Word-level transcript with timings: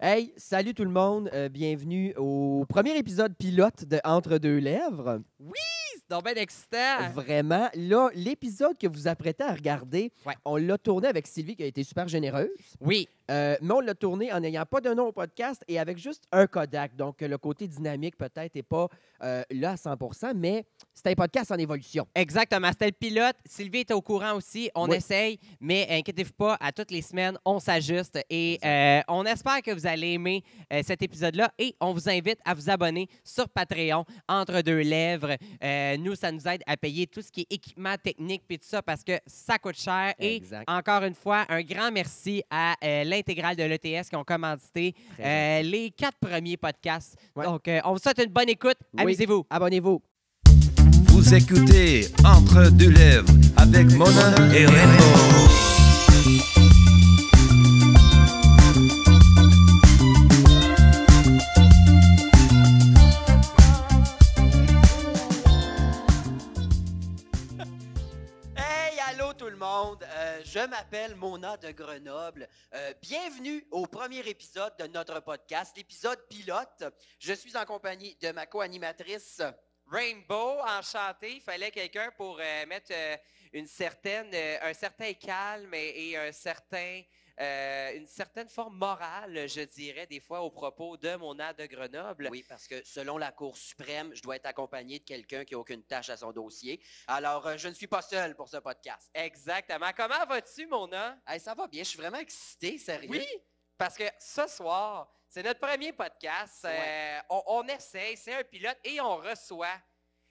Hey, 0.00 0.32
salut 0.36 0.74
tout 0.74 0.84
le 0.84 0.92
monde, 0.92 1.28
euh, 1.34 1.48
bienvenue 1.48 2.14
au 2.16 2.64
premier 2.68 2.96
épisode 2.96 3.34
pilote 3.36 3.84
de 3.84 3.98
Entre 4.04 4.38
deux 4.38 4.58
lèvres. 4.58 5.22
C'est 5.40 5.87
donc 6.10 6.24
bien 6.24 6.34
excitant. 6.34 7.10
Vraiment, 7.14 7.68
là, 7.74 8.08
l'épisode 8.14 8.76
que 8.78 8.86
vous 8.86 9.06
apprêtez 9.08 9.44
à 9.44 9.52
regarder, 9.54 10.12
Ouais. 10.26 10.34
on 10.44 10.56
l'a 10.56 10.78
tourné 10.78 11.08
avec 11.08 11.26
Sylvie 11.26 11.56
qui 11.56 11.62
a 11.62 11.66
été 11.66 11.82
super 11.84 12.08
généreuse, 12.08 12.48
Oui, 12.80 13.08
euh, 13.30 13.56
mais 13.60 13.74
on 13.74 13.80
l'a 13.80 13.94
tourné 13.94 14.32
en 14.32 14.40
n'ayant 14.40 14.64
pas 14.64 14.80
de 14.80 14.92
nom 14.94 15.06
au 15.08 15.12
podcast 15.12 15.62
et 15.68 15.78
avec 15.78 15.98
juste 15.98 16.24
un 16.32 16.46
Kodak. 16.46 16.96
Donc, 16.96 17.20
le 17.20 17.36
côté 17.38 17.68
dynamique 17.68 18.16
peut-être 18.16 18.54
n'est 18.54 18.62
pas 18.62 18.88
euh, 19.22 19.42
là 19.50 19.72
à 19.72 19.74
100% 19.76 20.32
mais 20.34 20.64
c'est 20.94 21.08
un 21.08 21.14
podcast 21.14 21.50
en 21.52 21.56
évolution. 21.56 22.06
exactement. 22.14 22.68
C'était 22.70 22.86
le 22.86 22.92
pilote. 22.92 23.36
Sylvie 23.44 23.80
est 23.80 23.90
au 23.92 24.00
courant 24.00 24.34
aussi. 24.34 24.70
On 24.74 24.88
Oui. 24.88 24.96
essaye, 24.96 25.38
mais 25.60 25.86
inquiétez-vous 25.90 26.32
pas, 26.32 26.56
à 26.60 26.72
toutes 26.72 26.90
les 26.90 27.02
semaines, 27.02 27.36
on 27.44 27.58
s'ajuste 27.58 28.18
et 28.30 28.58
euh, 28.64 29.00
on 29.08 29.24
espère 29.24 29.62
que 29.62 29.72
vous 29.72 29.86
allez 29.86 30.12
aimer 30.12 30.42
cet 30.84 31.02
épisode-là 31.02 31.52
et 31.58 31.74
on 31.80 31.92
vous 31.92 32.08
invite 32.08 32.38
à 32.44 32.54
vous 32.54 32.70
abonner 32.70 33.08
sur 33.24 33.48
Patreon, 33.48 34.04
Entre 34.28 34.60
deux 34.62 34.80
lèvres. 34.80 35.36
Nous, 35.98 36.14
ça 36.14 36.32
nous 36.32 36.46
aide 36.46 36.62
à 36.66 36.76
payer 36.76 37.06
tout 37.06 37.22
ce 37.22 37.30
qui 37.30 37.42
est 37.42 37.54
équipement 37.54 37.94
technique 38.02 38.42
et 38.50 38.58
tout 38.58 38.66
ça 38.66 38.82
parce 38.82 39.02
que 39.02 39.12
ça 39.26 39.58
coûte 39.58 39.78
cher. 39.78 40.14
Et 40.18 40.42
encore 40.66 41.02
une 41.04 41.14
fois, 41.14 41.44
un 41.48 41.62
grand 41.62 41.90
merci 41.92 42.42
à 42.50 42.74
euh, 42.82 43.04
l'intégrale 43.04 43.56
de 43.56 43.64
l'ETS 43.64 44.08
qui 44.08 44.16
ont 44.16 44.24
commandité 44.24 44.94
euh, 45.20 45.62
les 45.62 45.90
quatre 45.90 46.18
premiers 46.18 46.56
podcasts. 46.56 47.16
Ouais. 47.34 47.44
Donc, 47.44 47.66
euh, 47.68 47.80
on 47.84 47.92
vous 47.92 47.98
souhaite 47.98 48.20
une 48.24 48.32
bonne 48.32 48.48
écoute. 48.48 48.76
Oui. 48.94 49.02
Amusez-vous. 49.02 49.44
Abonnez-vous. 49.50 50.00
Vous 51.08 51.34
écoutez 51.34 52.06
Entre 52.24 52.70
deux 52.70 52.90
lèvres 52.90 53.28
avec 53.56 53.90
Mona 53.92 54.34
et 54.54 54.66
Rainbow. 54.66 56.57
Monde. 69.58 70.04
Euh, 70.04 70.40
je 70.44 70.60
m'appelle 70.60 71.16
Mona 71.16 71.56
de 71.56 71.72
Grenoble. 71.72 72.48
Euh, 72.74 72.94
bienvenue 73.02 73.66
au 73.72 73.86
premier 73.86 74.20
épisode 74.20 74.72
de 74.78 74.86
notre 74.86 75.18
podcast, 75.20 75.76
l'épisode 75.76 76.20
pilote. 76.28 76.84
Je 77.18 77.32
suis 77.32 77.56
en 77.56 77.64
compagnie 77.64 78.16
de 78.22 78.30
ma 78.30 78.46
co-animatrice. 78.46 79.42
Rainbow, 79.90 80.60
enchanté. 80.60 81.36
Il 81.36 81.40
fallait 81.40 81.72
quelqu'un 81.72 82.10
pour 82.16 82.38
euh, 82.40 82.66
mettre 82.66 82.92
un 83.52 83.66
certain 84.74 85.12
calme 85.14 85.74
et 85.74 86.16
un 86.16 86.30
certain, 86.30 87.02
euh, 87.40 87.92
une 87.94 88.06
certaine 88.06 88.48
forme 88.48 88.76
morale, 88.76 89.48
je 89.48 89.60
dirais, 89.60 90.06
des 90.06 90.20
fois, 90.20 90.40
au 90.40 90.50
propos 90.50 90.96
de 90.96 91.14
Mona 91.16 91.52
de 91.52 91.66
Grenoble. 91.66 92.28
Oui, 92.30 92.44
parce 92.48 92.66
que 92.66 92.82
selon 92.84 93.18
la 93.18 93.32
Cour 93.32 93.56
suprême, 93.56 94.14
je 94.14 94.22
dois 94.22 94.36
être 94.36 94.46
accompagné 94.46 94.98
de 94.98 95.04
quelqu'un 95.04 95.44
qui 95.44 95.54
n'a 95.54 95.60
aucune 95.60 95.82
tâche 95.82 96.10
à 96.10 96.16
son 96.16 96.32
dossier. 96.32 96.80
Alors, 97.06 97.46
euh, 97.46 97.56
je 97.56 97.68
ne 97.68 97.74
suis 97.74 97.86
pas 97.86 98.02
seul 98.02 98.34
pour 98.34 98.48
ce 98.48 98.56
podcast. 98.56 99.10
Exactement. 99.14 99.90
Comment 99.96 100.26
vas-tu, 100.26 100.66
Mona? 100.66 101.18
Hey, 101.26 101.40
ça 101.40 101.54
va 101.54 101.66
bien, 101.66 101.82
je 101.82 101.88
suis 101.88 101.98
vraiment 101.98 102.18
excité, 102.18 102.78
sérieux. 102.78 103.08
Oui, 103.10 103.26
parce 103.76 103.96
que 103.96 104.04
ce 104.18 104.46
soir, 104.48 105.12
c'est 105.28 105.42
notre 105.42 105.60
premier 105.60 105.92
podcast. 105.92 106.64
Euh, 106.64 107.18
on, 107.30 107.42
on 107.46 107.62
essaye, 107.68 108.16
c'est 108.16 108.34
un 108.34 108.44
pilote 108.44 108.78
et 108.82 109.00
on 109.00 109.16
reçoit 109.16 109.78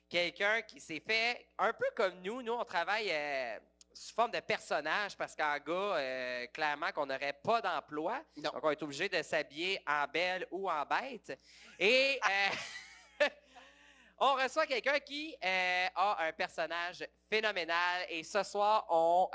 quelqu'un 0.09 0.61
qui 0.61 0.80
s'est 0.80 1.02
fait 1.05 1.47
un 1.58 1.72
peu 1.73 1.85
comme 1.95 2.22
nous. 2.22 2.41
Nous, 2.41 2.53
on 2.53 2.63
travaille 2.66 3.09
euh, 3.11 3.59
sous 3.98 4.14
forme 4.14 4.31
de 4.31 4.40
personnage 4.40 5.17
parce 5.17 5.36
qu'en 5.36 5.58
gars, 5.58 5.98
euh, 5.98 6.48
clairement, 6.48 6.92
qu'on 6.92 7.06
n'aurait 7.06 7.38
pas 7.44 7.62
d'emploi. 7.62 8.22
Donc, 8.38 8.53
on 8.62 8.70
est 8.70 8.84
obligé 8.84 9.09
de 9.09 9.22
s'habiller 9.23 9.81
en 9.88 10.06
belle 10.08 10.48
ou 10.52 10.70
en 10.70 10.86
bête. 10.86 11.40
Et 11.80 12.20
euh, 13.22 13.25
on 14.20 14.36
reçoit 14.36 14.68
quelqu'un 14.68 15.00
qui 15.00 15.36
euh, 15.44 15.88
a 15.95 16.28
un 16.28 16.31
personnage 16.31 17.08
phénoménal. 17.30 18.06
Et 18.09 18.24
ce 18.24 18.44
soir, 18.44 18.86
on, 18.90 19.30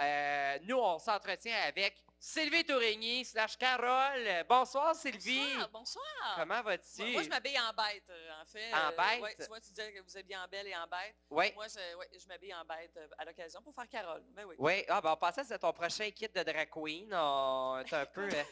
nous, 0.62 0.78
on 0.78 0.98
s'entretient 0.98 1.56
avec 1.66 2.04
Sylvie 2.24 2.64
Tourigny 2.64 3.24
slash 3.24 3.56
Carole. 3.58 4.44
Bonsoir, 4.48 4.94
Sylvie. 4.94 5.40
Bonsoir, 5.40 5.70
bonsoir. 5.70 6.36
Comment 6.36 6.62
vas-tu? 6.62 7.02
Moi, 7.02 7.12
moi, 7.14 7.22
je 7.24 7.28
m'habille 7.28 7.58
en 7.58 7.72
bête, 7.72 8.08
euh, 8.10 8.40
en 8.40 8.46
fait. 8.46 8.72
En 8.72 8.90
bête? 8.90 9.22
ouais, 9.22 9.34
tu 9.40 9.46
vois, 9.46 9.60
tu 9.60 9.70
disais 9.70 9.92
que 9.92 10.00
vous 10.00 10.16
habillez 10.16 10.36
en 10.36 10.46
belle 10.46 10.68
et 10.68 10.76
en 10.76 10.86
bête. 10.86 11.16
Oui. 11.28 11.52
Moi, 11.56 11.66
je, 11.66 11.96
ouais, 11.96 12.08
je 12.16 12.28
m'habille 12.28 12.54
en 12.54 12.64
bête 12.64 12.96
euh, 12.96 13.08
à 13.18 13.24
l'occasion 13.24 13.60
pour 13.60 13.74
faire 13.74 13.88
Carole. 13.88 14.22
Ben 14.28 14.44
oui. 14.44 14.54
Oui, 14.56 14.84
ah, 14.88 15.00
ben, 15.00 15.10
on 15.10 15.16
pensait 15.16 15.40
que 15.40 15.48
c'était 15.48 15.58
ton 15.58 15.72
prochain 15.72 16.08
kit 16.12 16.28
de 16.28 16.42
drag 16.44 16.70
queen. 16.70 17.12
On 17.12 17.80
est 17.80 17.92
un 17.92 18.06
peu 18.06 18.28
euh, 18.32 18.44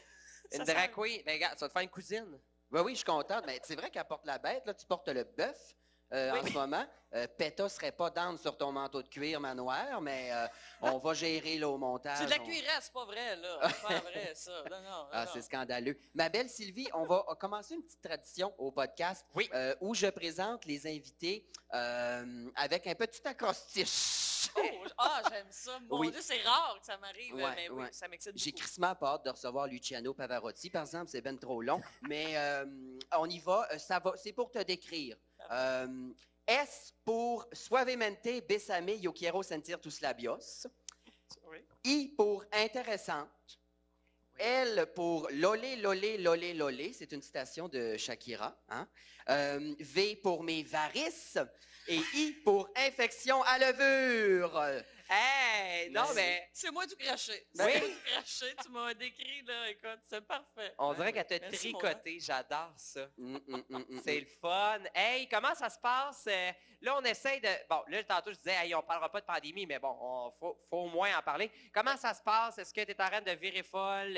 une 0.51 0.67
Ça 0.67 0.75
drag 0.75 0.91
queen. 0.93 1.23
Ben, 1.25 1.35
regarde, 1.35 1.55
tu 1.55 1.61
vas 1.61 1.69
te 1.69 1.73
faire 1.73 1.83
une 1.83 1.91
cousine. 1.91 2.41
Oui, 2.73 2.81
oui, 2.81 2.93
je 2.95 2.97
suis 2.97 3.05
contente. 3.05 3.45
Mais 3.47 3.61
c'est 3.63 3.77
vrai 3.77 3.89
qu'elle 3.89 4.05
porte 4.05 4.27
la 4.27 4.39
bête. 4.39 4.67
Là, 4.67 4.75
tu 4.75 4.85
portes 4.85 5.09
le 5.09 5.23
bœuf 5.23 5.77
euh, 6.13 6.33
en 6.33 6.47
ce 6.47 6.53
moment. 6.53 6.85
Euh, 7.13 7.27
Peta 7.37 7.69
serait 7.69 7.91
pas 7.91 8.09
down 8.11 8.39
sur 8.39 8.57
ton 8.57 8.71
manteau 8.71 9.03
de 9.03 9.09
cuir 9.09 9.41
manoir, 9.41 10.01
mais 10.01 10.31
euh, 10.33 10.47
on 10.83 10.99
va 10.99 11.13
gérer 11.13 11.59
là, 11.59 11.69
au 11.69 11.77
montage. 11.77 12.19
C'est 12.19 12.27
de 12.27 12.31
la 12.31 12.41
On- 12.41 12.45
cuirasse, 12.45 12.89
pas 12.91 13.05
vrai, 13.05 13.35
là. 13.37 13.59
C'est 13.69 13.83
pas 13.83 13.99
vrai, 14.01 14.33
ça. 14.35 14.53
Non, 14.71 14.77
non. 14.77 14.91
non, 14.91 15.07
Ah, 15.13 15.27
c'est 15.33 15.43
scandaleux. 15.43 15.99
Ma 16.15 16.29
belle 16.29 16.49
Sylvie, 16.49 16.87
on 16.95 17.05
va 17.05 17.25
commencer 17.41 17.75
une 17.75 17.83
petite 17.83 18.01
tradition 18.01 18.55
au 18.59 18.71
podcast 18.71 19.27
Oui. 19.35 19.51
euh, 19.55 19.75
où 19.81 19.93
je 19.95 20.07
présente 20.07 20.65
les 20.67 20.87
invités 20.87 21.47
avec 21.73 22.87
un 22.87 22.95
petit 22.95 23.27
acrostiche. 23.27 23.89
Oh, 24.57 24.63
ah, 24.99 25.23
j'aime 25.31 25.47
ça. 25.51 25.79
Mon 25.89 25.99
Oui. 26.01 26.11
Dieu, 26.11 26.21
c'est 26.23 26.41
rare 26.43 26.79
que 26.81 26.87
ça 26.87 26.97
m'arrive, 26.99 27.35
Ouais, 27.35 27.55
mais 27.57 27.69
oui, 27.69 27.83
ouais. 27.83 27.93
ça 27.93 28.09
m'excite 28.09 28.33
J'ai 28.37 28.53
crissement 28.53 28.95
pas 28.95 29.15
hâte 29.15 29.25
de 29.25 29.31
recevoir 29.31 29.67
Luciano 29.67 30.15
Pavarotti, 30.15 30.71
par 30.71 30.83
exemple, 30.83 31.11
c'est 31.11 31.21
ben 31.21 31.39
trop 31.39 31.63
long. 31.63 31.81
Mais 32.03 32.37
euh, 32.37 32.65
on 33.17 33.29
y 33.29 33.39
va, 33.39 33.69
euh, 33.73 33.79
ça 33.79 33.99
va, 33.99 34.13
c'est 34.17 34.33
pour 34.33 34.51
te 34.51 34.59
décrire. 34.63 35.17
Euh, 35.51 36.11
S 36.47 36.95
pour 37.05 37.47
suavemente, 37.53 38.47
besame, 38.49 38.91
yo 39.01 39.13
quiero 39.13 39.43
sentir 39.43 39.81
tus 39.81 40.01
labios. 40.01 40.67
Oui. 41.45 41.59
I 41.85 42.09
pour 42.17 42.45
intéressante. 42.53 43.29
L 44.39 44.87
pour 44.95 45.29
lolé, 45.33 45.77
lolé, 45.77 46.17
lolé, 46.19 46.55
lolé. 46.55 46.93
C'est 46.95 47.13
une 47.13 47.21
citation 47.23 47.69
de 47.69 47.97
Shakira. 47.99 48.57
hein. 48.71 48.89
Euh, 49.29 49.75
v 49.79 50.17
pour 50.17 50.43
mes 50.43 50.63
varices. 50.63 51.39
Et 51.91 52.01
I 52.15 52.33
pour 52.45 52.69
infection 52.77 53.43
à 53.43 53.59
levure. 53.59 54.63
Hey, 55.13 55.91
non, 55.91 56.03
Merci. 56.03 56.15
mais 56.15 56.49
C'est 56.53 56.71
moi 56.71 56.87
du 56.87 56.95
craché. 56.95 57.45
Ben 57.57 57.65
C'est 57.69 57.75
oui. 57.75 57.81
moi 57.81 57.89
du 57.89 58.03
craché. 58.13 58.55
Tu 58.63 58.69
m'as 58.71 58.95
décrit, 58.95 59.43
là. 59.43 59.69
Écoute, 59.71 59.99
c'est 60.09 60.21
parfait. 60.21 60.73
on 60.79 60.95
dirait 60.95 61.13
qu'elle 61.13 61.27
t'a 61.27 61.41
tricoté. 61.41 62.21
J'adore 62.21 62.75
ça. 62.77 63.09
Mm, 63.19 63.39
mm, 63.45 63.63
mm, 63.69 64.01
C'est 64.05 64.21
le 64.21 64.27
fun. 64.41 64.79
Hey, 64.95 65.29
comment 65.29 65.53
ça 65.57 65.69
se 65.69 65.81
passe? 65.81 66.29
Euh, 66.29 66.53
là, 66.81 66.97
on 66.97 67.03
essaye 67.03 67.41
de. 67.41 67.49
Bon, 67.69 67.83
là, 67.89 68.05
tantôt, 68.05 68.31
je 68.31 68.37
disais, 68.37 68.55
hey, 68.55 68.73
on 68.73 68.83
parlera 68.83 69.11
pas 69.11 69.21
de 69.21 69.27
pandémie, 69.27 69.67
mais 69.67 69.81
bon, 69.81 69.97
on 70.01 70.31
faut, 70.39 70.57
faut 70.71 70.83
au 70.85 70.89
moins 70.89 71.19
en 71.19 71.23
parler. 71.23 71.51
Comment 71.75 71.97
ça 71.97 72.15
se 72.15 72.23
passe? 72.23 72.59
Est-ce 72.59 72.73
que 72.73 72.83
tu 72.85 72.93
es 72.93 73.03
en 73.03 73.09
train 73.09 73.21
de 73.21 73.33
virer 73.33 73.65
folle? 73.65 74.17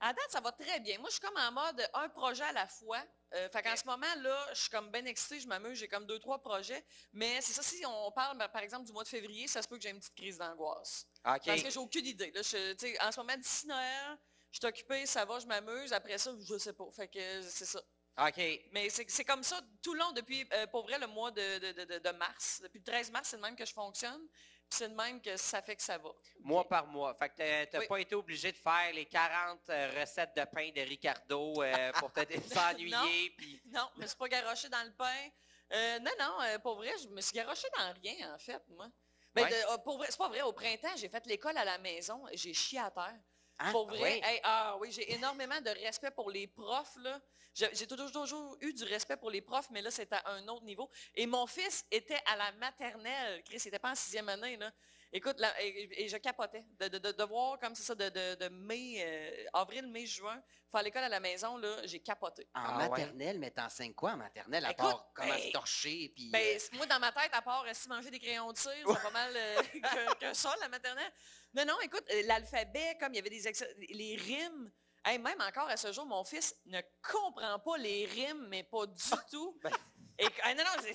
À 0.00 0.12
date, 0.12 0.30
ça 0.30 0.40
va 0.40 0.52
très 0.52 0.78
bien. 0.80 0.98
Moi, 0.98 1.08
je 1.08 1.14
suis 1.16 1.20
comme 1.20 1.36
en 1.36 1.50
mode 1.52 1.88
un 1.94 2.08
projet 2.08 2.44
à 2.44 2.52
la 2.52 2.68
fois. 2.68 3.02
Euh, 3.34 3.48
fait 3.50 3.62
qu'en 3.62 3.76
ce 3.76 3.84
moment, 3.84 4.06
là, 4.18 4.46
je 4.54 4.60
suis 4.60 4.70
comme 4.70 4.90
bien 4.92 5.04
excitée, 5.04 5.40
je 5.40 5.48
m'amuse, 5.48 5.76
j'ai 5.78 5.88
comme 5.88 6.06
deux, 6.06 6.18
trois 6.20 6.38
projets. 6.40 6.84
Mais 7.12 7.40
c'est 7.40 7.52
ça, 7.52 7.62
si 7.62 7.84
on 7.84 8.12
parle, 8.12 8.38
ben, 8.38 8.48
par 8.48 8.62
exemple, 8.62 8.86
du 8.86 8.92
mois 8.92 9.02
de 9.02 9.08
février, 9.08 9.48
ça 9.48 9.60
se 9.60 9.66
peut 9.68 9.76
que 9.76 9.82
j'ai 9.82 9.90
une 9.90 9.98
petite 9.98 10.14
crise 10.14 10.38
d'angoisse. 10.38 11.06
Parce 11.46 11.62
que 11.62 11.70
j'ai 11.70 11.78
aucune 11.80 12.06
idée. 12.06 12.30
Là, 12.30 12.42
je, 12.42 13.06
en 13.06 13.10
ce 13.12 13.20
moment, 13.20 13.36
d'ici 13.36 13.66
Noël, 13.66 14.18
je 14.52 14.58
suis 14.58 14.66
occupée, 14.66 15.04
ça 15.04 15.24
va, 15.24 15.38
je 15.40 15.46
m'amuse. 15.46 15.92
Après 15.92 16.16
ça, 16.16 16.30
je 16.48 16.58
sais 16.58 16.72
pas. 16.72 16.88
Fait 16.94 17.08
que 17.08 17.42
c'est 17.42 17.66
ça. 17.66 17.80
OK. 18.26 18.40
Mais 18.72 18.88
c'est 18.90 19.08
c'est 19.10 19.24
comme 19.24 19.42
ça 19.44 19.60
tout 19.82 19.94
le 19.94 20.00
long 20.00 20.12
depuis, 20.12 20.44
euh, 20.52 20.66
pour 20.68 20.82
vrai, 20.84 20.98
le 20.98 21.06
mois 21.06 21.30
de, 21.30 21.58
de- 21.58 21.84
de- 21.84 21.98
de 21.98 22.10
mars. 22.10 22.60
Depuis 22.62 22.78
le 22.78 22.84
13 22.84 23.10
mars, 23.10 23.28
c'est 23.28 23.36
le 23.36 23.42
même 23.42 23.54
que 23.56 23.64
je 23.64 23.72
fonctionne. 23.72 24.26
C'est 24.70 24.88
le 24.88 24.94
même 24.94 25.20
que 25.20 25.36
ça 25.36 25.62
fait 25.62 25.76
que 25.76 25.82
ça 25.82 25.96
va. 25.98 26.10
Mois 26.40 26.68
par 26.68 26.86
mois. 26.86 27.14
Fait 27.14 27.28
que 27.30 27.64
t'as 27.64 27.78
Oui. 27.78 27.86
pas 27.86 28.00
été 28.00 28.14
obligé 28.14 28.52
de 28.52 28.56
faire 28.56 28.92
les 28.92 29.06
40 29.06 29.60
euh, 29.70 29.90
recettes 30.00 30.36
de 30.36 30.44
pain 30.44 30.70
de 30.70 30.80
Ricardo 30.82 31.62
euh, 31.62 31.92
pour 31.92 32.12
te 32.12 32.20
s'ennuyer. 32.52 33.30
puis- 33.36 33.60
Non, 33.66 33.88
je 33.96 34.02
me 34.02 34.06
suis 34.06 34.16
pas 34.16 34.28
garoché 34.28 34.68
dans 34.68 34.84
le 34.84 34.92
pain. 34.92 35.28
Euh, 35.72 35.98
non, 36.00 36.10
non, 36.18 36.40
euh, 36.42 36.58
pour 36.58 36.76
vrai, 36.76 36.92
je 37.02 37.08
me 37.08 37.20
suis 37.20 37.34
garoché 37.34 37.66
dans 37.76 37.92
rien, 38.02 38.34
en 38.34 38.38
fait, 38.38 38.62
moi. 38.68 38.88
Ben, 39.34 39.44
Ouais. 39.44 39.50
de- 39.50 39.72
euh, 39.74 39.78
pour 39.78 39.96
vrai, 39.98 40.06
c'est 40.10 40.18
pas 40.18 40.28
vrai. 40.28 40.42
Au 40.42 40.52
printemps, 40.52 40.96
j'ai 40.96 41.08
fait 41.08 41.24
l'école 41.26 41.56
à 41.56 41.64
la 41.64 41.78
maison 41.78 42.26
et 42.28 42.36
j'ai 42.36 42.54
chié 42.54 42.78
à 42.78 42.90
terre. 42.90 43.18
Hein? 43.58 43.72
Pour 43.72 43.86
vrai, 43.86 44.20
oui? 44.20 44.20
hey, 44.22 44.40
ah 44.44 44.76
oui, 44.80 44.92
j'ai 44.92 45.12
énormément 45.14 45.60
de 45.60 45.70
respect 45.70 46.10
pour 46.10 46.30
les 46.30 46.46
profs, 46.46 46.96
là. 47.02 47.20
J'ai 47.54 47.88
toujours, 47.88 48.12
toujours 48.12 48.56
eu 48.60 48.72
du 48.72 48.84
respect 48.84 49.16
pour 49.16 49.30
les 49.30 49.40
profs, 49.40 49.68
mais 49.70 49.82
là, 49.82 49.90
c'est 49.90 50.12
à 50.12 50.22
un 50.30 50.46
autre 50.46 50.64
niveau. 50.64 50.88
Et 51.16 51.26
mon 51.26 51.44
fils 51.46 51.84
était 51.90 52.20
à 52.26 52.36
la 52.36 52.52
maternelle. 52.52 53.42
Chris, 53.42 53.60
il 53.64 53.68
était 53.68 53.80
pas 53.80 53.90
en 53.90 53.96
sixième 53.96 54.28
année, 54.28 54.56
là. 54.56 54.70
Écoute, 55.12 55.40
là, 55.40 55.50
et, 55.62 56.04
et 56.04 56.08
je 56.08 56.16
capotais 56.18 56.64
de, 56.78 56.88
de, 56.88 56.98
de, 56.98 57.12
de 57.12 57.24
voir 57.24 57.58
comme 57.58 57.74
c'est 57.74 57.82
ça, 57.82 57.94
de, 57.94 58.08
de, 58.10 58.34
de 58.34 58.48
mai, 58.50 58.96
euh, 58.98 59.44
avril, 59.54 59.86
mai, 59.86 60.04
juin, 60.04 60.42
faire 60.70 60.82
l'école 60.82 61.04
à 61.04 61.08
la 61.08 61.18
maison, 61.20 61.56
là, 61.56 61.76
j'ai 61.86 62.00
capoté. 62.00 62.46
En 62.54 62.60
Ah 62.62 62.78
ouais. 62.78 62.88
maternelle, 62.90 63.38
mais 63.38 63.50
t'enseignes 63.50 63.94
quoi 63.94 64.12
en 64.12 64.16
maternelle, 64.18 64.66
à 64.66 64.72
Écoute, 64.72 64.84
part 64.84 65.10
comment 65.14 65.32
ben, 65.32 65.38
se 65.40 65.50
torcher, 65.50 66.12
puis... 66.14 66.30
Ben, 66.30 66.56
euh, 66.56 66.76
moi, 66.76 66.84
dans 66.86 67.00
ma 67.00 67.10
tête, 67.12 67.30
à 67.32 67.40
part 67.40 67.64
euh, 67.64 67.70
si 67.72 67.88
manger 67.88 68.10
des 68.10 68.18
crayons 68.20 68.52
de 68.52 68.58
cire, 68.58 68.72
c'est 68.86 69.02
pas 69.02 69.10
mal 69.10 69.32
euh, 69.34 69.62
que, 69.72 70.14
que 70.28 70.34
ça, 70.34 70.54
la 70.60 70.68
maternelle. 70.68 71.12
Non, 71.54 71.64
non, 71.64 71.80
écoute, 71.80 72.04
l'alphabet, 72.26 72.98
comme 73.00 73.14
il 73.14 73.16
y 73.16 73.20
avait 73.20 73.30
des 73.30 73.48
ex- 73.48 73.64
les 73.78 74.16
rimes, 74.16 74.70
Hey, 75.04 75.16
même 75.18 75.40
encore 75.40 75.68
à 75.70 75.76
ce 75.76 75.90
jour, 75.92 76.04
mon 76.04 76.22
fils 76.24 76.54
ne 76.66 76.80
comprend 77.00 77.58
pas 77.60 77.78
les 77.78 78.04
rimes, 78.04 78.46
mais 78.50 78.64
pas 78.64 78.84
du 78.84 79.02
tout. 79.30 79.58
Ben. 79.62 79.70
Et, 80.18 80.26
ah, 80.42 80.54
non, 80.54 80.64
non, 80.64 80.82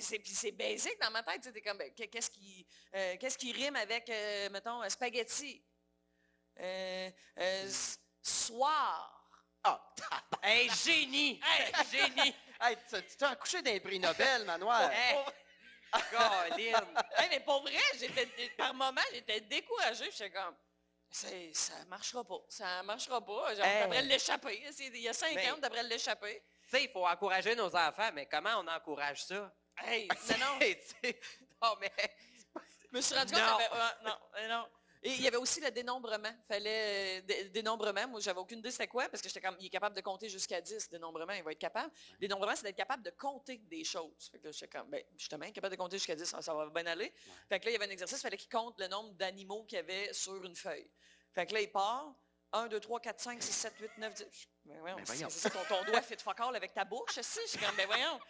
basique 0.52 1.00
dans 1.00 1.10
ma 1.10 1.22
tête. 1.22 1.42
tu 1.42 1.50
sais, 1.52 1.60
comme, 1.62 1.78
ben, 1.78 1.92
qu'est- 1.94 2.08
qu'est-ce 2.08 2.30
qui, 2.30 2.66
euh, 2.94 3.16
qu'est-ce 3.18 3.38
qui 3.38 3.52
rime 3.52 3.76
avec, 3.76 4.08
euh, 4.10 4.50
mettons, 4.50 4.82
euh, 4.82 4.88
spaghetti? 4.88 5.64
Euh, 6.60 7.10
soir. 8.22 9.10
Ah, 9.62 9.94
Hey, 10.42 10.68
génie! 10.70 11.40
Hey, 11.42 11.72
génie! 11.90 12.34
hey, 12.60 12.76
tu 12.88 13.16
t'es 13.16 13.24
accouché 13.24 13.62
d'un 13.62 13.78
prix 13.80 13.98
Nobel, 13.98 14.44
Manoir. 14.44 14.90
Hey! 14.92 15.16
Hey, 17.16 17.28
mais 17.30 17.40
pour 17.40 17.62
vrai, 17.62 17.72
par 18.58 18.74
moment, 18.74 19.00
j'étais 19.12 19.40
découragée. 19.40 20.08
puis 20.08 20.16
J'étais 20.18 20.30
comme, 20.32 20.54
Ça 21.14 21.84
marchera 21.88 22.24
pas. 22.24 22.40
Ça 22.48 22.82
marchera 22.82 23.24
pas. 23.24 23.54
Genre, 23.54 23.64
Hey. 23.64 23.82
t'aimerais 23.82 24.02
l'échapper. 24.02 24.62
Il 24.80 24.96
y 24.96 25.08
a 25.08 25.12
cinq 25.12 25.34
Ben. 25.36 25.52
ans, 25.52 25.60
t'aimerais 25.60 25.84
l'échapper. 25.84 26.42
Tu 26.64 26.70
sais, 26.70 26.84
il 26.84 26.90
faut 26.90 27.06
encourager 27.06 27.54
nos 27.54 27.74
enfants, 27.76 28.10
mais 28.12 28.26
comment 28.26 28.56
on 28.58 28.66
encourage 28.66 29.24
ça? 29.24 29.52
Hey, 29.78 30.08
non, 30.30 30.36
non. 30.38 30.58
Non, 31.62 31.76
mais... 31.80 31.92
Je 32.90 32.96
me 32.96 33.00
suis 33.00 33.14
rendu 33.14 33.32
compte 33.32 33.42
Non. 33.42 33.56
ouais, 33.58 33.90
non, 34.04 34.18
euh, 34.38 34.48
non. 34.48 34.68
Et 35.06 35.10
il 35.10 35.20
y 35.22 35.28
avait 35.28 35.36
aussi 35.36 35.60
le 35.60 35.70
dénombrement. 35.70 36.32
Fallait 36.48 37.18
euh, 37.18 37.22
dé- 37.26 37.44
dénombrement. 37.50 38.08
Moi, 38.08 38.20
j'avais 38.20 38.38
aucune 38.40 38.60
idée 38.60 38.70
c'était 38.70 38.88
quoi, 38.88 39.06
parce 39.08 39.22
que 39.22 39.28
j'étais 39.28 39.42
comme, 39.42 39.56
il 39.60 39.66
est 39.66 39.70
capable 39.70 39.94
de 39.94 40.00
compter 40.00 40.30
jusqu'à 40.30 40.60
10, 40.62 40.88
dénombrement, 40.88 41.32
il 41.34 41.42
va 41.42 41.52
être 41.52 41.58
capable. 41.58 41.92
Dénombrement, 42.18 42.56
c'est 42.56 42.62
d'être 42.64 42.76
capable 42.76 43.02
de 43.02 43.10
compter 43.10 43.58
des 43.58 43.84
choses. 43.84 44.30
Fait 44.32 44.38
que 44.38 44.50
j'étais 44.50 44.68
comme, 44.68 44.88
ben, 44.88 45.02
justement, 45.16 45.44
capable 45.52 45.72
de 45.76 45.78
compter 45.78 45.98
jusqu'à 45.98 46.14
10, 46.16 46.24
ça, 46.40 46.54
va 46.54 46.70
bien 46.70 46.86
aller. 46.86 47.12
Fait 47.50 47.60
que 47.60 47.66
là, 47.66 47.70
il 47.70 47.74
y 47.74 47.76
avait 47.76 47.86
un 47.86 47.90
exercice, 47.90 48.18
il 48.18 48.22
fallait 48.22 48.38
qu'il 48.38 48.48
compte 48.50 48.80
le 48.80 48.88
nombre 48.88 49.12
d'animaux 49.12 49.64
qu'il 49.64 49.76
y 49.76 49.80
avait 49.80 50.10
sur 50.14 50.42
une 50.42 50.56
feuille. 50.56 50.88
Fait 51.32 51.44
que 51.46 51.52
là, 51.54 51.60
il 51.60 51.70
part. 51.70 52.14
1, 52.56 52.68
2, 52.68 52.78
3, 52.78 53.00
4, 53.00 53.18
5, 53.20 53.42
6, 53.42 53.52
7, 53.52 53.74
8, 53.80 53.90
9, 53.98 54.14
10. 54.14 54.26
Je- 54.30 54.46
Ben 54.64 54.78
voyons, 54.78 54.96
Ben 54.96 55.04
c'est 55.04 55.12
voyons. 55.14 55.28
c'est 55.28 55.50
ton, 55.50 55.58
ton 55.68 55.82
doigt 55.84 56.00
fait 56.02 56.14
de 56.14 56.22
fuck 56.22 56.38
all 56.38 56.54
avec 56.54 56.72
ta 56.72 56.84
bouche, 56.84 57.18
si. 57.20 57.40
Je 57.46 57.48
suis 57.50 57.58
comme, 57.58 57.74
ben 57.74 57.84
voyons. 57.86 58.20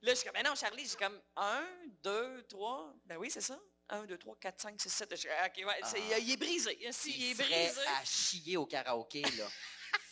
Là, 0.00 0.12
je 0.12 0.14
suis 0.14 0.24
comme, 0.24 0.32
ben 0.32 0.42
non, 0.42 0.54
Charlie, 0.54 0.86
j'ai 0.86 0.96
comme 0.96 1.20
1, 1.36 1.66
2, 2.02 2.44
3. 2.48 2.94
Ben 3.04 3.18
oui, 3.18 3.30
c'est 3.30 3.42
ça. 3.42 3.60
1, 3.88 4.04
2, 4.06 4.18
3, 4.18 4.36
4, 4.40 4.60
5, 4.60 4.80
6, 4.80 4.88
7. 4.90 5.10
Je 5.12 5.16
suis, 5.16 5.28
OK, 5.28 5.66
ouais, 5.66 5.80
c'est- 5.84 5.98
Ah. 6.12 6.18
il 6.18 6.30
est 6.32 6.36
brisé. 6.36 6.78
Si, 6.92 7.10
il 7.16 7.30
est 7.30 7.34
serait 7.34 7.66
brisé. 7.72 7.80
à 8.00 8.04
chier 8.04 8.56
au 8.56 8.66
karaoké, 8.66 9.22
là. 9.22 9.46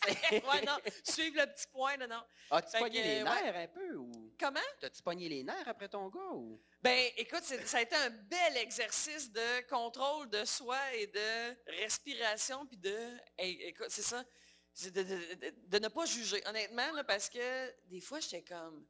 ouais, 0.30 0.62
non, 0.64 0.78
suivre 1.04 1.40
le 1.40 1.46
petit 1.52 1.66
point, 1.68 1.96
là, 1.96 2.06
non. 2.06 2.22
As-tu 2.50 2.78
pogné 2.78 3.00
que, 3.02 3.06
les 3.06 3.22
ouais. 3.22 3.42
nerfs 3.42 3.56
un 3.56 3.66
peu 3.68 3.96
ou? 3.96 4.32
Comment? 4.38 4.60
t'as-tu 4.80 5.02
pogné 5.02 5.28
les 5.28 5.42
nerfs 5.42 5.66
après 5.66 5.88
ton 5.88 6.08
gars 6.08 6.20
ou? 6.34 6.62
Ben, 6.82 7.10
écoute, 7.16 7.42
c'est- 7.44 7.66
ça 7.66 7.78
a 7.78 7.80
été 7.82 7.94
un 7.96 8.10
bel 8.10 8.56
exercice 8.58 9.30
de 9.32 9.60
contrôle 9.68 10.28
de 10.30 10.44
soi 10.44 10.78
et 10.94 11.06
de 11.08 11.80
respiration, 11.80 12.64
puis 12.66 12.76
de, 12.76 12.96
hey, 13.38 13.60
écoute, 13.62 13.88
c'est 13.90 14.02
ça, 14.02 14.24
c'est 14.72 14.90
de, 14.92 15.02
de- 15.02 15.34
de- 15.34 15.54
de 15.66 15.78
ne 15.78 15.88
pas 15.88 16.04
juger, 16.06 16.42
honnêtement, 16.46 16.92
là, 16.92 17.02
parce 17.04 17.28
que 17.28 17.74
des 17.88 18.00
fois, 18.00 18.20
j'étais 18.20 18.42
comme, 18.42 18.86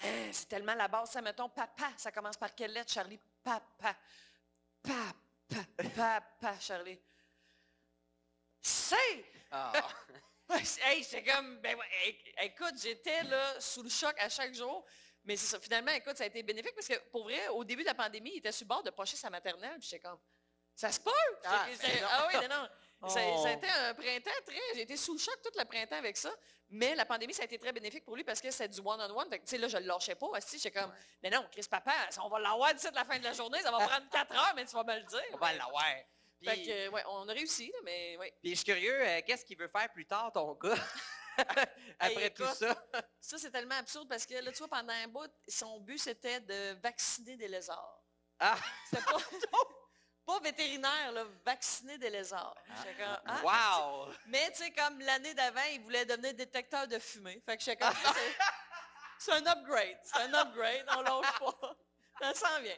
Hein, 0.00 0.28
c'est 0.30 0.48
tellement 0.48 0.74
la 0.74 0.86
base, 0.86 1.10
ça, 1.10 1.20
mettons, 1.20 1.48
papa, 1.48 1.90
ça 1.96 2.12
commence 2.12 2.36
par 2.36 2.54
quelle 2.54 2.72
lettre, 2.72 2.92
Charlie? 2.92 3.18
Papa, 3.48 3.96
papa, 4.82 5.14
papa, 5.96 6.60
Charlie. 6.60 7.00
C'est! 8.60 9.24
Ah, 9.50 9.72
Ouais, 10.50 10.64
c'est- 10.64 11.22
comme, 11.24 11.58
ben, 11.60 11.76
écoute, 12.42 12.74
j'étais 12.80 13.22
là 13.22 13.58
sous 13.60 13.82
le 13.82 13.88
choc 13.88 14.14
à 14.18 14.28
chaque 14.28 14.54
jour. 14.54 14.84
Mais 15.24 15.36
c'est 15.36 15.46
ça, 15.46 15.60
finalement, 15.60 15.92
écoute, 15.92 16.16
ça 16.16 16.24
a 16.24 16.26
été 16.26 16.42
bénéfique 16.42 16.74
parce 16.74 16.88
que 16.88 16.98
pour 17.10 17.24
vrai, 17.24 17.48
au 17.48 17.64
début 17.64 17.82
de 17.82 17.88
la 17.88 17.94
pandémie, 17.94 18.32
il 18.34 18.38
était 18.38 18.52
sur 18.52 18.64
le 18.64 18.68
bord 18.68 18.82
de 18.82 18.90
pocher 18.90 19.16
sa 19.16 19.28
maternelle. 19.30 19.78
Puis 19.78 19.88
j'étais 19.90 20.00
comme, 20.00 20.18
ça 20.74 20.90
se 20.92 21.00
peut? 21.00 21.10
Ah, 21.44 21.66
ben 21.82 21.90
ah 22.10 22.28
oui, 22.32 22.48
non. 22.48 22.68
Ça, 23.06 23.20
Oh. 23.24 23.42
ça 23.44 23.48
a 23.50 23.52
été 23.52 23.68
un 23.68 23.94
printemps 23.94 24.30
très. 24.44 24.60
J'ai 24.74 24.80
été 24.82 24.96
sous 24.96 25.12
le 25.12 25.18
choc 25.20 25.38
tout 25.42 25.56
le 25.56 25.64
printemps 25.64 25.96
avec 25.96 26.16
ça. 26.16 26.30
Mais 26.70 26.94
la 26.94 27.06
pandémie, 27.06 27.32
ça 27.32 27.42
a 27.42 27.44
été 27.44 27.56
très 27.58 27.72
bénéfique 27.72 28.04
pour 28.04 28.16
lui 28.16 28.24
parce 28.24 28.40
que 28.40 28.50
c'est 28.50 28.68
du 28.68 28.80
one-on-one. 28.80 29.30
Tu 29.30 29.40
sais, 29.44 29.56
là, 29.58 29.68
je 29.68 29.78
le 29.78 29.84
lâchais 29.86 30.14
pas. 30.16 30.26
aussi. 30.26 30.58
J'étais 30.58 30.80
comme, 30.80 30.92
mais 31.22 31.30
non, 31.30 31.46
Chris 31.52 31.66
Papa, 31.70 31.92
on 32.22 32.28
va 32.28 32.38
l'avoir 32.40 32.74
d'ici 32.74 32.90
de 32.90 32.94
la 32.96 33.04
fin 33.04 33.18
de 33.18 33.24
la 33.24 33.32
journée. 33.32 33.60
Ça 33.62 33.70
va 33.70 33.78
prendre 33.86 34.08
quatre 34.12 34.34
heures, 34.34 34.52
mais 34.56 34.66
tu 34.66 34.74
vas 34.74 34.84
me 34.84 34.96
le 34.96 35.04
dire. 35.04 35.22
On 35.32 35.36
va 35.38 35.52
l'avoir. 35.52 35.84
Fait 36.44 36.62
que, 36.62 36.88
ouais, 36.90 37.02
on 37.08 37.28
a 37.28 37.32
réussi, 37.32 37.68
là, 37.68 37.78
mais 37.84 38.16
ouais. 38.18 38.32
puis 38.40 38.50
je 38.50 38.56
suis 38.56 38.64
curieux, 38.64 39.00
euh, 39.00 39.20
qu'est-ce 39.26 39.44
qu'il 39.44 39.58
veut 39.58 39.66
faire 39.68 39.90
plus 39.92 40.06
tard, 40.06 40.30
ton 40.32 40.52
gars? 40.54 40.74
Après 41.98 42.24
Hey, 42.26 42.34
tout 42.34 42.44
ça. 42.54 42.76
Ça, 43.20 43.38
c'est 43.38 43.50
tellement 43.50 43.74
absurde 43.76 44.08
parce 44.08 44.24
que 44.26 44.34
là, 44.34 44.52
tu 44.52 44.58
vois, 44.58 44.68
pendant 44.68 44.92
un 44.92 45.08
bout, 45.08 45.30
son 45.48 45.80
but, 45.80 45.98
c'était 45.98 46.40
de 46.40 46.74
vacciner 46.80 47.36
des 47.36 47.48
lézards. 47.48 48.02
Ah, 48.40 48.56
C'était 48.88 49.02
pas, 49.04 49.16
pas 50.28 50.40
vétérinaire, 50.40 51.10
là, 51.12 51.24
vacciner 51.42 51.96
des 51.96 52.10
lézards. 52.10 52.54
Comme, 52.98 53.18
ah. 53.24 53.40
wow! 54.06 54.12
Mais 54.26 54.50
tu 54.50 54.58
sais, 54.58 54.70
comme 54.72 55.00
l'année 55.00 55.32
d'avant, 55.32 55.62
il 55.72 55.80
voulait 55.80 56.04
devenir 56.04 56.34
détecteur 56.34 56.86
de 56.86 56.98
fumée. 56.98 57.40
Fait 57.46 57.56
que 57.56 57.64
comme, 57.78 57.94
c'est- 59.18 59.32
un 59.32 59.46
upgrade. 59.46 59.98
C'est 60.02 60.20
un 60.20 60.34
upgrade, 60.34 60.84
on 60.98 61.00
lâche 61.00 61.38
pas. 61.38 61.76
Ça 62.20 62.34
s'en 62.34 62.60
vient. 62.60 62.76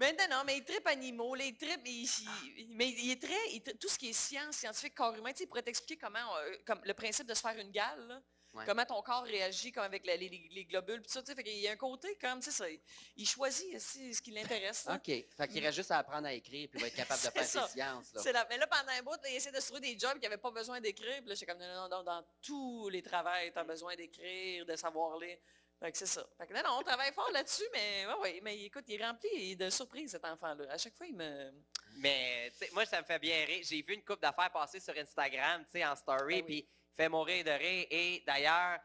Non, 0.00 0.08
non, 0.30 0.42
mais 0.44 0.56
il 0.56 0.64
tripe 0.64 0.86
animaux, 0.88 1.36
les 1.36 1.56
tripes, 1.56 1.82
il, 1.84 2.08
il- 2.56 2.74
mais 2.76 2.88
il 2.88 3.12
est 3.12 3.22
très, 3.22 3.50
il 3.52 3.62
tout 3.62 3.88
ce 3.88 3.96
qui 3.96 4.08
est 4.08 4.12
science, 4.12 4.56
scientifique, 4.56 4.94
corps 4.96 5.14
humain, 5.14 5.30
tu 5.30 5.38
sais, 5.38 5.44
il 5.44 5.46
pourrait 5.46 5.62
t'expliquer 5.62 5.96
comment, 5.96 6.36
euh, 6.38 6.56
comme 6.66 6.80
le 6.84 6.94
principe 6.94 7.26
de 7.26 7.34
se 7.34 7.40
faire 7.40 7.56
une 7.56 7.70
gale, 7.70 8.04
là. 8.08 8.20
Ouais. 8.52 8.64
comment 8.66 8.84
ton 8.84 9.00
corps 9.02 9.22
réagit, 9.22 9.70
comme 9.70 9.84
avec 9.84 10.04
la- 10.04 10.16
les, 10.16 10.28
les- 10.28 10.48
les 10.50 10.64
globules, 10.64 11.00
puis 11.00 11.10
ça, 11.10 11.20
tu 11.22 11.28
sais, 11.28 11.34
fait 11.36 11.44
qu'il 11.44 11.56
y 11.58 11.68
a 11.68 11.72
un 11.72 11.76
côté 11.76 12.16
comme, 12.16 12.40
tu 12.40 12.46
sais, 12.46 12.50
ça, 12.50 12.66
il 13.16 13.26
choisit 13.28 13.76
aussi 13.76 14.12
ce 14.12 14.20
qui 14.20 14.32
l'intéresse. 14.32 14.88
OK. 14.92 15.04
Fait 15.04 15.48
qu'il 15.48 15.64
reste 15.64 15.76
juste 15.76 15.90
à 15.92 15.98
apprendre 15.98 16.26
à 16.26 16.32
écrire 16.32 16.68
puis 16.68 16.78
il 16.78 16.82
va 16.82 16.88
être 16.88 16.96
capable 16.96 17.22
de 17.22 17.28
faire 17.30 17.44
ça. 17.44 17.66
ses 17.68 17.72
sciences. 17.74 18.12
Là. 18.12 18.20
C'est 18.22 18.32
là. 18.32 18.44
Mais 18.50 18.58
là, 18.58 18.66
pendant 18.66 18.90
un 18.90 19.02
bout, 19.02 19.20
il 19.28 19.36
essaie 19.36 19.52
de 19.52 19.60
se 19.60 19.66
trouver 19.66 19.80
des 19.80 19.96
jobs 19.98 20.14
qui 20.14 20.22
n'avaient 20.22 20.36
pas 20.36 20.50
besoin 20.50 20.80
d'écrire. 20.80 21.18
Puis 21.20 21.28
là, 21.28 21.34
j'étais 21.34 21.46
comme, 21.46 21.60
non, 21.60 21.88
non, 21.88 21.88
non, 21.88 22.02
dans 22.02 22.24
tous 22.42 22.88
les 22.88 23.02
travails, 23.02 23.52
tu 23.52 23.58
as 23.58 23.64
besoin 23.64 23.94
d'écrire, 23.94 24.66
de 24.66 24.74
savoir 24.74 25.16
lire. 25.18 25.38
Fait 25.78 25.92
que 25.92 25.96
c'est 25.98 26.06
ça. 26.06 26.26
Fait 26.36 26.46
que 26.46 26.52
non, 26.52 26.60
non, 26.62 26.76
on 26.78 26.82
travaille 26.82 27.12
fort 27.12 27.30
là-dessus, 27.32 27.62
mais 27.72 28.04
ouais, 28.06 28.14
ouais, 28.20 28.40
mais 28.42 28.58
écoute, 28.64 28.84
il 28.88 29.00
est 29.00 29.06
rempli 29.06 29.56
de 29.56 29.70
surprises, 29.70 30.10
cet 30.10 30.24
enfant-là. 30.26 30.64
À 30.72 30.76
chaque 30.76 30.94
fois, 30.94 31.06
il 31.06 31.14
me... 31.16 31.52
Mais 31.96 32.50
tu 32.52 32.66
sais, 32.66 32.70
moi, 32.72 32.84
ça 32.84 33.00
me 33.00 33.06
fait 33.06 33.18
bien 33.18 33.44
rire. 33.46 33.64
J'ai 33.64 33.80
vu 33.82 33.94
une 33.94 34.04
coupe 34.04 34.20
d'affaires 34.20 34.50
passer 34.50 34.78
sur 34.80 34.94
Instagram, 34.98 35.64
tu 35.64 35.70
sais, 35.72 35.84
en 35.86 35.96
story, 35.96 36.18
Ben 36.18 36.34
oui. 36.36 36.42
puis 36.42 36.58
il 36.58 36.79
fait 36.96 37.08
mourir 37.08 37.44
de 37.44 37.50
rire. 37.50 37.86
Et 37.90 38.22
d'ailleurs, 38.26 38.78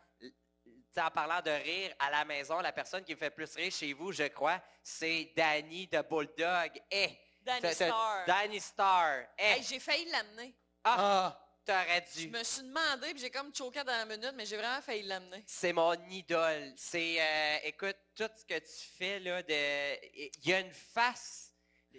en 0.98 1.12
parlant 1.12 1.42
de 1.42 1.52
rire 1.52 1.94
à 2.00 2.10
la 2.10 2.26
maison, 2.26 2.60
la 2.60 2.72
personne 2.72 3.04
qui 3.04 3.14
me 3.14 3.20
fait 3.20 3.30
plus 3.30 3.54
rire 3.56 3.72
chez 3.72 3.94
vous, 3.94 4.12
je 4.12 4.24
crois, 4.28 4.62
c'est 4.84 5.32
Danny 5.36 5.88
de 5.88 6.02
Bulldog. 6.02 6.72
Eh! 6.92 7.10
Danny 7.42 7.74
Star. 7.74 8.26
Danny 8.26 8.60
Star. 8.60 9.24
Eh! 9.38 9.44
Hey, 9.44 9.64
j'ai 9.64 9.80
failli 9.80 10.06
l'amener. 10.10 10.54
ah! 10.84 11.40
T'aurais 11.66 12.06
Je 12.14 12.20
dû. 12.22 12.30
me 12.30 12.44
suis 12.44 12.62
demandé, 12.62 13.10
puis 13.10 13.22
j'ai 13.22 13.32
comme 13.32 13.52
choqué 13.54 13.84
dans 13.84 13.92
la 13.92 14.06
minute, 14.06 14.34
mais 14.36 14.46
j'ai 14.46 14.56
vraiment 14.56 14.82
failli 14.84 15.02
l'amener. 15.02 15.44
C'est 15.48 15.74
mon 15.74 15.94
idole. 16.10 16.72
C'est, 16.78 17.20
euh, 17.20 17.58
écoute, 17.64 17.98
tout 18.16 18.30
ce 18.38 18.46
que 18.46 18.60
tu 18.60 18.86
fais, 18.96 19.20
là, 19.20 19.42
de... 19.42 20.06
Il 20.14 20.32
y 20.48 20.54
a 20.54 20.60
une 20.60 20.72
face. 20.72 21.45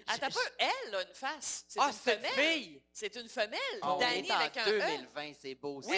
Attends 0.06 0.26
un 0.26 0.30
peu, 0.30 0.38
elle 0.58 0.94
a 0.94 1.02
une 1.02 1.14
face. 1.14 1.64
C'est 1.68 1.80
Ah, 1.80 1.86
une 1.88 1.92
c'est 1.92 2.14
une 2.14 2.20
femelle. 2.22 2.52
fille! 2.52 2.82
C'est 2.92 3.16
une 3.16 3.28
femelle. 3.28 3.58
On 3.82 3.98
Danny 3.98 4.28
est 4.28 4.32
en 4.32 4.36
avec 4.36 4.56
un 4.56 4.66
E. 4.68 4.80
2020, 4.80 5.32
c'est 5.40 5.54
beau. 5.54 5.80
Oui, 5.84 5.96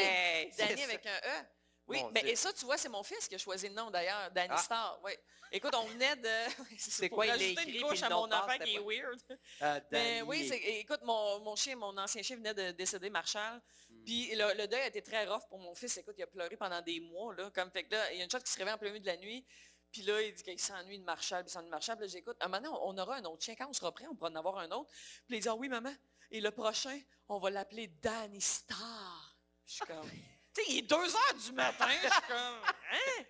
c'est 0.52 0.66
Danny 0.66 0.78
ça. 0.80 0.84
avec 0.84 1.06
un 1.06 1.16
E. 1.16 1.44
Oui, 1.88 2.02
Mon 2.02 2.10
mais 2.10 2.20
Dieu. 2.20 2.32
et 2.32 2.36
ça, 2.36 2.52
tu 2.52 2.66
vois, 2.66 2.76
c'est 2.76 2.90
mon 2.90 3.02
fils 3.02 3.26
qui 3.28 3.34
a 3.34 3.38
choisi 3.38 3.66
le 3.68 3.74
nom 3.74 3.90
d'ailleurs, 3.90 4.30
Danny 4.32 4.52
Ah. 4.52 4.58
Star. 4.58 5.00
Oui. 5.02 5.12
Écoute, 5.50 5.74
on 5.74 5.84
venait 5.86 6.16
de. 6.16 6.28
C'est 6.78 7.08
quoi, 7.08 7.26
il 7.26 7.40
écrit, 7.42 7.78
une 7.78 7.82
couche 7.82 8.02
à 8.02 8.10
mon 8.10 8.30
enfant 8.30 8.58
qui 8.62 8.74
est 8.74 8.78
pas- 8.78 8.84
weird. 8.84 9.18
Ah, 9.62 9.80
Mais 9.90 10.20
oui, 10.20 10.46
c'est- 10.46 10.58
écoute, 10.58 11.00
mon, 11.02 11.40
mon 11.40 11.56
chien, 11.56 11.74
mon 11.76 11.96
ancien 11.96 12.22
chien 12.22 12.36
venait 12.36 12.52
de 12.52 12.72
décéder, 12.72 13.08
Marshall. 13.08 13.58
Hmm. 13.88 14.04
Puis 14.04 14.34
le, 14.34 14.52
le 14.58 14.68
deuil 14.68 14.82
a 14.82 14.86
été 14.88 15.00
très 15.00 15.24
rough 15.24 15.40
pour 15.48 15.58
mon 15.58 15.74
fils. 15.74 15.96
Écoute, 15.96 16.16
il 16.18 16.22
a 16.24 16.26
pleuré 16.26 16.54
pendant 16.58 16.82
des 16.82 17.00
mois. 17.00 17.34
Là, 17.34 17.50
comme, 17.54 17.70
fait 17.70 17.84
que 17.84 17.92
là, 17.94 18.12
il 18.12 18.18
y 18.18 18.20
a 18.20 18.24
une 18.24 18.30
chose 18.30 18.42
qui 18.42 18.52
se 18.52 18.58
réveille 18.58 18.74
en 18.74 18.78
plein 18.78 18.90
milieu 18.90 19.00
de 19.00 19.06
la 19.06 19.16
nuit. 19.16 19.46
Puis 19.92 20.02
là, 20.02 20.20
il 20.22 20.34
dit 20.34 20.42
qu'il 20.42 20.60
s'ennuie 20.60 20.98
de 20.98 21.04
Marshall, 21.04 21.44
puis 21.44 21.50
il 21.50 21.52
s'ennuie 21.52 21.66
de 21.66 21.70
Marshall. 21.70 21.96
Puis 21.96 22.06
là, 22.06 22.12
j'écoute, 22.12 22.36
un 22.40 22.48
moment 22.48 22.62
donné, 22.62 22.78
on, 22.82 22.98
aura 22.98 23.16
un 23.16 23.24
autre 23.24 23.42
chien. 23.42 23.54
Quand 23.56 23.68
on 23.68 23.72
sera 23.72 23.92
prêt, 23.92 24.06
on 24.10 24.14
pourra 24.14 24.30
en 24.30 24.34
avoir 24.34 24.58
un 24.58 24.70
autre. 24.70 24.90
Puis 25.26 25.36
il 25.36 25.40
dit, 25.40 25.48
ah 25.48 25.54
oui, 25.54 25.68
maman. 25.68 25.94
Et 26.30 26.40
le 26.40 26.50
prochain, 26.50 27.00
on 27.28 27.38
va 27.38 27.50
l'appeler 27.50 27.86
Danny 27.86 28.40
Star. 28.40 29.38
Je 29.64 29.72
suis 29.72 29.86
comme, 29.86 30.10
tu 30.54 30.62
sais, 30.62 30.70
il 30.70 30.78
est 30.78 30.82
2 30.82 30.94
heures 30.94 31.34
du 31.44 31.52
matin. 31.52 31.88
Je 31.90 32.08
suis 32.08 32.22
comme, 32.28 32.62
hein? 32.92 33.24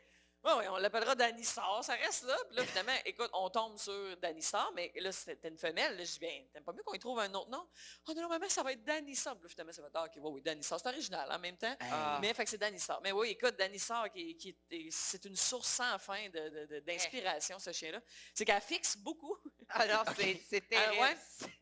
Oui, 0.49 0.55
oui, 0.61 0.65
on 0.69 0.77
l'appellera 0.79 1.15
Danny 1.15 1.45
Star, 1.45 1.85
ça 1.85 1.95
reste 1.95 2.25
là. 2.25 2.35
Puis 2.49 2.57
là, 2.57 2.65
finalement, 2.65 2.93
écoute, 3.05 3.29
on 3.35 3.51
tombe 3.51 3.77
sur 3.79 4.17
Danny 4.17 4.41
Star, 4.41 4.73
mais 4.75 4.91
là, 4.97 5.13
c'était 5.13 5.49
une 5.49 5.59
femelle. 5.59 5.95
Là, 5.97 6.05
je 6.05 6.13
dis, 6.13 6.19
bien, 6.19 6.43
t'aimes 6.53 6.65
pas 6.65 6.73
mieux 6.73 6.83
qu'on 6.83 6.95
y 6.95 6.99
trouve 6.99 7.19
un 7.21 7.33
autre 7.35 7.51
nom? 7.51 7.69
Oh 8.07 8.15
non, 8.15 8.23
non, 8.23 8.29
maman, 8.31 8.49
ça 8.49 8.63
va 8.63 8.73
être 8.73 8.83
Danny 8.83 9.15
Star. 9.15 9.35
Puis 9.37 9.43
là, 9.45 9.49
finalement, 9.51 9.73
ça 9.75 9.83
va 9.83 9.89
être, 9.89 9.97
ah, 9.97 10.05
OK, 10.07 10.13
oui, 10.17 10.31
oui, 10.37 10.43
Danny 10.43 10.63
Star. 10.63 10.81
C'est 10.81 10.89
original 10.89 11.31
en 11.31 11.39
même 11.39 11.59
temps. 11.59 11.77
Ah. 11.81 12.19
Mais 12.23 12.33
fait 12.33 12.45
que 12.45 12.51
c'est 12.51 12.57
Danny 12.59 12.79
Star. 12.81 12.99
Mais 13.03 13.13
oui, 13.13 13.31
écoute, 13.31 13.57
Danny 13.59 13.79
Star, 13.79 14.11
qui, 14.11 14.37
qui 14.39 14.57
est- 14.71 14.91
c'est 14.91 15.23
une 15.27 15.37
source 15.37 15.69
sans 15.69 15.99
fin 15.99 16.29
de- 16.31 16.49
de- 16.49 16.67
de- 16.67 16.81
d'inspiration, 16.81 17.59
ce 17.59 17.71
chien-là. 17.73 18.01
C'est 18.33 18.47
qu'elle 18.47 18.63
fixe 18.63 18.97
beaucoup. 18.97 19.37
Non, 19.79 20.03
c'est, 20.17 20.43
c'est 20.49 20.65
Ah, 20.65 20.69
terrible. 20.71 21.03
ouais? 21.03 21.17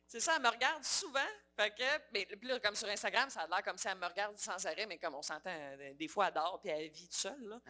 C'est 0.07 0.21
ça, 0.21 0.35
elle 0.37 0.43
me 0.43 0.49
regarde 0.49 0.85
souvent. 0.85 1.19
Fait 1.57 1.71
que, 1.71 1.83
mais 2.13 2.27
puis 2.27 2.49
là, 2.49 2.61
comme 2.61 2.75
sur 2.75 2.87
Instagram, 2.89 3.31
ça 3.31 3.41
a 3.41 3.47
l'air 3.47 3.63
comme 3.63 3.79
si 3.79 3.89
elle 3.89 3.97
me 3.97 4.07
regarde 4.07 4.37
sans 4.37 4.65
arrêt, 4.67 4.85
mais 4.87 4.99
comme 4.99 5.15
on 5.15 5.23
s'entend, 5.23 5.51
euh, 5.51 5.95
des 5.95 6.07
fois, 6.07 6.29
elle 6.29 6.35
dort 6.35 6.61
puis 6.61 6.71
elle 6.71 6.91
vit 6.91 7.09
toute 7.09 7.17
seule. 7.17 7.43
Là. 7.49 7.61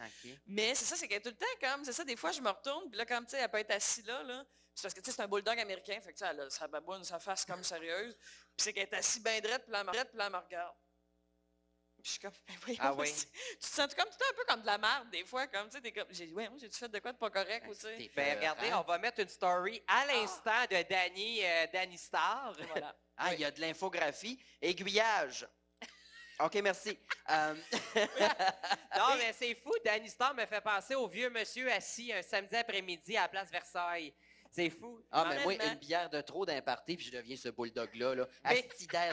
Mais 0.45 0.75
c'est 0.75 0.83
ça, 0.83 0.97
c'est 0.97 1.07
qu'elle 1.07 1.19
est 1.19 1.21
tout 1.21 1.29
le 1.29 1.35
temps 1.35 1.45
comme, 1.61 1.85
c'est 1.85 1.93
ça, 1.93 2.03
des 2.03 2.17
fois, 2.17 2.31
je 2.31 2.41
me 2.41 2.49
retourne, 2.49 2.89
puis 2.89 2.97
là, 2.97 3.05
comme, 3.05 3.25
tu 3.25 3.31
sais, 3.31 3.37
elle 3.37 3.49
peut 3.49 3.59
être 3.59 3.71
assise 3.71 4.05
là, 4.05 4.23
là. 4.23 4.45
C'est 4.75 4.83
parce 4.83 4.93
que, 4.93 4.99
tu 4.99 5.09
sais, 5.09 5.15
c'est 5.15 5.23
un 5.23 5.27
bulldog 5.27 5.57
américain, 5.57 5.99
fait 6.01 6.11
que, 6.11 6.17
tu 6.17 6.25
sais, 6.25 6.29
elle 6.29 6.41
a 6.41 6.49
sa 6.49 6.67
baboune, 6.67 7.03
sa 7.03 7.17
face 7.17 7.45
comme 7.45 7.63
sérieuse. 7.63 8.15
Puis 8.15 8.57
c'est 8.57 8.73
qu'elle 8.73 8.83
est 8.83 8.93
assise 8.93 9.23
bien 9.23 9.39
drette, 9.39 9.63
puis 9.63 9.71
là, 9.71 9.79
elle 9.79 9.85
me 10.31 10.37
regarde, 10.37 10.75
puis 12.03 12.05
je 12.05 12.11
suis 12.11 12.19
comme, 12.19 12.31
ben 12.47 12.55
voyons, 12.61 12.79
Ah 12.83 12.93
oui? 12.93 13.13
tu 13.51 13.57
te 13.59 13.65
sens 13.65 13.93
comme 13.95 14.09
tout 14.09 14.23
un 14.29 14.33
peu 14.35 14.43
comme 14.47 14.61
de 14.61 14.65
la 14.65 14.77
merde 14.77 15.09
des 15.09 15.25
fois, 15.25 15.47
comme 15.47 15.67
tu 15.69 15.75
sais, 15.75 15.81
t'es 15.81 15.91
comme, 15.91 16.07
j'ai 16.11 16.27
dit, 16.27 16.33
ouais, 16.33 16.49
moi, 16.49 16.57
j'ai-tu 16.59 16.77
fait 16.77 16.89
de 16.89 16.99
quoi 16.99 17.11
de 17.11 17.17
pas 17.17 17.29
correct 17.29 17.65
ou 17.67 17.73
tu 17.73 17.81
sais? 17.81 17.97
C'était 17.99 18.11
Ben, 18.15 18.37
regardez, 18.37 18.73
on 18.73 18.81
va 18.83 18.97
mettre 18.97 19.19
une 19.19 19.27
story 19.29 19.81
à 19.87 20.05
l'instant 20.05 20.63
de 20.69 20.81
Danny, 20.89 21.43
euh, 21.43 21.67
Danny 21.73 21.97
Star. 21.97 22.53
Voilà. 22.71 22.95
Ah, 23.17 23.33
il 23.33 23.39
y 23.39 23.45
a 23.45 23.51
de 23.51 23.59
l'infographie. 23.61 24.39
Aiguillage. 24.61 25.47
OK, 26.39 26.53
merci. 26.55 26.97
Euh, 27.29 27.55
Non, 28.97 29.15
mais 29.17 29.33
c'est 29.33 29.53
fou. 29.55 29.73
Danny 29.83 30.07
Star 30.09 30.33
me 30.33 30.45
fait 30.45 30.61
penser 30.61 30.95
au 30.95 31.07
vieux 31.07 31.29
monsieur 31.29 31.69
assis 31.71 32.13
un 32.13 32.21
samedi 32.21 32.55
après-midi 32.55 33.17
à 33.17 33.23
la 33.23 33.27
place 33.27 33.49
Versailles. 33.51 34.13
C'est 34.57 34.71
fou. 34.71 34.99
ah, 35.11 35.25
mais 35.29 35.43
moi, 35.43 35.53
une 35.53 35.75
bière 35.75 36.09
de 36.09 36.19
trop 36.19 36.43
d'un 36.43 36.59
party, 36.63 36.97
puis 36.97 37.05
je 37.05 37.11
deviens 37.11 37.35
ce 37.35 37.49
bulldog-là. 37.49 38.15
Là, 38.15 38.27
Mais- 38.43 38.67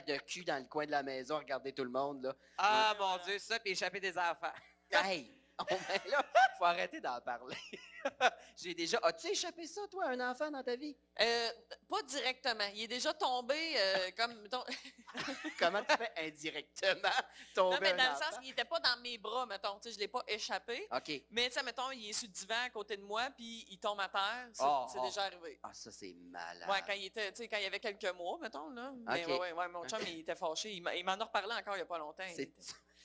de 0.07 0.17
cul 0.17 0.43
dans 0.43 0.57
le 0.57 0.65
coin 0.65 0.87
de 0.87 0.91
la 0.91 1.03
maison, 1.03 1.37
regarder 1.37 1.71
tout 1.71 1.85
le 1.85 1.91
monde. 1.91 2.23
Là. 2.23 2.35
Ah, 2.57 2.97
mon 2.99 3.23
Dieu, 3.23 3.39
ça, 3.39 3.59
puis 3.59 3.73
échapper 3.73 4.01
des 4.01 4.17
enfants. 4.17 4.53
Hey! 4.91 5.31
Ben 5.69 6.01
là, 6.11 6.25
faut 6.59 6.65
arrêter 6.65 7.01
d'en 7.01 7.21
parler. 7.21 7.57
J'ai 8.57 8.75
déjà. 8.75 8.99
As-tu 9.03 9.29
échappé 9.29 9.67
ça, 9.67 9.83
toi, 9.89 10.07
un 10.07 10.31
enfant 10.31 10.51
dans 10.51 10.63
ta 10.63 10.75
vie? 10.77 10.97
Euh, 11.21 11.49
pas 11.89 12.03
directement. 12.03 12.65
Il 12.75 12.83
est 12.83 12.89
déjà 12.89 13.15
tombé 13.15 13.55
euh, 13.77 14.11
comme. 14.17 14.49
Comment 15.59 15.83
tu 15.85 15.97
fais 15.97 16.13
indirectement 16.27 17.09
tomber 17.55 17.75
non, 17.77 17.81
mais 17.81 17.93
un 17.93 17.97
dans 17.97 18.03
le 18.05 18.11
enfant? 18.11 18.31
sens 18.31 18.39
qu'il 18.41 18.51
était 18.51 18.65
pas 18.65 18.81
dans 18.81 18.97
mes 19.01 19.17
bras, 19.19 19.47
mettons. 19.47 19.79
Tu 19.79 19.89
sais, 19.89 19.95
je 19.95 19.99
l'ai 20.01 20.09
pas 20.09 20.23
échappé. 20.27 20.89
OK. 20.93 21.23
Mais 21.31 21.49
tu 21.49 21.55
sais, 21.55 21.63
mettons, 21.63 21.91
il 21.93 22.11
est 22.11 22.13
sur 22.13 22.27
le 22.29 22.33
divan 22.33 22.63
à 22.65 22.71
côté 22.71 22.97
de 22.97 23.03
moi, 23.03 23.29
puis 23.37 23.65
il 23.71 23.79
tombe 23.79 24.01
à 24.01 24.09
terre. 24.09 24.49
C'est 24.53 24.65
Oh, 24.67 24.87
c'est 24.93 24.99
oh. 24.99 25.05
déjà 25.07 25.23
arrivé. 25.25 25.61
Ah, 25.63 25.73
ça, 25.73 25.91
c'est 25.93 26.15
malade. 26.15 26.69
Ouais, 26.69 26.83
quand 26.87 26.93
il 26.95 27.07
était, 27.07 27.31
tu 27.33 27.39
sais, 27.39 27.49
quand 27.49 27.59
il 27.59 27.63
y 27.63 27.67
avait 27.67 27.81
quelques 27.81 28.13
mois, 28.17 28.39
mettons, 28.41 28.71
là. 28.71 28.93
Mais 28.97 29.23
Ok. 29.25 29.29
ouais, 29.31 29.39
ouais, 29.39 29.53
ouais, 29.53 29.69
mon 29.69 29.87
chum, 29.87 30.01
il 30.07 30.21
était 30.21 30.35
fâché. 30.35 30.73
Il 30.73 30.83
m'en 31.05 31.13
a 31.13 31.25
reparlé 31.25 31.55
encore 31.55 31.77
il 31.77 31.81
y 31.81 31.83
a 31.83 31.87
pas 31.87 31.99
longtemps. 31.99 32.25
C'est- 32.35 32.53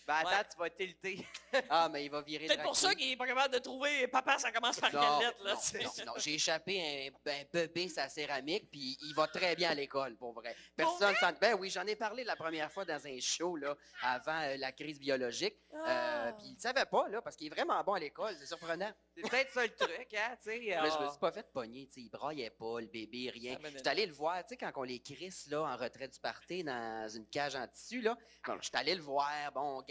Ben, 0.09 0.15
attends, 0.15 0.29
Ouais. 0.29 0.43
tu 0.51 0.57
vas 0.57 0.69
tilter. 0.71 1.27
Ah, 1.69 1.89
mais 1.91 2.05
il 2.05 2.11
va 2.11 2.21
virer 2.21 2.45
Peut-être 2.47 2.63
pour 2.63 2.75
ça 2.75 2.93
qu'il 2.95 3.11
est 3.11 3.15
pas 3.17 3.25
capable 3.27 3.53
de 3.53 3.59
trouver 3.59 4.07
papa, 4.07 4.37
ça 4.37 4.51
commence 4.51 4.79
par 4.79 4.93
Non, 4.93 5.19
quelle 5.19 5.27
lettre, 5.27 5.43
là. 5.43 5.53
non, 5.83 5.91
non, 5.97 6.05
non. 6.05 6.13
J'ai 6.17 6.33
échappé 6.35 7.11
un, 7.25 7.31
un 7.31 7.43
bébé 7.51 7.87
sa 7.89 8.07
céramique, 8.09 8.69
puis 8.71 8.97
il 9.01 9.13
va 9.15 9.27
très 9.27 9.55
bien 9.55 9.69
à 9.71 9.73
l'école, 9.73 10.15
pour 10.15 10.33
vrai. 10.33 10.55
Personne 10.75 11.15
s'en... 11.15 11.31
Ben 11.39 11.55
oui, 11.59 11.69
j'en 11.69 11.85
ai 11.85 11.95
parlé 11.95 12.23
la 12.23 12.35
première 12.35 12.71
fois 12.71 12.85
dans 12.85 13.05
un 13.05 13.19
show, 13.19 13.55
là, 13.55 13.75
avant 14.01 14.39
euh, 14.41 14.57
la 14.57 14.71
crise 14.71 14.99
biologique. 14.99 15.55
Euh, 15.73 15.77
Ah. 15.87 16.33
puis 16.37 16.47
il 16.49 16.55
ne 16.55 16.59
savait 16.59 16.85
pas, 16.85 17.07
là, 17.09 17.21
parce 17.21 17.35
qu'il 17.35 17.47
est 17.47 17.55
vraiment 17.55 17.83
bon 17.83 17.93
à 17.93 17.99
l'école. 17.99 18.35
C'est 18.39 18.45
surprenant. 18.47 18.91
C'est 19.15 19.29
peut-être 19.29 19.51
ça 19.51 19.63
le 19.63 19.75
truc, 19.75 20.13
hein, 20.13 20.35
tu 20.37 20.43
sais. 20.51 20.59
Mais 20.59 20.89
je 20.89 20.97
me 20.99 21.05
ah. 21.07 21.09
suis 21.09 21.19
pas 21.19 21.31
fait 21.31 21.51
pogner, 21.51 21.87
tu 21.87 21.93
sais. 21.93 22.01
Il 22.01 22.09
braillait 22.09 22.49
pas, 22.51 22.79
le 22.79 22.87
bébé, 22.87 23.29
rien. 23.33 23.57
Ah, 23.63 23.67
J'étais 23.69 23.89
allé 23.89 24.05
le 24.05 24.13
voir, 24.13 24.37
tu 24.43 24.49
sais, 24.49 24.57
quand 24.57 24.71
on 24.75 24.83
les 24.83 24.99
crisse, 25.01 25.47
là, 25.47 25.61
en 25.63 25.75
retrait 25.77 26.07
du 26.07 26.19
party, 26.19 26.63
dans 26.63 27.07
une 27.09 27.27
cage 27.27 27.55
en 27.55 27.67
tissu, 27.67 28.01
là. 28.01 28.15
Bon, 28.45 28.57
j'étais 28.61 28.77
allé 28.77 28.95
le 28.95 29.01
voir, 29.01 29.29
bon, 29.53 29.79
on 29.79 29.81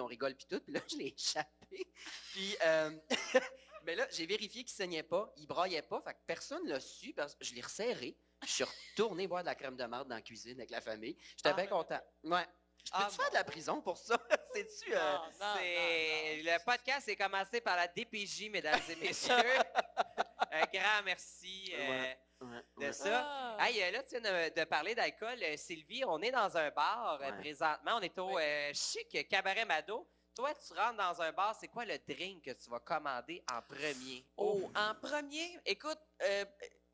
on 0.00 0.06
rigole, 0.06 0.34
puis 0.34 0.46
tout. 0.46 0.60
Puis 0.60 0.72
là, 0.74 0.80
je 0.90 0.96
l'ai 0.96 1.14
échappé. 1.16 1.86
Puis, 2.32 2.56
euh, 2.64 2.90
mais 3.84 3.94
là, 3.94 4.06
j'ai 4.10 4.26
vérifié 4.26 4.64
qu'il 4.64 4.74
saignait 4.74 5.02
pas, 5.02 5.32
il 5.36 5.46
braillait 5.46 5.82
pas, 5.82 6.00
fait 6.02 6.14
que 6.14 6.18
personne 6.26 6.66
l'a 6.66 6.80
su, 6.80 7.12
parce 7.12 7.34
que 7.34 7.44
je 7.44 7.54
l'ai 7.54 7.60
resserré. 7.60 8.16
Je 8.44 8.50
suis 8.50 8.64
retourné 8.64 9.26
boire 9.26 9.42
de 9.42 9.46
la 9.46 9.54
crème 9.54 9.76
de 9.76 9.84
marde 9.84 10.08
dans 10.08 10.14
la 10.14 10.22
cuisine 10.22 10.58
avec 10.58 10.70
la 10.70 10.80
famille. 10.80 11.16
J'étais 11.36 11.48
Ah, 11.48 11.52
bien 11.54 11.64
ben, 11.64 11.70
content. 11.70 12.00
Ouais. 12.24 12.46
Je 12.84 12.92
peux-tu 12.92 13.04
Ah, 13.04 13.10
faire 13.10 13.30
de 13.30 13.34
la 13.34 13.44
prison 13.44 13.80
pour 13.82 13.96
ça? 13.98 14.18
Euh, 14.56 15.18
non, 15.38 15.54
Le 15.60 16.64
podcast 16.64 17.06
est 17.08 17.16
commencé 17.16 17.60
par 17.60 17.76
la 17.76 17.88
DPJ, 17.88 18.48
mesdames 18.50 18.80
et 18.88 18.96
messieurs. 18.96 19.34
Un 20.50 20.64
grand 20.72 21.02
merci 21.04 21.74
euh, 21.74 21.78
Ouais. 21.78 21.90
ouais, 21.90 22.18
de 22.78 22.92
ça. 22.92 23.56
Ah. 23.58 23.66
Hey, 23.68 23.82
euh, 23.82 23.90
là, 23.92 24.02
tu 24.02 24.18
viens 24.18 24.20
de, 24.50 24.54
de 24.54 24.64
parler 24.64 24.94
d'alcool. 24.94 25.38
Euh, 25.42 25.56
Sylvie, 25.56 26.04
on 26.04 26.20
est 26.20 26.30
dans 26.30 26.56
un 26.56 26.70
bar 26.70 27.14
euh, 27.20 27.30
Ouais. 27.30 27.38
présentement. 27.38 27.92
On 27.96 28.00
est 28.00 28.18
au 28.18 28.38
euh, 28.38 28.70
chic 28.74 29.28
Cabaret 29.28 29.64
Mado. 29.64 30.06
Toi, 30.34 30.52
tu 30.54 30.74
rentres 30.74 30.96
dans 30.98 31.22
un 31.22 31.32
bar, 31.32 31.56
c'est 31.58 31.68
quoi 31.68 31.86
le 31.86 31.98
drink 32.06 32.44
que 32.44 32.50
tu 32.50 32.68
vas 32.68 32.80
commander 32.80 33.42
en 33.50 33.62
premier? 33.62 34.22
Oh, 34.36 34.70
en 34.74 34.94
premier, 34.94 35.58
écoute, 35.64 35.98
euh, 36.22 36.44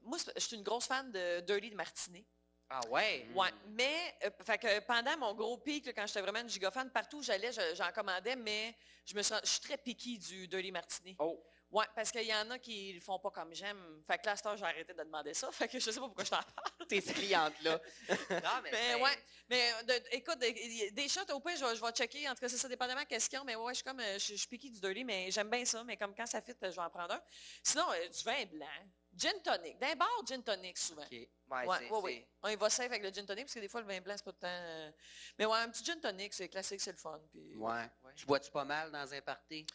moi, 0.03 0.17
je 0.37 0.41
suis 0.41 0.57
une 0.57 0.63
grosse 0.63 0.87
fan 0.87 1.11
de 1.11 1.41
Dirty 1.41 1.75
Martini. 1.75 2.25
Ah 2.71 2.81
ouais? 2.89 3.27
Mm. 3.31 3.37
Ouais, 3.37 3.49
mais 3.71 4.15
euh, 4.25 4.31
fait 4.45 4.59
que 4.59 4.79
pendant 4.81 5.17
mon 5.19 5.35
gros 5.35 5.59
pic, 5.59 5.85
là, 5.87 5.93
quand 5.93 6.07
j'étais 6.07 6.21
vraiment 6.23 6.39
une 6.41 6.49
gigafan, 6.49 6.89
partout 6.89 7.19
où 7.19 7.23
j'allais, 7.23 7.53
je- 7.53 7.75
j'en 7.75 7.91
commandais, 7.91 8.37
mais 8.37 8.77
je 9.05 9.15
me 9.17 9.23
suis, 9.23 9.35
je 9.43 9.49
suis 9.51 9.61
très 9.61 9.77
picky 9.77 10.19
du 10.19 10.47
Dirty 10.47 10.71
Martini. 10.71 11.17
Oh. 11.19 11.43
Ouais, 11.73 11.87
parce 11.95 12.11
qu'il 12.13 12.25
y 12.25 12.35
en 12.35 12.51
a 12.51 12.59
qui 12.59 12.93
le 12.93 13.01
font 13.01 13.19
pas 13.19 13.31
comme 13.31 13.55
j'aime. 13.55 14.03
Fait 14.07 14.19
que 14.19 14.27
là, 14.27 14.33
à 14.33 14.37
cette 14.37 14.45
heure, 14.45 14.57
j'ai 14.59 14.65
arrêté 14.65 14.93
de 14.93 14.99
demander 15.03 15.33
ça. 15.33 15.51
Fait 15.53 15.67
que 15.69 15.79
je 15.81 15.91
sais 15.91 15.99
pas 15.99 16.07
pourquoi 16.07 16.23
je 16.25 16.31
t'en 16.31 16.37
parle. 16.43 16.87
Tes 16.89 17.01
clientes-là. 17.01 17.81
Non, 18.09 18.61
mais, 18.63 18.71
Mais 18.73 18.79
c'est- 18.79 18.95
ouais, 19.03 19.19
mais 19.49 19.73
de- 19.85 20.15
écoute, 20.17 20.39
des, 20.39 20.91
des 20.91 21.09
shots 21.09 21.21
au 21.33 21.41
pire, 21.41 21.57
je, 21.57 21.65
vais- 21.65 21.75
je 21.77 21.81
vais 21.81 21.91
checker. 21.93 22.29
En 22.29 22.35
tout 22.35 22.41
cas, 22.41 22.49
c'est 22.51 22.59
ça, 22.59 22.69
dépendamment 22.69 23.01
de 23.01 23.05
la 23.05 23.07
question. 23.07 23.43
Mais 23.45 23.57
ouais, 23.57 23.73
je 23.73 23.77
suis 23.77 23.85
comme, 23.85 24.01
euh, 24.01 24.19
je, 24.19 24.27
je 24.33 24.37
suis 24.37 24.49
piquée 24.49 24.69
du 24.71 24.81
dirty, 24.81 25.03
mais 25.05 25.31
j'aime 25.31 25.49
bien 25.49 25.65
ça. 25.65 25.83
Mais 25.85 25.97
comme 25.97 26.15
quand 26.15 26.27
ça 26.27 26.41
fit, 26.43 26.53
je 26.61 26.67
vais 26.69 26.79
en 26.79 26.91
prendre 26.91 27.15
un. 27.15 27.23
Sinon, 27.63 27.85
euh, 27.91 28.09
du 28.09 28.23
vin 28.23 28.45
blanc, 28.47 28.67
gin 29.17 29.41
tonic. 29.43 29.79
D'un 29.79 29.95
bar, 29.97 30.09
gin 30.27 30.43
tonic 30.43 30.77
souvent. 30.77 31.03
OK. 31.05 31.11
Ouais, 31.13 31.29
Ouais, 31.67 31.77
c'est- 31.79 31.91
ouais, 31.91 32.01
ouais. 32.03 32.29
On 32.43 32.49
y 32.49 32.57
va 32.57 32.69
safe 32.69 32.87
avec 32.91 33.03
le 33.03 33.11
gin 33.11 33.25
tonic, 33.25 33.45
parce 33.47 33.55
que 33.55 33.61
des 33.61 33.69
fois, 33.69 33.81
le 33.81 33.87
vin 33.87 34.01
blanc, 34.03 34.15
c'est 34.17 34.25
pas 34.25 34.33
tout 34.33 34.39
le 34.43 34.47
temps. 34.47 34.49
euh, 34.63 34.91
Mais 35.39 35.47
ouais, 35.47 35.59
un 35.59 35.71
petit 35.71 35.85
gin 35.85 35.99
tonic, 36.01 36.35
c'est 36.35 36.49
classique, 36.51 36.81
c'est 36.83 36.93
le 36.93 36.99
fun. 36.99 37.19
Puis, 37.31 37.55
Ouais. 37.57 37.89
Ouais. 38.03 38.13
Tu 38.15 38.27
bois-tu 38.27 38.51
pas 38.51 38.65
mal 38.65 38.91
dans 38.91 39.15
un 39.15 39.21
party? 39.23 39.67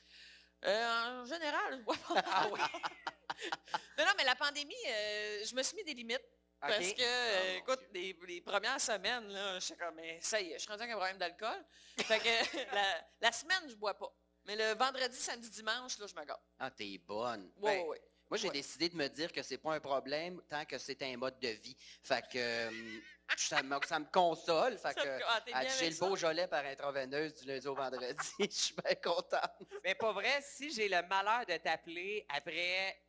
Euh, 0.66 1.22
en 1.22 1.26
général, 1.26 1.78
je 1.80 1.84
bois 1.84 1.96
pas. 2.08 2.24
Ah 2.26 2.48
oui? 2.52 2.60
non, 3.98 4.06
non, 4.06 4.12
mais 4.18 4.24
la 4.24 4.36
pandémie, 4.36 4.74
euh, 4.88 5.44
je 5.46 5.56
me 5.56 5.62
suis 5.64 5.76
mis 5.76 5.84
des 5.84 5.94
limites. 5.94 6.24
Parce 6.60 6.92
que, 6.94 7.02
euh, 7.02 7.38
Ah, 7.40 7.52
mon 7.52 7.58
écoute, 7.60 7.86
les, 7.94 8.18
les 8.28 8.42
premières 8.42 8.82
semaines, 8.82 9.28
là, 9.28 9.60
je 9.60 9.66
suis 9.66 9.76
comme, 9.78 9.94
mais 9.96 10.20
ça 10.22 10.42
y 10.42 10.52
est, 10.52 10.54
je 10.56 10.60
suis 10.64 10.70
rendu 10.70 10.82
avec 10.82 10.94
un 10.94 10.98
problème 10.98 11.18
d'alcool. 11.20 11.64
Fait 12.00 12.18
que 12.20 12.26
la, 12.76 13.06
la 13.22 13.32
semaine, 13.32 13.70
je 13.70 13.76
bois 13.76 13.94
pas. 13.94 14.12
Mais 14.46 14.56
le 14.56 14.74
vendredi, 14.74 15.16
samedi, 15.18 15.50
dimanche, 15.52 16.00
là, 16.00 16.08
je 16.08 16.16
me 16.16 16.26
gâte. 16.26 16.42
Ah, 16.58 16.72
t'es 16.72 16.98
bonne. 16.98 17.52
Ouais, 17.58 17.78
Ben, 17.78 17.82
ouais, 17.84 17.88
ouais. 17.90 18.02
Moi, 18.30 18.38
j'ai 18.38 18.48
Ouais. 18.48 18.54
décidé 18.54 18.90
de 18.90 18.96
me 18.96 19.08
dire 19.08 19.32
que 19.32 19.42
c'est 19.42 19.58
pas 19.58 19.74
un 19.74 19.80
problème 19.80 20.42
tant 20.50 20.66
que 20.66 20.78
c'est 20.78 21.02
un 21.04 21.16
mode 21.18 21.40
de 21.40 21.48
vie. 21.50 21.76
Fait 22.04 22.22
que 22.28 22.38
euh, 22.38 23.00
ça, 23.38 23.64
me, 23.64 23.78
ça 23.86 24.00
me 24.00 24.06
console. 24.12 24.74
Fait 24.78 24.94
Ça 24.94 24.94
que 24.94 25.20
ah, 25.54 25.66
j'ai 25.80 25.90
le 25.90 25.96
beau 25.98 26.16
jolet 26.16 26.48
par 26.48 26.66
intraveineuse 26.66 27.34
du 27.36 27.48
lundi 27.48 27.68
au 27.68 27.76
vendredi. 27.76 28.28
Je 28.40 28.48
suis 28.50 28.76
bien 28.76 28.96
contente. 28.96 29.64
Mais 29.84 29.96
pas 29.96 30.12
vrai, 30.12 30.42
si 30.42 30.72
j'ai 30.72 30.90
le 30.90 31.02
malheur 31.08 31.46
de 31.46 31.56
t'appeler 31.58 32.26
après 32.30 33.00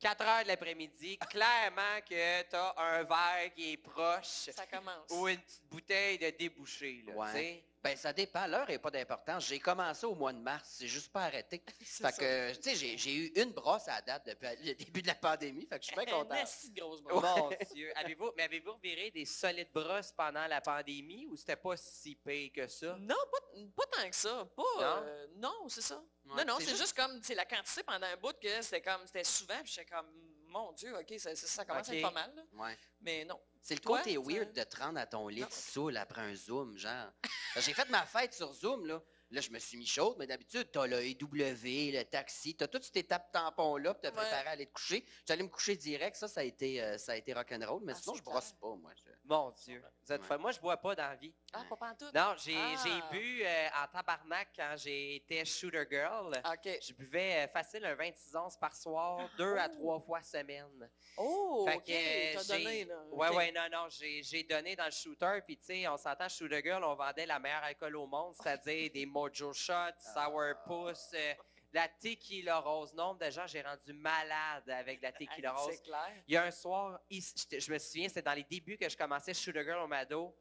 4 0.00 0.20
heures 0.22 0.42
de 0.42 0.48
l'après-midi, 0.48 1.18
clairement 1.30 2.00
que 2.08 2.42
tu 2.42 2.56
as 2.56 2.74
un 2.76 3.02
verre 3.04 3.54
qui 3.54 3.72
est 3.72 3.76
proche 3.78 4.50
Ça 4.52 4.66
commence. 4.66 5.10
ou 5.10 5.26
une 5.28 5.38
petite 5.40 5.64
bouteille 5.70 6.18
de 6.18 6.30
débouché. 6.30 7.02
Là, 7.06 7.14
Ouais. 7.14 7.64
Ben, 7.84 7.96
ça 7.98 8.14
dépend. 8.14 8.46
L'heure 8.46 8.66
n'est 8.66 8.78
pas 8.78 8.90
d'importance. 8.90 9.46
J'ai 9.46 9.60
commencé 9.60 10.06
au 10.06 10.14
mois 10.14 10.32
de 10.32 10.38
mars. 10.38 10.76
C'est 10.78 10.88
juste 10.88 11.12
pas 11.12 11.24
arrêté. 11.24 11.62
Fait 11.84 12.16
que, 12.16 12.54
tu 12.54 12.62
sais, 12.62 12.74
j'ai- 12.76 12.96
j'ai 12.96 13.14
eu 13.14 13.26
une 13.36 13.52
brosse 13.52 13.86
à 13.88 14.00
date 14.00 14.26
depuis 14.26 14.48
le 14.64 14.74
début 14.74 15.02
de 15.02 15.06
la 15.08 15.14
pandémie. 15.14 15.66
Fait 15.66 15.78
que 15.78 15.84
je 15.84 15.88
suis 15.92 15.94
bien 15.96 16.04
content. 16.14 16.34
de 16.34 16.80
grosse 16.80 17.02
brosse. 17.02 17.22
Mon 17.22 17.50
Dieu. 17.74 17.92
Avez-vous, 17.96 18.32
mais 18.38 18.44
avez-vous 18.44 18.72
reviré 18.72 19.10
des 19.10 19.26
solides 19.26 19.68
brosses 19.74 20.12
pendant 20.12 20.46
la 20.46 20.62
pandémie 20.62 21.26
ou 21.26 21.36
c'était 21.36 21.56
pas 21.56 21.76
si 21.76 22.14
pire 22.16 22.50
que 22.54 22.66
ça? 22.68 22.96
Non, 22.98 23.14
pas, 23.30 23.38
pas 23.76 23.86
tant 23.98 24.08
que 24.08 24.16
ça. 24.16 24.48
Pas, 24.56 24.62
Non? 24.80 25.02
euh, 25.06 25.26
non, 25.36 25.68
c'est 25.68 25.82
ça. 25.82 26.02
Ouais, 26.24 26.36
non, 26.42 26.54
non, 26.54 26.56
c'est 26.60 26.70
c'est 26.70 26.76
juste, 26.76 26.96
comme, 26.96 27.22
c'est 27.22 27.34
la 27.34 27.44
quantité 27.44 27.82
pendant 27.82 28.06
un 28.06 28.16
bout 28.16 28.32
que 28.40 28.62
c'était 28.62 28.80
comme, 28.80 29.02
c'était 29.04 29.24
souvent, 29.24 29.60
puis 29.62 29.72
j'étais 29.74 29.84
comme, 29.94 30.10
mon 30.54 30.72
Dieu, 30.72 30.96
OK, 30.96 31.14
ça, 31.18 31.34
ça, 31.34 31.46
ça 31.46 31.64
commence 31.64 31.88
à 31.88 31.94
être 31.96 32.02
pas 32.02 32.10
mal, 32.12 32.32
là. 32.34 32.42
Ouais. 32.52 32.76
Mais 33.00 33.24
non. 33.24 33.40
C'est 33.60 33.74
le 33.74 33.80
Toi, 33.80 33.98
côté 33.98 34.16
weird 34.18 34.52
de 34.52 34.62
te 34.62 34.76
rendre 34.76 34.98
à 35.00 35.06
ton 35.06 35.26
lit 35.28 35.44
saoul 35.50 35.96
après 35.96 36.20
un 36.20 36.34
Zoom, 36.34 36.76
genre. 36.76 37.10
J'ai 37.56 37.72
fait 37.72 37.88
ma 37.88 38.04
fête 38.06 38.34
sur 38.34 38.52
Zoom, 38.52 38.86
là. 38.86 39.02
Là, 39.30 39.40
je 39.40 39.50
me 39.50 39.58
suis 39.58 39.76
mis 39.78 39.86
chaude, 39.86 40.16
mais 40.18 40.26
d'habitude, 40.26 40.68
t'as 40.70 40.86
le 40.86 41.02
EW, 41.02 41.90
le 41.92 42.02
taxi, 42.04 42.54
t'as 42.54 42.68
toutes 42.68 42.84
ces 42.84 42.98
étapes 43.00 43.32
tampons-là, 43.32 43.94
puis 43.94 44.02
t'as 44.02 44.10
Ouais. 44.10 44.16
préparé 44.16 44.48
à 44.48 44.50
aller 44.50 44.66
te 44.66 44.72
coucher. 44.72 45.04
J'allais 45.26 45.42
me 45.42 45.48
coucher 45.48 45.74
direct, 45.76 46.14
ça, 46.16 46.28
ça 46.28 46.40
a 46.40 46.44
été, 46.44 46.80
euh, 46.80 46.98
ça 46.98 47.12
a 47.12 47.16
été 47.16 47.32
rock'n'roll, 47.32 47.82
mais 47.84 47.94
Ah, 47.96 48.00
sinon, 48.00 48.14
je 48.14 48.22
brosse 48.22 48.52
pas, 48.60 48.74
moi. 48.76 48.92
je- 48.94 49.10
Mon 49.24 49.50
Dieu. 49.52 49.82
Vous 50.06 50.12
êtes 50.12 50.20
Ouais. 50.20 50.26
fin. 50.26 50.36
Moi, 50.36 50.50
je 50.52 50.60
bois 50.60 50.76
pas 50.76 50.94
dans 50.94 51.08
la 51.08 51.14
vie. 51.14 51.32
Ah, 51.52 51.62
pas 51.68 51.76
pantoute? 51.76 52.12
Non, 52.14 52.34
j'ai 52.36 52.54
Ah. 52.56 52.74
j'ai 52.84 53.18
bu 53.18 53.42
euh, 53.42 53.68
en 53.82 53.86
tabarnak 53.86 54.48
quand 54.54 54.74
j'étais 54.76 55.44
shooter 55.46 55.86
girl. 55.90 56.26
OK. 56.44 56.78
Je 56.86 56.92
buvais 56.92 57.44
euh, 57.44 57.48
facile 57.48 57.86
un 57.86 57.94
26 57.94 58.36
onces 58.36 58.56
par 58.58 58.74
soir, 58.76 59.26
deux 59.38 59.56
à 59.56 59.68
trois 59.70 59.98
fois 60.00 60.22
semaine. 60.22 60.90
Oh, 61.16 61.64
Fait 61.66 61.76
OK, 61.76 61.84
que, 61.86 62.38
euh, 62.38 62.44
donné, 62.58 62.84
là. 62.84 63.02
Ouais, 63.12 63.28
OK. 63.28 63.36
ouais, 63.36 63.52
non, 63.52 63.66
non, 63.72 63.88
j'ai 63.88 64.22
j'ai 64.22 64.42
donné 64.42 64.76
dans 64.76 64.84
le 64.84 64.90
shooter, 64.90 65.40
puis 65.46 65.56
tu 65.56 65.64
sais, 65.66 65.88
on 65.88 65.96
s'entend, 65.96 66.28
shooter 66.28 66.60
girl, 66.62 66.84
on 66.84 66.94
vendait 66.94 67.24
la 67.26 67.38
meilleure 67.38 67.62
alcool 67.64 67.96
au 67.96 68.06
monde, 68.06 68.34
c'est-à-dire 68.34 68.90
des 68.92 69.06
mojo 69.06 69.52
shots, 69.54 69.72
sourpuss, 70.12 71.12
euh, 71.14 71.34
la 71.74 71.88
tequila 71.88 72.60
rose. 72.60 72.94
Nombre 72.94 73.18
de 73.24 73.30
gens, 73.30 73.46
j'ai 73.46 73.60
rendu 73.60 73.92
malade 73.92 74.70
avec 74.70 75.02
la 75.02 75.12
tequila 75.12 75.50
Ah, 75.54 75.58
rose. 75.58 75.74
C'est 75.74 75.82
clair. 75.82 76.22
Il 76.26 76.34
y 76.34 76.36
a 76.36 76.44
un 76.44 76.50
soir, 76.50 77.00
je 77.10 77.72
me 77.72 77.78
souviens, 77.78 78.08
c'était 78.08 78.22
dans 78.22 78.32
les 78.32 78.44
débuts 78.44 78.78
que 78.78 78.88
je 78.88 78.96
commençais 78.96 79.34
Shooter 79.34 79.64
Girl 79.64 79.80
au 79.80 79.88
Mado. 79.88 80.34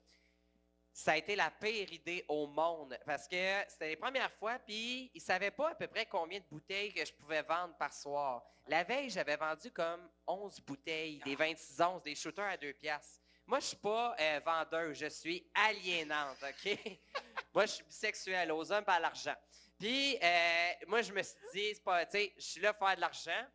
Ça 0.95 1.13
a 1.13 1.17
été 1.17 1.35
la 1.35 1.49
pire 1.49 1.91
idée 1.91 2.23
au 2.27 2.45
monde 2.45 2.95
parce 3.03 3.27
que 3.27 3.63
c'était 3.67 3.89
les 3.89 3.95
premières 3.95 4.31
fois, 4.33 4.59
puis 4.59 5.09
ils 5.11 5.17
ne 5.17 5.21
savaient 5.23 5.49
pas 5.49 5.71
à 5.71 5.75
peu 5.75 5.87
près 5.87 6.05
combien 6.05 6.39
de 6.39 6.45
bouteilles 6.45 6.93
que 6.93 7.03
je 7.03 7.11
pouvais 7.13 7.41
vendre 7.41 7.75
par 7.77 7.91
soir. 7.91 8.43
La 8.67 8.83
veille, 8.83 9.09
j'avais 9.09 9.35
vendu 9.35 9.71
comme 9.71 10.07
11 10.27 10.61
bouteilles, 10.61 11.19
des 11.25 11.35
26 11.35 11.81
onces, 11.81 12.03
des 12.03 12.13
shooters 12.13 12.45
à 12.45 12.57
2 12.57 12.73
piastres. 12.73 13.21
Moi, 13.47 13.59
je 13.59 13.65
suis 13.65 13.77
pas 13.77 14.15
euh, 14.19 14.39
vendeur, 14.45 14.93
je 14.93 15.07
suis 15.07 15.49
aliénante, 15.55 16.37
OK? 16.43 16.77
Moi, 17.53 17.65
je 17.65 17.71
suis 17.71 17.83
bisexuel, 17.83 18.51
aux 18.51 18.71
hommes, 18.71 18.85
pas 18.85 18.93
à 18.93 18.99
l'argent. 18.99 19.35
Puis, 19.83 20.17
euh, 20.23 20.71
moi, 20.87 21.01
je 21.01 21.11
me 21.11 21.21
suis 21.21 21.35
dit, 21.53 21.75
c'est 21.75 21.83
pas, 21.83 22.05
tu 22.05 22.11
sais, 22.13 22.33
je 22.37 22.41
suis 22.41 22.61
là 22.61 22.73
pour 22.73 22.87
faire 22.87 22.95
de 22.95 23.01
l'argent. 23.01 23.45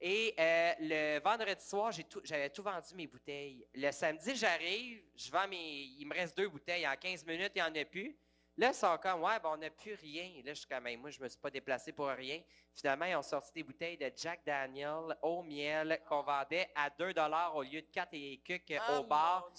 Et 0.00 0.34
euh, 0.36 0.72
le 0.80 1.20
vendredi 1.20 1.64
soir, 1.64 1.92
j'ai 1.92 2.02
tout- 2.02 2.20
j'avais 2.24 2.50
tout 2.50 2.64
vendu 2.64 2.96
mes 2.96 3.06
bouteilles. 3.06 3.64
Le 3.74 3.92
samedi, 3.92 4.34
j'arrive, 4.34 5.00
je 5.14 5.30
vends 5.30 5.46
mes. 5.46 5.82
Il 6.00 6.04
me 6.06 6.14
reste 6.14 6.36
deux 6.36 6.48
bouteilles. 6.48 6.84
En 6.84 6.96
15 6.96 7.24
minutes, 7.24 7.52
il 7.54 7.62
n'y 7.62 7.68
en 7.68 7.72
a 7.80 7.84
plus. 7.84 8.18
Là, 8.56 8.70
ils 8.70 8.74
sont 8.74 8.98
comme, 8.98 9.22
ouais, 9.22 9.38
ben, 9.38 9.50
on 9.52 9.56
n'a 9.56 9.70
plus 9.70 9.94
rien. 9.94 10.42
Là, 10.44 10.52
je 10.52 10.58
suis 10.58 10.66
comme, 10.66 10.92
moi, 10.96 11.10
je 11.10 11.20
me 11.20 11.28
suis 11.28 11.38
pas 11.38 11.48
déplacé 11.50 11.92
pour 11.92 12.08
rien. 12.08 12.42
Finalement, 12.74 13.04
ils 13.04 13.14
ont 13.14 13.22
sorti 13.22 13.52
des 13.54 13.62
bouteilles 13.62 13.96
de 13.96 14.10
Jack 14.16 14.40
Daniel 14.44 15.16
au 15.22 15.44
miel 15.44 16.00
qu'on 16.08 16.22
vendait 16.22 16.68
à 16.74 16.90
2 16.90 17.14
au 17.54 17.62
lieu 17.62 17.82
de 17.82 17.88
4 17.92 18.08
et 18.14 18.38
quelques 18.44 18.80
Ah, 18.80 18.98
au 18.98 19.04
bar. 19.04 19.52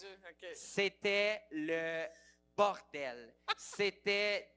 C'était 0.53 1.43
le 1.51 2.07
bordel. 2.57 3.33
C'était 3.55 4.49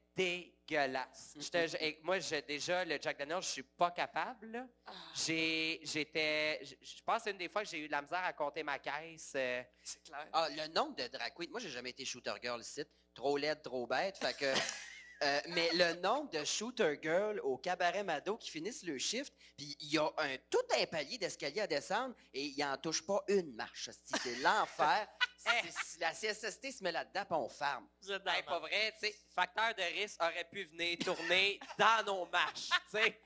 dégueulasse. 0.77 1.33
Je- 1.35 2.01
moi, 2.03 2.19
j'ai 2.19 2.41
déjà, 2.41 2.83
le 2.85 2.97
Jack 3.01 3.17
Daniel, 3.17 3.41
je 3.41 3.47
suis 3.47 3.63
pas 3.63 3.91
capable. 3.91 4.47
là. 4.51 4.65
Ah, 4.85 4.91
J'ai, 5.15 5.79
j'étais, 5.83 6.59
je 6.63 6.75
je 6.81 7.01
pense 7.03 7.17
que 7.17 7.23
c'est 7.25 7.31
une 7.31 7.37
des 7.37 7.49
fois 7.49 7.63
que 7.63 7.69
j'ai 7.69 7.79
eu 7.79 7.87
de 7.87 7.91
la 7.91 8.01
misère 8.01 8.23
à 8.23 8.33
compter 8.33 8.63
ma 8.63 8.79
caisse. 8.79 9.33
euh, 9.35 9.61
c'est 9.83 10.03
clair. 10.03 10.27
Ah, 10.33 10.47
le 10.49 10.67
nombre 10.73 10.95
de 10.95 11.07
drag 11.07 11.33
queens. 11.35 11.47
Moi, 11.49 11.59
j'ai 11.59 11.69
jamais 11.69 11.91
été 11.91 12.05
shooter 12.05 12.33
girl 12.41 12.61
ici. 12.61 12.83
Trop 13.13 13.37
laide, 13.37 13.61
trop 13.61 13.85
bête. 13.87 14.17
Fait 14.17 14.35
que. 14.35 14.45
euh, 15.23 15.39
mais 15.49 15.69
le 15.73 15.93
nombre 16.01 16.29
de 16.31 16.43
shooter 16.43 16.99
girls 17.01 17.39
au 17.41 17.57
cabaret 17.57 18.03
Mado 18.03 18.37
qui 18.37 18.49
finissent 18.49 18.83
le 18.83 18.97
shift, 18.97 19.33
puis 19.55 19.75
il 19.79 19.93
y 19.93 19.97
a 19.97 20.11
un, 20.17 20.37
tout 20.49 20.57
un 20.79 20.85
palier 20.85 21.17
d'escalier 21.17 21.61
à 21.61 21.67
descendre 21.67 22.15
et 22.33 22.43
il 22.45 22.57
n'en 22.59 22.77
touche 22.77 23.05
pas 23.05 23.23
une 23.27 23.53
marche. 23.53 23.87
hostie. 23.89 24.13
C'est 24.21 24.35
l'enfer. 24.37 25.07
C'est- 25.45 25.71
c'est- 25.71 25.99
la 25.99 26.13
CSST 26.13 26.71
se 26.71 26.83
met 26.83 26.91
là-dedans, 26.91 27.25
puis 27.25 27.33
on 27.35 27.49
ferme. 27.49 27.87
Hey, 28.09 28.19
la 28.25 28.43
pas 28.43 28.59
vrai, 28.59 28.93
tu 28.99 29.07
sais, 29.07 29.15
facteur 29.35 29.73
de 29.75 29.83
risque 29.83 30.21
aurait 30.21 30.47
pu 30.49 30.63
venir 30.65 30.97
tourner 30.99 31.59
dans 31.77 32.05
nos 32.05 32.25
marches, 32.27 32.69
tu 32.69 32.97
sais. 32.97 33.21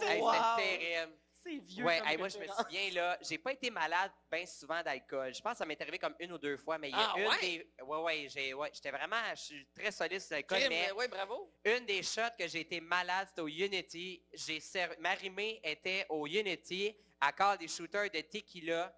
Hey, 0.00 0.20
Wow. 0.20 0.32
C'est 0.58 0.78
terrible. 0.78 1.12
C'est 1.42 1.58
vieux. 1.58 1.84
Ouais, 1.84 1.98
comme 1.98 2.08
hey, 2.08 2.16
moi 2.18 2.28
je 2.28 2.38
me 2.38 2.46
souviens 2.48 2.90
là, 2.90 3.16
j'ai 3.22 3.38
pas 3.38 3.52
été 3.52 3.70
malade 3.70 4.10
bien 4.30 4.44
souvent 4.46 4.82
d'alcool. 4.82 5.32
Je 5.32 5.40
pense 5.40 5.52
que 5.52 5.58
ça 5.58 5.64
m'est 5.64 5.80
arrivé 5.80 5.96
comme 5.96 6.16
une 6.18 6.32
ou 6.32 6.38
deux 6.38 6.56
fois, 6.56 6.76
mais 6.76 6.88
il 6.90 6.96
y 6.96 6.98
a 6.98 7.12
Ah, 7.14 7.18
une 7.18 7.28
ouais? 7.28 7.40
des, 7.40 7.70
ouais 7.84 7.98
ouais, 8.00 8.28
j'ai, 8.28 8.52
ouais, 8.52 8.70
j'étais 8.74 8.90
vraiment, 8.90 9.22
je 9.30 9.40
suis 9.40 9.66
très 9.72 9.92
solide 9.92 10.20
sur 10.20 10.32
l'alcool, 10.34 10.58
Crime, 10.58 10.68
mais 10.70 10.86
mais 10.86 10.92
ouais, 10.92 11.06
bravo. 11.08 11.52
une 11.64 11.86
des 11.86 12.02
shots 12.02 12.34
que 12.36 12.48
j'ai 12.48 12.60
été 12.62 12.80
malade, 12.80 13.28
c'était 13.28 13.42
au 13.42 13.46
Unity. 13.48 14.24
J'ai 14.32 14.58
servi, 14.58 14.96
Marimé 14.98 15.60
était 15.62 16.04
au 16.08 16.26
Unity 16.26 16.96
à 17.20 17.32
cause 17.32 17.58
des 17.58 17.68
shooters 17.68 18.10
de 18.10 18.20
tequila. 18.22 18.92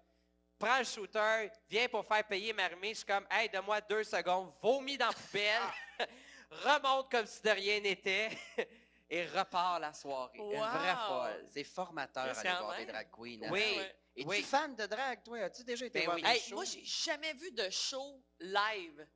Prends 0.59 0.79
le 0.79 0.83
shooter, 0.83 1.49
viens 1.69 1.87
pour 1.87 2.05
faire 2.05 2.27
payer 2.27 2.51
Marimé. 2.51 2.89
Je 2.89 2.95
suis 2.97 3.05
comme, 3.05 3.25
hey, 3.31 3.47
donne-moi 3.49 3.79
deux 3.81 4.03
secondes, 4.03 4.51
vomis 4.61 4.97
dans 4.97 5.07
la 5.07 5.13
poubelle, 5.13 5.61
remonte 6.51 7.09
comme 7.09 7.25
si 7.25 7.41
de 7.41 7.49
rien 7.49 7.79
n'était 7.79 8.29
et 9.09 9.25
repars 9.27 9.79
la 9.79 9.93
soirée. 9.93 10.37
Une 10.37 10.51
vraie 10.59 10.93
Wow. 10.93 11.07
folle. 11.07 11.45
C'est 11.53 11.63
formateur 11.63 12.25
Qu'est-ce 12.27 12.39
aller 12.41 12.57
voir 12.59 12.75
des 12.77 12.85
drag 12.87 13.07
queens. 13.09 13.39
hein? 13.43 13.49
Oui. 13.51 13.59
Ouais. 13.77 13.95
Es-tu 14.17 14.27
oui. 14.27 14.43
fan 14.43 14.75
de 14.75 14.85
drag, 14.85 15.23
toi? 15.23 15.37
As-tu 15.39 15.63
déjà 15.63 15.85
été 15.85 15.99
Ben 15.99 16.05
voir 16.05 16.17
oui. 16.17 16.23
Hey, 16.25 16.41
shows? 16.41 16.55
moi, 16.55 16.65
j'ai 16.65 16.83
jamais 16.83 17.33
vu 17.33 17.51
de 17.51 17.69
show 17.69 18.21
live. 18.39 19.07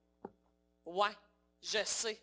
Ouais, 0.86 1.10
je 1.62 1.84
sais. 1.84 2.22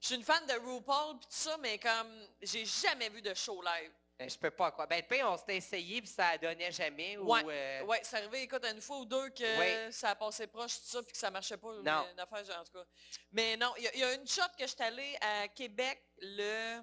Je 0.00 0.06
suis 0.06 0.14
une 0.16 0.24
fan 0.24 0.46
de 0.46 0.52
RuPaul 0.54 1.18
pis 1.18 1.26
tout 1.26 1.32
ça, 1.34 1.56
mais 1.58 1.78
comme 1.78 2.26
j'ai 2.40 2.64
jamais 2.64 3.10
vu 3.10 3.20
de 3.20 3.34
show 3.34 3.60
live. 3.62 3.92
Ben, 4.22 4.30
je 4.30 4.38
peux 4.38 4.50
pas 4.52 4.70
croire. 4.70 4.86
Ben, 4.86 5.02
pire, 5.02 5.26
on 5.28 5.36
s'était 5.36 5.56
essayé 5.56 6.00
puis 6.00 6.08
ça 6.10 6.38
donnait 6.38 6.70
jamais. 6.70 7.16
ou, 7.16 7.32
Ouais, 7.32 7.42
euh, 7.48 7.84
ouais, 7.86 8.00
c'est 8.04 8.16
arrivé, 8.18 8.42
écoute, 8.42 8.64
une 8.64 8.80
fois 8.80 8.98
ou 8.98 9.04
deux 9.04 9.30
que 9.30 9.58
Ouais. 9.58 9.90
ça 9.90 10.10
a 10.10 10.14
passé 10.14 10.46
proche, 10.46 10.76
tout 10.76 10.86
ça, 10.86 11.02
puis 11.02 11.12
que 11.12 11.18
ça 11.18 11.30
marchait 11.30 11.56
pas. 11.56 11.72
Non. 11.72 12.04
mais 12.06 12.12
Une 12.12 12.20
affaire, 12.20 12.44
genre, 12.44 12.60
en 12.60 12.64
tout 12.64 12.72
cas. 12.72 12.84
Mais 13.32 13.56
non, 13.56 13.72
il 13.78 13.84
y 13.84 13.88
a- 13.88 13.94
il 13.94 14.00
y, 14.00 14.04
a 14.04 14.14
une 14.14 14.26
shot 14.26 14.42
que 14.56 14.62
je 14.64 14.72
suis 14.72 14.82
allée 14.82 15.16
à 15.20 15.48
Québec, 15.48 16.00
le... 16.18 16.80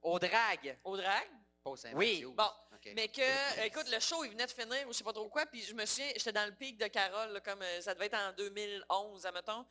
Au 0.00 0.18
drag. 0.18 0.78
au 0.84 0.96
drag? 0.96 1.28
Pas 1.62 1.70
au 1.70 1.76
Oui. 1.94 2.24
Bon, 2.34 2.50
mais 2.94 3.08
que, 3.08 3.64
écoute, 3.66 3.90
le 3.90 4.00
show, 4.00 4.24
il 4.24 4.30
venait 4.30 4.46
de 4.46 4.50
finir, 4.52 4.86
ou 4.88 4.92
je 4.92 4.98
sais 4.98 5.04
pas 5.04 5.12
trop 5.12 5.28
quoi, 5.28 5.44
puis 5.44 5.60
je 5.62 5.74
me 5.74 5.84
souviens, 5.84 6.10
j'étais 6.16 6.32
dans 6.32 6.46
le 6.46 6.54
pic 6.54 6.78
de 6.78 6.86
Carole, 6.86 7.32
là, 7.32 7.40
comme 7.40 7.60
euh, 7.60 7.80
ça 7.82 7.92
devait 7.94 8.06
être 8.06 8.16
en 8.16 8.32
2011, 8.32 9.26
admettons. 9.26 9.66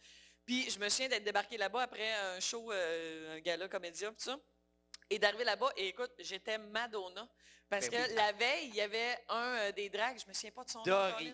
Puis 0.46 0.70
je 0.70 0.78
me 0.80 0.88
souviens 0.89 1.10
d'être 1.10 1.24
débarqué 1.24 1.58
là-bas 1.58 1.82
après 1.82 2.13
un 2.13 2.39
show, 2.39 2.72
euh, 2.72 3.36
un 3.38 3.39
gala 3.39 3.68
comédia, 3.68 4.10
tout 4.10 4.15
ça. 4.20 4.38
Et 5.10 5.20
d'arriver 5.20 5.43
là-bas, 5.46 5.72
et 5.78 5.88
écoute, 5.89 6.12
j'étais 6.20 6.58
Madonna. 6.58 7.28
Parce 7.70 7.89
Ben 7.89 8.04
que 8.04 8.10
oui. 8.10 8.15
la 8.15 8.32
veille, 8.34 8.67
il 8.70 8.76
y 8.76 8.82
avait 8.82 9.17
un 9.30 9.56
euh, 9.58 9.72
des 9.72 9.89
drags, 9.89 10.17
je 10.20 10.26
me 10.28 10.34
souviens 10.34 10.52
pas 10.52 10.63
de 10.63 10.70
son 10.70 10.80
nom. 10.80 10.86
Dory. 10.86 11.13
Colin. 11.32 11.34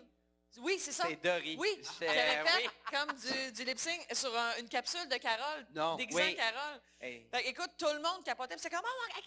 Oui, 0.58 0.78
c'est 0.80 0.92
ça. 0.92 1.06
C'est 1.08 1.16
Dory. 1.16 1.56
Oui, 1.60 1.70
J'étais- 1.82 2.14
j'avais 2.14 2.48
fait 2.50 2.58
oui. 2.68 2.70
comme 2.92 3.12
du, 3.18 3.52
du 3.54 3.64
lip-sync 3.64 4.06
sur 4.14 4.36
un- 4.38 4.56
une 4.58 4.70
capsule 4.70 5.08
de 5.10 5.18
Carole, 5.18 5.66
Non. 5.74 5.96
Oui. 5.98 6.36
Carole. 6.36 6.82
Hey. 7.02 7.28
Fait 7.34 7.44
que, 7.44 7.48
écoute, 7.50 7.72
tout 7.78 7.88
le 7.92 8.00
monde 8.00 8.24
capotait. 8.24 8.56
C'est 8.60 8.70
comme, 8.70 8.82
oh, 8.84 9.20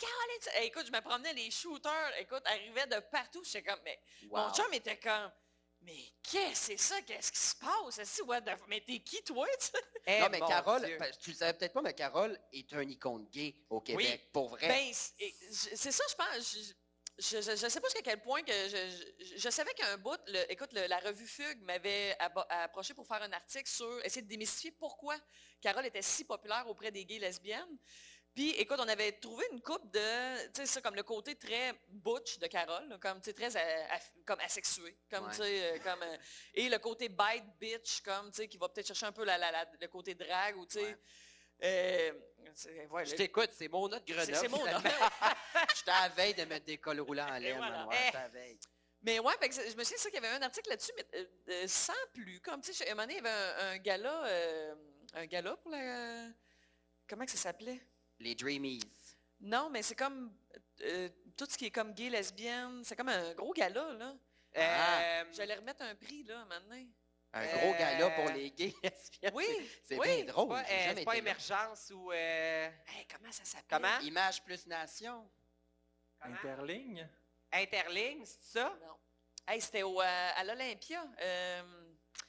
Hey, 0.55 0.67
écoute, 0.69 0.87
je 0.87 0.93
me 0.93 1.01
promenais, 1.01 1.33
les 1.33 1.51
shooters, 1.51 2.13
écoute, 2.19 2.43
arrivaient 2.47 2.87
de 2.87 3.01
partout. 3.11 3.43
J'étais 3.45 3.63
comme, 3.69 3.81
mais 3.85 3.99
Wow. 4.31 4.39
mon 4.47 4.53
chum 4.55 4.73
était 4.73 4.99
comme, 4.99 5.31
mais 5.87 5.97
qu'est-ce 6.23 6.51
que 6.51 6.57
c'est 6.57 6.77
ça? 6.77 7.01
Qu'est-ce 7.03 7.33
qui 7.33 7.39
se 7.39 7.55
passe? 7.57 7.99
Est-ce 7.99 8.21
que, 8.21 8.27
what 8.27 8.43
the 8.43 8.51
Mais 8.69 8.81
t'es 8.81 8.99
qui, 9.01 9.23
toi? 9.23 9.47
non, 10.09 10.29
mais 10.31 10.41
Carole, 10.41 10.83
tu 11.21 11.31
le 11.31 11.37
savais 11.37 11.55
peut-être 11.57 11.73
pas, 11.73 11.83
mais 11.83 11.95
Carole 11.95 12.39
est 12.53 12.73
un 12.75 12.83
icône 12.83 13.27
gay 13.31 13.55
au 13.71 13.81
Québec, 13.81 14.31
pour 14.33 14.49
vrai. 14.51 14.69
Ben, 14.69 14.93
c'est 14.93 15.93
ça, 15.93 16.05
je 16.11 16.15
pense. 16.15 16.53
Je, 16.53 16.73
je, 17.19 17.41
je- 17.41 17.57
je 17.57 17.69
sais 17.69 17.81
pas 17.81 17.87
jusqu'à 17.89 18.03
quel 18.03 18.21
point 18.21 18.43
que 18.43 18.53
je, 18.53 18.77
je, 19.25 19.37
je 19.39 19.49
savais 19.51 19.73
qu'un 19.73 19.97
bout, 19.97 20.19
le- 20.27 20.53
écoute, 20.53 20.71
le- 20.75 20.87
la 20.87 20.99
revue 20.99 21.27
Fugue 21.27 21.63
m'avait 21.63 22.15
abo- 22.19 22.45
approché 22.51 22.93
pour 22.93 23.07
faire 23.07 23.23
un 23.23 23.33
article 23.33 23.67
sur 23.71 24.05
essayer 24.05 24.21
de 24.21 24.29
démystifier 24.29 24.73
pourquoi 24.73 25.17
Carole 25.63 25.87
était 25.87 26.03
si 26.03 26.25
populaire 26.25 26.69
auprès 26.69 26.91
des 26.91 27.07
gays 27.07 27.19
lesbiennes. 27.19 27.79
Puis, 28.37 28.51
écoute, 28.51 28.77
on 28.79 28.87
avait 28.89 29.13
trouvé 29.13 29.47
une 29.51 29.63
coupe 29.63 29.91
de, 29.91 30.47
tu 30.53 30.61
sais, 30.61 30.67
ça, 30.67 30.81
comme 30.83 30.95
le 30.95 31.03
côté 31.03 31.35
très 31.37 31.73
butch 31.89 32.39
de 32.39 32.47
Carole, 32.49 32.99
comme, 33.01 33.19
tu 33.21 33.31
sais, 33.31 33.33
très 33.33 33.57
a- 33.57 33.95
a- 33.95 34.01
comme 34.27 34.39
asexué, 34.41 34.95
comme, 35.11 35.25
Ouais. 35.25 35.31
tu 35.31 35.39
sais, 35.39 35.65
euh, 35.73 35.79
comme, 35.79 36.03
euh, 36.03 36.17
et 36.53 36.69
le 36.69 36.79
côté 36.79 37.09
bite 37.09 37.45
bitch, 37.59 38.03
comme, 38.03 38.31
tu 38.31 38.37
sais, 38.43 38.47
qui 38.49 38.59
va 38.59 38.69
peut-être 38.69 38.89
chercher 38.89 39.07
un 39.07 39.13
peu 39.13 39.25
la, 39.25 39.39
la- 39.39 39.51
la- 39.51 39.67
le 39.81 39.89
côté 39.89 40.15
drague, 40.15 40.59
ou, 40.59 40.67
tu 40.67 40.79
sais, 40.79 40.85
Ouais. 40.85 40.99
euh, 41.65 42.13
c'est- 42.55 42.87
ouais, 42.89 43.07
Je 43.07 43.15
t'écoute, 43.15 43.49
c'est 43.55 43.69
mon 43.69 43.85
autre 43.85 44.05
Grenoble. 44.05 44.27
c'est 44.27 44.35
c'est 44.41 44.49
mon 44.49 44.59
finalement. 44.59 44.83
J'étais 45.75 45.91
à 45.93 46.03
la 46.03 46.09
veille 46.15 46.35
de 46.35 46.45
mettre 46.45 46.67
des 46.67 46.77
cols 46.77 47.01
roulants 47.01 47.27
voilà. 47.27 47.59
Manoir, 47.59 47.89
Eh. 47.91 48.05
j'étais 48.05 48.17
à 48.19 48.23
la 48.23 48.29
veille. 48.29 48.59
Mais 49.01 49.19
ouais, 49.19 49.33
fait 49.41 49.49
que 49.49 49.55
c'est- 49.55 49.71
je 49.71 49.77
me 49.77 49.83
souviens 49.83 49.97
ça 49.99 50.11
qu'il 50.11 50.23
y 50.23 50.27
avait 50.27 50.37
un 50.37 50.43
article 50.43 50.69
là-dessus, 50.69 50.93
mais 50.95 51.07
euh, 51.15 51.25
euh, 51.49 51.65
sans 51.69 51.93
plus. 52.13 52.39
Comme, 52.41 52.61
tu 52.61 52.75
sais, 52.75 52.87
à 52.87 52.93
un 52.93 52.95
moment 52.97 53.03
donné, 53.07 53.15
il 53.15 53.25
y 53.25 53.27
avait 53.27 53.31
un, 53.63 53.69
un 53.73 53.77
gala, 53.79 54.25
euh, 54.27 54.75
un 55.15 55.25
gala 55.27 55.57
pour 55.57 55.71
la... 55.71 56.27
Comment 57.09 57.25
que 57.25 57.31
ça 57.31 57.39
s'appelait? 57.39 57.81
Les 58.21 58.35
Dreamies. 58.35 58.81
Non, 59.41 59.69
mais 59.71 59.83
c'est 59.83 59.95
comme 59.95 60.33
euh, 60.83 61.09
tout 61.37 61.47
ce 61.49 61.57
qui 61.59 61.67
est 61.67 61.71
comme 61.71 61.93
gay, 61.93 62.09
lesbienne. 62.11 62.83
C'est 62.85 62.97
comme 62.97 63.09
un 63.11 63.35
gros 63.35 63.53
gala, 63.53 63.93
là. 63.93 64.15
Euh, 64.57 65.25
J'allais 65.33 65.55
remettre 65.57 65.83
un 65.83 65.95
prix, 65.95 66.23
là, 66.25 66.45
maintenant. 66.47 66.83
Un 67.35 67.47
gros 67.47 67.75
Euh, 67.75 67.79
gala 67.79 68.11
pour 68.11 68.31
les 68.31 68.51
gays 68.51 68.75
lesbiennes. 68.83 69.33
Oui, 69.35 69.45
C'est 69.85 69.99
oui. 69.99 70.23
bien 70.23 70.25
drôle. 70.33 70.53
euh, 70.57 70.63
c'est 70.67 70.95
pas 70.95 71.01
été 71.01 71.05
là. 71.05 71.17
émergence 71.19 71.91
ou. 71.95 72.11
euh, 72.13 72.71
Hey, 72.87 73.07
comment 73.13 73.31
ça 73.33 73.45
s'appelle? 73.45 73.81
Comment? 73.83 73.99
Image 74.01 74.43
plus 74.43 74.67
nation. 74.67 75.29
comment? 76.19 76.35
Interligne? 76.37 77.07
Interligne, 77.53 78.25
c'est 78.25 78.59
ça? 78.59 78.75
Non. 78.81 78.97
Hey, 79.47 79.61
c'était 79.61 79.83
au, 79.83 80.01
euh, 80.01 80.31
à 80.35 80.43
l'Olympia. 80.45 81.05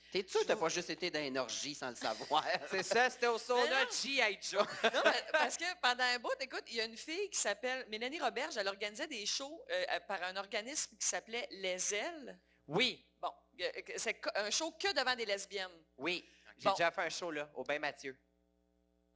Euh, 0.07 0.21
T'es 0.23 0.25
sûr 0.27 0.41
que 0.41 0.45
t'as 0.45 0.55
pas 0.55 0.69
juste 0.69 0.89
été 0.89 1.11
dans 1.11 1.19
une 1.25 1.37
orgie 1.37 1.75
sans 1.75 1.89
le 1.89 1.95
savoir? 1.95 2.43
C'est 2.71 2.83
ça, 2.83 3.09
c'était 3.09 3.27
au 3.27 3.37
sauna 3.37 3.83
non. 3.83 3.89
G.I. 3.91 4.37
Joe. 4.41 4.65
Non, 4.83 5.01
mais 5.05 5.23
parce 5.31 5.57
que 5.57 5.65
pendant 5.81 6.03
un 6.03 6.19
bout, 6.19 6.33
écoute, 6.39 6.63
il 6.67 6.75
y 6.75 6.81
a 6.81 6.85
une 6.85 6.97
fille 6.97 7.29
qui 7.29 7.39
s'appelle 7.39 7.85
Mélanie 7.89 8.19
Roberge. 8.19 8.57
Elle 8.57 8.67
organisait 8.67 9.07
des 9.07 9.25
shows 9.25 9.63
euh, 9.69 9.99
par 10.07 10.21
un 10.23 10.35
organisme 10.37 10.95
qui 10.97 11.05
s'appelait 11.07 11.47
Les 11.51 11.93
Ailes. 11.93 12.39
Oui, 12.67 13.03
Bon, 13.19 13.31
euh, 13.61 13.71
c'est 13.95 14.21
un 14.35 14.51
show 14.51 14.71
que 14.71 14.93
devant 14.93 15.15
des 15.15 15.25
lesbiennes. 15.25 15.71
oui. 15.97 16.27
J'ai 16.59 16.69
Bon. 16.69 16.73
déjà 16.73 16.89
fait 16.89 17.01
un 17.03 17.09
show 17.09 17.29
là, 17.29 17.47
au 17.53 17.63
Bain 17.63 17.77
Mathieu. 17.77 18.17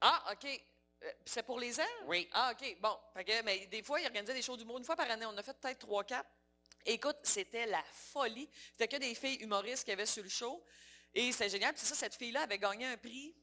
Ah, 0.00 0.32
OK. 0.32 0.44
Euh, 1.02 1.10
C'est 1.24 1.42
pour 1.42 1.58
les 1.58 1.80
ailes? 1.80 1.86
Oui. 2.06 2.28
Ah, 2.32 2.52
OK. 2.52 2.76
Bon. 2.80 2.96
Fait 3.14 3.24
que, 3.24 3.42
mais 3.42 3.66
des 3.66 3.82
fois, 3.82 4.00
il 4.00 4.06
organisait 4.06 4.32
des 4.34 4.42
shows 4.42 4.56
d'humour 4.56 4.78
une 4.78 4.84
fois 4.84 4.94
par 4.94 5.10
année. 5.10 5.26
On 5.26 5.36
a 5.36 5.42
fait 5.42 5.54
peut-être 5.58 5.80
trois, 5.80 6.04
quatre. 6.04 6.30
Écoute, 6.84 7.16
c'était 7.22 7.66
la 7.66 7.82
folie. 8.12 8.48
C'était 8.72 8.88
que 8.88 8.96
des 8.96 9.14
filles 9.14 9.36
humoristes 9.36 9.84
qu'il 9.84 9.92
y 9.92 9.94
avait 9.94 10.06
sur 10.06 10.22
le 10.22 10.28
show. 10.28 10.64
Et 11.14 11.30
c'était 11.32 11.48
génial. 11.50 11.74
Puis 11.74 11.84
ça, 11.84 11.94
cette 11.94 12.14
fille-là 12.14 12.42
avait 12.42 12.58
gagné 12.58 12.86
un 12.86 12.96
prix 12.96 13.34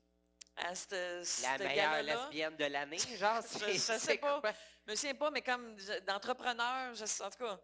à 0.57 0.75
cette, 0.75 0.91
La 0.91 1.23
cette 1.23 1.59
meilleure 1.61 2.03
lesbienne 2.03 2.55
de 2.57 2.65
l'année, 2.65 2.97
genre. 3.17 3.41
Je- 3.41 3.47
c'est- 3.59 3.73
je 3.73 3.77
sais 3.79 3.99
c'est 3.99 4.17
pas. 4.17 4.41
quoi? 4.41 4.51
Je 4.85 4.91
me 4.91 4.95
souviens 4.95 5.15
pas, 5.15 5.31
mais 5.31 5.41
comme 5.41 5.77
d'entrepreneur, 6.05 6.93
je- 6.95 7.23
en 7.23 7.29
tout 7.29 7.37
cas, 7.37 7.59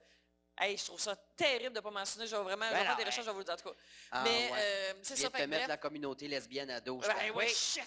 hey, 0.57 0.77
je 0.77 0.85
trouve 0.85 0.99
ça 0.99 1.15
terrible 1.35 1.71
de 1.73 1.79
ne 1.79 1.83
pas 1.83 1.91
mentionner. 1.91 2.27
Je 2.27 2.35
vais 2.35 2.43
vraiment 2.43 2.65
je 2.67 2.71
vais 2.73 2.79
Ben 2.79 2.85
faire 2.85 2.95
des 2.95 3.01
hey. 3.03 3.07
recherches, 3.09 3.25
je 3.25 3.29
vais 3.29 3.33
vous 3.33 3.39
le 3.39 3.45
dire. 3.45 3.53
En 3.53 3.57
tout 3.57 3.69
cas. 3.69 3.75
Ah, 4.11 4.23
mais 4.23 4.29
ouais. 4.51 4.57
euh, 4.59 4.93
Tu 4.93 4.99
c'est 5.03 5.15
ça, 5.17 5.29
te 5.29 5.37
fait 5.37 5.47
mettre 5.47 5.59
bref. 5.61 5.67
la 5.69 5.77
communauté 5.77 6.27
lesbienne 6.27 6.69
à 6.69 6.79
dos. 6.81 6.97
Ben 6.99 7.31
oui, 7.35 7.47
shit! 7.49 7.83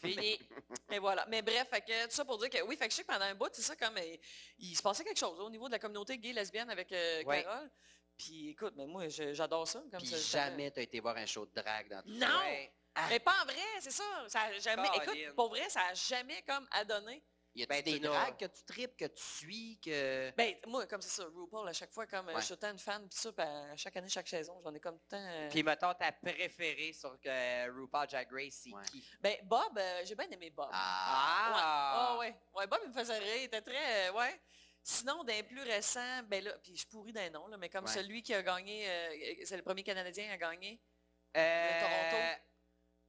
Fini. 0.00 0.38
Et 0.90 0.98
voilà. 0.98 1.24
Mais 1.28 1.42
bref, 1.42 1.68
fait 1.68 1.80
que, 1.82 2.04
tout 2.06 2.10
ça 2.14 2.24
pour 2.24 2.38
dire 2.38 2.50
que 2.50 2.62
oui, 2.62 2.76
fait 2.76 2.86
que 2.86 2.90
je 2.92 2.96
sais 2.96 3.02
que 3.02 3.12
pendant 3.12 3.24
un 3.26 3.34
bout, 3.34 3.50
c'est 3.52 3.62
ça 3.62 3.76
comme 3.76 3.96
euh, 3.98 4.16
il 4.58 4.74
se 4.76 4.82
passait 4.82 5.04
quelque 5.04 5.18
chose 5.18 5.38
au 5.40 5.50
niveau 5.50 5.66
de 5.68 5.72
la 5.72 5.78
communauté 5.78 6.18
gay 6.18 6.32
lesbienne 6.32 6.70
avec 6.70 6.90
euh, 6.92 7.22
Ouais. 7.24 7.42
Carole. 7.44 7.70
Puis 8.16 8.50
écoute, 8.50 8.72
mais 8.76 8.86
moi 8.86 9.08
j'adore 9.08 9.68
ça. 9.68 9.80
Comme 9.90 10.00
Puis 10.00 10.08
ça, 10.08 10.40
jamais 10.40 10.70
t'as 10.70 10.80
été 10.82 11.00
voir 11.00 11.16
un 11.18 11.26
show 11.26 11.44
de 11.44 11.52
drague 11.54 11.88
dans 11.88 12.02
tout 12.02 12.08
Non! 12.08 12.26
ça. 12.26 12.38
Ouais. 12.40 12.72
Ah. 12.98 13.06
Mais 13.10 13.18
pas 13.20 13.34
en 13.42 13.44
vrai, 13.44 13.60
c'est 13.80 13.90
ça. 13.90 14.04
ça 14.26 14.58
jamais, 14.58 14.88
écoute, 14.94 15.34
pour 15.34 15.50
vrai, 15.50 15.68
ça 15.68 15.82
a 15.90 15.92
jamais 15.94 16.42
comme 16.48 16.66
adonné. 16.70 17.22
Y 17.56 17.62
a 17.62 17.66
Ben, 17.66 17.82
des 17.82 17.98
drags 18.00 18.36
que 18.36 18.44
tu 18.44 18.62
tripes, 18.64 18.96
que 18.96 19.06
tu 19.06 19.22
suis, 19.22 19.78
que. 19.82 20.30
Ben, 20.36 20.54
moi, 20.66 20.86
comme 20.86 21.00
c'est 21.00 21.08
ça, 21.22 21.24
RuPaul, 21.34 21.66
à 21.68 21.72
chaque 21.72 21.90
fois, 21.92 22.06
comme 22.06 22.26
Ouais. 22.26 22.34
je 22.36 22.40
suis 22.44 22.52
autant 22.52 22.70
une 22.70 22.78
fan, 22.78 23.08
pis 23.08 23.16
ça, 23.16 23.32
pis 23.32 23.40
à 23.40 23.74
chaque 23.76 23.96
année, 23.96 24.08
chaque 24.10 24.28
saison, 24.28 24.60
j'en 24.62 24.74
ai 24.74 24.80
comme 24.80 24.98
tant. 25.08 25.16
euh, 25.16 25.48
Puis, 25.48 25.62
mettons, 25.62 25.94
ta 25.94 26.12
préférée 26.12 26.92
sur 26.92 27.16
euh, 27.26 27.68
RuPaul 27.74 28.06
Drag 28.08 28.28
Race, 28.30 28.60
c'est 28.64 28.72
Ouais. 28.74 28.82
qui? 28.92 29.02
Ben, 29.20 29.36
Bob, 29.44 29.78
euh, 29.78 30.02
j'ai 30.04 30.14
bien 30.14 30.28
aimé 30.30 30.50
Bob. 30.50 30.68
Ah! 30.70 31.48
Ouais. 31.54 31.60
Ah! 31.62 32.08
Ah 32.12 32.18
ouais. 32.18 32.34
Ouais, 32.54 32.66
Bob, 32.66 32.80
il 32.84 32.90
me 32.90 32.94
faisait 32.94 33.16
rire. 33.18 33.36
Il 33.36 33.42
était 33.44 33.62
très. 33.62 34.08
euh, 34.08 34.12
ouais. 34.12 34.40
Sinon, 34.82 35.24
d'un 35.24 35.42
plus 35.42 35.62
récent, 35.62 36.22
ben 36.28 36.44
là, 36.44 36.52
puis 36.62 36.76
je 36.76 36.86
pourris 36.86 37.12
d'un 37.12 37.30
nom, 37.30 37.46
là, 37.48 37.56
mais 37.56 37.68
comme 37.70 37.86
Ouais. 37.86 37.90
celui 37.92 38.22
qui 38.22 38.32
a 38.34 38.42
gagné, 38.42 38.88
euh, 38.88 39.34
c'est 39.44 39.56
le 39.56 39.62
premier 39.62 39.82
Canadien 39.82 40.30
à 40.30 40.36
gagner. 40.36 40.80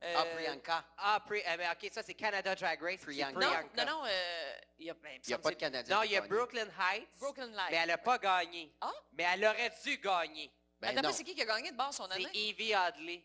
Euh. 0.03 0.13
Ah, 0.15 0.23
euh, 0.25 0.35
Priyanka. 0.35 0.85
Ah, 0.97 1.19
Pri- 1.27 1.43
euh, 1.47 1.57
ben, 1.57 1.71
OK, 1.71 1.89
ça, 1.91 2.03
c'est 2.03 2.13
Canada 2.13 2.53
Drag 2.55 2.79
Race. 2.81 2.97
c'est 2.99 3.05
Priyanka. 3.05 3.39
Non, 3.39 3.49
non, 3.77 3.85
non, 3.85 4.05
euh, 4.05 4.53
il 4.77 4.85
y 4.85 4.89
a, 4.91 4.93
ben, 4.93 5.19
Il 5.23 5.27
n'y 5.27 5.33
a 5.33 5.39
pas 5.39 5.49
de 5.49 5.55
Canadien. 5.55 5.95
Non, 5.95 6.03
il 6.03 6.11
y 6.11 6.15
a 6.17 6.19
gagne. 6.21 6.29
Brooklyn 6.29 6.67
Heights, 6.67 7.07
c'est 7.13 7.19
Brooklyn 7.19 7.47
Light. 7.47 7.71
mais 7.71 7.77
elle 7.77 7.87
n'a 7.87 7.97
pas 7.97 8.17
gagné. 8.19 8.71
Ah? 8.81 8.91
Mais 9.13 9.25
elle 9.33 9.45
aurait 9.45 9.71
dû 9.83 9.97
gagner. 9.97 10.51
Ben 10.79 10.95
Attends, 10.95 11.11
c'est 11.11 11.23
qui 11.23 11.33
qui 11.33 11.41
a 11.41 11.45
gagné 11.45 11.71
de 11.71 11.75
base 11.75 11.95
son 11.95 12.05
C'est 12.07 12.13
année? 12.13 12.29
Evie 12.35 12.73
Hadley. 12.75 13.23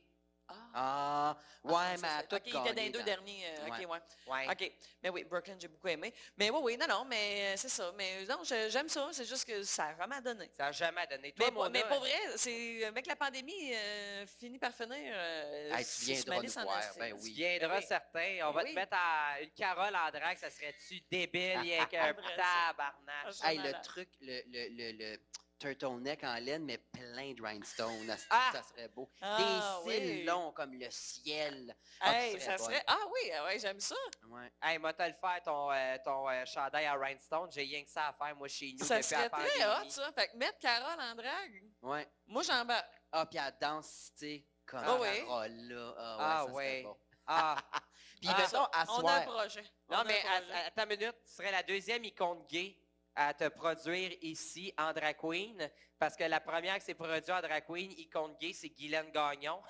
Ah. 0.75 1.35
Ah, 1.35 1.38
ouais, 1.65 1.75
Ah, 1.77 1.95
mais 2.01 2.09
a 2.09 2.21
c'est- 2.21 2.27
tout 2.29 2.37
OK, 2.37 2.43
il 2.47 2.49
était 2.57 2.75
dans 2.75 2.83
les 2.83 2.91
deux 2.91 3.03
derniers. 3.03 3.47
euh, 3.47 3.67
OK, 3.69 3.88
Ouais. 4.27 4.47
OK. 4.51 4.73
Mais 5.03 5.09
oui, 5.11 5.25
Brooklyn, 5.25 5.57
j'ai 5.59 5.69
beaucoup 5.69 5.88
aimé. 5.88 6.12
Mais 6.37 6.51
oui, 6.51 6.59
oui, 6.62 6.77
non, 6.77 6.87
non, 6.88 7.05
mais 7.05 7.53
euh, 7.53 7.57
c'est 7.57 7.69
ça. 7.69 7.93
Mais 7.97 8.25
non, 8.25 8.43
je- 8.45 8.69
j'aime 8.71 8.88
ça. 8.88 9.09
C'est 9.12 9.25
juste 9.25 9.45
que 9.47 9.62
ça 9.62 9.87
a 9.87 9.93
vraiment 9.95 10.21
donné. 10.21 10.51
Ça 10.57 10.65
n'a 10.65 10.73
jamais 10.73 11.07
donné. 11.07 11.33
Toi, 11.33 11.47
Mais, 11.47 11.53
Mona, 11.53 11.69
mais 11.71 11.85
pour 11.88 12.01
vrai, 12.01 12.19
c'est 12.37 12.85
avec 12.85 13.07
la 13.07 13.17
pandémie 13.17 13.75
euh, 13.75 14.27
fini 14.27 14.59
par 14.59 14.73
finir. 14.73 15.12
Euh, 15.15 15.75
Hey, 15.77 15.85
tu 15.85 16.05
viendras 16.05 16.43
nous 16.43 16.51
voir, 16.53 16.83
ben 16.99 17.17
Tu 17.17 17.23
oui. 17.23 17.33
viendras 17.33 17.69
Ben 17.69 17.77
oui. 17.81 17.87
certain. 17.87 18.49
On 18.49 18.53
va 18.53 18.62
Oui. 18.62 18.71
te 18.71 18.75
mettre 18.75 18.97
à 18.97 19.41
une 19.41 19.51
Carole 19.51 19.95
en 19.97 20.11
drague, 20.11 20.38
ça 20.38 20.51
serait-tu 20.51 21.01
débile, 21.11 21.59
rien 21.59 21.87
qu'un 21.91 22.07
J'aimerais 22.07 22.37
ça. 22.37 22.43
tabarnak. 22.77 23.35
Hey, 23.45 23.59
le 23.59 23.73
truc, 23.83 24.09
le, 24.21 24.43
le, 24.47 24.69
le, 24.71 24.93
le 24.99 25.19
turtleneck 25.62 26.25
en 26.25 26.35
laine, 26.35 26.64
mais 26.64 26.79
plein 26.79 27.33
de 27.33 27.42
rhinestones. 27.42 28.16
Ah! 28.31 28.51
Ça 28.53 28.62
serait 28.62 28.88
beau. 28.88 29.09
Ah, 29.20 29.81
Des 29.85 29.92
cils 29.92 30.03
oui. 30.18 30.25
longs 30.25 30.53
comme 30.53 30.75
le 30.75 30.90
ciel. 30.90 31.75
Ah, 32.01 32.14
Hey, 32.14 32.40
ça 32.40 32.57
bonne. 32.57 32.66
serait. 32.66 32.83
Ah 32.87 32.98
oui, 33.07 33.31
ah 33.35 33.44
ouais, 33.44 33.59
j'aime 33.59 33.79
ça. 33.81 33.94
Ouais. 34.29 34.53
Hey, 34.62 34.79
moi, 34.79 34.92
te 34.92 35.03
le 35.03 35.14
faire, 35.14 35.40
ton, 35.44 35.70
euh, 35.70 35.96
ton 36.05 36.29
euh, 36.29 36.44
chandail 36.44 36.87
à 36.87 36.94
rhinestone? 36.94 37.51
J'ai 37.53 37.62
rien 37.62 37.85
que 37.85 37.90
ça 37.90 38.09
à 38.09 38.12
faire, 38.12 38.35
moi, 38.37 38.48
chez 38.48 38.75
nous. 38.79 38.85
Ça 38.85 38.96
depuis 38.96 39.09
serait 39.09 39.29
très 39.31 39.64
hot, 39.64 39.88
ça. 39.88 40.12
Fait 40.12 40.29
que 40.29 40.37
mettre 40.37 40.59
Carole 40.59 41.01
en 41.01 41.14
drague, 41.14 41.62
Ouais. 41.83 42.09
moi 42.27 42.42
j'embarque. 42.42 42.92
Ah, 43.12 43.27
puis 43.27 43.38
elle 43.38 43.55
danse, 43.61 44.11
tu 44.18 44.27
sais, 44.27 44.46
comme 44.66 44.81
Ah 44.85 44.96
oui? 45.01 45.09
Carole, 45.27 45.57
là. 45.68 45.94
Ah, 45.98 46.16
ouais, 46.16 46.22
Ah, 46.25 46.44
ça 46.46 46.53
ouais. 46.53 46.83
bon. 46.83 46.96
Ah, 47.27 47.57
Puis, 48.20 48.31
Ah, 48.33 48.38
mettons, 48.40 48.64
à 48.72 48.85
On 48.88 49.07
a 49.07 49.12
un 49.14 49.20
projet. 49.22 49.64
On 49.88 49.94
non, 49.94 50.01
a 50.01 50.05
mais 50.05 50.22
un 50.25 50.31
à, 50.31 50.40
projet. 50.40 50.55
à- 50.77 50.83
une 50.85 50.88
minute. 50.90 51.16
Tu 51.25 51.33
serais 51.33 51.51
la 51.51 51.62
deuxième 51.64 52.05
icône 52.05 52.44
gay 52.48 52.79
à 53.14 53.35
te 53.35 53.48
produire 53.48 54.12
ici 54.22 54.72
en 54.79 54.92
drag 54.92 55.16
queen. 55.16 55.70
Parce 55.98 56.16
que 56.16 56.25
la 56.25 56.40
première 56.40 56.75
qui 56.79 56.85
s'est 56.85 56.94
produite 56.94 57.29
en 57.31 57.40
drag 57.40 57.64
queen, 57.66 57.92
icône 57.92 58.37
gay, 58.40 58.53
c'est 58.53 58.68
Guylaine 58.70 59.11
Gagnon. 59.12 59.62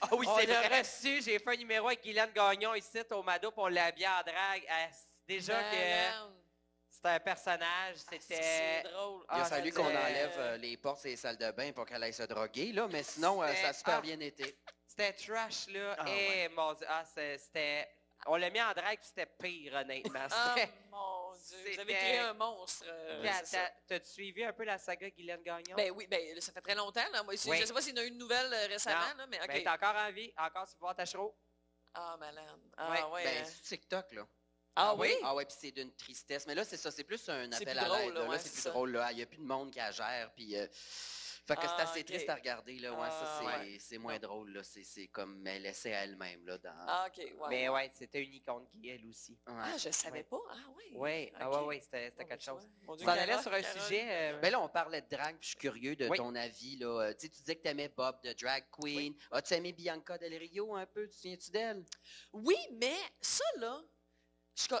Ah 0.00 0.08
oui, 0.12 0.26
on 0.28 0.36
c'est 0.38 0.46
l'a 0.46 0.62
vrai. 0.62 0.80
reçu. 0.80 1.22
J'ai 1.22 1.38
fait 1.38 1.50
un 1.50 1.56
numéro 1.56 1.86
avec 1.86 2.02
Guylaine 2.02 2.32
Gagnon 2.34 2.74
ici 2.74 2.98
au 3.10 3.22
Mado, 3.22 3.50
puis 3.52 3.60
on 3.62 3.68
l'a 3.68 3.84
habillé 3.86 4.08
en 4.08 4.22
drague. 4.22 4.64
Ah, 4.68 4.88
déjà 5.28 5.62
que 5.62 5.76
c'était 6.90 7.08
un 7.08 7.20
personnage. 7.20 7.96
Ah, 8.06 8.10
C'était. 8.10 8.42
C'est 8.42 8.82
drôle. 8.90 9.24
Il 9.28 9.34
a 9.34 9.42
Ah, 9.42 9.44
fallu 9.44 9.72
qu'on 9.72 9.84
enlève 9.86 10.34
euh, 10.38 10.56
les 10.56 10.76
portes 10.76 11.04
et 11.06 11.10
les 11.10 11.16
salles 11.16 11.38
de 11.38 11.50
bain 11.52 11.72
pour 11.72 11.86
qu'elle 11.86 12.02
aille 12.02 12.12
se 12.12 12.24
droguer, 12.24 12.72
là, 12.72 12.88
mais 12.90 13.02
sinon, 13.02 13.42
euh, 13.42 13.54
ça 13.54 13.68
a 13.68 13.72
super 13.72 13.94
ah. 13.98 14.00
bien 14.00 14.18
été. 14.20 14.56
C'était 14.86 15.12
trash, 15.12 15.68
là. 15.68 15.96
Ah, 15.98 16.04
Eh, 16.08 16.48
mon 16.48 16.74
Dieu. 16.74 16.86
Ah, 16.88 17.04
c'est- 17.14 17.38
c'était. 17.38 17.88
On 18.26 18.36
l'a 18.36 18.50
mis 18.50 18.60
en 18.62 18.72
drague, 18.72 18.98
c'était 19.02 19.26
pire, 19.26 19.74
honnêtement. 19.74 20.26
Ah 20.30 20.54
C'était- 20.56 20.72
mon 20.90 21.32
Dieu. 21.34 21.72
Vous 21.74 21.80
avez 21.80 21.94
créé 21.94 22.18
un 22.18 22.34
monstre. 22.34 22.84
euh, 22.86 23.28
t'as- 23.50 23.70
T'as-tu 23.88 24.08
suivi 24.10 24.44
un 24.44 24.52
peu 24.52 24.62
la 24.64 24.78
saga 24.78 25.10
Guylaine 25.10 25.42
Gagnon? 25.42 25.74
Ben 25.76 25.90
oui, 25.90 26.06
ben 26.06 26.34
là, 26.34 26.40
ça 26.40 26.52
fait 26.52 26.60
très 26.60 26.74
longtemps. 26.76 27.08
Là. 27.12 27.22
Moi, 27.24 27.34
aussi, 27.34 27.50
Oui. 27.50 27.58
Je 27.60 27.66
sais 27.66 27.72
pas 27.72 27.80
s'il 27.82 27.96
y 27.96 27.98
en 27.98 28.02
a 28.02 28.04
eu 28.04 28.08
une 28.08 28.18
nouvelle 28.18 28.52
euh, 28.52 28.66
récemment, 28.68 29.00
Non. 29.12 29.16
là, 29.18 29.26
mais 29.26 29.40
OK. 29.40 29.48
Ben, 29.48 29.62
t'es 29.64 29.68
encore 29.68 29.96
en 29.96 30.12
vie, 30.12 30.32
encore 30.38 30.68
sur 30.68 30.78
voir 30.78 30.94
ta 30.94 31.04
show. 31.04 31.36
Ah, 31.94 32.16
malade. 32.18 32.44
Ah, 32.76 32.90
Ouais, 32.90 33.02
ouais. 33.14 33.24
Ben, 33.24 33.42
hein. 33.42 33.44
c'est 33.44 33.62
TikTok, 33.76 34.12
là. 34.12 34.26
ah 34.76 34.94
oui? 34.94 35.14
Ah 35.24 35.34
ouais, 35.34 35.44
puis 35.44 35.56
c'est 35.58 35.72
d'une 35.72 35.92
tristesse. 35.96 36.46
Mais 36.46 36.54
là, 36.54 36.64
c'est 36.64 36.76
ça, 36.76 36.90
c'est 36.92 37.04
plus 37.04 37.28
un 37.28 37.50
appel 37.50 37.76
plus 37.76 37.78
à 37.78 37.98
l'aide. 37.98 38.14
là, 38.14 38.22
Là, 38.22 38.28
ouais, 38.28 38.38
c'est 38.38 38.44
c'est 38.44 38.52
plus 38.52 38.60
ça. 38.62 38.70
drôle, 38.70 38.92
là. 38.92 39.10
Il 39.10 39.16
n'y 39.16 39.22
a 39.22 39.26
plus 39.26 39.38
de 39.38 39.42
monde 39.42 39.70
qui 39.72 39.78
la 39.78 39.90
gère, 39.90 40.32
puis... 40.34 40.56
euh, 40.56 40.66
Fait 41.44 41.56
que 41.56 41.62
c'est 41.62 41.68
Ah, 41.78 41.82
assez 41.82 42.04
triste 42.04 42.28
à 42.28 42.36
regarder, 42.36 42.78
là. 42.78 42.92
Ouais, 42.92 43.10
ça, 43.10 43.24
Ah, 43.24 43.38
c'est, 43.40 43.46
ouais. 43.72 43.78
c'est 43.80 43.98
moins 43.98 44.18
drôle, 44.20 44.52
là. 44.52 44.62
C'est, 44.62 44.84
c'est 44.84 45.08
comme 45.08 45.44
elle 45.46 45.62
laissait 45.62 45.90
elle-même, 45.90 46.46
là, 46.46 46.56
dans... 46.58 46.72
Ah, 46.86 47.06
OK. 47.08 47.16
Ouais. 47.18 47.32
Mais 47.48 47.68
ouais, 47.68 47.90
c'était 47.92 48.22
une 48.22 48.32
icône 48.34 48.64
gay, 48.76 48.90
elle 49.00 49.06
aussi. 49.06 49.32
Ouais. 49.48 49.54
Ah, 49.58 49.76
je 49.76 49.90
savais 49.90 50.18
Ouais. 50.18 50.22
pas. 50.24 50.40
Ah 50.50 50.56
oui. 50.76 50.84
Oui, 50.94 51.32
ah 51.34 51.50
ouais, 51.50 51.66
ouais, 51.66 51.80
c'était 51.80 52.10
c'était 52.10 52.24
quelque 52.26 52.40
tu 52.42 52.50
chose. 52.50 52.68
t'en 52.86 53.08
allais 53.08 53.26
Carole, 53.26 53.42
sur 53.42 53.52
un 53.54 53.62
sujet. 53.62 54.04
euh, 54.08 54.38
Ben 54.40 54.52
là, 54.52 54.60
on 54.60 54.68
parlait 54.68 55.00
de 55.02 55.08
drag, 55.08 55.32
puis 55.38 55.42
je 55.42 55.48
suis 55.48 55.56
curieux 55.56 55.96
de 55.96 56.08
Oui. 56.08 56.16
ton 56.16 56.32
avis, 56.36 56.76
là. 56.76 57.00
Euh, 57.08 57.12
Tu 57.14 57.22
sais, 57.22 57.28
tu 57.30 57.40
disais 57.40 57.56
que 57.56 57.62
t'aimais 57.62 57.88
Bob 57.88 58.20
de 58.22 58.32
Drag 58.34 58.64
Queen. 58.70 59.14
As-tu 59.32 59.54
aimé 59.54 59.72
Bianca 59.72 60.18
Del 60.18 60.34
Rio 60.36 60.74
un 60.76 60.86
peu? 60.86 61.02
Tu 61.08 61.10
te 61.10 61.14
souviens-tu 61.16 61.50
d'elle? 61.50 61.84
Oui, 62.32 62.56
mais 62.72 62.94
ça, 63.20 63.44
là, 63.56 63.82
euh, 64.72 64.78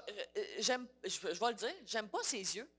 j'aime, 0.60 0.86
je, 1.02 1.10
je 1.10 1.26
vais 1.40 1.48
le 1.48 1.54
dire, 1.54 1.74
j'aime 1.86 2.08
pas 2.08 2.22
ses 2.22 2.56
yeux. 2.56 2.70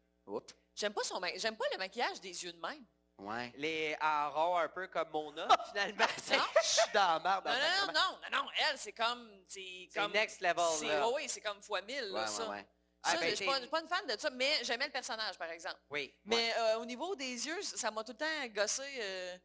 J'aime 0.76 0.94
pas 0.94 1.04
son 1.04 1.20
j'aime 1.36 1.58
pas 1.58 1.66
le 1.74 1.78
maquillage 1.78 2.22
des 2.22 2.44
yeux 2.46 2.54
de 2.54 2.60
même. 2.60 2.84
Ouais. 3.18 3.54
les 3.56 3.96
en 4.02 4.32
rond 4.32 4.58
un 4.58 4.68
peu 4.70 4.88
comme 4.88 5.10
Mona, 5.12 5.48
finalement. 5.70 6.06
Non? 6.32 6.44
Je 6.64 6.68
suis 6.68 6.92
dans 6.94 7.14
la 7.14 7.20
merde. 7.20 7.46
Non, 7.46 7.54
non, 7.54 7.94
non, 7.94 8.18
non, 8.32 8.44
non, 8.44 8.50
elle, 8.70 8.78
c'est 8.78 8.92
comme, 8.92 9.30
c'est 9.48 9.90
comme, 9.96 10.12
next 10.12 10.42
level. 10.42 10.88
là. 10.88 11.10
oui, 11.10 11.24
c'est 11.28 11.42
comme 11.42 11.62
fois 11.62 11.82
mille, 11.82 12.10
là, 12.12 12.28
ça. 12.28 12.50
ouais. 12.50 12.66
Ah, 13.04 13.12
Ça, 13.12 13.18
ben, 13.20 13.30
je 13.32 13.36
suis 13.36 13.46
pas, 13.46 13.60
une 13.60 13.88
fan 13.88 14.08
de 14.08 14.18
ça, 14.18 14.30
mais 14.30 14.64
j'aimais 14.64 14.86
le 14.86 14.92
personnage, 14.92 15.38
par 15.38 15.50
exemple. 15.52 15.80
Oui. 15.90 16.14
Mais 16.24 16.54
euh, 16.58 16.80
au 16.80 16.86
niveau 16.86 17.16
des 17.16 17.46
yeux, 17.48 17.62
ça 17.62 17.92
m'a 17.92 18.04
tout 18.04 18.14
le 18.14 18.18
temps 18.18 18.48
gossé. 18.54 18.82
euh, 19.00 19.38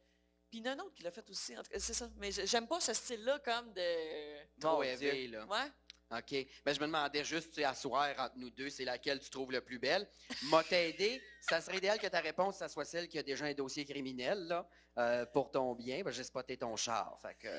puis 0.49 0.67
un 0.67 0.79
autre 0.79 0.93
qui 0.95 1.03
l'a 1.03 1.11
fait 1.11 1.29
aussi, 1.29 1.55
c'est 1.77 1.93
ça. 1.93 2.09
Mais 2.17 2.31
j'aime 2.31 2.67
pas 2.67 2.79
ce 2.79 2.93
style-là 2.93 3.39
comme 3.39 3.71
de... 3.73 4.59
Trop 4.59 4.81
là. 4.81 5.45
Ouais? 5.45 5.71
OK? 6.11 6.47
Ben, 6.65 6.73
je 6.73 6.79
me 6.79 6.87
demandais 6.87 7.23
juste, 7.23 7.49
tu 7.53 7.61
sais, 7.61 7.63
à 7.63 7.71
entre 7.71 8.37
nous 8.37 8.49
deux, 8.49 8.69
c'est 8.69 8.85
laquelle 8.85 9.19
tu 9.19 9.29
trouves 9.29 9.51
le 9.51 9.61
plus 9.61 9.79
belle? 9.79 10.09
M'a 10.43 10.63
t'aidé. 10.63 11.21
Ça 11.41 11.61
serait 11.61 11.77
idéal 11.77 11.99
que 11.99 12.07
ta 12.07 12.19
réponse, 12.19 12.57
ça 12.57 12.67
soit 12.67 12.85
celle 12.85 13.07
qui 13.07 13.19
a 13.19 13.23
déjà 13.23 13.45
un 13.45 13.53
dossier 13.53 13.85
criminel, 13.85 14.39
là, 14.47 14.67
euh, 14.97 15.25
pour 15.27 15.51
ton 15.51 15.75
bien. 15.75 16.01
Ben, 16.01 16.11
j'ai 16.11 16.23
spoté 16.23 16.57
ton 16.57 16.75
char. 16.75 17.19
Fait 17.21 17.35
que... 17.35 17.49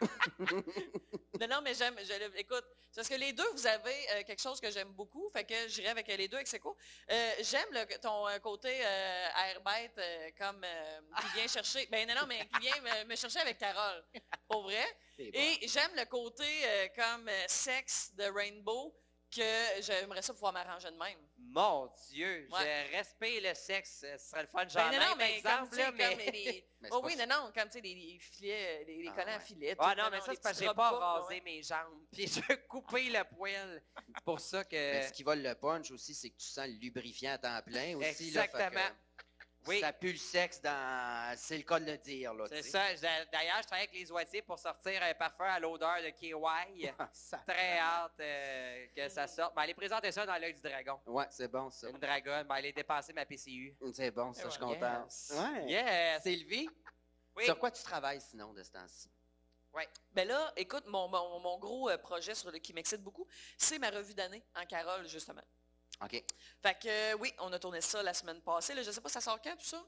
Non, 1.40 1.48
non, 1.48 1.60
mais 1.62 1.74
j'aime. 1.74 1.96
écoute, 2.36 2.64
parce 2.94 3.08
que 3.08 3.14
les 3.14 3.32
deux, 3.32 3.48
vous 3.52 3.66
avez 3.66 4.10
euh, 4.10 4.22
quelque 4.24 4.40
chose 4.40 4.60
que 4.60 4.70
j'aime 4.70 4.92
beaucoup. 4.92 5.28
Fait 5.30 5.44
que 5.44 5.68
j'irai 5.68 5.88
avec 5.88 6.06
les 6.06 6.28
deux, 6.28 6.36
avec 6.36 6.46
Seco. 6.46 6.76
Euh, 7.10 7.30
j'aime 7.40 7.86
ton 8.00 8.26
côté 8.42 8.80
airbite, 8.80 9.98
euh, 9.98 10.30
comme 10.38 10.64
qui 11.20 11.26
vient 11.34 11.48
chercher. 11.48 11.86
Ben 11.90 12.06
non, 12.06 12.14
non, 12.14 12.26
mais 12.28 12.46
qui 12.46 12.60
vient 12.60 12.80
me, 12.80 13.08
me 13.08 13.16
chercher 13.16 13.40
avec 13.40 13.58
Carole. 13.58 14.04
Pour 14.48 14.62
vrai. 14.62 14.84
Et 15.32 15.68
j'aime 15.68 15.92
le 15.96 16.04
côté 16.06 16.44
euh, 16.64 16.88
comme 16.94 17.28
euh, 17.28 17.44
sexe 17.48 18.12
de 18.14 18.24
Rainbow 18.24 18.94
que 19.34 19.40
j'aimerais 19.80 20.20
ça 20.20 20.34
pouvoir 20.34 20.52
m'arranger 20.52 20.90
de 20.90 20.96
même. 20.98 21.18
Mon 21.38 21.90
Dieu, 22.10 22.46
Ouais. 22.52 22.86
je 22.90 22.96
respecte 22.98 23.42
le 23.42 23.54
sexe. 23.54 24.00
Ce 24.18 24.18
serait 24.28 24.42
le 24.42 24.48
fun, 24.48 24.68
j'en 24.68 24.84
non, 24.86 24.92
ai 24.92 24.98
non, 24.98 25.16
mais 25.16 25.38
exemple, 25.38 25.58
comme, 25.60 25.68
tu 25.70 25.74
sais, 25.76 25.82
là, 25.82 25.86
comme 25.90 26.16
mais... 26.18 26.30
les- 26.32 26.68
Mais 26.82 26.88
Oh 26.92 27.00
oui, 27.04 27.16
non, 27.16 27.26
non, 27.26 27.52
comme 27.54 27.64
tu 27.68 27.72
sais, 27.72 27.80
les, 27.80 27.94
les 27.94 28.18
filets, 28.18 28.84
les, 28.86 29.02
les 29.02 29.08
Ah, 29.08 29.12
collants 29.12 29.38
ouais. 29.38 29.44
filets. 29.44 29.74
Ah 29.78 29.94
tout, 29.94 30.02
non, 30.02 30.08
mais 30.10 30.20
ça, 30.20 30.30
les 30.32 30.36
c'est 30.36 30.42
parce 30.42 30.58
que 30.58 30.64
petits 30.64 30.74
pas 30.74 30.90
robes 30.90 30.98
courtes, 30.98 31.22
rasé 31.22 31.34
ouais. 31.36 31.40
mes 31.42 31.62
jambes. 31.62 32.04
Puis 32.12 32.26
j'ai 32.26 32.56
coupé 32.68 33.04
le 33.08 33.24
poil. 33.36 33.82
C'est 34.14 34.24
pour 34.24 34.40
ça 34.40 34.64
que... 34.64 34.74
Mais 34.76 35.06
ce 35.08 35.12
qui 35.12 35.22
vole 35.22 35.40
le 35.42 35.54
punch 35.54 35.90
aussi, 35.92 36.14
c'est 36.14 36.28
que 36.30 36.36
tu 36.36 36.46
sens 36.48 36.66
le 36.66 36.74
lubrifiant 36.74 37.32
à 37.32 37.38
temps 37.38 37.62
plein 37.64 37.96
aussi. 37.96 38.30
là. 38.32 38.42
Fait 38.42 38.48
que, 38.48 38.56
Exactement. 38.56 38.94
Oui. 39.66 39.80
Ça 39.80 39.92
pue 39.92 40.12
le 40.12 40.18
sexe 40.18 40.60
dans... 40.60 41.34
C'est 41.36 41.56
le 41.56 41.62
cas 41.62 41.78
de 41.78 41.86
le 41.90 41.96
dire, 41.98 42.34
là. 42.34 42.46
C'est 42.48 42.62
ça. 42.62 42.80
D'ailleurs, 43.30 43.58
je 43.62 43.66
travaille 43.66 43.86
avec 43.86 43.92
les 43.94 44.10
oitiers 44.10 44.42
pour 44.42 44.58
sortir 44.58 45.02
un 45.02 45.14
parfum 45.14 45.44
à 45.44 45.60
l'odeur 45.60 45.96
de 46.02 46.10
KY. 46.10 46.32
Ah, 46.98 47.08
Très 47.46 47.78
hâte 47.78 48.12
euh, 48.20 48.86
que 48.96 49.08
ça 49.08 49.26
sorte. 49.26 49.54
Ben, 49.54 49.62
allez 49.62 49.74
présenter 49.74 50.10
ça 50.12 50.26
dans 50.26 50.36
l'œil 50.36 50.54
du 50.54 50.60
dragon. 50.60 50.98
Ouais, 51.06 51.26
c'est 51.30 51.48
bon, 51.48 51.70
ça. 51.70 51.88
Une 51.90 51.98
dragonne, 51.98 52.46
ben, 52.46 52.54
allez 52.56 52.72
dépasser 52.72 53.12
ma 53.12 53.24
PCU. 53.24 53.76
C'est 53.92 54.10
bon, 54.10 54.32
ça, 54.32 54.44
je 54.44 54.50
suis 54.50 54.60
Yes. 54.64 55.32
content. 55.32 55.42
Ouais. 55.54 55.70
Yes! 55.70 56.22
Sylvie, 56.22 56.68
Oui. 57.36 57.44
sur 57.44 57.58
quoi 57.58 57.70
tu 57.70 57.82
travailles 57.82 58.20
sinon 58.20 58.52
de 58.52 58.62
ce 58.62 58.70
temps-ci? 58.70 59.08
Ben 60.12 60.28
là, 60.28 60.52
écoute, 60.56 60.84
mon, 60.86 61.08
mon, 61.08 61.40
mon 61.40 61.58
gros 61.58 61.88
euh, 61.88 61.96
projet 61.96 62.34
sur 62.34 62.50
le, 62.50 62.58
qui 62.58 62.74
m'excite 62.74 63.02
beaucoup, 63.02 63.26
c'est 63.56 63.78
ma 63.78 63.88
revue 63.88 64.12
d'année 64.12 64.44
en 64.54 64.66
Carole, 64.66 65.08
justement. 65.08 65.40
OK. 66.02 66.22
Fait 66.62 66.74
que 66.80 66.88
euh, 66.88 67.16
oui, 67.20 67.32
on 67.40 67.52
a 67.52 67.58
tourné 67.58 67.80
ça 67.80 68.02
la 68.02 68.14
semaine 68.14 68.40
passée. 68.40 68.74
Là, 68.74 68.82
je 68.82 68.90
sais 68.90 69.00
pas, 69.00 69.08
ça 69.08 69.20
sort 69.20 69.40
quand 69.42 69.56
tout 69.56 69.64
ça? 69.64 69.82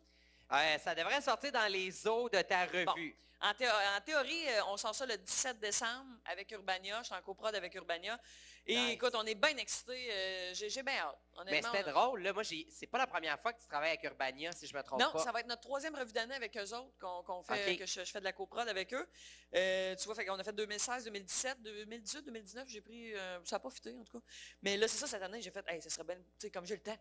Euh, 0.53 0.79
ça 0.79 0.95
devrait 0.95 1.21
sortir 1.21 1.51
dans 1.53 1.67
les 1.73 2.07
eaux 2.07 2.29
de 2.29 2.41
ta 2.43 2.65
revue. 2.67 3.17
En, 3.41 3.53
thé- 3.55 3.69
en 3.69 4.01
théorie, 4.01 4.49
euh, 4.49 4.65
on 4.69 4.77
sort 4.77 4.95
ça 4.95 5.05
le 5.07 5.17
17 5.17 5.59
décembre 5.59 6.07
avec 6.27 6.51
Urbania. 6.53 6.99
Je 7.01 7.07
suis 7.07 7.15
en 7.15 7.23
coprod 7.23 7.55
avec 7.55 7.75
Urbania. 7.75 8.19
Et 8.67 8.77
Nice. 8.77 8.93
écoute, 8.95 9.13
on 9.15 9.25
est 9.27 9.35
bien 9.35 9.55
excités. 9.59 10.09
euh, 10.11 10.55
J'ai 10.55 10.83
bien 10.83 10.95
hâte. 10.95 11.19
Mais 11.35 11.41
Honnêtement, 11.41 11.71
c'était 11.73 11.91
on- 11.91 11.93
drôle, 11.93 12.23
là. 12.23 12.33
Moi, 12.33 12.43
j'ai- 12.45 12.67
c'est 12.71 12.87
pas 12.87 12.97
la 12.97 13.07
première 13.07 13.39
fois 13.39 13.53
que 13.53 13.61
tu 13.61 13.67
travailles 13.67 13.91
avec 13.91 14.03
Urbania, 14.05 14.53
si 14.53 14.67
je 14.67 14.75
me 14.75 14.83
trompe 14.83 15.01
Non, 15.01 15.11
pas. 15.13 15.19
ça 15.19 15.33
va 15.33 15.41
être 15.41 15.49
notre 15.49 15.61
troisième 15.63 15.95
revue 15.95 16.13
d'année 16.13 16.35
avec 16.35 16.57
eux 16.57 16.73
autres 16.75 16.97
qu'on 16.99 17.43
fait, 17.43 17.77
que 17.77 17.85
je, 17.85 18.01
je 18.05 18.11
fais 18.11 18.21
de 18.21 18.25
la 18.25 18.33
coprod 18.33 18.67
avec 18.67 18.95
eux. 18.95 19.07
Euh, 19.55 19.95
tu 19.97 20.05
vois, 20.07 20.15
fait 20.15 20.25
qu'on 20.25 20.39
a 20.39 20.45
fait 20.45 20.53
2016, 20.55 21.05
2017, 21.05 21.61
2018, 21.63 22.23
2019, 22.25 22.67
j'ai 22.69 22.81
pris, 22.81 23.13
euh, 23.15 23.39
ça 23.45 23.57
n'a 23.57 23.61
pas 23.61 23.71
fité 23.71 23.95
en 23.99 24.05
tout 24.05 24.19
cas. 24.19 24.25
Mais 24.63 24.77
là, 24.79 24.89
c'est 24.89 24.97
ça, 24.99 25.07
cette 25.09 25.23
année, 25.23 25.43
j'ai 25.43 25.51
fait, 25.51 25.65
hey, 25.69 25.83
ce 25.83 25.91
serait 25.91 26.05
bien, 26.05 26.17
tu 26.17 26.23
sais, 26.39 26.51
comme 26.51 26.65
j'ai 26.67 26.77
le 26.77 26.83
temps, 26.83 26.99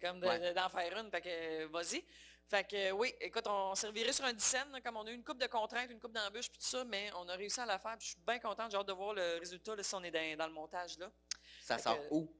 comme 0.00 0.18
de- 0.20 0.26
Ouais. 0.26 0.38
de- 0.40 0.52
d'en 0.52 0.68
faire 0.68 0.98
une, 0.98 1.10
fait 1.10 1.20
que 1.20 1.64
vas-y. 1.66 2.04
Fait 2.46 2.64
que 2.68 2.76
euh, 2.76 2.90
oui, 2.92 3.14
écoute, 3.20 3.46
on 3.46 3.74
servirait 3.74 4.12
sur 4.12 4.24
un 4.24 4.32
10 4.32 4.44
cents, 4.44 4.68
là, 4.70 4.80
comme 4.80 4.96
on 4.96 5.06
a 5.06 5.10
eu 5.10 5.14
une 5.14 5.24
coupe 5.24 5.38
de 5.38 5.46
contraintes, 5.46 5.90
une 5.90 5.98
coupe 6.00 6.12
d'embûches, 6.12 6.50
puis 6.50 6.58
tout 6.58 6.66
ça, 6.66 6.84
mais 6.84 7.10
on 7.14 7.28
a 7.28 7.34
réussi 7.36 7.58
à 7.60 7.66
la 7.66 7.78
faire, 7.78 7.96
puis 7.96 8.06
je 8.08 8.12
suis 8.12 8.20
bien 8.26 8.38
contente, 8.38 8.70
j'ai 8.70 8.76
hâte 8.76 8.86
de 8.86 8.92
voir 8.92 9.14
le 9.14 9.38
résultat, 9.38 9.74
là, 9.74 9.82
si 9.82 9.94
on 9.94 10.02
est 10.02 10.10
dans, 10.10 10.36
dans 10.38 10.46
le 10.46 10.52
montage, 10.52 10.98
là. 10.98 11.10
Ça 11.62 11.76
Fait 11.78 11.82
sort 11.84 11.96
que- 11.98 12.14
où? 12.14 12.30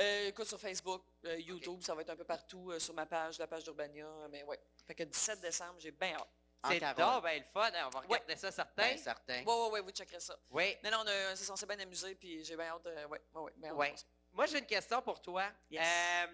Euh, 0.00 0.26
écoute, 0.28 0.46
sur 0.48 0.58
Facebook, 0.58 1.04
euh, 1.24 1.38
YouTube, 1.38 1.80
ça 1.82 1.94
va 1.94 2.02
être 2.02 2.10
un 2.10 2.16
peu 2.16 2.24
partout, 2.24 2.72
euh, 2.72 2.80
sur 2.80 2.92
ma 2.94 3.06
page, 3.06 3.38
la 3.38 3.46
page 3.46 3.62
d'Urbania, 3.62 4.08
mais 4.28 4.42
ouais. 4.42 4.58
Fait 4.84 4.94
que 4.96 5.04
17 5.04 5.40
décembre, 5.40 5.76
j'ai 5.78 5.92
bien 5.92 6.14
hâte. 6.16 6.28
C'est 6.66 6.80
donc 6.80 7.22
ben 7.22 7.38
le 7.38 7.44
fun. 7.52 7.70
hein, 7.74 7.84
On 7.86 7.90
va 7.90 8.00
regarder 8.00 8.36
ça, 8.36 8.50
certain. 8.50 8.82
Ben, 8.82 8.98
certain. 8.98 9.44
Ouais, 9.44 9.54
ouais, 9.54 9.70
ouais, 9.70 9.80
vous 9.82 9.90
checkerez 9.90 10.18
ça. 10.18 10.34
Oui. 10.50 10.74
Non, 10.82 10.90
non, 10.90 10.98
on, 11.04 11.06
a- 11.06 11.36
c'est 11.36 11.44
censé 11.44 11.64
bien 11.66 11.78
amuser, 11.78 12.14
puis 12.16 12.42
j'ai 12.42 12.56
bien 12.56 12.68
hâte. 12.68 12.86
euh, 12.86 13.06
ouais, 13.06 13.20
ouais, 13.34 13.70
ouais. 13.70 13.94
Moi, 14.32 14.46
j'ai 14.46 14.58
une 14.58 14.66
question 14.66 15.00
pour 15.02 15.20
toi. 15.20 15.44
Yes. 15.70 15.86
Euh, 15.86 16.26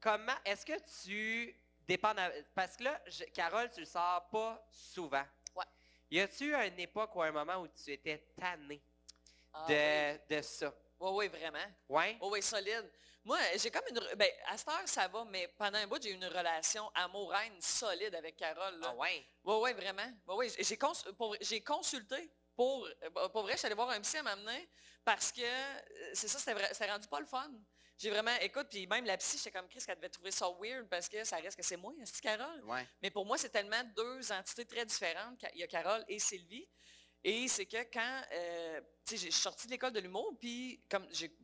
comment 0.00 0.36
est-ce 0.44 0.64
que 0.64 0.78
tu 1.02 1.54
parce 2.54 2.76
que 2.76 2.84
là, 2.84 3.00
je- 3.06 3.24
Carole, 3.24 3.70
tu 3.70 3.80
le 3.80 3.86
sors 3.86 4.28
pas 4.28 4.62
souvent. 4.70 5.24
Ouais. 5.54 5.64
Y 6.10 6.20
a-tu 6.20 6.54
une 6.54 6.78
époque 6.80 7.14
ou 7.16 7.22
un 7.22 7.32
moment 7.32 7.56
où 7.62 7.68
tu 7.68 7.90
étais 7.92 8.18
tanné 8.38 8.82
Ah, 9.54 9.66
de, 9.68 10.36
de 10.36 10.42
ça? 10.42 10.72
oui. 11.00 11.10
ouais, 11.14 11.28
vraiment. 11.28 11.58
Ouais? 11.88 12.18
Ouais, 12.20 12.28
ouais, 12.28 12.42
solide. 12.42 12.90
Moi, 13.24 13.38
j'ai 13.56 13.70
comme 13.70 13.82
une. 13.90 14.00
Ben, 14.16 14.30
à 14.46 14.56
cette 14.56 14.68
heure, 14.68 14.82
ça 14.86 15.08
va, 15.08 15.24
mais 15.24 15.48
pendant 15.48 15.78
un 15.78 15.86
bout, 15.86 16.00
j'ai 16.02 16.10
eu 16.10 16.14
une 16.14 16.24
relation 16.26 16.90
amour-haine 16.94 17.60
solide 17.60 18.14
avec 18.14 18.36
Carole. 18.36 18.78
Là. 18.80 18.88
Ah 18.90 18.94
ouais? 18.94 19.26
Ouais, 19.44 19.56
ouais, 19.58 19.72
vraiment. 19.74 20.10
J'ai, 20.58 20.76
cons- 20.76 20.92
consulté 21.60 22.30
pour. 22.56 22.86
euh, 22.86 23.28
Pour 23.28 23.42
vrai, 23.42 23.52
je 23.52 23.58
suis 23.58 23.66
allée 23.66 23.74
voir 23.74 23.90
un 23.90 24.00
psy 24.00 24.16
à 24.18 24.22
m'amener 24.22 24.68
parce 25.04 25.30
que 25.32 25.42
euh, 25.42 26.10
c'est 26.14 26.28
ça, 26.28 26.38
c'était 26.38 26.90
rendu 26.90 27.08
pas 27.08 27.20
le 27.20 27.26
fun. 27.26 27.50
J'ai 27.98 28.10
vraiment. 28.10 28.34
Écoute, 28.40 28.68
puis 28.70 28.86
même 28.86 29.04
la 29.04 29.16
psy, 29.16 29.38
j'étais 29.38 29.50
comme 29.50 29.68
Chris, 29.68 29.82
qu'elle 29.84 29.96
devait 29.96 30.08
trouver 30.08 30.30
ça 30.30 30.48
weird 30.60 30.88
parce 30.88 31.08
que 31.08 31.24
ça 31.24 31.36
reste 31.36 31.56
que 31.56 31.64
c'est 31.64 31.76
moi, 31.76 31.92
c'est 32.04 32.20
Carole. 32.20 32.62
Ouais. 32.64 32.86
Mais 33.02 33.10
pour 33.10 33.26
moi, 33.26 33.36
c'est 33.36 33.48
tellement 33.50 33.82
deux 33.96 34.30
entités 34.32 34.64
très 34.64 34.86
différentes. 34.86 35.44
Il 35.54 35.60
y 35.60 35.64
a 35.64 35.66
Carole 35.66 36.04
et 36.08 36.18
Sylvie. 36.18 36.68
Et 37.24 37.48
c'est 37.48 37.66
que 37.66 37.82
quand, 37.92 38.22
euh, 38.32 38.80
tu 39.04 39.10
sais, 39.10 39.16
j'ai- 39.16 39.26
je 39.30 39.34
suis 39.34 39.42
sortie 39.42 39.66
de 39.66 39.72
l'école 39.72 39.92
de 39.92 39.98
l'humour, 39.98 40.36
puis 40.38 40.80
comme 40.88 41.06
j'ai, 41.10 41.36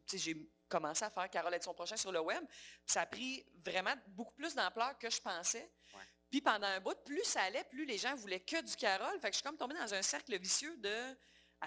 commencé 0.68 1.04
à 1.04 1.10
faire 1.10 1.28
Carole 1.30 1.52
être 1.54 1.62
son 1.64 1.74
prochain 1.74 1.96
sur 1.96 2.10
le 2.10 2.20
web, 2.20 2.42
ça 2.86 3.02
a 3.02 3.06
pris 3.06 3.44
vraiment 3.64 3.94
beaucoup 4.08 4.34
plus 4.34 4.54
d'ampleur 4.54 4.96
que 4.98 5.10
je 5.10 5.20
pensais. 5.20 5.70
Ouais. 5.94 6.00
Puis 6.30 6.40
pendant 6.40 6.66
un 6.66 6.80
bout, 6.80 6.96
plus 7.04 7.22
ça 7.22 7.42
allait, 7.42 7.64
plus 7.64 7.84
les 7.84 7.98
gens 7.98 8.14
voulaient 8.14 8.40
que 8.40 8.60
du 8.62 8.74
Carole. 8.74 9.20
Fait 9.20 9.28
que 9.28 9.34
je 9.34 9.38
suis 9.38 9.42
comme 9.42 9.56
tombée 9.56 9.74
dans 9.76 9.92
un 9.94 10.02
cercle 10.02 10.36
vicieux 10.38 10.76
de... 10.78 11.16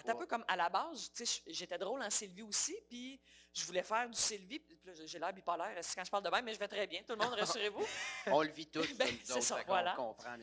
Un 0.05 0.15
peu 0.15 0.25
comme 0.25 0.45
à 0.47 0.55
la 0.55 0.69
base, 0.69 1.11
j'étais 1.47 1.77
drôle 1.77 2.01
en 2.01 2.09
Sylvie 2.09 2.43
aussi, 2.43 2.77
puis 2.89 3.19
je 3.53 3.65
voulais 3.65 3.83
faire 3.83 4.09
du 4.09 4.17
Sylvie. 4.17 4.61
J'ai 5.05 5.19
l'air 5.19 5.33
bipolaire 5.33 5.77
c'est 5.81 5.95
quand 5.95 6.05
je 6.05 6.11
parle 6.11 6.23
de 6.23 6.29
même, 6.29 6.45
mais 6.45 6.53
je 6.53 6.59
vais 6.59 6.67
très 6.67 6.87
bien. 6.87 7.01
Tout 7.03 7.13
le 7.15 7.23
monde, 7.23 7.33
rassurez-vous. 7.39 7.85
On 8.27 8.41
le 8.41 8.49
vit 8.49 8.67
tous, 8.67 8.93
Ben, 8.97 9.07
c'est 9.23 9.41
ça, 9.41 9.57
fait 9.57 9.63
voilà. 9.65 9.93
comprend. 9.95 10.37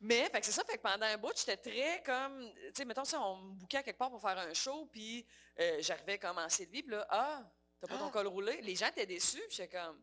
Mais, 0.00 0.30
c'est 0.42 0.52
ça, 0.52 0.64
fait 0.64 0.76
que 0.78 0.82
pendant 0.82 1.06
un 1.06 1.16
bout, 1.18 1.32
j'étais 1.36 1.56
très 1.56 2.02
comme, 2.02 2.50
tu 2.54 2.72
sais, 2.74 2.84
mettons 2.84 3.04
ça, 3.04 3.20
on 3.20 3.36
me 3.38 3.52
bouquait 3.54 3.78
à 3.78 3.82
quelque 3.82 3.98
part 3.98 4.10
pour 4.10 4.20
faire 4.20 4.38
un 4.38 4.52
show, 4.54 4.86
puis 4.86 5.26
euh, 5.58 5.78
j'arrivais 5.80 6.18
comme 6.18 6.38
en 6.38 6.48
Sylvie, 6.48 6.82
puis 6.82 6.92
là, 6.92 7.06
ah, 7.10 7.42
t'as 7.80 7.86
pas 7.88 7.98
ton 7.98 8.08
Ah. 8.08 8.12
col 8.12 8.26
roulé. 8.28 8.60
Les 8.62 8.76
gens 8.76 8.88
étaient 8.88 9.06
déçus, 9.06 9.42
puis 9.48 9.56
j'étais 9.56 9.76
comme, 9.76 10.00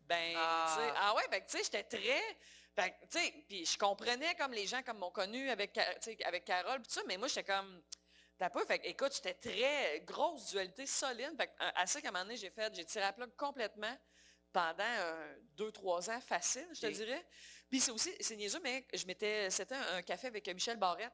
ben, 0.00 0.34
Ah. 0.36 0.74
tu 0.76 0.82
sais, 0.82 0.92
ah 0.96 1.14
ouais, 1.14 1.40
que, 1.40 1.50
tu 1.50 1.58
sais, 1.58 1.64
j'étais 1.64 1.84
très, 1.84 2.38
sais, 3.08 3.44
puis 3.48 3.64
je 3.64 3.78
comprenais 3.78 4.34
comme 4.34 4.52
les 4.52 4.66
gens 4.66 4.82
comme 4.82 4.98
m'ont 4.98 5.10
connu 5.10 5.48
avec, 5.50 5.78
avec 6.24 6.44
Carole, 6.44 6.82
tout 6.82 6.90
ça, 6.90 7.02
mais 7.06 7.16
moi, 7.16 7.28
j'étais 7.28 7.44
comme, 7.44 7.82
t'as 8.38 8.50
pas, 8.50 8.64
fait 8.66 8.80
écoute, 8.84 9.14
j'étais 9.14 9.34
très 9.34 10.00
grosse 10.00 10.50
dualité 10.50 10.86
solide, 10.86 11.32
fait 11.36 11.50
à 11.58 11.86
ça 11.86 12.00
qu'à 12.00 12.08
un 12.08 12.12
moment 12.12 12.24
donné, 12.24 12.36
j'ai 12.36 12.50
fait, 12.50 12.74
j'ai 12.74 12.84
tiré 12.84 13.04
la 13.04 13.12
plug 13.12 13.34
complètement 13.36 13.96
pendant 14.52 14.84
euh, 14.84 15.36
deux, 15.54 15.70
trois 15.72 16.08
ans 16.10 16.20
facile, 16.20 16.66
je 16.72 16.80
te 16.80 16.86
dirais. 16.86 17.26
Puis 17.68 17.80
c'est 17.80 17.90
aussi, 17.90 18.12
c'est 18.20 18.36
niaiseux, 18.36 18.60
mais 18.62 18.86
je 18.94 19.06
m'étais, 19.06 19.50
c'était 19.50 19.74
un, 19.74 19.96
un 19.96 20.02
café 20.02 20.28
avec 20.28 20.48
Michel 20.48 20.76
Barrette, 20.76 21.12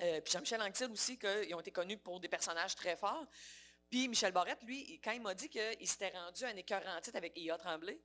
euh, 0.00 0.20
puis 0.20 0.32
Jean-Michel 0.32 0.62
Anctil 0.62 0.90
aussi, 0.90 1.18
qu'ils 1.18 1.54
ont 1.54 1.60
été 1.60 1.70
connus 1.70 1.98
pour 1.98 2.20
des 2.20 2.28
personnages 2.28 2.74
très 2.74 2.96
forts. 2.96 3.26
Puis 3.90 4.08
Michel 4.08 4.32
Barrette, 4.32 4.62
lui, 4.62 4.98
quand 5.04 5.12
il 5.12 5.20
m'a 5.20 5.34
dit 5.34 5.50
qu'il 5.50 5.86
s'était 5.86 6.08
rendu 6.08 6.44
à 6.44 6.48
un 6.48 6.56
écœurant 6.56 7.00
titre 7.02 7.16
avec 7.16 7.36
Ia 7.36 7.58
Tremblay, 7.58 8.00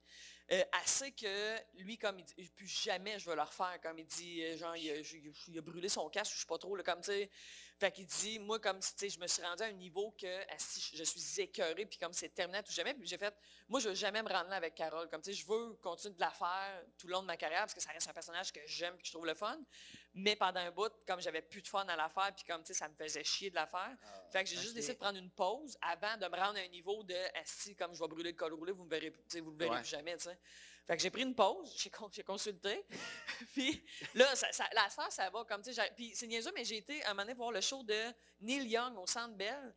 euh, 0.49 0.63
assez 0.71 1.11
que 1.11 1.57
lui, 1.79 1.97
comme 1.97 2.19
il 2.19 2.25
dit, 2.25 2.49
plus 2.55 2.67
jamais 2.67 3.19
je 3.19 3.29
vais 3.29 3.35
le 3.35 3.41
refaire, 3.41 3.79
comme 3.81 3.99
il 3.99 4.05
dit, 4.05 4.43
euh, 4.43 4.57
genre, 4.57 4.77
il 4.77 5.57
a, 5.57 5.61
brûlé 5.61 5.89
son 5.89 6.09
casque, 6.09 6.33
je 6.35 6.39
sais 6.39 6.45
pas 6.45 6.57
trop, 6.57 6.75
là, 6.75 6.83
comme, 6.83 7.01
tu 7.01 7.11
sais. 7.11 7.29
Fait 7.77 7.91
qu'il 7.91 8.05
dit, 8.05 8.39
moi, 8.39 8.57
comme, 8.59 8.79
tu 8.79 8.87
sais, 8.95 9.09
je 9.09 9.19
me 9.19 9.27
suis 9.27 9.43
rendu 9.43 9.61
à 9.63 9.65
un 9.65 9.73
niveau 9.73 10.15
que, 10.19 10.41
je 10.93 11.03
suis 11.03 11.41
écœuré, 11.41 11.85
puis 11.85 11.99
comme 11.99 12.13
c'est 12.13 12.29
terminé 12.29 12.59
à 12.59 12.63
tout 12.63 12.71
jamais, 12.71 12.93
puis 12.93 13.05
j'ai 13.05 13.17
fait, 13.17 13.35
moi, 13.67 13.81
je 13.81 13.89
veux 13.89 13.95
jamais 13.95 14.23
me 14.23 14.29
rendre 14.29 14.49
là 14.49 14.55
avec 14.55 14.73
Carole, 14.73 15.09
comme, 15.09 15.21
tu 15.21 15.33
sais, 15.33 15.37
je 15.41 15.45
veux 15.45 15.73
continuer 15.81 16.15
de 16.15 16.19
la 16.21 16.31
faire 16.31 16.81
tout 16.97 17.07
le 17.07 17.13
long 17.13 17.21
de 17.21 17.27
ma 17.27 17.35
carrière, 17.35 17.61
parce 17.61 17.73
que 17.73 17.81
ça 17.81 17.91
reste 17.91 18.07
un 18.07 18.13
personnage 18.13 18.53
que 18.53 18.61
j'aime, 18.65 18.97
que 18.97 19.05
je 19.05 19.11
trouve 19.11 19.25
le 19.25 19.33
fun. 19.33 19.59
Mais 20.19 20.35
pendant 20.35 20.59
un 20.59 20.71
bout, 20.71 20.91
comme 21.05 21.21
j'avais 21.21 21.43
plus 21.43 21.61
de 21.61 21.67
fun 21.67 21.85
à 21.87 21.95
la 21.95 22.09
faire, 22.09 22.33
puis 22.35 22.43
comme, 22.43 22.63
tu 22.63 22.73
sais, 22.73 22.79
ça 22.79 22.89
me 22.89 22.95
faisait 22.95 23.23
chier 23.23 23.51
de 23.51 23.55
la 23.55 23.67
faire, 23.67 23.95
fait 24.31 24.43
que 24.43 24.49
j'ai 24.49 24.55
juste 24.57 24.73
décidé 24.73 24.95
de 24.95 24.99
prendre 24.99 25.19
une 25.19 25.29
pause 25.29 25.77
avant 25.79 26.17
de 26.17 26.25
me 26.27 26.35
rendre 26.35 26.57
à 26.57 26.61
un 26.63 26.67
niveau 26.69 27.03
de 27.03 27.15
si 27.45 27.75
comme 27.75 27.93
je 27.93 27.99
vais 27.99 28.07
brûler 28.07 28.31
le 28.31 28.35
col 28.37 28.51
roulé, 28.53 28.71
vous 28.71 28.83
me 28.85 28.89
verrez, 28.89 29.09
vous 29.41 29.51
le 29.51 29.57
verrez 29.57 29.69
Ouais. 29.75 29.81
plus 29.81 29.89
jamais, 29.89 30.17
tu 30.17 30.23
sais. 30.23 30.39
Fait 30.87 30.95
que 30.97 31.03
j'ai 31.03 31.11
pris 31.11 31.21
une 31.21 31.35
pause, 31.35 31.71
j'ai, 31.77 31.89
con- 31.91 32.09
j'ai 32.11 32.23
consulté. 32.23 32.83
puis 33.53 33.85
là, 34.15 34.35
ça, 34.35 34.51
ça- 34.51 34.69
la 34.73 34.89
sœur, 34.89 35.11
ça 35.11 35.29
va 35.29 35.43
comme 35.45 35.61
tu 35.61 35.71
sais. 35.73 35.91
Puis 35.95 36.15
c'est 36.15 36.25
niaiseux, 36.27 36.51
mais 36.55 36.63
j'ai 36.65 36.77
été 36.77 37.03
un 37.05 37.09
moment 37.09 37.21
donné 37.23 37.33
voir 37.33 37.51
le 37.51 37.61
show 37.61 37.83
de 37.83 38.13
Neil 38.39 38.67
Young 38.69 38.97
au 38.97 39.05
Centre 39.05 39.35
Bell. 39.35 39.75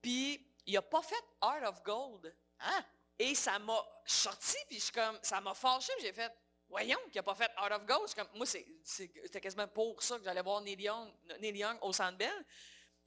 Puis 0.00 0.46
il 0.66 0.76
a 0.76 0.82
pas 0.82 1.02
fait 1.02 1.24
Art 1.40 1.62
of 1.68 1.82
Gold. 1.82 2.32
Ah! 2.60 2.84
Et 3.18 3.34
ça 3.34 3.58
m'a 3.58 3.82
sorti, 4.06 4.56
puis 4.68 4.76
je 4.78 4.84
suis 4.84 4.92
comme, 4.92 5.18
ça 5.22 5.40
m'a 5.40 5.52
fâché, 5.54 5.92
puis 5.98 6.06
j'ai 6.06 6.12
fait, 6.12 6.32
voyons, 6.70 6.98
qu'il 7.10 7.18
n'a 7.18 7.22
pas 7.22 7.34
fait 7.34 7.50
Art 7.56 7.72
of 7.72 8.06
suis 8.06 8.16
Comme, 8.16 8.28
moi, 8.36 8.46
c'était 8.46 9.40
quasiment 9.40 9.68
pour 9.68 10.02
ça 10.02 10.18
que 10.18 10.24
j'allais 10.24 10.42
voir 10.42 10.62
Neil 10.62 10.80
Young, 10.80 11.78
au 11.82 11.92
Centre 11.92 12.16
Bell. 12.16 12.46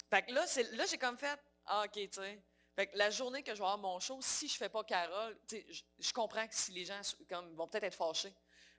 Fait 0.10 0.24
que 0.24 0.34
là, 0.34 0.46
là 0.74 0.86
j'ai 0.86 0.98
comme 0.98 1.18
fait, 1.18 1.40
ah, 1.66 1.86
OK, 1.86 1.94
tu 1.94 2.10
sais. 2.12 2.44
Fait 2.76 2.88
que 2.88 2.98
la 2.98 3.10
journée 3.10 3.44
que 3.44 3.52
je 3.52 3.60
vais 3.60 3.66
avoir 3.66 3.78
mon 3.78 4.00
show, 4.00 4.18
si 4.22 4.48
je 4.48 4.58
fais 4.58 4.70
pas 4.70 4.84
Carole, 4.84 5.38
je 5.50 6.12
comprends 6.12 6.48
que 6.48 6.56
si 6.56 6.72
les 6.72 6.86
gens 6.86 7.00
comme, 7.30 7.56
vont 7.56 7.68
peut-être 7.68 7.84
être 7.84 7.96
fâchés. 7.96 8.34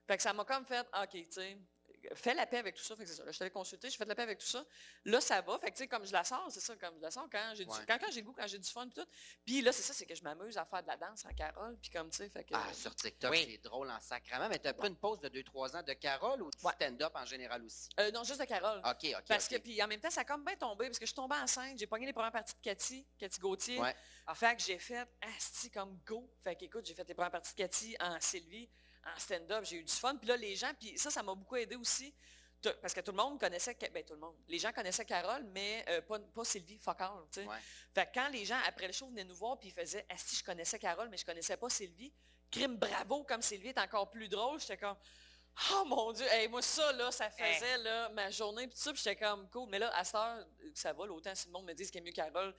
Fait 0.07 0.17
que 0.17 0.23
ça 0.23 0.33
m'a 0.33 0.45
comme 0.45 0.67
fait, 0.67 0.87
ah, 0.93 1.05
OK, 1.05 1.13
tu 1.13 1.27
sais, 1.31 1.59
fais 2.15 2.35
la 2.35 2.47
paix 2.47 2.59
avec 2.59 2.75
tout 2.75 2.83
ça. 2.83 2.95
Fait 2.97 3.05
que 3.05 3.11
c'est 3.11 3.17
ça. 3.17 3.25
Là, 3.25 3.33
je 3.33 3.39
t'avais 3.39 3.51
consulté, 3.51 3.91
je 3.91 3.97
fais 3.97 4.05
la 4.05 4.15
paix 4.15 4.23
avec 4.23 4.39
tout 4.39 4.47
ça. 4.47 4.65
Là, 5.05 5.21
ça 5.21 5.41
va. 5.41 5.59
Fait 5.59 5.71
que, 5.71 5.77
tu 5.77 5.83
sais, 5.83 5.89
comme 5.89 6.05
je 6.07 6.13
la 6.13 6.25
sors, 6.25 6.47
c'est 6.51 6.61
ça, 6.61 6.75
comme 6.77 6.97
je 6.97 7.03
la 7.03 7.11
sors 7.11 7.29
quand 7.31 7.53
j'ai 7.55 7.65
du, 7.65 7.71
quand, 7.71 7.99
quand 7.99 8.11
j'ai 8.11 8.21
le 8.21 8.27
goût, 8.27 8.33
quand 8.33 8.47
j'ai 8.47 8.59
du 8.59 8.69
fun, 8.69 8.87
puis 8.89 8.95
tout. 9.03 9.09
Puis 9.45 9.63
là, 9.63 9.73
c'est 9.73 9.83
ça, 9.83 9.93
c'est 9.93 10.07
que 10.07 10.15
je 10.15 10.23
m'amuse 10.23 10.57
à 10.59 10.65
faire 10.65 10.83
de 10.83 10.89
la 10.89 10.97
danse 10.97 11.25
en 11.25 11.35
Carole, 11.35 11.77
puis 11.81 11.91
comme, 11.91 12.11
tu 12.11 12.19
sais, 12.19 12.29
fait 12.29 12.45
que... 12.45 12.55
Ah, 12.55 12.73
sur 12.73 12.95
TikTok, 12.95 13.31
Oui. 13.31 13.47
c'est 13.51 13.63
drôle 13.63 13.91
en 13.91 14.01
sacrament. 14.01 14.49
Mais 14.49 14.59
t'as 14.59 14.73
pris 14.73 14.89
une 14.89 14.97
pause 14.97 15.21
de 15.21 15.29
2-3 15.29 15.77
ans 15.77 15.83
de 15.83 15.93
Carole 15.95 16.43
ou 16.43 16.51
du 16.51 16.65
Ouais. 16.67 16.73
stand-up 16.75 17.13
en 17.15 17.25
général 17.27 17.63
aussi? 17.65 17.89
Euh, 18.01 18.11
non, 18.11 18.25
juste 18.25 18.41
de 18.41 18.45
Carole. 18.47 18.79
OK, 18.85 19.07
OK. 19.19 19.25
Parce 19.29 19.49
que, 19.49 19.57
puis 19.57 19.83
en 19.83 19.87
même 19.87 20.01
temps, 20.01 20.11
ça 20.11 20.23
a 20.23 20.25
comme 20.25 20.45
bien 20.45 20.57
tombé, 20.57 20.87
parce 20.87 20.99
que 20.99 21.05
je 21.07 21.11
suis 21.11 21.17
tombée 21.17 21.37
enceinte, 21.37 21.79
j'ai 21.79 21.87
pogné 21.87 22.07
les 22.07 22.13
premières 22.13 22.33
parties 22.33 22.55
de 22.55 22.61
Cathy, 22.61 23.07
Cathy 23.19 23.41
Gauthier. 23.41 23.81
Ouais. 23.81 23.95
Fait 24.35 24.57
que 24.57 24.63
j'ai 24.63 24.79
fait, 24.79 25.07
asti, 25.37 25.71
comme 25.71 25.99
go. 26.07 26.29
Fait 26.43 26.57
qu'écoute, 26.57 26.87
j'ai 26.87 26.95
fait 26.95 27.07
les 27.07 27.15
premières 27.15 27.31
parties 27.31 27.53
de 27.53 27.59
Cathy 27.59 27.97
en 28.01 28.19
Sylvie, 28.21 28.69
en 29.07 29.19
stand-up, 29.19 29.65
j'ai 29.65 29.77
eu 29.77 29.85
du 29.85 29.93
fun. 29.93 30.17
Puis 30.17 30.29
là, 30.29 30.37
les 30.37 30.57
gens, 30.57 30.73
puis 30.79 30.99
ça, 30.99 31.11
ça 31.11 31.23
m'a 31.23 31.35
beaucoup 31.35 31.57
aidé 31.57 31.77
aussi. 31.77 32.15
Parce 32.81 32.95
que 32.95 33.01
tout 33.01 33.11
le 33.11 33.19
monde 33.19 33.39
connaissait, 33.39 33.77
ben 33.93 34.03
tout 34.03 34.15
le 34.15 34.21
monde, 34.21 34.37
les 34.49 34.59
gens 34.59 34.73
connaissaient 34.73 35.05
Carole, 35.05 35.45
mais 35.53 35.85
euh, 35.89 36.01
pas, 36.01 36.19
pas 36.19 36.45
Sylvie, 36.45 36.79
fuck 36.79 37.01
all, 37.01 37.11
tu 37.31 37.41
sais. 37.43 37.47
Ouais. 37.47 37.57
Fait 37.93 38.07
que 38.07 38.15
quand 38.15 38.29
les 38.29 38.45
gens, 38.45 38.59
après 38.67 38.87
le 38.87 38.93
show, 38.93 39.07
venaient 39.09 39.25
nous 39.25 39.35
voir, 39.35 39.59
puis 39.59 39.69
ils 39.69 39.73
faisaient, 39.73 40.07
asti, 40.09 40.37
je 40.37 40.45
connaissais 40.45 40.79
Carole, 40.79 41.09
mais 41.11 41.17
je 41.19 41.27
connaissais 41.27 41.57
pas 41.57 41.69
Sylvie. 41.69 42.13
Crime 42.51 42.77
bravo, 42.77 43.25
comme 43.25 43.43
Sylvie 43.43 43.69
est 43.69 43.79
encore 43.79 44.11
plus 44.11 44.29
drôle, 44.29 44.61
j'étais 44.61 44.77
comme, 44.77 44.97
oh 45.73 45.85
mon 45.85 46.13
Dieu, 46.13 46.27
hey, 46.31 46.49
moi 46.49 46.63
ça, 46.63 46.93
là, 46.93 47.11
ça 47.11 47.31
faisait, 47.31 47.79
là, 47.79 48.09
ma 48.11 48.31
journée, 48.31 48.67
puis 48.67 48.77
tout 48.77 48.83
ça, 48.83 48.93
puis 48.93 49.03
j'étais 49.05 49.17
comme, 49.17 49.49
cool. 49.51 49.69
Mais 49.69 49.79
là, 49.79 49.95
à 49.97 50.05
cette 50.05 50.15
heure, 50.15 50.47
ça 50.75 50.93
va, 50.93 51.07
là, 51.07 51.13
autant 51.13 51.35
si 51.35 51.47
le 51.47 51.53
monde 51.53 51.67
me 51.67 51.75
dit 51.75 51.85
qu'il 51.91 52.01
est 52.01 52.05
mieux 52.05 52.13
Carole, 52.13 52.55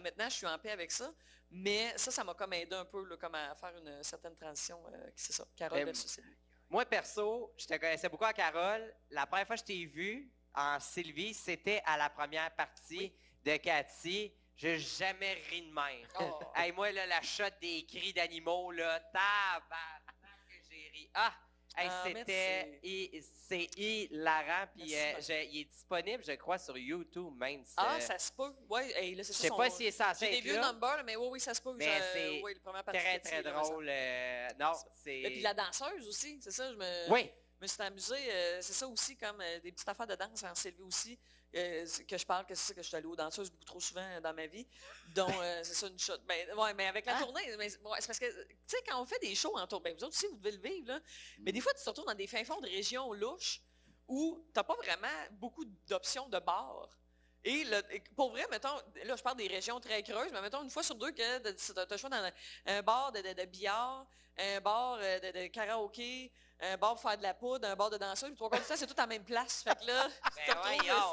maintenant, 0.00 0.28
je 0.28 0.34
suis 0.34 0.46
en 0.46 0.58
paix 0.58 0.70
avec 0.70 0.90
ça. 0.90 1.12
Mais 1.50 1.92
ça, 1.96 2.10
ça 2.10 2.24
m'a 2.24 2.34
comme 2.34 2.52
aidé 2.52 2.74
un 2.74 2.84
peu, 2.84 3.04
là, 3.04 3.16
comme 3.16 3.34
à 3.34 3.54
faire 3.54 3.76
une 3.76 4.02
certaine 4.02 4.34
transition, 4.34 4.82
euh, 4.92 5.10
c'est 5.14 5.32
ça, 5.32 5.46
Carole 5.56 5.78
Ben, 5.78 5.84
versus 5.84 6.10
Sylvie. 6.10 6.36
Moi, 6.68 6.84
perso, 6.84 7.54
je 7.56 7.66
te 7.66 7.74
connaissais 7.74 8.08
beaucoup 8.08 8.24
à 8.24 8.32
Carole. 8.32 8.92
La 9.10 9.26
première 9.26 9.46
fois 9.46 9.54
que 9.54 9.60
je 9.60 9.66
t'ai 9.66 9.84
vu 9.84 10.32
en 10.54 10.80
Sylvie, 10.80 11.32
c'était 11.32 11.82
à 11.84 11.96
la 11.96 12.10
première 12.10 12.52
partie 12.56 13.14
de 13.44 13.56
Cathy. 13.58 14.34
J'ai 14.56 14.78
jamais 14.78 15.34
ri 15.50 15.62
de 15.62 15.72
même. 15.72 16.06
Oh. 16.20 16.40
Hey, 16.56 16.72
moi, 16.72 16.90
là, 16.90 17.06
la 17.06 17.22
shot 17.22 17.44
des 17.60 17.86
cris 17.86 18.12
d'animaux, 18.12 18.72
là, 18.72 18.98
tabarnak 19.00 20.16
que 20.48 20.54
j'ai 20.68 20.88
ri. 20.92 21.10
Ah! 21.14 21.34
Hey, 21.76 21.88
Ah, 21.90 22.04
c'était 22.06 23.20
c'est 23.48 23.68
hilarant 23.76 24.66
puis 24.74 24.94
euh, 24.94 25.20
je- 25.20 25.44
il 25.50 25.60
est 25.62 25.64
disponible 25.64 26.22
je 26.24 26.32
crois 26.32 26.56
sur 26.58 26.78
YouTube 26.78 27.34
même 27.36 27.64
si, 27.64 27.74
Ah, 27.76 28.00
ça 28.00 28.18
se 28.18 28.30
peut. 28.32 28.52
Oui, 28.70 28.82
hey, 28.94 29.14
là, 29.14 29.24
c'est 29.24 29.32
je 29.32 29.36
ça. 29.38 29.42
sais 29.42 29.48
son- 29.48 29.56
pas 29.56 29.70
s'il 29.70 29.86
est 29.86 29.90
censé 29.90 30.26
J'ai 30.26 30.32
des 30.36 30.40
vieux 30.40 30.60
numbers, 30.60 31.02
mais 31.04 31.16
oui, 31.16 31.26
oui, 31.32 31.40
ça 31.40 31.52
se 31.52 31.60
peut. 31.60 31.74
Mais 31.74 31.84
Je- 31.86 32.02
c'est 32.12 32.42
oui, 32.42 32.54
le 32.54 32.60
premier 32.60 32.82
partie 32.82 33.00
très 33.00 33.18
très 33.18 33.42
drôle 33.42 33.88
euh, 33.88 34.48
non 34.58 34.72
c'est 35.02 35.18
Et 35.20 35.30
puis 35.30 35.40
la 35.40 35.52
danseuse 35.54 36.06
aussi, 36.08 36.38
c'est 36.40 36.50
ça, 36.52 36.70
je 36.70 36.76
me, 36.76 37.10
oui 37.12 37.30
me 37.60 37.66
suis 37.66 37.82
amusée. 37.82 38.30
euh, 38.30 38.60
c'est 38.60 38.72
ça 38.74 38.86
aussi, 38.86 39.16
comme 39.16 39.42
des 39.62 39.72
petites 39.72 39.88
affaires 39.88 40.06
de 40.06 40.14
danse 40.16 40.42
en 40.44 40.54
Sylvie 40.54 40.82
aussi, 40.82 41.18
euh, 41.54 41.86
que 42.08 42.16
je 42.18 42.26
parle, 42.26 42.46
que 42.46 42.54
c'est 42.54 42.68
ça 42.68 42.74
que 42.74 42.82
je 42.82 42.88
suis 42.88 42.96
allée 42.96 43.06
aux 43.06 43.16
danseuses 43.16 43.50
beaucoup 43.50 43.64
trop 43.64 43.80
souvent 43.80 44.02
euh, 44.02 44.20
dans 44.20 44.34
ma 44.34 44.46
vie. 44.46 44.66
dont 45.14 45.28
euh, 45.42 45.60
c'est 45.62 45.74
ça, 45.74 45.86
une 45.88 45.98
shot. 45.98 46.18
Ben, 46.26 46.52
ouais, 46.56 46.74
mais 46.74 46.86
avec 46.86 47.06
la 47.06 47.16
Ah. 47.16 47.22
tournée, 47.22 47.42
mais, 47.56 47.56
ouais, 47.56 47.96
c'est 48.00 48.06
parce 48.06 48.18
que, 48.18 48.26
tu 48.42 48.56
sais, 48.66 48.76
quand 48.88 49.00
on 49.00 49.04
fait 49.04 49.18
des 49.20 49.34
shows 49.34 49.56
en 49.56 49.66
tournée, 49.66 49.90
ben, 49.90 49.96
vous 49.98 50.04
autres 50.04 50.16
aussi, 50.16 50.26
vous 50.26 50.36
devez 50.38 50.52
le 50.56 50.62
vivre, 50.62 50.88
là. 50.88 51.00
Mais 51.40 51.52
des 51.52 51.60
fois, 51.60 51.72
tu 51.74 51.82
te 51.82 51.88
retrouves 51.88 52.06
dans 52.06 52.14
des 52.14 52.26
fins 52.26 52.44
fonds 52.44 52.60
de 52.60 52.68
régions 52.68 53.12
louches 53.12 53.60
où 54.08 54.44
tu 54.46 54.52
n'as 54.58 54.64
pas 54.64 54.74
vraiment 54.76 55.08
beaucoup 55.32 55.64
d'options 55.88 56.28
de 56.28 56.38
bars. 56.38 56.88
Et 57.46 57.64
le- 57.64 57.94
et 57.94 58.00
pour 58.16 58.30
vrai, 58.30 58.46
mettons, 58.50 58.74
là, 59.04 59.16
je 59.16 59.22
parle 59.22 59.36
des 59.36 59.48
régions 59.48 59.78
très 59.78 60.02
creuses, 60.02 60.32
mais 60.32 60.40
mettons 60.40 60.62
une 60.62 60.70
fois 60.70 60.82
sur 60.82 60.94
deux 60.94 61.10
que 61.10 61.38
tu 61.52 61.78
as 61.78 61.86
le 61.90 61.96
choix 61.96 62.08
dans 62.10 62.30
un, 62.66 62.82
bar 62.82 63.12
de, 63.12 63.20
de, 63.20 63.32
de 63.34 63.44
billard, 63.44 64.06
un 64.38 64.60
bar 64.62 64.96
de, 64.98 65.30
de 65.42 65.46
karaoké, 65.48 66.32
un 66.60 66.76
bar 66.76 66.92
pour 66.94 67.02
faire 67.02 67.18
de 67.18 67.22
la 67.22 67.34
poudre, 67.34 67.68
un 67.68 67.76
bar 67.76 67.90
de 67.90 67.98
danseuse. 67.98 68.28
Puis 68.30 68.36
trois 68.36 68.50
quarts 68.50 68.60
du 68.60 68.66
temps, 68.66 68.74
c'est 68.76 68.86
tout 68.86 68.94
à 68.96 69.02
la 69.02 69.06
même 69.06 69.24
place. 69.24 69.62
Fait 69.62 69.74
que 69.78 69.86
là, 69.86 70.08
Ben 70.46 70.54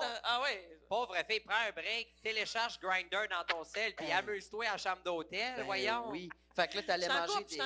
ça- 0.01 0.21
Ah 0.23 0.41
ouais. 0.41 0.79
pauvre 0.87 1.15
fille 1.27 1.39
prends 1.41 1.55
un 1.67 1.71
break 1.71 2.21
télécharge 2.23 2.79
Grinder 2.79 3.27
dans 3.29 3.43
ton 3.45 3.63
sel 3.63 3.95
puis 3.95 4.11
amuse-toi 4.11 4.65
en 4.73 4.77
chambre 4.77 5.01
d'hôtel 5.03 5.55
Ben 5.57 5.65
voyons 5.65 6.09
Oui. 6.09 6.29
Fait 6.55 6.67
que 6.67 6.77
là, 6.77 6.83
t'allais 6.83 7.07
manger, 7.07 7.43
des. 7.45 7.57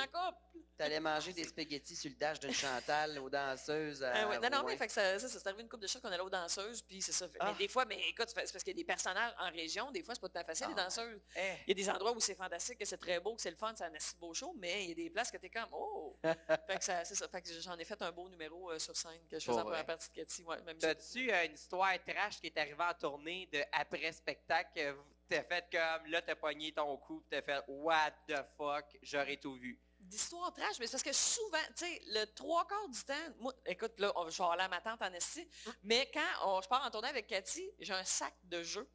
T'allais 0.76 1.00
manger 1.00 1.32
des 1.32 1.44
spaghettis 1.44 1.96
sur 1.96 2.10
le 2.10 2.16
dash 2.16 2.38
d'une 2.40 2.52
Chantal 2.52 3.18
aux 3.18 3.30
danseuses. 3.30 4.02
à 4.02 4.12
Ah 4.14 4.28
ouais. 4.28 4.38
Non, 4.38 4.48
non, 4.50 4.64
mais 4.64 4.76
fait 4.76 4.86
que 4.86 4.92
ça, 4.92 5.18
ça, 5.18 5.28
ça 5.28 5.38
s'est 5.40 5.48
arrivé 5.48 5.62
une 5.62 5.68
couple 5.68 5.82
de 5.82 5.88
choses 5.88 6.00
qu'on 6.02 6.08
allait 6.08 6.20
aux 6.22 6.30
danseuses, 6.30 6.82
puis 6.82 7.00
c'est 7.02 7.12
ça. 7.12 7.28
Fait- 7.28 7.38
Ah. 7.40 7.52
Mais 7.52 7.58
des 7.58 7.68
fois, 7.68 7.84
mais 7.84 7.98
écoute, 8.08 8.28
c'est 8.28 8.34
parce 8.34 8.52
qu'il 8.64 8.68
y 8.68 8.70
a 8.70 8.74
des 8.74 8.84
personnages 8.84 9.32
en 9.38 9.50
région, 9.50 9.90
des 9.90 10.02
fois, 10.02 10.14
c'est 10.14 10.20
pas 10.20 10.28
tout 10.28 10.38
à 10.38 10.40
fait 10.40 10.46
facile, 10.48 10.66
Ah 10.66 10.70
les 10.70 10.74
ouais. 10.76 10.82
danseuses. 10.84 11.20
Eh. 11.36 11.40
Il 11.66 11.68
y 11.78 11.82
a 11.82 11.84
des 11.84 11.90
endroits 11.90 12.12
où 12.12 12.20
c'est 12.20 12.34
fantastique, 12.34 12.78
que 12.78 12.84
c'est 12.84 12.98
très 12.98 13.20
beau, 13.20 13.34
que 13.34 13.42
c'est 13.42 13.50
le 13.50 13.56
fun, 13.56 13.72
c'est 13.76 13.84
un 13.84 13.94
assez 13.94 14.16
beau 14.18 14.32
show, 14.34 14.54
mais 14.58 14.84
il 14.84 14.88
y 14.90 14.92
a 14.92 14.94
des 14.94 15.10
places 15.10 15.30
que 15.30 15.38
t'es 15.38 15.50
comme, 15.50 15.68
oh! 15.72 16.16
fait 16.24 16.78
que 16.78 16.84
ça, 16.84 17.04
c'est 17.04 17.14
ça. 17.14 17.28
Fait 17.28 17.42
que 17.42 17.48
j'en 17.60 17.76
ai 17.78 17.84
fait 17.84 18.00
un 18.02 18.12
beau 18.12 18.28
numéro 18.28 18.70
euh, 18.70 18.78
sur 18.78 18.96
scène 18.96 19.20
que 19.30 19.38
je 19.38 19.44
faisais 19.44 19.60
Pour 19.60 19.70
vrai. 19.70 19.84
partie 19.84 20.08
de 20.10 20.14
Cathy. 20.14 20.42
Ouais, 20.44 20.58
T'as-tu 20.78 21.30
euh, 21.32 21.44
une 21.46 21.54
histoire 21.54 21.92
trash 22.06 22.40
qui 22.40 22.46
est 22.48 22.58
arrivée 22.58 22.82
en 22.84 22.94
tournée 22.94 23.48
de 23.52 23.60
après 23.72 24.12
spectacle 24.12 24.70
que 24.74 24.90
vous- 24.92 25.02
t'as 25.28 25.42
fait 25.42 25.64
comme 25.72 26.06
là 26.10 26.22
t'as 26.22 26.36
pogné 26.36 26.70
ton 26.72 26.96
coup 26.98 27.20
t'as 27.28 27.42
fait 27.42 27.60
what 27.66 28.12
the 28.28 28.36
fuck 28.56 28.84
j'aurais 29.02 29.36
tout 29.36 29.54
vu? 29.56 29.76
D'histoire 30.06 30.52
trash, 30.52 30.78
mais 30.78 30.86
c'est 30.86 30.92
parce 30.92 31.02
que 31.02 31.12
souvent, 31.12 31.58
tu 31.76 31.84
sais, 31.86 32.02
le 32.06 32.24
trois 32.26 32.66
quarts 32.66 32.88
du 32.88 33.02
temps, 33.04 33.14
moi, 33.40 33.52
écoute, 33.66 33.92
là, 33.98 34.12
on- 34.16 34.28
je 34.30 34.42
vais 34.42 34.48
aller 34.48 34.62
à 34.62 34.68
ma 34.68 34.80
tante 34.80 35.02
en 35.02 35.12
esti, 35.12 35.46
mais 35.82 36.10
quand 36.12 36.46
on- 36.48 36.60
je 36.62 36.68
pars 36.68 36.84
en 36.84 36.90
tournée 36.90 37.08
avec 37.08 37.26
Cathy, 37.26 37.68
j'ai 37.80 37.92
un 37.92 38.04
sac 38.04 38.34
de 38.44 38.62
jeux. 38.62 38.88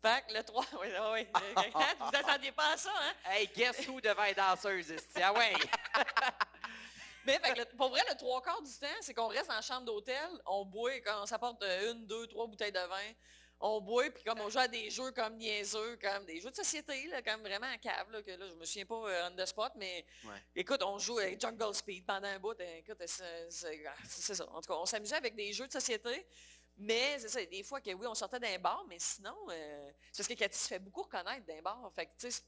Fait 0.00 0.24
que 0.28 0.34
le 0.34 0.44
3, 0.44 0.64
oui, 0.80 0.88
oui, 1.12 1.26
oui. 1.34 1.54
Vous 2.00 2.16
attendiez 2.16 2.52
pas 2.52 2.72
à 2.72 2.76
ça, 2.76 2.92
hein? 2.94 3.14
Hey 3.32 3.48
guess 3.48 3.86
who 3.88 4.00
devant 4.00 4.22
être 4.24 4.36
danseuse 4.36 4.90
ici 4.90 5.22
ah 5.22 5.32
ouais. 5.32 5.54
Mais 7.24 7.38
fait 7.40 7.52
que 7.52 7.58
le- 7.58 7.64
pour 7.76 7.90
vrai, 7.90 8.02
le 8.08 8.14
trois 8.16 8.40
quarts 8.40 8.62
du 8.62 8.72
temps, 8.78 8.86
c'est 9.02 9.12
qu'on 9.12 9.26
reste 9.28 9.50
en 9.50 9.60
chambre 9.60 9.84
d'hôtel, 9.84 10.28
on 10.46 10.64
boit, 10.64 10.98
quand 11.00 11.22
on 11.22 11.26
s'apporte 11.26 11.62
une, 11.62 12.06
deux, 12.06 12.26
trois 12.28 12.46
bouteilles 12.46 12.72
de 12.72 12.78
vin, 12.78 13.12
on 13.60 13.80
boit, 13.80 14.08
puis 14.10 14.22
comme 14.24 14.40
on 14.40 14.48
joue 14.48 14.58
à 14.60 14.68
des 14.68 14.88
jeux 14.90 15.10
comme 15.12 15.36
niaiseux, 15.36 15.96
comme 15.96 16.24
des 16.26 16.40
jeux 16.40 16.50
de 16.50 16.54
société, 16.56 17.06
là, 17.08 17.22
comme 17.22 17.40
vraiment 17.42 17.66
en 17.66 17.78
cave, 17.78 18.10
là, 18.12 18.22
que 18.22 18.30
là, 18.30 18.46
je 18.48 18.54
me 18.54 18.64
souviens 18.64 18.86
pas 18.86 18.94
euh, 19.08 19.28
on 19.32 19.36
the 19.36 19.46
spot, 19.46 19.72
mais 19.76 20.04
Ouais. 20.24 20.42
écoute, 20.54 20.82
on 20.82 20.98
joue 20.98 21.18
avec 21.18 21.40
Jungle 21.40 21.74
Speed 21.74 22.06
pendant 22.06 22.28
un 22.28 22.38
bout, 22.38 22.58
écoute, 22.60 23.02
c'est 23.06 23.50
c'est- 23.50 24.34
ça. 24.34 24.48
En 24.50 24.60
tout 24.60 24.68
cas, 24.72 24.78
on 24.78 24.86
s'amusait 24.86 25.16
avec 25.16 25.34
des 25.34 25.52
jeux 25.52 25.66
de 25.66 25.72
société, 25.72 26.24
mais 26.76 27.18
c'est 27.18 27.28
ça, 27.28 27.44
des 27.44 27.62
fois 27.64 27.80
que 27.80 27.90
oui, 27.92 28.06
on 28.06 28.14
sortait 28.14 28.38
d'un 28.38 28.58
bar, 28.58 28.84
mais 28.88 28.98
sinon, 29.00 29.34
euh, 29.50 29.90
c'est 30.12 30.18
parce 30.22 30.28
que 30.28 30.34
Cathy 30.34 30.58
se 30.58 30.68
fait 30.68 30.78
beaucoup 30.78 31.02
reconnaître 31.02 31.44
d'un 31.46 31.60
bar, 31.60 31.90
fait 31.92 32.06
que, 32.06 32.10
tu 32.12 32.30
sais, 32.30 32.30
c'est- 32.30 32.44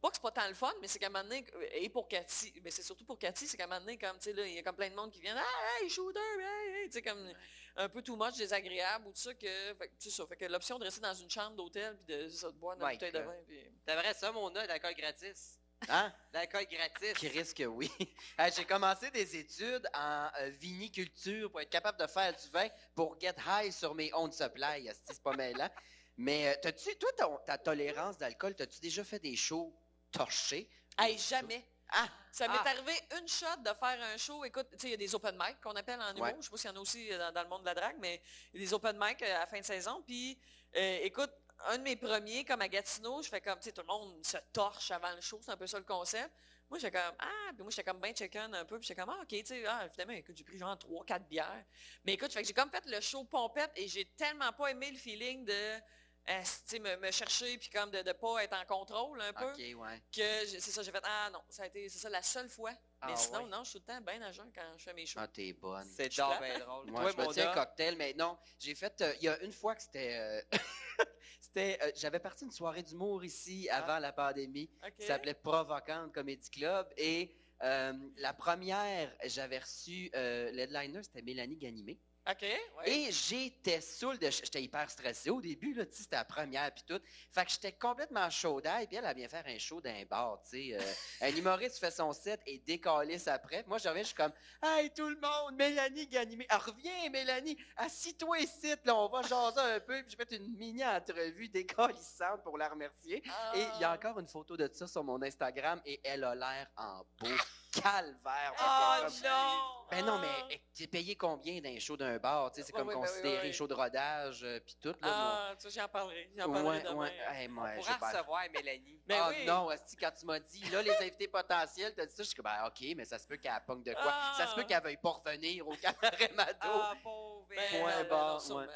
pas 0.00 0.08
que 0.10 0.16
c'est 0.16 0.22
pas 0.22 0.30
tant 0.30 0.48
le 0.48 0.54
fun, 0.54 0.72
mais 0.80 0.88
c'est 0.88 0.98
qu'à 0.98 1.06
un 1.06 1.10
moment 1.10 1.24
donné, 1.24 1.44
et 1.74 1.88
pour 1.88 2.08
Cathy, 2.08 2.52
mais 2.64 2.70
c'est 2.70 2.82
surtout 2.82 3.04
pour 3.04 3.18
Cathy, 3.18 3.46
c'est 3.46 3.56
qu'à 3.56 3.64
un 3.64 3.66
moment 3.66 3.80
donné, 3.80 3.98
comme, 3.98 4.16
tu 4.16 4.24
sais, 4.24 4.32
là, 4.32 4.46
il 4.46 4.54
y 4.54 4.58
a 4.58 4.62
comme 4.62 4.76
plein 4.76 4.90
de 4.90 4.94
monde 4.94 5.10
qui 5.10 5.20
viennent, 5.20 5.36
ah, 5.38 5.80
hey, 5.82 5.90
shooter, 5.90 6.18
hey, 6.18 6.74
hey, 6.82 6.86
tu 6.86 6.92
sais, 6.92 7.02
comme 7.02 7.32
un 7.76 7.88
peu 7.88 8.02
too 8.02 8.16
much 8.16 8.36
désagréable 8.36 9.06
ou 9.06 9.12
tout 9.12 9.18
ça, 9.18 9.34
que, 9.34 9.72
que, 9.74 9.84
c'est 9.98 10.10
ça, 10.10 10.26
fait 10.26 10.36
que 10.36 10.44
l'option 10.46 10.78
de 10.78 10.84
rester 10.84 11.00
dans 11.00 11.14
une 11.14 11.30
chambre 11.30 11.56
d'hôtel 11.56 11.96
puis 11.96 12.14
de, 12.14 12.28
c'est 12.28 12.38
ça, 12.38 12.50
de 12.50 12.56
boire 12.56 12.76
My 12.78 12.92
bouteille 12.94 13.12
de 13.12 13.18
vin, 13.20 13.36
puis... 13.46 13.60
T'aimerais 13.84 14.14
ça 14.14 14.32
mon 14.32 14.50
de 14.50 14.60
l'alcool 14.60 14.94
gratis. 14.94 15.58
Hein? 15.88 16.12
L'alcool 16.32 16.66
gratis. 16.66 17.14
Qui 17.14 17.28
risque 17.28 17.62
oui. 17.66 17.90
J'ai 18.56 18.64
commencé 18.64 19.10
des 19.10 19.36
études 19.36 19.88
en 19.94 20.28
euh, 20.40 20.50
viniculture 20.50 21.50
pour 21.50 21.60
être 21.60 21.70
capable 21.70 21.98
de 21.98 22.06
faire 22.06 22.34
du 22.34 22.48
vin 22.50 22.68
pour 22.94 23.18
get 23.20 23.34
high 23.46 23.72
sur 23.72 23.94
mes 23.94 24.12
on 24.14 24.30
supply. 24.30 24.90
C'est 25.04 25.22
pas 25.22 25.34
mêlant. 25.34 25.70
Mais 26.18 26.48
euh, 26.48 26.54
t'as-tu, 26.60 26.94
toi, 26.96 27.10
ton- 27.16 27.38
ta 27.46 27.56
tolérance 27.56 28.18
d'alcool, 28.18 28.54
t'as-tu 28.54 28.78
déjà 28.80 29.04
fait 29.04 29.18
des 29.18 29.36
shows? 29.36 29.74
Torchés? 30.10 30.68
Hey, 30.98 31.18
jamais! 31.18 31.64
Ah! 31.92 32.08
Ça 32.32 32.46
m'est 32.46 32.54
Ah. 32.64 32.68
arrivé 32.68 32.92
une 33.18 33.26
shot 33.26 33.56
de 33.58 33.70
faire 33.74 34.00
un 34.00 34.16
show. 34.16 34.44
Écoute, 34.44 34.68
tu 34.72 34.78
sais, 34.78 34.86
il 34.88 34.90
y 34.92 34.94
a 34.94 34.96
des 34.96 35.14
open 35.14 35.36
mic 35.36 35.60
qu'on 35.60 35.74
appelle 35.74 36.00
en 36.00 36.10
humour. 36.12 36.22
Ouais. 36.22 36.36
Je 36.38 36.42
sais 36.44 36.50
pas 36.50 36.56
s'il 36.56 36.70
y 36.70 36.72
en 36.72 36.76
a 36.76 36.80
aussi 36.80 37.12
euh, 37.12 37.18
dans, 37.18 37.32
dans 37.32 37.42
le 37.42 37.48
monde 37.48 37.62
de 37.62 37.66
la 37.66 37.74
drague, 37.74 37.96
mais 37.98 38.22
il 38.54 38.60
y 38.60 38.62
a 38.62 38.66
des 38.68 38.74
open 38.74 38.96
mic 39.00 39.20
euh, 39.22 39.36
à 39.36 39.40
la 39.40 39.46
fin 39.46 39.58
de 39.58 39.64
saison. 39.64 40.00
Puis, 40.06 40.38
euh, 40.76 40.98
écoute, 41.02 41.32
un 41.66 41.78
de 41.78 41.82
mes 41.82 41.96
premiers, 41.96 42.44
comme 42.44 42.60
à 42.62 42.68
Gatineau, 42.68 43.20
je 43.22 43.28
fais 43.28 43.40
comme, 43.40 43.58
tu 43.58 43.64
sais, 43.64 43.72
tout 43.72 43.80
le 43.80 43.88
monde 43.88 44.24
se 44.24 44.36
torche 44.52 44.92
avant 44.92 45.12
le 45.12 45.20
show. 45.20 45.40
C'est 45.42 45.50
un 45.50 45.56
peu 45.56 45.66
ça 45.66 45.78
le 45.78 45.84
concept. 45.84 46.30
Moi, 46.70 46.78
j'étais 46.78 46.96
comme, 46.96 47.16
ah, 47.18 47.48
puis 47.52 47.62
moi, 47.62 47.70
j'étais 47.70 47.82
comme 47.90 48.00
bien 48.00 48.14
chicken 48.14 48.54
un 48.54 48.64
peu. 48.64 48.78
Puis 48.78 48.86
j'étais 48.86 49.00
comme, 49.00 49.10
ah, 49.10 49.22
OK, 49.22 49.28
tu 49.28 49.44
sais, 49.44 49.64
ah, 49.66 49.88
finalement, 49.88 50.14
écoute, 50.14 50.36
j'ai 50.36 50.44
pris 50.44 50.56
genre 50.56 50.78
3, 50.78 51.04
4 51.04 51.26
bières. 51.26 51.64
Mais 52.04 52.12
écoute, 52.12 52.32
fait 52.32 52.42
que 52.42 52.46
j'ai 52.46 52.54
comme 52.54 52.70
fait 52.70 52.86
le 52.86 53.00
show 53.00 53.24
pompette 53.24 53.72
et 53.74 53.88
j'ai 53.88 54.04
tellement 54.16 54.52
pas 54.52 54.68
aimé 54.70 54.92
le 54.92 54.96
feeling 54.96 55.44
de, 55.44 55.80
euh, 56.28 56.78
me, 56.78 56.96
me 56.96 57.10
chercher 57.10 57.56
puis 57.58 57.70
comme 57.70 57.90
de 57.90 57.98
ne 57.98 58.12
pas 58.12 58.44
être 58.44 58.54
en 58.54 58.64
contrôle 58.66 59.20
un 59.20 59.32
peu 59.32 59.52
ouais. 59.74 60.02
que 60.14 60.46
c'est 60.46 60.60
ça, 60.60 60.82
j'ai 60.82 60.92
fait 60.92 61.02
Ah 61.04 61.30
non, 61.32 61.40
ça 61.48 61.64
a 61.64 61.66
été 61.66 61.88
c'est 61.88 61.98
ça 61.98 62.08
la 62.10 62.22
seule 62.22 62.48
fois. 62.48 62.72
Mais 63.06 63.12
Ah, 63.12 63.16
sinon, 63.16 63.44
ouais. 63.44 63.48
non, 63.50 63.64
je 63.64 63.70
suis 63.70 63.80
tout 63.80 63.86
le 63.88 63.94
temps 63.94 64.00
bien 64.18 64.30
jeun 64.32 64.52
quand 64.54 64.76
je 64.76 64.84
fais 64.84 64.92
mes 64.92 65.06
shows. 65.06 65.20
Ah, 65.22 65.26
t'es 65.28 65.52
bonne. 65.54 65.88
C'est 65.96 66.08
bien 66.10 66.58
drôle. 66.58 66.90
Moi, 66.90 67.00
Toi, 67.12 67.24
je 67.24 67.28
me 67.28 67.32
tiens 67.32 67.52
cocktail, 67.54 67.96
mais 67.96 68.12
non, 68.12 68.36
j'ai 68.58 68.74
fait, 68.74 69.00
euh, 69.00 69.14
il 69.20 69.24
y 69.24 69.28
a 69.28 69.38
une 69.42 69.52
fois 69.52 69.74
que 69.74 69.82
c'était, 69.82 70.16
euh, 70.18 70.42
c'était, 71.40 71.78
euh, 71.82 71.90
j'avais 71.96 72.20
parti 72.20 72.44
une 72.44 72.50
soirée 72.50 72.82
d'humour 72.82 73.24
ici 73.24 73.68
avant 73.70 73.94
Ah. 73.94 74.00
la 74.00 74.12
pandémie. 74.12 74.70
OK. 74.84 74.92
Ça 75.00 75.06
s'appelait 75.06 75.34
Provocante 75.34 76.12
Comedy 76.12 76.50
Club. 76.50 76.92
Et 76.98 77.34
euh, 77.62 77.92
la 78.16 78.34
première, 78.34 79.14
j'avais 79.24 79.58
reçu, 79.58 80.10
euh, 80.14 80.50
l'headliner, 80.52 81.02
c'était 81.02 81.22
Mélanie 81.22 81.56
Ganimé. 81.56 81.98
OK, 82.30 82.42
ouais. 82.42 82.90
Et 82.90 83.10
j'étais 83.10 83.80
saoul 83.80 84.18
de. 84.18 84.30
J'étais 84.30 84.62
hyper 84.62 84.88
stressé 84.90 85.30
au 85.30 85.40
début, 85.40 85.74
là, 85.74 85.86
tu 85.86 85.96
sais, 85.96 86.02
c'était 86.04 86.16
la 86.16 86.24
première 86.24 86.72
puis 86.72 86.84
tout. 86.86 87.00
Fait 87.30 87.44
que 87.44 87.50
j'étais 87.50 87.72
complètement 87.72 88.28
chaud 88.30 88.60
d'ail, 88.60 88.86
puis 88.86 88.96
elle, 88.96 89.04
elle 89.04 89.16
vient 89.16 89.28
faire 89.28 89.44
un 89.46 89.58
show 89.58 89.80
d'un 89.80 90.04
bar, 90.08 90.40
tu 90.44 90.50
sais. 90.50 90.76
euh, 90.76 91.26
un 91.26 91.34
humoriste 91.36 91.78
fait 91.78 91.90
son 91.90 92.12
set 92.12 92.40
et 92.46 92.58
décalisse 92.58 93.26
après. 93.26 93.64
Moi, 93.66 93.78
je 93.78 93.88
reviens, 93.88 94.02
je 94.02 94.08
suis 94.08 94.16
comme 94.16 94.32
Hey, 94.62 94.90
tout 94.90 95.08
le 95.08 95.16
monde, 95.16 95.56
Mélanie 95.56 96.06
Ganimé. 96.06 96.46
Ah, 96.48 96.58
reviens, 96.58 97.08
Mélanie, 97.10 97.56
assis-toi 97.76 98.40
ici, 98.40 98.74
là, 98.84 98.94
on 98.96 99.08
va 99.08 99.22
jaser 99.22 99.60
un 99.60 99.80
peu. 99.80 100.02
Puis 100.02 100.10
j'ai 100.10 100.16
fait 100.16 100.36
une 100.36 100.56
mini-entrevue 100.56 101.48
décalissante 101.48 102.42
pour 102.44 102.58
la 102.58 102.68
remercier. 102.68 103.22
Ah. 103.28 103.52
Et 103.56 103.66
il 103.76 103.80
y 103.80 103.84
a 103.84 103.92
encore 103.92 104.18
une 104.20 104.28
photo 104.28 104.56
de 104.56 104.68
ça 104.72 104.86
sur 104.86 105.02
mon 105.02 105.20
Instagram 105.22 105.80
et 105.84 106.00
elle 106.04 106.24
a 106.24 106.34
l'air 106.34 106.66
en 106.76 107.02
beau 107.18 107.28
calvaire. 107.70 108.52
Oh 108.58 109.04
comme- 109.06 109.14
non! 109.30 109.76
ben 109.90 110.04
non, 110.06 110.12
Ah. 110.14 110.20
mais 110.22 110.54
eh, 110.54 110.60
t'es 110.72 110.86
payé 110.86 111.16
combien 111.16 111.60
d'un 111.60 111.78
show 111.80 111.96
d'un 111.96 112.16
bar? 112.18 112.50
Tu 112.52 112.60
sais, 112.60 112.66
c'est 112.66 112.72
comme 112.72 112.86
ben 112.88 112.94
oui, 112.94 113.00
considéré 113.00 113.36
ouais, 113.38 113.42
ouais. 113.46 113.52
show 113.52 113.66
de 113.66 113.74
rodage, 113.74 114.40
euh, 114.44 114.60
puis 114.60 114.76
tout. 114.80 114.90
Là, 114.90 114.94
Ah, 115.02 115.54
tu 115.60 115.68
sais, 115.68 115.80
j'en 115.80 115.88
parlerai. 115.88 116.30
J'en 116.36 116.52
parlerai 116.52 116.76
ouais, 116.78 116.82
demain. 116.84 116.94
ouais. 116.96 117.12
Hey, 117.32 117.48
moi, 117.48 117.70
On 117.76 117.80
pourra 117.82 118.08
recevoir 118.10 118.42
Mélanie. 118.54 119.00
Ben 119.06 119.18
ah 119.20 119.28
oui. 119.30 119.44
non, 119.46 119.68
asti, 119.68 119.96
quand 119.96 120.12
tu 120.12 120.26
m'as 120.26 120.38
dit, 120.38 120.62
là, 120.70 120.82
les 120.82 120.96
invités 121.00 121.26
potentiels, 121.26 121.92
t'as 121.94 122.06
dit 122.06 122.14
ça, 122.14 122.22
je 122.22 122.28
suis 122.28 122.36
comme, 122.36 122.44
ben, 122.44 122.66
OK, 122.66 122.86
mais 122.96 123.04
ça 123.04 123.18
se 123.18 123.26
peut 123.26 123.36
qu'elle 123.36 123.60
pogne 123.66 123.82
de 123.82 123.92
quoi? 123.94 124.02
Ah. 124.06 124.34
Ça 124.38 124.46
se 124.46 124.54
peut 124.54 124.62
qu'elle 124.62 124.82
veuille 124.82 124.96
pas 124.98 125.10
revenir 125.10 125.66
au 125.66 125.74
cabaret 125.74 126.30
Mado. 126.36 126.58
Ah, 126.62 126.94
pauvre 127.02 127.46
Ben, 127.48 127.56
bon, 127.72 127.84
ben 127.84 128.54
ouais. 128.56 128.66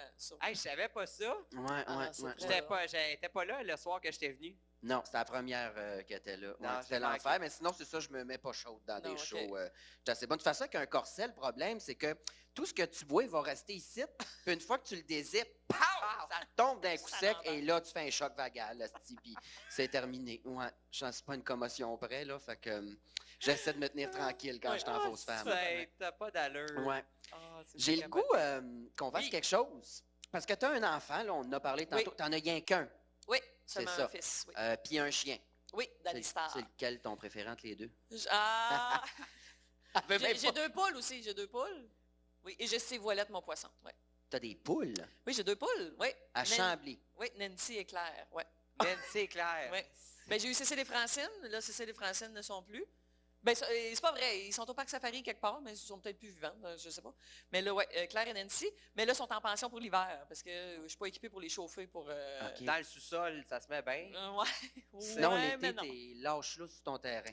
Hey, 0.42 0.54
je 0.57 0.61
savais 0.61 0.88
pas 0.88 1.07
ça. 1.07 1.30
ouais, 1.33 1.85
Ah, 1.87 1.98
ouais, 1.98 2.07
ouais. 2.24 2.35
J'étais 2.38 2.62
pas, 2.62 2.87
j'étais 2.88 3.28
pas 3.28 3.44
là 3.44 3.62
le 3.62 3.76
soir 3.76 4.00
que 4.00 4.11
j'étais 4.11 4.33
venu. 4.33 4.57
Non, 4.85 5.01
c'était 5.05 5.16
la 5.18 5.25
première 5.25 5.73
euh, 5.77 6.03
qui 6.03 6.12
était 6.12 6.37
là. 6.37 6.51
Ouais, 6.61 6.68
c'était 6.83 6.99
l'enfer, 7.01 7.38
mais 7.40 7.49
sinon, 7.49 7.73
c'est 7.77 7.87
ça, 7.87 8.01
je 8.01 8.11
me 8.11 8.23
mets 8.23 8.37
pas 8.38 8.53
chaude 8.53 8.83
dans 8.87 9.01
Non, 9.01 9.12
des 9.12 9.16
shows. 9.18 9.57
Euh, 9.57 9.68
assez 10.07 10.27
bonne. 10.27 10.37
De 10.37 10.42
toute 10.42 10.44
façon, 10.49 10.64
avec 10.64 10.75
un 10.75 10.85
corset, 10.87 11.27
le 11.27 11.33
problème, 11.33 11.81
c'est 11.81 11.94
que 11.94 12.14
tout 12.55 12.66
ce 12.66 12.75
que 12.75 12.83
tu 12.85 13.05
bois 13.07 13.27
va 13.27 13.40
rester 13.40 13.73
ici, 13.75 14.05
puis 14.44 14.53
une 14.55 14.61
fois 14.61 14.79
que 14.79 14.87
tu 14.87 14.97
le 14.97 15.03
dézippes, 15.03 15.49
pow, 15.66 15.75
ça 16.29 16.40
tombe 16.55 16.83
d'un 16.83 16.97
coup 16.99 17.09
Ça 17.09 17.19
sec, 17.19 17.37
et 17.44 17.63
là, 17.63 17.81
tu 17.81 17.90
fais 17.92 18.06
un 18.06 18.11
choc 18.11 18.37
vagal, 18.37 18.87
puis 19.23 19.35
c'est 19.71 19.88
terminé. 19.88 20.40
Ouais, 20.44 20.67
je 20.90 21.11
suis 21.11 21.23
pas 21.25 21.35
une 21.35 21.42
commotion 21.42 21.96
près, 21.96 22.25
là, 22.27 22.38
fait 22.38 22.56
que 22.61 22.69
euh, 22.71 22.90
j'essaie 23.40 23.73
de 23.73 23.79
me 23.79 23.88
tenir 23.88 24.11
tranquille 24.11 24.61
quand 24.61 24.71
Ouais. 24.73 24.79
je 24.79 24.83
suis 24.85 24.90
en 24.90 25.00
Ah, 25.00 25.06
fausse 25.08 25.25
femme. 25.25 25.48
T'as 25.98 26.13
pas 26.13 26.31
d'allure. 26.31 26.87
Ouais. 26.87 27.02
Ah, 27.33 27.63
J'ai 27.75 27.96
le 27.96 28.08
goût 28.08 28.23
euh, 28.35 28.61
qu'on 28.98 29.11
fasse 29.11 29.25
Oui. 29.25 29.31
quelque 29.31 29.46
chose. 29.46 30.02
Parce 30.31 30.44
que 30.44 30.52
tu 30.52 30.67
as 30.67 30.71
un 30.73 30.96
enfant, 30.96 31.23
là, 31.23 31.33
on 31.33 31.40
en 31.40 31.52
a 31.52 31.61
parlé 31.61 31.87
tantôt, 31.87 32.11
Oui. 32.11 32.17
t'en 32.19 32.31
as 32.33 32.37
rien 32.37 32.61
qu'un, 32.61 32.88
Oui, 33.29 33.38
C'est 33.66 33.75
seulement 33.75 33.96
ça. 33.96 34.04
un 34.04 34.08
fils. 34.08 34.44
Oui, 34.48 34.54
euh, 34.58 34.77
puis 34.85 34.98
un 34.98 35.10
chien. 35.10 35.38
oui 35.72 35.88
C'est 35.96 36.02
Danny 36.04 36.25
Star. 36.25 36.52
c'est 36.52 36.60
lequel 36.60 37.00
ton 37.00 37.16
préféré 37.16 37.48
entre 37.48 37.66
les 37.66 37.75
deux? 37.77 37.90
J- 38.10 38.27
Ah! 38.31 39.02
Veut 40.08 40.18
J'ai 40.18 40.50
deux 40.52 40.68
poules 40.70 40.96
aussi, 40.96 41.22
j'ai 41.22 41.35
deux 41.35 41.46
poules. 41.46 41.88
Oui, 42.44 42.56
et 42.58 42.66
j'ai 42.66 42.79
Steve 42.79 43.00
Voilette, 43.00 43.31
mon 43.31 43.40
poisson. 43.40 43.68
Ouais. 43.85 43.94
T'as 44.29 44.40
des 44.40 44.54
poules? 44.56 44.92
Oui, 45.27 45.33
j'ai 45.33 45.44
deux 45.44 45.56
poules, 45.56 45.94
oui. 46.00 46.08
à 46.35 46.42
Nan- 46.42 46.46
Chambly. 46.56 46.98
Oui, 47.16 47.29
Nancy 47.38 47.77
et 47.79 47.85
Claire, 47.85 48.27
ouais. 48.33 48.44
Nancy 48.81 49.18
et 49.20 49.29
Claire. 49.29 49.70
Ouais. 49.72 49.88
Ben, 50.27 50.40
j'ai 50.40 50.48
eu 50.48 50.54
Cécile 50.54 50.79
et 50.79 50.85
Francine. 50.87 51.29
Là, 51.42 51.60
Cécile 51.60 51.88
et 51.90 51.92
Francine 51.92 52.33
ne 52.33 52.40
sont 52.42 52.62
plus. 52.62 52.85
Ben, 53.45 53.53
euh, 53.53 53.90
c'est 53.92 54.01
pas 54.01 54.11
vrai. 54.13 54.40
Ils 54.47 54.53
sont 54.53 54.69
au 54.69 54.75
parc 54.75 54.88
safari 54.88 55.23
quelque 55.23 55.40
part, 55.40 55.61
mais 55.61 55.73
ils 55.73 55.77
sont 55.77 55.99
peut-être 55.99 56.19
plus 56.19 56.31
vivants. 56.31 56.57
euh, 56.65 56.77
Je 56.79 56.88
sais 56.90 57.03
pas. 57.03 57.15
Mais 57.53 57.61
là, 57.61 57.75
ouais, 57.75 57.87
euh, 57.97 58.07
Claire 58.07 58.27
et 58.29 58.33
Nancy. 58.35 58.69
Mais 58.97 59.05
là, 59.05 59.13
ils 59.13 59.17
sont 59.17 59.31
en 59.33 59.40
pension 59.40 59.69
pour 59.69 59.81
l'hiver 59.81 60.25
parce 60.29 60.42
que 60.42 60.51
je 60.83 60.88
suis 60.88 60.97
pas 60.97 61.07
équipée 61.07 61.29
pour 61.29 61.40
les 61.40 61.49
chauffer 61.51 61.87
pour. 61.87 62.07
euh. 62.09 62.51
Dans 62.63 62.79
le 62.79 62.85
sous-sol, 62.85 63.45
ça 63.49 63.61
se 63.61 63.69
met 63.69 63.83
bien. 63.83 64.11
euh, 64.15 64.31
ouais. 64.40 65.01
Sinon, 65.01 65.33
Ouais, 65.35 65.57
l'été, 65.59 65.75
t'es 65.75 66.13
lâche 66.23 66.57
là 66.59 66.67
sur 66.67 66.83
ton 66.83 66.99
terrain. 66.99 67.31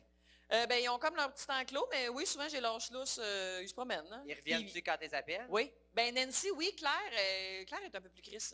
Euh, 0.53 0.65
ben, 0.67 0.83
ils 0.83 0.89
ont 0.89 0.99
comme 0.99 1.15
leur 1.15 1.33
petit 1.33 1.45
enclos, 1.49 1.87
mais 1.93 2.09
oui, 2.09 2.25
souvent, 2.25 2.49
j'ai 2.49 2.59
lâche 2.59 2.91
lousse. 2.91 3.21
ils 3.61 3.69
se 3.69 3.73
promènent. 3.73 4.05
hein. 4.11 4.21
Ils 4.27 4.35
Puis- 4.35 4.53
reviennent-tu 4.53 4.81
quand 4.81 4.97
tu 4.99 5.05
les 5.07 5.13
appelles? 5.15 5.45
Oui. 5.47 5.71
Ben 5.93 6.13
Nancy, 6.13 6.51
oui, 6.51 6.75
Claire, 6.75 6.91
euh, 7.13 7.63
Claire 7.63 7.83
est 7.85 7.95
un 7.95 8.01
peu 8.01 8.09
plus 8.09 8.21
crisse. 8.21 8.53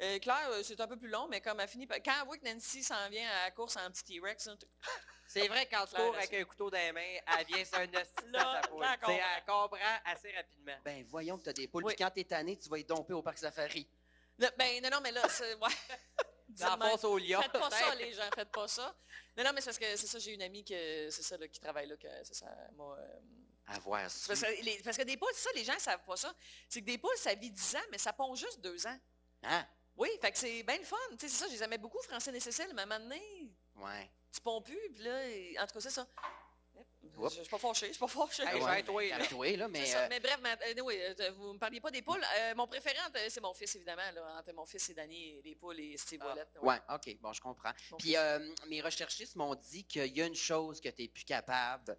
Euh, 0.00 0.18
Claire, 0.20 0.48
euh, 0.52 0.62
c'est 0.62 0.80
un 0.80 0.88
peu 0.88 0.96
plus 0.96 1.08
long, 1.10 1.28
mais 1.28 1.42
comme 1.42 1.60
elle 1.60 1.68
finit 1.68 1.86
par- 1.86 1.98
Quand 2.02 2.14
elle 2.18 2.26
voit 2.26 2.38
que 2.38 2.44
Nancy 2.50 2.82
s'en 2.82 3.10
vient 3.10 3.28
à 3.28 3.44
la 3.44 3.50
course 3.50 3.76
en 3.76 3.90
petit 3.90 4.04
T-Rex, 4.04 4.46
hein, 4.46 4.56
C'est 5.26 5.48
vrai, 5.48 5.66
quand 5.66 5.84
tu 5.86 5.94
cours 5.96 6.14
avec 6.16 6.32
un 6.34 6.44
couteau 6.44 6.70
dans 6.70 6.78
les 6.78 6.92
mains, 6.92 7.18
elle 7.38 7.46
vient 7.46 7.64
sur 7.64 7.78
un 7.78 7.84
hostie 7.94 8.24
de 8.26 8.68
poule. 8.68 8.80
là, 8.82 8.96
elle 9.02 9.44
comprend 9.44 9.98
assez 10.04 10.30
rapidement. 10.32 10.76
Ben, 10.84 11.04
voyons 11.08 11.38
que 11.38 11.44
t'as 11.44 11.52
des 11.52 11.66
poules. 11.66 11.84
Oui. 11.84 11.94
Puis 11.94 12.04
quand 12.04 12.10
t'es 12.10 12.24
tanné, 12.24 12.56
tu 12.56 12.68
vas 12.68 12.78
y 12.78 12.84
domper 12.84 13.12
au 13.14 13.22
parc 13.22 13.38
safari. 13.38 13.88
Là, 14.38 14.50
ben 14.58 14.82
non, 14.82 14.90
non, 14.90 15.00
mais 15.00 15.12
là, 15.12 15.22
c'est. 15.28 15.54
Ouais. 15.54 15.68
Dans 16.48 16.78
face 16.78 17.04
au 17.04 17.18
lion. 17.18 17.40
Faites 17.42 17.52
pas 17.52 17.70
ça, 17.70 17.76
peut-être. 17.92 17.98
les 17.98 18.12
gens, 18.12 18.28
faites 18.34 18.50
pas 18.52 18.68
ça. 18.68 18.94
Non, 19.36 19.44
non, 19.44 19.50
mais 19.54 19.60
c'est 19.60 19.66
parce 19.66 19.78
que 19.78 19.96
c'est 19.96 20.06
ça, 20.06 20.18
j'ai 20.18 20.34
une 20.34 20.42
amie 20.42 20.64
que 20.64 21.08
c'est 21.10 21.22
ça 21.22 21.36
là, 21.36 21.48
qui 21.48 21.58
travaille 21.58 21.86
là, 21.88 21.96
que 21.96 22.06
c'est 22.22 22.34
ça, 22.34 22.46
moi. 22.76 22.96
euh, 22.98 23.18
À 23.66 23.78
voir 23.80 24.08
c'est 24.10 24.18
ça. 24.18 24.28
parce, 24.28 24.40
que 24.54 24.62
les- 24.62 24.80
parce 24.84 24.96
que 24.96 25.02
des 25.02 25.16
poules, 25.16 25.32
c'est 25.34 25.42
ça, 25.48 25.50
les 25.54 25.64
gens 25.64 25.78
savent 25.78 26.04
pas 26.04 26.16
ça. 26.16 26.32
C'est 26.68 26.80
que 26.80 26.86
des 26.86 26.98
poules, 26.98 27.16
ça 27.16 27.34
vit 27.34 27.50
10 27.50 27.74
ans, 27.76 27.82
mais 27.90 27.98
ça 27.98 28.12
pond 28.12 28.34
juste 28.36 28.60
2 28.60 28.86
ans. 28.86 28.98
Hein? 29.42 29.66
Oui, 29.96 30.08
fait 30.20 30.30
que 30.32 30.38
c'est 30.38 30.62
bien 30.62 30.76
le 30.78 30.84
fun. 30.84 30.96
Tu 31.12 31.20
sais, 31.20 31.28
c'est 31.28 31.44
ça, 31.44 31.46
je 31.48 31.52
les 31.52 31.62
aimais 31.62 31.78
beaucoup, 31.78 32.00
Francine 32.02 32.34
et 32.34 32.40
Cécile, 32.40 32.68
mais 32.74 32.82
à 32.82 32.84
un 32.84 32.86
moment 32.86 33.00
donné, 33.00 33.50
Ouais. 33.76 34.10
Tu 34.34 34.40
ponds 34.40 34.60
plus, 34.60 34.78
puis 34.94 35.04
là, 35.04 35.62
en 35.62 35.66
tout 35.66 35.74
cas, 35.74 35.80
c'est 35.80 35.90
ça. 35.90 36.06
Je 37.02 37.28
je 37.28 37.40
suis 37.42 37.48
pas 37.48 37.58
fâchée, 37.58 37.86
je 37.86 37.92
suis 37.92 38.00
pas 38.00 38.08
fâchée. 38.08 38.42
Hey, 38.42 38.60
Ouais, 38.60 38.82
là. 39.08 39.18
calme-toi, 39.18 39.56
là, 39.56 39.68
mais 39.68 39.84
C'est 39.86 39.92
ça. 39.92 40.00
euh, 40.04 40.06
Mais 40.10 40.18
bref, 40.18 40.38
ma- 40.40 40.54
euh, 40.54 40.80
oui, 40.82 40.98
euh, 41.00 41.30
vous 41.36 41.52
me 41.52 41.58
parliez 41.58 41.80
pas 41.80 41.90
des 41.92 42.02
poules. 42.02 42.24
Euh, 42.38 42.54
mon 42.56 42.66
préféré, 42.66 42.96
c'est 43.28 43.40
mon 43.40 43.54
fils, 43.54 43.76
évidemment. 43.76 44.10
Là, 44.12 44.36
entre 44.38 44.52
mon 44.52 44.64
fils 44.66 44.88
et 44.88 44.94
Danny, 44.94 45.40
les 45.44 45.54
poules 45.54 45.78
et 45.78 45.96
Steve 45.96 46.20
Ah. 46.24 46.28
Wallet. 46.30 46.46
ouais, 46.62 46.76
OK, 46.92 47.16
bon, 47.20 47.32
je 47.32 47.40
comprends. 47.40 47.70
Mon 47.92 47.98
Puis 47.98 48.16
euh, 48.16 48.40
mes 48.66 48.80
recherchistes 48.80 49.36
m'ont 49.36 49.54
dit 49.54 49.84
qu'il 49.84 50.16
y 50.16 50.22
a 50.22 50.26
une 50.26 50.34
chose 50.34 50.80
que 50.80 50.88
t'es 50.88 51.06
plus 51.06 51.24
capable, 51.24 51.96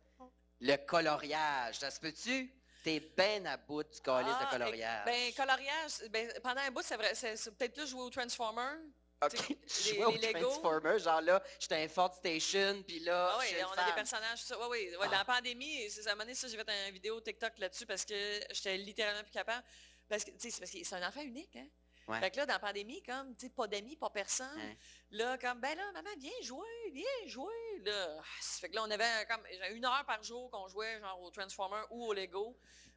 le 0.59 0.75
coloriage. 0.75 1.79
Ça 1.79 1.89
se 1.91 1.99
peut-tu? 2.01 2.51
T'es 2.83 2.99
ben 2.99 3.47
à 3.47 3.57
bout 3.57 3.83
du 3.83 4.01
calice 4.01 4.33
Ah, 4.37 4.45
de 4.45 4.49
coloriage. 4.51 5.05
Ben, 5.05 5.33
coloriage, 5.33 6.09
ben, 6.09 6.31
pendant 6.43 6.61
un 6.61 6.71
bout, 6.71 6.83
c'est 6.83 6.97
vrai, 6.97 7.15
c'est 7.15 7.35
c'est 7.37 7.51
peut-être 7.57 7.73
plus 7.73 7.87
jouer 7.87 8.01
au 8.01 8.09
Transformer. 8.09 8.75
OK, 9.23 9.31
tu 9.35 9.37
tu 9.37 9.53
les- 9.55 9.95
jouais 9.95 10.05
au 10.05 10.11
les 10.11 10.17
Lego? 10.33 10.39
Transformer, 10.49 10.99
genre 10.99 11.21
là, 11.21 11.41
j'étais 11.59 11.75
un 11.83 11.87
Ford 11.87 12.13
Station, 12.13 12.83
puis 12.85 12.99
là, 12.99 13.29
Ah 13.33 13.37
on 13.69 13.77
a 13.79 13.85
des 13.85 13.93
personnages. 13.93 14.41
tout 14.41 14.45
ça. 14.47 14.59
Ouais, 14.59 14.65
oui, 14.69 14.95
ouais, 14.99 15.05
Dans 15.07 15.11
la 15.17 15.25
pandémie, 15.25 15.83
à 15.85 16.09
un 16.09 16.11
moment 16.13 16.23
donné, 16.23 16.35
ça, 16.35 16.47
j'ai 16.47 16.57
fait 16.57 16.87
une 16.87 16.93
vidéo 16.93 17.19
TikTok 17.21 17.57
là-dessus 17.57 17.85
parce 17.85 18.03
que 18.05 18.13
j'étais 18.51 18.77
littéralement 18.77 19.23
plus 19.23 19.31
capable. 19.31 19.63
Parce 20.09 20.23
que, 20.23 20.31
tu 20.31 20.39
sais, 20.39 20.51
c'est 20.51 20.59
parce 20.59 20.71
que 20.71 20.83
c'est 20.83 20.95
un 20.95 21.07
enfant 21.07 21.21
unique, 21.21 21.55
hein? 21.55 21.67
Ouais. 22.07 22.19
Fait 22.19 22.29
que 22.29 22.37
là, 22.37 22.45
dans 22.45 22.53
la 22.53 22.59
pandémie, 22.59 23.01
comme, 23.01 23.35
tu 23.35 23.47
sais, 23.47 23.51
pas 23.51 23.65
d'amis, 23.65 23.95
pas 23.95 24.11
personne. 24.11 24.47
Hein. 24.59 24.75
Là, 25.09 25.39
comme, 25.39 25.59
ben 25.59 25.75
là, 25.75 25.91
maman, 25.93 26.09
viens 26.19 26.29
jouer, 26.43 26.67
viens 26.93 27.03
jouer. 27.27 27.51
Là, 27.83 28.17
Ah, 28.19 28.23
fait 28.59 28.69
que 28.69 28.75
là, 28.75 28.83
on 28.83 28.91
avait 28.91 29.25
comme 29.27 29.41
une 29.75 29.83
heure 29.85 30.03
par 30.05 30.21
jour 30.21 30.51
qu'on 30.51 30.67
jouait, 30.67 30.99
genre, 30.99 31.19
au 31.21 31.31
Transformer 31.31 31.81
ou 31.89 32.05
au 32.05 32.13
Lego. 32.13 32.55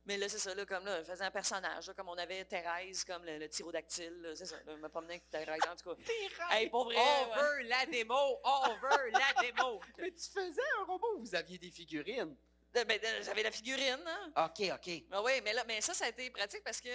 Mais 0.09 0.17
là, 0.17 0.27
c'est 0.27 0.39
ça, 0.39 0.55
là, 0.55 0.65
comme 0.65 0.87
là, 0.87 1.03
je 1.03 1.11
faisais 1.13 1.23
un 1.25 1.31
personnage, 1.31 1.87
là, 1.87 1.93
comme 1.93 2.09
on 2.09 2.17
avait 2.17 2.43
Thérèse, 2.47 3.05
comme 3.05 3.27
le, 3.27 3.37
le 3.37 3.47
tyrodactyle, 3.47 4.23
là, 4.23 4.35
c'est 4.35 4.47
ça, 4.47 4.57
là, 4.65 4.73
je 4.75 4.81
me 4.81 4.89
promenais 4.89 5.15
avec 5.15 5.29
Thérèse, 5.29 5.61
en 5.71 5.77
tout 5.77 5.95
cas. 5.95 6.03
Hey, 6.51 6.71
pour 6.71 6.85
vrai, 6.87 6.97
On 6.97 7.29
ouais. 7.31 7.37
veut 7.43 7.69
la 7.69 7.85
démo! 7.85 8.41
On 8.43 8.75
veut 8.77 9.11
la 9.11 9.35
démo! 9.43 9.81
Mais 9.99 10.11
tu 10.11 10.23
faisais 10.31 10.63
un 10.81 10.85
robot 10.85 11.17
où 11.17 11.21
vous 11.21 11.35
aviez 11.35 11.59
des 11.59 11.71
figurines? 11.71 12.35
Ben, 12.73 12.99
j'avais 13.23 13.43
la 13.43 13.51
figurine, 13.51 14.03
hein. 14.07 14.47
OK, 14.47 14.71
OK. 14.73 15.03
Ah 15.13 15.23
oui, 15.23 15.33
mais 15.45 15.53
là, 15.53 15.65
mais 15.67 15.83
ça, 15.83 15.93
ça 15.93 16.07
a 16.07 16.09
été 16.09 16.31
pratique 16.31 16.65
parce 16.65 16.81
que 16.81 16.89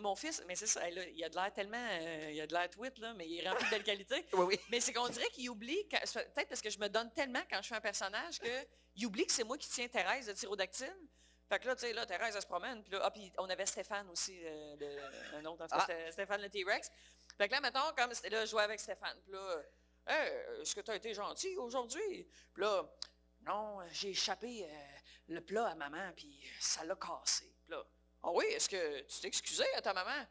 mon 0.00 0.16
fils, 0.16 0.42
mais 0.48 0.56
c'est 0.56 0.66
ça, 0.66 0.88
là, 0.90 1.02
il 1.08 1.22
a 1.22 1.28
de 1.28 1.36
l'air 1.36 1.52
tellement, 1.52 1.76
euh, 2.00 2.30
il 2.32 2.40
a 2.40 2.48
de 2.48 2.52
l'air 2.52 2.68
tweet, 2.68 2.98
là, 2.98 3.14
mais 3.14 3.28
il 3.28 3.40
est 3.44 3.48
rempli 3.48 3.64
de 3.66 3.70
belle 3.70 3.84
qualité. 3.84 4.26
Oui, 4.32 4.44
oui. 4.44 4.60
Mais 4.70 4.80
c'est 4.80 4.92
qu'on 4.92 5.08
dirait 5.08 5.28
qu'il 5.28 5.48
oublie, 5.50 5.84
peut-être 5.84 6.48
parce 6.48 6.60
que 6.60 6.70
je 6.70 6.78
me 6.80 6.88
donne 6.88 7.12
tellement 7.12 7.42
quand 7.48 7.62
je 7.62 7.68
fais 7.68 7.76
un 7.76 7.80
personnage 7.80 8.40
que 8.40 8.66
il 8.96 9.06
oublie 9.06 9.24
que 9.24 9.32
c'est 9.32 9.44
moi 9.44 9.56
qui 9.56 9.68
tiens 9.68 9.86
Thérèse 9.86 10.26
de 10.26 10.32
tyrodactyle. 10.32 10.96
Fait 11.48 11.58
que 11.60 11.66
là, 11.68 11.74
tu 11.76 11.82
sais, 11.82 11.92
là, 11.92 12.04
Thérèse, 12.06 12.34
elle 12.34 12.42
se 12.42 12.46
promène. 12.46 12.82
Puis 12.82 12.92
là, 12.92 13.00
ah, 13.04 13.10
puis 13.10 13.30
on 13.38 13.48
avait 13.48 13.66
Stéphane 13.66 14.08
aussi, 14.10 14.36
euh, 14.44 14.76
de- 14.76 15.36
un 15.36 15.44
autre, 15.44 15.64
en 15.64 15.68
tout 15.68 15.76
cas, 15.76 15.86
Ah. 15.88 16.12
Stéphane 16.12 16.42
le 16.42 16.48
T-Rex. 16.50 16.90
Fait 17.38 17.46
que 17.48 17.52
là, 17.52 17.60
mettons, 17.60 17.92
comme 17.96 18.12
c'était 18.14 18.30
là, 18.30 18.44
je 18.44 18.50
jouais 18.50 18.62
avec 18.64 18.80
Stéphane. 18.80 19.18
Puis 19.22 19.32
là, 19.32 19.62
Hey, 20.08 20.32
est-ce 20.62 20.72
que 20.74 20.80
tu 20.82 20.90
as 20.92 20.94
été 20.94 21.12
gentil 21.14 21.56
aujourd'hui? 21.56 22.28
Puis 22.54 22.62
là, 22.62 22.84
non, 23.40 23.80
j'ai 23.90 24.10
échappé 24.10 24.64
euh, 24.64 24.98
le 25.26 25.40
plat 25.40 25.66
à 25.66 25.74
maman, 25.74 26.12
puis 26.14 26.48
ça 26.60 26.84
l'a 26.84 26.94
cassé. 26.94 27.52
Puis 27.64 27.72
là, 27.72 27.84
ah 28.22 28.30
oui, 28.30 28.44
est-ce 28.50 28.68
que 28.68 29.00
tu 29.00 29.20
t'es 29.20 29.26
excusé 29.26 29.64
à 29.74 29.82
ta 29.82 29.92
maman? 29.92 30.24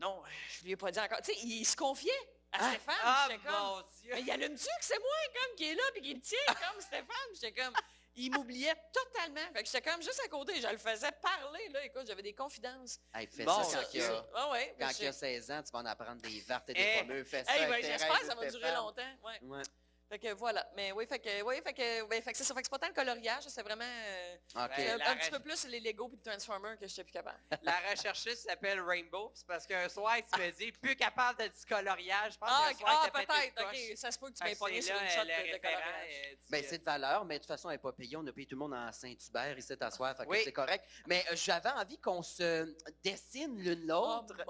Non, 0.00 0.20
je 0.48 0.64
lui 0.64 0.72
ai 0.72 0.76
pas 0.76 0.90
dit 0.90 0.98
encore. 0.98 1.18
Tu 1.22 1.32
sais, 1.32 1.38
il 1.42 1.64
se 1.64 1.76
confiait 1.76 2.10
à 2.50 2.64
Hein? 2.66 2.70
Stéphane. 2.70 2.94
Ah, 3.04 3.28
comme, 3.30 3.52
mon 3.52 3.82
Dieu! 4.00 4.10
mais 4.14 4.20
il 4.22 4.30
allume-tu 4.32 4.64
que 4.64 4.84
c'est 4.84 4.98
moi, 4.98 5.16
comme, 5.32 5.54
qui 5.56 5.70
est 5.70 5.74
là, 5.76 5.82
puis 5.92 6.02
qui 6.02 6.14
le 6.14 6.20
tient, 6.20 6.38
comme 6.46 6.80
Stéphane? 6.80 7.28
J'étais 7.34 7.52
comme, 7.52 7.74
il 8.16 8.30
m'oubliait 8.32 8.74
totalement. 8.92 9.40
Fait 9.54 9.62
que 9.62 9.66
j'étais 9.70 9.90
comme 9.90 10.02
juste 10.02 10.20
à 10.24 10.28
côté, 10.28 10.60
je 10.60 10.66
le 10.68 10.76
faisais 10.78 11.10
parler, 11.22 11.68
là. 11.70 11.84
Écoute, 11.84 12.06
j'avais 12.06 12.22
des 12.22 12.34
confidences. 12.34 12.98
Hey, 13.14 13.26
fais 13.26 13.44
Bon, 13.44 13.62
ça 13.64 13.78
quand 13.82 13.88
il 13.94 14.00
y 14.00 14.02
a, 14.02 14.26
Ah 14.34 14.50
ouais. 14.50 14.74
quand 14.78 14.90
il 14.98 15.06
a 15.06 15.10
je- 15.12 15.16
16 15.16 15.50
ans, 15.50 15.62
tu 15.62 15.70
vas 15.72 15.78
en 15.80 15.86
apprendre 15.86 16.20
des 16.22 16.40
vertes 16.40 16.68
et 16.70 16.74
des 16.74 16.80
Eh, 16.96 17.00
pommeux. 17.00 17.24
Fais 17.24 17.44
ça 17.44 17.56
Hey, 17.56 17.64
avec 17.64 17.82
ben, 17.82 17.92
j'espère 17.92 18.20
que 18.20 18.26
ça 18.26 18.34
va 18.34 18.46
durer 18.50 18.72
longtemps. 18.74 19.02
Ouais. 19.24 19.38
Ouais. 19.42 19.62
Fait 20.10 20.18
que 20.18 20.32
voilà. 20.32 20.68
Mais 20.74 20.90
oui, 20.90 21.06
fait 21.06 21.20
que, 21.20 21.42
oui, 21.42 21.54
fait 21.62 21.72
que, 21.72 22.04
ben, 22.08 22.20
fait 22.20 22.32
que 22.32 22.38
c'est 22.38 22.42
ça. 22.42 22.52
Fait 22.52 22.62
que 22.62 22.66
c'est 22.66 22.70
pas 22.70 22.80
tant 22.80 22.88
le 22.88 22.94
coloriage, 22.94 23.44
c'est 23.46 23.62
vraiment 23.62 23.84
euh, 23.84 24.36
c'est 24.74 24.90
un, 24.90 25.16
petit 25.16 25.30
peu 25.30 25.38
plus 25.38 25.64
les 25.68 25.78
Lego 25.78 26.08
puis 26.08 26.16
le 26.24 26.30
Transformer 26.32 26.74
que 26.80 26.88
j'étais 26.88 27.04
plus 27.04 27.12
capable. 27.12 27.38
La 27.62 27.78
recherchiste 27.88 28.48
s'appelle 28.48 28.80
Rainbow, 28.80 29.28
puis 29.28 29.38
c'est 29.38 29.46
parce 29.46 29.64
qu'un 29.68 29.88
soir, 29.88 30.16
tu 30.32 30.40
me 30.40 30.50
dis, 30.50 30.72
plus 30.72 30.96
capable 30.96 31.38
de 31.38 31.44
du 31.46 31.64
coloriage. 31.68 32.32
Je 32.32 32.38
pense 32.38 32.48
Ah, 32.52 32.70
qu'un 32.72 32.78
soir, 32.78 33.02
ah 33.06 33.10
peut-être, 33.12 33.62
ok. 33.62 33.96
Ça 33.96 34.10
se 34.10 34.18
peut 34.18 34.30
que 34.30 34.34
tu 34.36 34.42
m'aies 34.42 34.56
pogné 34.56 34.82
sur 34.82 34.96
une 35.00 35.08
shot 35.08 35.20
le 35.22 35.52
de, 35.52 35.58
coloriage. 35.58 36.32
euh, 36.32 36.36
Ben, 36.50 36.64
c'est 36.68 36.78
de 36.78 36.84
valeur, 36.84 37.24
mais 37.24 37.34
de 37.34 37.38
toute 37.44 37.48
façon, 37.48 37.70
elle 37.70 37.74
n'est 37.74 37.78
pas 37.82 37.92
payée. 37.92 38.16
On 38.16 38.26
a 38.26 38.32
payé 38.32 38.48
tout 38.48 38.56
le 38.56 38.60
monde 38.60 38.74
en 38.74 38.90
Saint-Hubert 38.90 39.56
ici 39.58 39.74
à 39.78 39.90
soir, 39.92 40.16
fait 40.16 40.24
que 40.24 40.28
Oui. 40.30 40.40
c'est 40.42 40.52
correct. 40.52 40.84
Mais 41.06 41.24
euh, 41.30 41.36
j'avais 41.36 41.70
envie 41.70 41.98
qu'on 41.98 42.22
se 42.24 42.74
dessine 43.04 43.56
l'une 43.60 43.92
Oh, 43.92 44.22
l'autre 44.26 44.34
Dieu. 44.34 44.44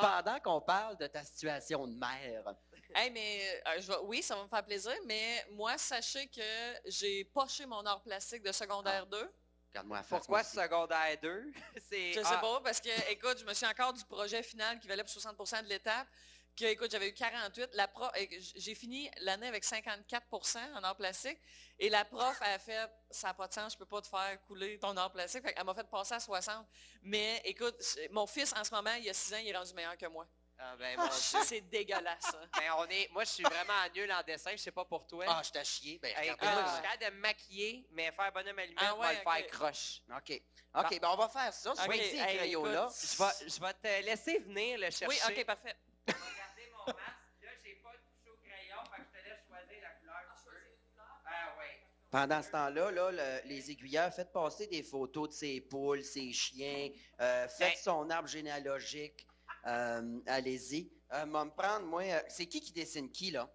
pendant 0.00 0.40
qu'on 0.40 0.62
parle 0.62 0.96
de 0.96 1.06
ta 1.06 1.22
situation 1.22 1.86
de 1.86 1.94
mère. 1.98 2.54
Hey, 2.94 3.10
mais 3.10 3.62
euh, 3.66 3.80
je 3.80 3.88
vais- 3.88 3.98
oui, 4.02 4.22
ça 4.22 4.36
va 4.36 4.42
me 4.44 4.48
faire 4.48 4.64
plaisir, 4.64 4.94
mais 5.06 5.44
moi, 5.50 5.76
sachez 5.78 6.26
que 6.28 6.74
j'ai 6.86 7.24
poché 7.24 7.66
mon 7.66 7.84
art 7.86 8.02
plastique 8.02 8.42
de 8.42 8.52
secondaire 8.52 9.06
2. 9.06 9.30
Regarde-moi 9.70 9.96
la 9.98 10.02
face. 10.02 10.18
Pourquoi 10.18 10.38
moi 10.38 10.46
aussi. 10.46 10.56
secondaire 10.56 11.18
2? 11.22 11.52
C'est 11.90 12.12
Je 12.12 12.20
sais 12.20 12.26
ah, 12.26 12.38
pas, 12.38 12.60
parce 12.60 12.80
que, 12.80 13.10
écoute, 13.10 13.38
je 13.38 13.44
me 13.44 13.54
suis 13.54 13.66
encore 13.66 13.92
du 13.92 14.04
projet 14.04 14.42
final 14.42 14.78
qui 14.78 14.86
valait 14.88 15.02
pour 15.04 15.12
60% 15.12 15.62
de 15.62 15.68
l'étape. 15.68 16.06
Que, 16.54 16.66
écoute, 16.66 16.90
j'avais 16.90 17.08
eu 17.08 17.14
48. 17.14 17.70
La 17.72 17.88
prof, 17.88 18.10
et 18.14 18.28
que 18.28 18.38
j- 18.38 18.52
j'ai 18.56 18.74
fini 18.74 19.10
l'année 19.22 19.46
avec 19.46 19.64
54% 19.64 20.58
en 20.74 20.82
art 20.84 20.96
plastique. 20.96 21.38
Et 21.78 21.88
la 21.88 22.04
prof 22.04 22.36
a 22.42 22.58
fait, 22.58 22.90
ça 23.10 23.28
n'a 23.28 23.34
pas 23.34 23.48
de 23.48 23.54
sens, 23.54 23.72
je 23.72 23.78
peux 23.78 23.86
pas 23.86 24.02
te 24.02 24.08
faire 24.08 24.38
couler 24.42 24.78
ton 24.78 24.94
art 24.98 25.10
plastique. 25.10 25.42
Fait 25.42 25.54
elle 25.56 25.64
m'a 25.64 25.72
fait 25.74 25.88
passer 25.88 26.12
à 26.12 26.20
60. 26.20 26.66
Mais, 27.00 27.40
écoute, 27.46 27.74
c'est- 27.80 28.10
mon 28.10 28.26
fils, 28.26 28.52
en 28.54 28.62
ce 28.64 28.74
moment, 28.74 28.92
il 28.98 29.04
y 29.04 29.08
a 29.08 29.14
6 29.14 29.32
ans, 29.32 29.38
il 29.38 29.48
est 29.48 29.56
rendu 29.56 29.72
meilleur 29.72 29.96
que 29.96 30.04
moi. 30.08 30.26
Ah, 30.62 30.76
ben, 30.78 30.96
mon 30.96 31.04
Dieu. 31.06 31.38
C'est 31.44 31.60
dégueulasse, 31.62 32.34
hein. 32.34 32.46
Ben, 32.56 32.72
on 32.78 32.86
est, 32.88 33.08
moi, 33.12 33.24
je 33.24 33.30
suis 33.30 33.42
vraiment 33.44 33.72
nul 33.94 34.10
en 34.12 34.22
dessin. 34.22 34.52
Je 34.52 34.56
sais 34.58 34.70
pas 34.70 34.84
pour 34.84 35.06
toi. 35.06 35.24
Ah, 35.28 35.42
je 35.44 35.50
t'ai 35.50 35.64
chié. 35.64 35.98
Ben, 36.00 36.14
Hey, 36.16 36.28
moi, 36.28 36.36
je 36.40 36.72
suis 36.72 36.82
capable 36.82 37.04
de 37.04 37.10
me 37.16 37.20
maquiller, 37.20 37.86
mais 37.90 38.12
faire 38.12 38.32
bonhomme 38.32 38.58
allumette, 38.58 38.78
Ah 38.86 38.94
on 38.94 38.98
va 39.00 39.12
le 39.12 39.18
faire 39.18 39.46
croche. 39.48 40.00
OK. 40.16 40.40
OK, 40.74 41.00
ben 41.00 41.08
on 41.12 41.16
va 41.16 41.28
faire 41.28 41.52
ça. 41.52 41.72
Ok, 41.72 41.94
hey, 41.96 42.50
écoute. 42.52 42.66
Je 42.70 43.18
vais, 43.18 43.50
je 43.50 43.60
vais 43.60 43.72
te 43.74 44.04
laisser 44.06 44.38
venir 44.38 44.78
le 44.78 44.90
chercher. 44.90 45.06
Oui, 45.08 45.18
OK, 45.28 45.44
parfait. 45.44 45.76
Regardez 46.06 46.70
mon 46.72 46.86
masque. 46.86 46.98
Là, 47.42 47.50
j'ai 47.62 47.74
pas 47.74 47.90
touché 47.90 48.30
au 48.30 48.36
crayon, 48.36 48.78
fait 48.90 49.02
que 49.02 49.08
je 49.12 49.18
te 49.20 49.28
laisse 49.28 49.40
choisir 49.46 49.82
la 49.82 49.90
couleur 49.90 50.22
que 50.34 50.40
tu 50.40 50.48
veux. 50.50 50.78
Ah, 51.26 51.54
ouais. 51.58 51.80
Pendant 52.10 52.42
ce 52.42 52.50
temps-là, 52.50 52.90
là, 52.90 53.10
le- 53.10 53.48
les 53.48 53.70
aiguilleurs, 53.70 54.12
faites 54.14 54.32
passer 54.32 54.66
des 54.66 54.82
photos 54.82 55.28
de 55.28 55.34
ses 55.34 55.60
poules, 55.60 56.02
ses 56.04 56.32
chiens, 56.32 56.88
euh, 57.20 57.48
faites 57.48 57.74
Ben- 57.74 57.82
son 57.82 58.08
arbre 58.10 58.28
généalogique. 58.28 59.26
Euh, 59.66 60.20
Allez-y. 60.26 60.90
Euh, 61.12 61.26
moi, 61.26 61.44
me 61.44 61.50
prendre, 61.50 61.86
moi, 61.86 62.02
euh, 62.02 62.20
c'est 62.28 62.46
qui 62.46 62.60
qui 62.60 62.72
dessine 62.72 63.10
qui, 63.10 63.30
là? 63.30 63.50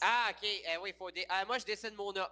Ah, 0.00 0.30
OK. 0.30 0.42
Eh 0.42 0.76
oui, 0.78 0.94
faut 0.96 1.10
dé- 1.10 1.26
ah, 1.28 1.44
moi, 1.44 1.58
je 1.58 1.64
dessine 1.64 1.94
Mona. 1.94 2.30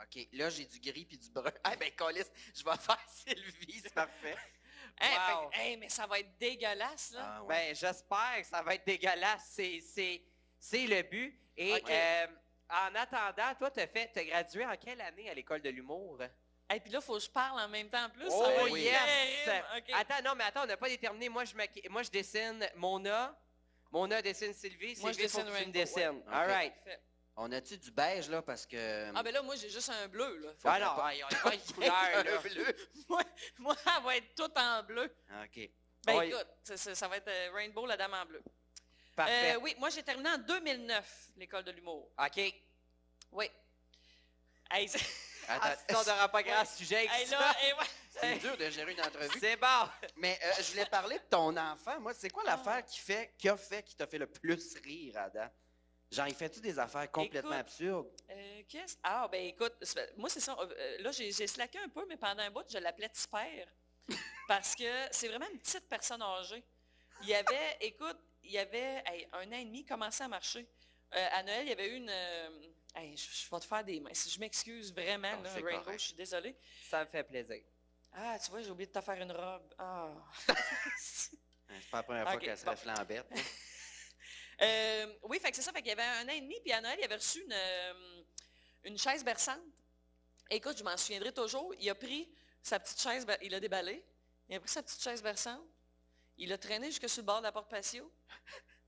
OK, 0.00 0.28
là, 0.32 0.48
j'ai 0.50 0.64
du 0.66 0.78
gris 0.78 1.04
puis 1.06 1.18
du 1.18 1.30
brun. 1.30 1.50
Ah, 1.64 1.74
ben, 1.76 1.90
Colis, 1.96 2.22
je 2.54 2.62
vais 2.62 2.76
faire 2.78 3.00
Sylvie, 3.08 3.80
c'est 3.82 3.94
parfait. 3.94 4.36
Hey, 5.00 5.16
Wow. 5.16 5.50
fait 5.50 5.58
hey, 5.70 5.76
mais 5.76 5.88
ça 5.88 6.06
va 6.06 6.18
être 6.20 6.36
dégueulasse, 6.38 7.12
là. 7.12 7.20
Ah, 7.24 7.42
ouais. 7.44 7.48
Ben, 7.68 7.74
j'espère 7.74 8.36
que 8.40 8.46
ça 8.46 8.62
va 8.62 8.74
être 8.74 8.86
dégueulasse. 8.86 9.48
C'est, 9.50 9.80
c'est, 9.80 10.22
c'est 10.58 10.86
le 10.86 11.02
but. 11.02 11.38
Et 11.56 11.74
OK. 11.74 11.90
euh, 11.90 12.26
en 12.70 12.94
attendant, 12.94 13.54
toi, 13.56 13.70
tu 13.70 13.80
as 13.80 13.86
fait, 13.88 14.10
t'as 14.12 14.24
gradué 14.24 14.64
en 14.66 14.76
quelle 14.76 15.00
année 15.00 15.28
à 15.30 15.34
l'école 15.34 15.62
de 15.62 15.70
l'humour? 15.70 16.18
Et 16.74 16.80
puis 16.80 16.90
là, 16.92 16.98
il 17.00 17.04
faut 17.04 17.14
que 17.14 17.20
je 17.22 17.30
parle 17.30 17.60
en 17.60 17.68
même 17.68 17.88
temps 17.88 18.04
en 18.04 18.10
plus. 18.10 18.26
Oh, 18.28 18.44
ça 18.44 18.62
va 18.62 18.68
yes! 18.78 19.48
Attends, 19.94 20.22
non, 20.22 20.34
mais 20.36 20.44
attends, 20.44 20.62
on 20.64 20.66
n'a 20.66 20.76
pas 20.76 20.88
déterminé. 20.88 21.28
Moi, 21.30 21.44
je, 21.46 21.54
maqui- 21.54 21.88
moi, 21.88 22.02
je 22.02 22.10
dessine 22.10 22.68
Mona. 22.76 23.34
Mona 23.90 24.20
dessine 24.20 24.52
Sylvie. 24.52 24.94
Moi, 25.00 25.12
je 25.12 25.16
Sylvie, 25.16 25.28
faut 25.30 25.38
dessine 25.38 25.42
que 25.44 25.46
tu 25.46 25.52
me 25.52 25.58
Rainbow, 25.58 25.72
dessines. 25.72 26.22
ouais. 26.26 26.34
All 26.34 26.46
right. 26.50 26.74
Parfait. 26.74 27.00
On 27.40 27.52
a-tu 27.52 27.78
du 27.78 27.90
beige, 27.92 28.28
là, 28.28 28.42
parce 28.42 28.66
que... 28.66 29.12
Ah, 29.14 29.22
ben 29.22 29.32
là, 29.32 29.40
moi, 29.42 29.54
j'ai 29.56 29.70
juste 29.70 29.88
un 29.90 30.08
bleu, 30.08 30.38
là. 30.38 30.50
Faut- 30.58 30.68
Ah 30.68 30.78
non, 30.80 31.08
il 31.12 31.18
y 31.18 31.22
a 31.22 31.26
pas 31.28 31.54
une 31.54 31.60
couleur, 31.74 32.24
là. 32.24 32.38
bleu. 32.38 32.76
moi, 33.08 33.22
moi, 33.58 33.76
elle 33.96 34.02
va 34.04 34.16
être 34.16 34.34
toute 34.34 34.58
en 34.58 34.82
bleu. 34.82 35.04
OK. 35.44 35.70
Ben 36.04 36.18
Oui. 36.18 36.26
écoute, 36.26 36.46
ça, 36.64 36.76
ça- 36.76 36.94
ça 36.96 37.06
va 37.08 37.16
être 37.18 37.28
euh, 37.28 37.50
Rainbow, 37.54 37.86
la 37.86 37.96
dame 37.96 38.12
en 38.14 38.26
bleu. 38.26 38.42
Parfait. 39.14 39.54
Euh, 39.54 39.58
oui, 39.60 39.74
moi, 39.78 39.88
j'ai 39.88 40.02
terminé 40.02 40.28
en 40.30 40.38
2009, 40.38 41.28
l'école 41.36 41.62
de 41.64 41.70
l'humour. 41.70 42.10
OK. 42.18 42.54
Oui. 43.32 43.50
Hey, 44.70 44.90
Ah, 44.96 44.98
Attends, 45.48 46.04
n'aura 46.04 46.28
pas 46.28 46.42
grand 46.42 46.64
sujet 46.76 46.96
avec 46.98 47.10
hey, 47.12 47.26
ça. 47.26 47.38
là, 47.38 47.54
hey, 47.62 47.72
ouais. 47.72 47.86
c'est 48.20 48.38
dur 48.38 48.56
de 48.56 48.70
gérer 48.70 48.92
une 48.92 49.00
entrevue. 49.00 49.38
C'est 49.40 49.56
bon. 49.56 49.88
Mais 50.16 50.38
euh, 50.44 50.52
je 50.58 50.70
voulais 50.72 50.86
parler 50.86 51.16
de 51.18 51.24
ton 51.30 51.56
enfant. 51.56 51.98
Moi, 52.00 52.12
c'est 52.14 52.30
quoi 52.30 52.44
l'affaire 52.44 52.84
qui 52.84 52.98
fait, 52.98 53.32
qui 53.38 53.48
a 53.48 53.56
fait, 53.56 53.82
qui 53.82 53.94
t'a 53.96 54.06
fait 54.06 54.18
le 54.18 54.26
plus 54.26 54.76
rire, 54.84 55.16
Adam? 55.18 55.48
Genre, 56.10 56.26
il 56.28 56.34
fait-tu 56.34 56.60
des 56.60 56.78
affaires 56.78 57.10
complètement 57.10 57.50
Écoute, 57.50 57.60
absurdes? 57.60 58.08
Euh, 58.30 58.62
qu'est-ce? 58.68 58.96
Ah, 59.02 59.28
ben 59.30 59.44
écoute, 59.44 59.74
c'est- 59.82 60.16
moi, 60.16 60.28
c'est 60.30 60.40
ça. 60.40 60.56
euh, 60.58 60.96
là, 61.00 61.10
j'ai 61.12 61.30
j'ai 61.32 61.46
slacké 61.46 61.78
un 61.78 61.88
peu, 61.90 62.06
mais 62.08 62.16
pendant 62.16 62.42
un 62.42 62.50
bout, 62.50 62.64
je 62.68 62.78
l'appelais 62.78 63.10
Tipper. 63.10 63.66
parce 64.48 64.74
que 64.74 64.84
c'est 65.10 65.28
vraiment 65.28 65.46
une 65.52 65.58
petite 65.58 65.86
personne 65.88 66.22
âgée. 66.22 66.64
Il 67.22 67.28
y 67.28 67.34
avait, 67.34 67.76
écoute, 67.82 68.16
il 68.42 68.52
y 68.52 68.58
avait 68.58 69.02
hey, 69.06 69.28
un 69.34 69.48
an 69.48 69.52
et 69.56 69.64
demi, 69.66 69.84
commençait 69.84 70.24
à 70.24 70.28
marcher. 70.28 70.66
Euh, 71.14 71.26
à 71.32 71.42
Noël, 71.42 71.64
il 71.64 71.68
y 71.68 71.72
avait 71.72 71.88
eu 71.88 71.96
une. 71.96 72.08
euh, 72.10 72.50
hey, 72.98 73.16
je, 73.16 73.30
je 73.30 73.50
vais 73.50 73.60
te 73.60 73.64
faire 73.66 73.84
des 73.84 74.00
mains. 74.00 74.10
Si 74.14 74.30
je 74.30 74.38
m'excuse 74.40 74.92
vraiment, 74.92 75.36
Non, 75.36 75.42
là, 75.42 75.50
c'est 75.54 75.62
Rainbow, 75.62 75.82
correct. 75.84 76.00
je 76.00 76.04
suis 76.06 76.14
désolée. 76.14 76.56
Ça 76.88 77.00
me 77.04 77.08
fait 77.08 77.24
plaisir. 77.24 77.62
Ah, 78.12 78.38
tu 78.42 78.50
vois, 78.50 78.62
j'ai 78.62 78.70
oublié 78.70 78.86
de 78.86 78.92
te 78.92 79.00
faire 79.00 79.20
une 79.20 79.32
robe. 79.32 79.74
Ah. 79.78 80.08
C'est 80.96 81.90
pas 81.90 81.98
la 81.98 82.02
première 82.02 82.30
fois 82.30 82.40
qu'elle 82.40 82.56
serait 82.58 82.74
bon. 82.74 82.76
flambette. 82.80 83.26
hein. 83.32 83.40
Euh, 84.60 85.14
oui, 85.22 85.38
fait 85.38 85.50
que 85.50 85.56
c'est 85.56 85.62
ça. 85.62 85.70
Fait 85.70 85.78
qu'il 85.82 85.90
y 85.90 85.92
avait 85.92 86.02
un 86.02 86.24
an 86.26 86.32
et 86.32 86.40
demi, 86.40 86.56
puis 86.62 86.72
à 86.72 86.80
Noël, 86.80 86.96
il 86.98 87.04
avait 87.04 87.14
reçu 87.14 87.40
une, 87.44 87.52
euh, 87.52 88.22
une 88.82 88.98
chaise 88.98 89.22
berçante. 89.22 89.60
Écoute, 90.50 90.76
je 90.76 90.82
m'en 90.82 90.96
souviendrai 90.96 91.30
toujours. 91.32 91.72
Il 91.78 91.88
a 91.88 91.94
pris 91.94 92.28
sa 92.60 92.80
petite 92.80 93.00
chaise, 93.00 93.24
il 93.40 93.54
a 93.54 93.60
déballé. 93.60 94.04
Il 94.48 94.56
a 94.56 94.58
pris 94.58 94.68
sa 94.68 94.82
petite 94.82 95.00
chaise 95.00 95.22
berçante. 95.22 95.62
Il 96.38 96.48
l'a 96.48 96.58
traîné 96.58 96.86
jusque 96.88 97.08
sur 97.08 97.22
le 97.22 97.26
bord 97.26 97.38
de 97.38 97.44
la 97.44 97.52
porte 97.52 97.70
patio. 97.70 98.12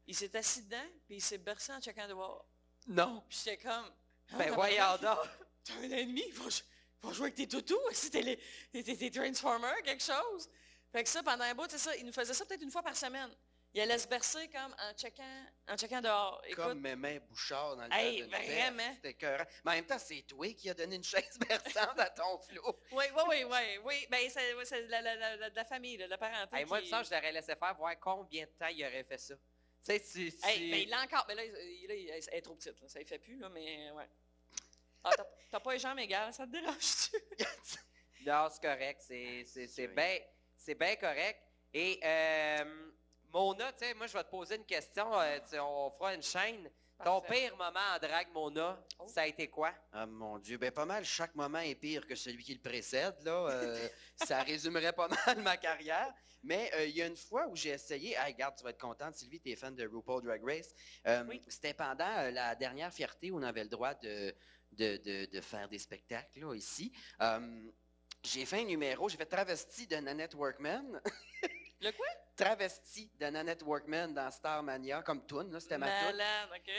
Il 0.08 0.16
s'est 0.16 0.36
assis 0.36 0.62
dedans, 0.64 0.88
puis 1.06 1.18
il 1.18 1.22
s'est 1.22 1.38
bercé 1.38 1.72
en 1.72 1.80
checkant 1.80 2.08
dehors. 2.08 2.44
Non. 2.88 3.22
Puis 3.28 3.38
j'étais 3.44 3.58
comme. 3.58 3.92
Ah, 4.32 4.36
Ben 4.38 4.52
voyons 4.52 4.96
donc. 5.02 5.18
T'as 5.64 5.74
un 5.74 5.88
demi, 5.88 6.24
il 6.26 6.32
va, 6.34 7.12
jouer 7.12 7.24
avec 7.26 7.34
tes 7.34 7.48
toutous. 7.48 7.78
C'était 7.92 8.22
les, 8.22 8.36
tes, 8.72 8.82
tes- 8.84 8.96
tes 8.96 9.10
Transformers, 9.10 9.82
quelque 9.82 10.02
chose. 10.02 10.48
Fait 10.92 11.02
que 11.04 11.08
ça, 11.08 11.22
pendant 11.22 11.44
un 11.44 11.54
bout, 11.54 11.66
c'est 11.70 11.78
ça, 11.78 11.94
il 11.96 12.04
nous 12.06 12.12
faisait 12.12 12.34
ça 12.34 12.44
peut-être 12.44 12.62
une 12.62 12.70
fois 12.70 12.82
par 12.82 12.96
semaine. 12.96 13.30
Il 13.72 13.80
allait 13.80 13.98
se 13.98 14.08
bercer 14.08 14.48
comme 14.48 14.74
en 14.80 14.92
checkant, 14.94 15.44
en 15.68 15.76
checkant 15.76 16.00
dehors. 16.00 16.42
Écoute, 16.44 16.64
Comme 16.64 16.80
Mémé 16.80 17.20
Bouchard 17.20 17.76
dans 17.76 17.84
le 17.86 17.92
Hey, 17.92 18.22
temps 18.28 18.36
vraiment? 18.36 18.92
C'était 18.96 19.10
écœurant. 19.10 19.44
Mais 19.64 19.70
en 19.70 19.74
même 19.74 19.86
temps, 19.86 19.98
c'est 20.00 20.22
toi 20.22 20.52
qui 20.54 20.68
as 20.70 20.74
donné 20.74 20.96
une 20.96 21.04
chaise 21.04 21.38
berçante 21.48 22.00
à 22.00 22.10
ton 22.10 22.36
flot. 22.40 22.80
Oui, 22.92 23.04
oui, 23.14 23.22
oui, 23.28 23.44
oui, 23.48 23.78
oui. 23.84 24.06
Ben, 24.10 24.28
c'est 24.28 24.54
ouais, 24.54 24.86
la, 24.88 25.00
la, 25.02 25.14
la, 25.14 25.36
la- 25.36 25.50
de 25.50 25.54
la 25.54 25.64
famille, 25.64 25.96
la 25.98 26.18
parenté. 26.18 26.56
Hey, 26.56 26.64
moi, 26.64 26.78
qui- 26.80 26.86
me 26.86 26.90
semble 26.90 27.02
que 27.04 27.10
je 27.10 27.14
l'aurais 27.14 27.32
laissé 27.32 27.54
faire, 27.54 27.74
voir 27.76 28.00
combien 28.00 28.44
de 28.44 28.50
temps 28.58 28.66
il 28.66 28.84
aurait 28.84 29.04
fait 29.04 29.18
ça. 29.18 29.34
Tu 29.36 29.40
sais, 29.82 30.00
tu. 30.00 30.32
tu- 30.32 30.48
Hey, 30.48 30.70
ben, 30.72 30.80
il 30.80 30.88
l'a 30.88 31.02
encore. 31.02 31.24
Mais 31.28 31.36
là, 31.36 31.44
il, 31.44 31.86
là, 31.86 31.94
il- 31.94 32.08
elle 32.10 32.38
est 32.38 32.42
trop 32.42 32.56
petite. 32.56 32.80
Là. 32.80 32.88
Ça 32.88 32.98
ne 32.98 33.04
fait 33.04 33.20
plus, 33.20 33.38
là, 33.38 33.48
mais 33.50 33.92
ouais. 33.92 34.08
Ah, 35.04 35.10
t'as- 35.16 35.26
t'as 35.50 35.60
pas 35.60 35.72
les 35.72 35.78
jambes 35.78 35.98
égales, 35.98 36.32
ça 36.34 36.46
te 36.46 36.52
dérange-tu? 36.52 37.16
Non, 38.26 38.48
c'est 38.52 38.60
correct. 38.60 39.00
C'est, 39.06 39.44
c'est, 39.46 39.66
c'est 39.66 39.86
Oui. 39.88 39.94
bien 39.94 40.18
c'est 40.56 40.74
bien 40.74 40.94
correct. 40.96 41.40
Et 41.72 41.98
euh, 42.04 42.90
Mona, 43.32 43.72
tu 43.72 43.78
sais, 43.78 43.94
moi, 43.94 44.06
je 44.06 44.12
vais 44.12 44.22
te 44.24 44.28
poser 44.30 44.56
une 44.56 44.64
question. 44.66 45.10
euh, 45.18 45.38
on 45.62 45.90
fera 45.90 46.14
une 46.14 46.22
chaîne. 46.22 46.70
Ton 47.02 47.22
Parfait. 47.22 47.46
pire 47.46 47.56
moment 47.56 47.80
en 47.94 47.98
drague, 47.98 48.28
Mona, 48.34 48.78
Oh. 48.98 49.06
ça 49.08 49.22
a 49.22 49.26
été 49.26 49.48
quoi? 49.48 49.72
Ah 49.90 50.04
mon 50.04 50.38
Dieu, 50.38 50.58
ben 50.58 50.70
pas 50.70 50.84
mal, 50.84 51.02
chaque 51.02 51.34
moment 51.34 51.60
est 51.60 51.74
pire 51.76 52.06
que 52.06 52.14
celui 52.14 52.44
qui 52.44 52.52
le 52.52 52.60
précède, 52.60 53.16
là. 53.24 53.46
Euh, 53.48 53.88
ça 54.16 54.42
résumerait 54.42 54.92
pas 54.92 55.08
mal 55.08 55.38
ma 55.40 55.56
carrière. 55.56 56.12
Mais 56.42 56.70
euh, 56.74 56.84
il 56.84 56.94
y 56.96 57.00
a 57.00 57.06
une 57.06 57.16
fois 57.16 57.46
où 57.48 57.56
j'ai 57.56 57.70
essayé, 57.70 58.14
ah, 58.18 58.26
regarde, 58.26 58.54
tu 58.56 58.64
vas 58.64 58.70
être 58.70 58.80
contente, 58.80 59.14
Sylvie, 59.14 59.40
tu 59.40 59.50
es 59.50 59.56
fan 59.56 59.74
de 59.74 59.86
RuPaul 59.86 60.22
Drag 60.22 60.42
Race. 60.44 60.74
Euh, 61.06 61.24
Oui. 61.26 61.40
C'était 61.48 61.72
pendant 61.72 62.04
euh, 62.18 62.30
la 62.32 62.54
dernière 62.54 62.92
fierté 62.92 63.30
où 63.30 63.38
on 63.38 63.42
avait 63.42 63.62
le 63.62 63.70
droit 63.70 63.94
de, 63.94 64.34
de, 64.72 64.96
de- 64.98 65.26
de 65.30 65.40
faire 65.40 65.68
des 65.68 65.78
spectacles, 65.78 66.40
là, 66.40 66.54
ici. 66.54 66.92
Euh, 67.20 67.70
j'ai 68.22 68.44
fait 68.44 68.60
un 68.60 68.64
numéro, 68.64 69.08
j'ai 69.08 69.16
fait 69.16 69.26
travesti 69.26 69.86
de 69.86 69.96
Nanette 69.96 70.34
Workman. 70.34 71.00
Le 71.80 71.90
quoi? 71.92 72.06
Travesti 72.36 73.10
de 73.18 73.26
Nanette 73.26 73.62
Workman 73.62 74.14
dans 74.14 74.30
Starmania, 74.30 75.02
comme 75.02 75.26
Toon, 75.26 75.58
c'était 75.60 75.76
ma 75.76 75.88
toune. 76.06 76.22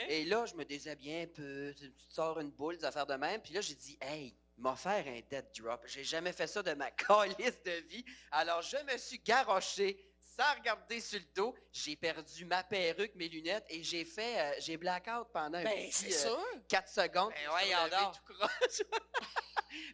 Et 0.08 0.24
là, 0.24 0.44
je 0.46 0.54
me 0.54 0.64
déshabillais 0.64 1.22
un 1.22 1.26
peu, 1.28 1.72
tu 1.78 1.92
sors 2.08 2.40
une 2.40 2.50
boule, 2.50 2.78
des 2.78 2.84
affaires 2.84 3.06
de 3.06 3.14
même. 3.14 3.40
Puis 3.40 3.52
là, 3.52 3.60
j'ai 3.60 3.76
dit, 3.76 3.96
hey, 4.00 4.34
faire 4.76 5.06
un 5.06 5.20
dead 5.30 5.46
drop. 5.58 5.84
J'ai 5.86 6.02
jamais 6.04 6.32
fait 6.32 6.46
ça 6.48 6.62
de 6.62 6.72
ma 6.74 6.90
calice 6.92 7.62
de 7.64 7.88
vie. 7.88 8.04
Alors, 8.32 8.62
je 8.62 8.76
me 8.92 8.96
suis 8.98 9.18
garoché 9.20 9.96
sans 10.36 10.54
regarder 10.58 11.00
sur 11.00 11.18
le 11.18 11.24
dos. 11.34 11.54
J'ai 11.72 11.96
perdu 11.96 12.44
ma 12.44 12.62
perruque, 12.62 13.14
mes 13.14 13.28
lunettes 13.28 13.64
et 13.68 13.82
j'ai 13.82 14.04
fait, 14.04 14.40
euh, 14.40 14.54
j'ai 14.60 14.76
blackout 14.76 15.28
pendant 15.32 15.58
un 15.58 15.64
Ben, 15.64 15.88
petit 15.90 16.10
c'est 16.12 16.26
euh, 16.26 16.30
sûr. 16.34 16.44
4 16.68 16.88
secondes. 16.88 17.32
Ben, 17.32 17.84
lever 17.84 17.90
donc. 17.90 18.14
tout 18.26 18.34
croche. 18.34 18.82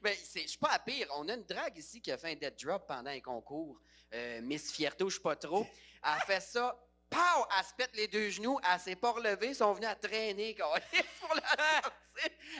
Ben, 0.03 0.15
c'est- 0.25 0.43
je 0.43 0.49
suis 0.49 0.59
pas 0.59 0.71
à 0.73 0.79
pire. 0.81 1.07
On 1.15 1.29
a 1.29 1.35
une 1.35 1.45
drague 1.45 1.79
ici 1.79 2.01
qui 2.03 2.11
a 2.11 2.19
fait 2.19 2.33
un 2.33 2.35
dead 2.35 2.57
drop 2.61 2.87
pendant 2.89 3.11
un 3.11 3.21
concours. 3.21 3.81
Euh, 4.13 4.41
Miss 4.43 4.73
Fierto, 4.73 5.09
je 5.09 5.17
sais 5.17 5.23
pas 5.23 5.37
trop. 5.37 5.67
Elle 6.03 6.11
a 6.11 6.19
fait 6.21 6.41
ça. 6.41 6.77
Pow! 7.11 7.47
Elle 7.59 7.65
se 7.65 7.75
pète 7.75 7.95
les 7.97 8.07
deux 8.09 8.29
genoux. 8.31 8.59
Elle 8.73 8.81
s'est 8.81 8.97
pas 8.97 9.11
relevée. 9.13 9.49
Ils 9.49 9.55
sont 9.55 9.73
venus 9.73 9.89
à 9.89 9.95
traîner 9.95 10.55
pour 11.21 11.35
la 11.35 11.41
sortir. 11.43 11.93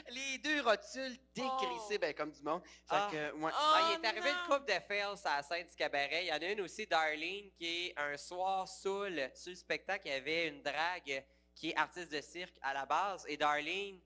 Les 0.09 0.37
deux 0.37 0.61
rotules 0.61 1.17
décrissées, 1.35 1.95
Oh. 1.95 1.99
ben, 1.99 2.13
comme 2.13 2.31
du 2.31 2.41
monde. 2.41 2.61
Fait 2.63 2.71
Ah. 2.91 3.09
que, 3.11 3.31
ouais. 3.33 3.51
Oh, 3.53 3.57
Ah, 3.59 3.91
il 3.99 4.03
est 4.03 4.07
arrivé 4.07 4.31
non! 4.31 4.37
une 4.37 4.55
coupe 4.55 4.67
de 4.67 4.73
fails 4.87 5.01
à 5.01 5.35
la 5.37 5.43
scène 5.43 5.67
du 5.67 5.75
cabaret. 5.75 6.23
Il 6.23 6.27
y 6.27 6.31
en 6.31 6.37
a 6.37 6.45
une 6.45 6.61
aussi, 6.61 6.87
Darlene, 6.87 7.51
qui 7.57 7.87
est 7.87 7.93
un 7.99 8.15
soir 8.17 8.67
saoul 8.67 9.29
sur 9.35 9.49
le 9.51 9.55
spectacle. 9.55 10.03
Il 10.07 10.11
y 10.11 10.15
avait 10.15 10.47
une 10.47 10.61
drague 10.63 11.25
qui 11.53 11.71
est 11.71 11.75
artiste 11.77 12.09
de 12.11 12.21
cirque 12.21 12.55
à 12.61 12.73
la 12.73 12.85
base. 12.85 13.25
Et 13.27 13.35
Darlene, 13.35 13.99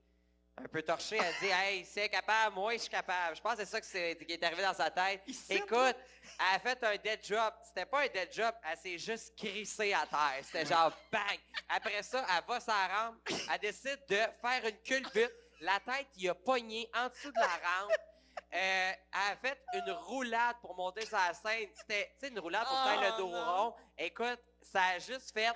un 0.56 0.68
peu 0.68 0.82
torchée, 0.82 1.16
elle 1.20 1.34
dit 1.40 1.46
Hey, 1.52 1.84
c'est 1.84 2.08
capable, 2.08 2.54
moi 2.54 2.72
je 2.74 2.78
suis 2.78 2.88
capable. 2.90 3.36
Je 3.36 3.40
pense 3.42 3.54
que 3.54 3.64
c'est 3.64 3.70
ça 3.70 3.80
que 3.80 3.86
c'est- 3.86 4.16
qui 4.24 4.32
est 4.32 4.42
arrivé 4.44 4.62
dans 4.62 4.74
sa 4.74 4.90
tête. 4.90 5.22
Écoute, 5.50 5.96
elle 6.38 6.56
a 6.56 6.58
fait 6.60 6.82
un 6.84 6.96
dead 6.96 7.20
drop. 7.28 7.54
C'était 7.64 7.86
pas 7.86 8.02
un 8.02 8.06
dead 8.08 8.30
drop, 8.36 8.54
elle 8.64 8.78
s'est 8.78 8.98
juste 8.98 9.36
crissée 9.36 9.92
à 9.92 10.06
terre. 10.06 10.42
C'était 10.42 10.66
genre 10.66 10.92
bang. 11.10 11.38
Après 11.68 12.02
ça, 12.02 12.24
elle 12.28 12.44
va 12.46 12.60
sa 12.60 12.86
rampe. 12.86 13.16
Elle 13.52 13.58
décide 13.60 14.00
de 14.08 14.16
faire 14.16 14.64
une 14.64 14.78
culbute. 14.82 15.32
La 15.60 15.80
tête, 15.80 16.06
il 16.16 16.28
a 16.28 16.34
pogné 16.34 16.88
en 16.94 17.08
dessous 17.08 17.30
de 17.32 17.40
la 17.40 17.46
rampe. 17.46 17.92
Euh, 18.52 18.92
elle 18.92 18.96
a 19.12 19.36
fait 19.36 19.60
une 19.74 19.90
roulade 19.92 20.56
pour 20.60 20.76
monter 20.76 21.04
sur 21.06 21.16
la 21.16 21.32
scène. 21.34 21.68
C'était, 21.74 22.12
une 22.28 22.38
roulade 22.38 22.66
pour 22.66 22.76
Oh, 22.84 22.88
faire 22.88 23.00
le 23.00 23.16
dos 23.16 23.28
non. 23.30 23.44
rond. 23.70 23.74
Écoute, 23.98 24.40
ça 24.62 24.82
a 24.84 24.98
juste 24.98 25.32
fait 25.32 25.50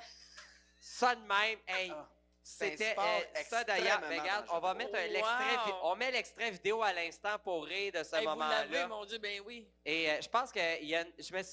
ça 0.80 1.14
de 1.14 1.20
même. 1.20 1.58
Hey, 1.66 1.92
Ah, 1.94 2.08
c'était 2.48 2.94
euh, 2.98 3.42
ça 3.48 3.62
d'ailleurs. 3.64 4.00
Mais 4.08 4.18
regarde, 4.20 4.46
on 4.50 4.58
va 4.58 4.74
mettre 4.74 4.94
un 4.94 5.04
Wow. 5.06 5.12
l'extrait 5.12 5.72
on 5.82 5.96
met 5.96 6.10
l'extrait 6.10 6.50
vidéo 6.50 6.82
à 6.82 6.92
l'instant 6.92 7.38
pour 7.38 7.64
rire 7.64 7.92
de 7.92 8.02
ce 8.02 8.16
Hey, 8.16 8.26
vous 8.26 8.38
l'avez, 8.38 8.66
moment-là. 8.68 8.88
mon 8.88 9.04
Dieu, 9.04 9.18
ben 9.18 9.40
oui. 9.44 9.68
Et 9.84 10.10
euh, 10.10 10.20
je 10.22 10.28
pense 10.28 10.50
que 10.50 10.80
il 10.82 10.88
y 10.88 10.94
a 10.96 11.04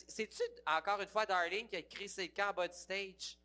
c'est-tu 0.07 0.41
encore 0.65 1.01
une 1.01 1.07
fois 1.09 1.25
Darlene 1.25 1.67
qui 1.67 1.75
a 1.75 1.81
crissé 1.81 2.23
le 2.23 2.33
camp 2.33 2.49
en 2.49 2.53
bas 2.53 2.67
du 2.67 2.77
stage? 2.77 3.37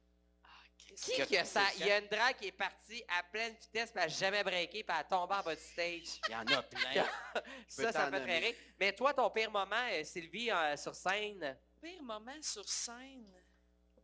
Qui 1.03 1.25
Qui 1.25 1.37
a 1.37 1.45
ça? 1.45 1.63
Il 1.79 1.87
y 1.87 1.91
a 1.93 1.99
une 1.99 2.09
drague 2.09 2.37
qui 2.37 2.49
est 2.49 2.53
partie 2.53 3.05
à 3.09 3.23
pleine 3.23 3.55
vitesse, 3.55 3.91
puis 3.93 4.01
elle 4.03 4.09
n'a 4.09 4.09
jamais 4.09 4.43
breaké, 4.43 4.83
puis 4.83 4.87
elle 4.89 5.01
a 5.01 5.05
tombé 5.05 5.35
en 5.35 5.43
bas 5.43 5.55
du 5.55 5.63
stage. 5.63 6.21
Il 6.29 6.33
y 6.33 6.35
en 6.35 6.41
a 6.47 6.63
plein. 6.63 7.07
ça, 7.69 7.93
ça 7.93 8.11
me 8.11 8.21
fait 8.21 8.39
rire. 8.39 8.55
Mais 8.79 8.93
toi, 8.93 9.15
ton 9.15 9.31
pire 9.31 9.51
moment, 9.53 9.77
euh, 9.93 10.03
Sylvie, 10.03 10.51
euh, 10.51 10.77
sur 10.77 10.95
scène? 10.95 11.57
Pire 11.81 12.03
moment 12.03 12.33
sur 12.43 12.69
scène? 12.69 13.40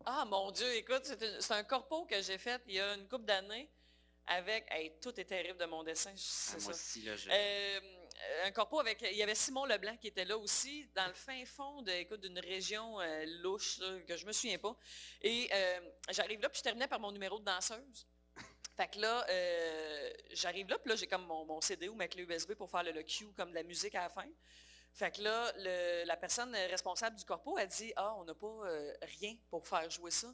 Ah, 0.09 0.25
mon 0.25 0.53
Dieu, 0.53 0.73
écoute, 0.77 1.03
c'est 1.05 1.53
un 1.53 1.65
corpo 1.65 2.05
que 2.05 2.23
j'ai 2.23 2.39
fait 2.39 2.63
il 2.69 2.75
y 2.75 2.81
a 2.81 2.95
une 2.95 3.09
couple 3.09 3.25
d'années 3.25 3.69
avec. 4.29 4.65
Hey, 4.71 4.93
tout 5.01 5.19
est 5.19 5.25
terrible 5.25 5.59
de 5.59 5.65
mon 5.67 5.83
dessin, 5.83 6.13
Ah, 6.13 6.17
c'est 6.17 6.63
moi 6.63 6.73
ça. 6.73 6.79
aussi, 6.79 7.03
là, 7.03 7.17
je... 7.17 7.29
Euh, 7.29 7.81
un 8.45 8.53
corpo 8.53 8.79
avec. 8.79 9.03
Il 9.03 9.17
y 9.17 9.23
avait 9.25 9.35
Simon 9.35 9.65
Leblanc 9.65 9.97
qui 9.97 10.07
était 10.07 10.25
là 10.25 10.39
aussi, 10.39 10.89
dans 10.95 11.09
le 11.09 11.13
fin 11.13 11.45
fond 11.45 11.83
de, 11.83 11.91
écoute, 11.91 12.21
d'une 12.21 12.39
région 12.39 13.01
euh, 13.01 13.25
louche, 13.43 13.79
là, 13.79 13.99
que 14.07 14.17
je 14.17 14.25
me 14.27 14.31
souviens 14.33 14.59
pas. 14.59 14.77
Et 15.23 15.49
euh, 15.53 15.81
j'arrive 16.11 16.41
là, 16.41 16.49
puis 16.51 16.59
je 16.59 16.63
terminais 16.63 16.87
par 16.87 17.01
mon 17.01 17.11
numéro 17.11 17.41
de 17.41 17.45
danseuse. 17.45 18.07
Fait 18.77 18.89
que 18.89 19.01
là, 19.01 19.27
j'arrive 20.33 20.69
là, 20.69 20.79
puis 20.79 20.91
là, 20.91 20.97
j'ai 20.97 21.07
comme 21.07 21.25
mon, 21.27 21.47
mon 21.47 21.61
CD 21.63 21.89
ou 21.89 21.95
ma 21.95 22.07
clé 22.07 22.23
USB 22.25 22.53
pour 22.53 22.71
faire 22.71 22.83
le, 22.85 22.93
le 22.93 23.03
cue 23.03 23.33
comme 23.33 23.49
de 23.51 23.55
la 23.55 23.63
musique 23.63 23.95
à 23.95 24.03
la 24.03 24.09
fin. 24.11 24.29
Fait 24.97 25.15
que 25.15 25.21
là, 25.21 25.53
le- 25.59 26.05
la 26.07 26.17
personne 26.17 26.55
responsable 26.71 27.17
du 27.17 27.25
corpo 27.25 27.57
a 27.59 27.67
dit 27.67 27.93
Ah, 27.97 28.15
on 28.15 28.25
n'a 28.25 28.35
pas 28.35 28.47
euh, 28.47 28.95
rien 29.21 29.37
pour 29.51 29.67
faire 29.69 29.89
jouer 29.91 30.11
ça. 30.11 30.27
Là, 30.29 30.33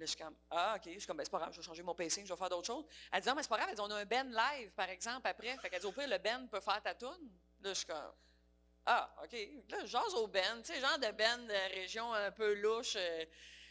je 0.00 0.06
suis 0.06 0.16
comme 0.16 0.36
Ah, 0.50 0.74
OK. 0.76 0.82
Je 0.92 0.98
suis 0.98 1.06
comme 1.06 1.16
Ben, 1.16 1.24
c'est 1.24 1.30
pas 1.30 1.38
grave, 1.38 1.52
je 1.52 1.58
vais 1.60 1.66
changer 1.66 1.82
mon 1.82 1.94
pacing, 1.94 2.26
je 2.26 2.32
vais 2.32 2.38
faire 2.38 2.50
d'autres 2.50 2.66
choses. 2.66 2.84
Elle 3.10 3.22
dit 3.22 3.28
Non, 3.28 3.34
mais 3.34 3.42
c'est 3.42 3.48
pas 3.48 3.56
grave, 3.56 3.68
elle 3.70 3.76
dit, 3.76 3.80
on 3.80 3.90
a 3.90 3.96
un 3.96 4.04
band 4.04 4.24
live, 4.24 4.70
par 4.74 4.90
exemple, 4.90 5.26
après. 5.26 5.56
Fait 5.56 5.70
qu'elle 5.70 5.80
dit 5.80 5.86
Au 5.86 5.92
pire, 5.92 6.06
le 6.06 6.18
band 6.18 6.46
peut 6.50 6.60
faire 6.60 6.82
ta 6.82 6.94
tune. 6.94 7.08
Là, 7.62 7.70
je 7.70 7.74
suis 7.74 7.86
comme 7.86 8.12
Ah, 8.84 9.10
OK. 9.24 9.36
Là, 9.70 9.86
jase 9.86 10.14
au 10.14 10.26
Ben, 10.26 10.60
tu 10.62 10.72
sais, 10.74 10.80
genre 10.80 10.98
de 10.98 11.10
Ben 11.12 11.46
de 11.46 11.74
région 11.74 12.12
un 12.12 12.30
peu 12.30 12.52
louche. 12.54 12.94
euh, 12.96 13.24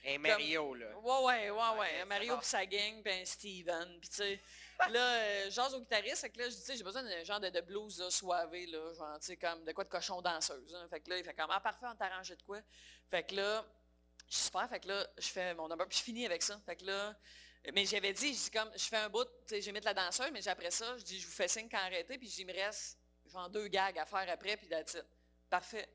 Un 0.06 0.18
Mario, 0.20 0.74
là. 0.74 0.98
Ouais, 0.98 1.24
ouais, 1.26 1.50
ouais, 1.52 1.80
ouais. 1.80 2.06
Mario 2.06 2.38
puis 2.38 2.46
sa 2.48 2.66
gang, 2.66 3.04
puis 3.04 3.26
Steven. 3.26 4.00
Puis 4.00 4.10
tu 4.10 4.16
sais, 4.16 4.42
là, 4.90 5.00
euh, 5.00 5.50
jase 5.50 5.74
au 5.74 5.80
guitariste. 5.80 6.22
Fait 6.22 6.30
que 6.30 6.40
là, 6.40 6.50
je 6.50 6.56
dis, 6.56 6.78
j'ai 6.78 6.84
besoin 6.84 7.04
d'un 7.04 7.24
genre 7.24 7.40
de, 7.40 7.62
blues 7.62 8.00
là, 8.00 8.10
soivé, 8.10 8.68
genre, 8.68 9.20
tu 9.20 9.28
sais, 9.28 9.38
comme 9.38 9.64
de 9.64 9.72
quoi 9.72 9.84
de 9.84 9.90
cochon 9.90 10.22
danseuse. 10.22 10.76
hein. 10.76 10.88
Fait 10.90 11.00
que 11.00 11.10
là, 11.10 11.18
il 11.18 11.24
fait 11.24 11.34
comme, 11.34 11.50
ah, 11.52 11.60
parfait, 11.60 11.86
on 11.92 11.96
t'a 11.96 12.10
de 12.10 12.44
quoi. 12.44 12.60
Fait 13.10 13.24
que 13.24 13.36
là, 13.36 13.66
je 14.28 14.36
suis 14.36 14.46
super. 14.46 14.68
Fait 14.70 14.80
que 14.80 14.88
là, 14.88 15.08
je 15.18 15.28
fais 15.28 15.54
mon 15.54 15.68
number, 15.68 15.88
puis 15.88 15.98
je 15.98 16.04
finis 16.04 16.26
avec 16.26 16.44
ça. 16.44 16.60
Fait 16.66 16.76
que 16.76 16.86
là, 16.86 17.16
mais 17.74 17.86
j'avais 17.86 18.14
dit, 18.14 18.34
je 18.34 18.52
comme, 18.52 18.72
je 18.76 18.84
fais 18.86 18.98
un 18.98 19.10
bout, 19.10 19.28
de 19.50 19.86
la 19.86 19.94
danseuse, 19.94 20.30
mais 20.32 20.48
après 20.48 20.72
ça, 20.72 20.98
je 20.98 21.04
dis, 21.04 21.20
je 21.20 21.26
vous 21.26 21.34
fais 21.34 21.48
signe 21.48 21.68
quand 21.70 21.78
arrêter, 21.78 22.18
puis 22.18 22.28
il 22.38 22.46
me 22.46 22.54
reste 22.54 22.98
genre 23.26 23.50
deux 23.50 23.68
gags 23.68 23.98
à 23.98 24.06
faire 24.06 24.26
après, 24.30 24.56
puis 24.56 24.68
that's 24.68 24.94
it. 24.94 25.06
Parfait. 25.50 25.88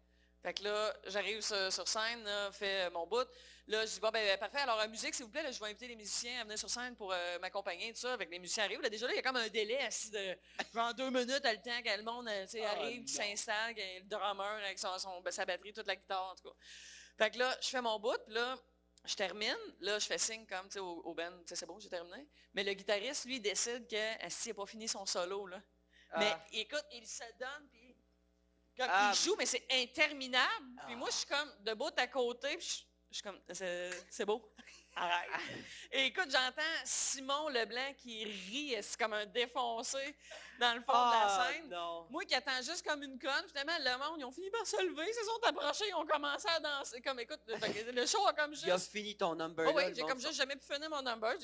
Fait 0.43 0.55
que 0.55 0.65
là, 0.65 0.93
j'arrive 1.07 1.41
sur, 1.41 1.73
sur 1.73 1.87
scène, 1.87 2.25
là, 2.25 2.51
fais 2.53 2.91
mon 2.91 3.07
bout. 3.07 3.27
Là, 3.69 3.87
je 3.87 3.93
dis, 3.93 4.01
bon, 4.01 4.11
ben, 4.11 4.37
parfait. 4.39 4.59
Alors, 4.59 4.81
en 4.81 4.89
musique, 4.89 5.15
s'il 5.15 5.25
vous 5.25 5.31
plaît, 5.31 5.45
là, 5.45 5.53
je 5.53 5.61
vais 5.61 5.67
inviter 5.67 5.87
les 5.87 5.95
musiciens 5.95 6.41
à 6.41 6.43
venir 6.45 6.59
sur 6.59 6.69
scène 6.69 6.97
pour 6.97 7.13
euh, 7.13 7.39
m'accompagner, 7.39 7.93
tout 7.93 8.01
ça. 8.01 8.15
Avec 8.15 8.29
les 8.29 8.41
musiciens 8.41 8.65
arrivent. 8.65 8.81
Là, 8.81 8.91
déjà, 8.91 9.07
là, 9.07 9.13
il 9.13 9.17
y 9.17 9.19
a 9.21 9.23
comme 9.23 9.37
un 9.37 9.49
délai 9.49 9.79
assis 9.79 10.11
de 10.11 10.37
genre 10.75 10.93
deux 10.95 11.11
minutes 11.11 11.45
à 11.45 11.53
le 11.53 11.63
temps 11.63 11.81
que 11.81 11.97
le 11.97 12.03
monde 12.03 12.27
euh, 12.27 12.43
tu 12.45 12.51
sais, 12.59 12.65
Ah, 12.65 12.71
arrive, 12.73 13.05
qui 13.05 13.13
s'installe, 13.13 13.73
que 13.77 13.81
le 14.01 14.05
drummer 14.09 14.45
avec 14.65 14.81
son, 14.81 14.99
son- 14.99 15.21
ben, 15.21 15.31
sa 15.31 15.45
batterie, 15.45 15.73
toute 15.73 15.87
la 15.87 15.95
guitare, 15.95 16.31
en 16.33 16.35
tout 16.35 16.49
cas. 16.51 16.57
Fait 17.19 17.31
que 17.31 17.39
là, 17.39 17.57
je 17.63 17.69
fais 17.69 17.81
mon 17.81 18.01
bout, 18.01 18.19
puis 18.27 18.35
là, 18.35 18.59
je 19.05 19.15
termine. 19.15 19.57
Là, 19.79 20.01
je 20.01 20.07
fais 20.07 20.19
signe 20.19 20.45
comme, 20.47 20.67
tu 20.67 20.73
sais, 20.75 20.79
au, 20.81 21.01
au 21.05 21.15
band, 21.15 21.31
tu 21.43 21.47
sais, 21.47 21.55
c'est 21.57 21.67
bon, 21.67 21.79
j'ai 21.79 21.89
terminé. 21.89 22.27
Mais 22.55 22.65
le 22.65 22.73
guitariste, 22.73 23.27
lui, 23.27 23.39
décide 23.41 23.87
que, 23.89 24.29
si 24.29 24.49
il 24.49 24.53
n'a 24.53 24.55
pas 24.57 24.67
fini 24.67 24.89
son 24.89 25.07
solo, 25.07 25.47
là? 25.47 25.63
Mais 26.19 26.31
Ah. 26.31 26.45
écoute, 26.53 26.85
il 26.91 27.07
se 27.07 27.23
donne, 27.39 27.69
puis 27.71 27.92
comme 28.77 28.89
Ah. 28.91 29.13
il 29.15 29.19
joue, 29.21 29.35
mais 29.39 29.47
c'est 29.47 29.67
interminable. 29.71 30.67
Puis 30.87 30.95
Ah. 30.95 30.97
moi, 30.97 31.09
je 31.11 31.17
suis 31.17 31.27
comme 31.27 31.53
debout 31.61 31.91
à 31.97 32.07
côté, 32.07 32.57
puis 32.57 32.67
je, 32.67 32.85
je 33.11 33.15
suis 33.17 33.23
comme, 33.23 33.41
c'est 34.11 34.25
beau. 34.25 34.53
Arrête. 34.95 35.31
Et 35.91 36.07
écoute, 36.07 36.29
j'entends 36.31 36.63
Simon 36.85 37.49
Leblanc 37.49 37.95
qui 37.97 38.25
rit, 38.25 38.77
c'est 38.83 38.99
comme 39.01 39.15
un 39.15 39.25
défoncé 39.25 40.15
dans 40.61 40.75
le 40.75 40.83
fond 40.83 40.93
de 40.93 40.97
Ah, 40.99 41.27
la 41.47 41.53
scène. 41.55 41.69
non. 41.71 42.07
Moi 42.11 42.25
qui 42.25 42.35
attends 42.35 42.61
juste 42.63 42.87
comme 42.87 43.03
une 43.03 43.19
conne, 43.19 43.45
finalement, 43.49 43.73
le 43.81 43.99
monde, 43.99 44.21
ils 44.21 44.25
ont 44.27 44.31
fini 44.31 44.51
par 44.51 44.67
se 44.67 44.77
lever, 44.83 45.05
ils 45.09 45.15
se 45.15 45.25
sont 45.25 45.41
approchés, 45.49 45.85
ils 45.89 45.95
ont 45.95 46.05
commencé 46.07 46.47
à 46.49 46.61
danser. 46.61 47.01
Comme, 47.01 47.19
écoute, 47.21 47.41
le 47.47 48.07
show 48.07 48.27
a 48.27 48.35
comme 48.35 48.51
juste... 48.53 48.67
Il 48.67 48.71
a 48.71 48.79
fini 48.79 49.17
ton 49.17 49.35
number. 49.35 49.67
Oh 49.67 49.79
là, 49.79 49.87
oui, 49.89 49.93
j'ai 49.97 50.03
comme 50.03 50.21
juste 50.21 50.35
jamais 50.35 50.57
pu 50.57 50.65
finir 50.71 50.91
mon 50.91 51.01
number. 51.03 51.35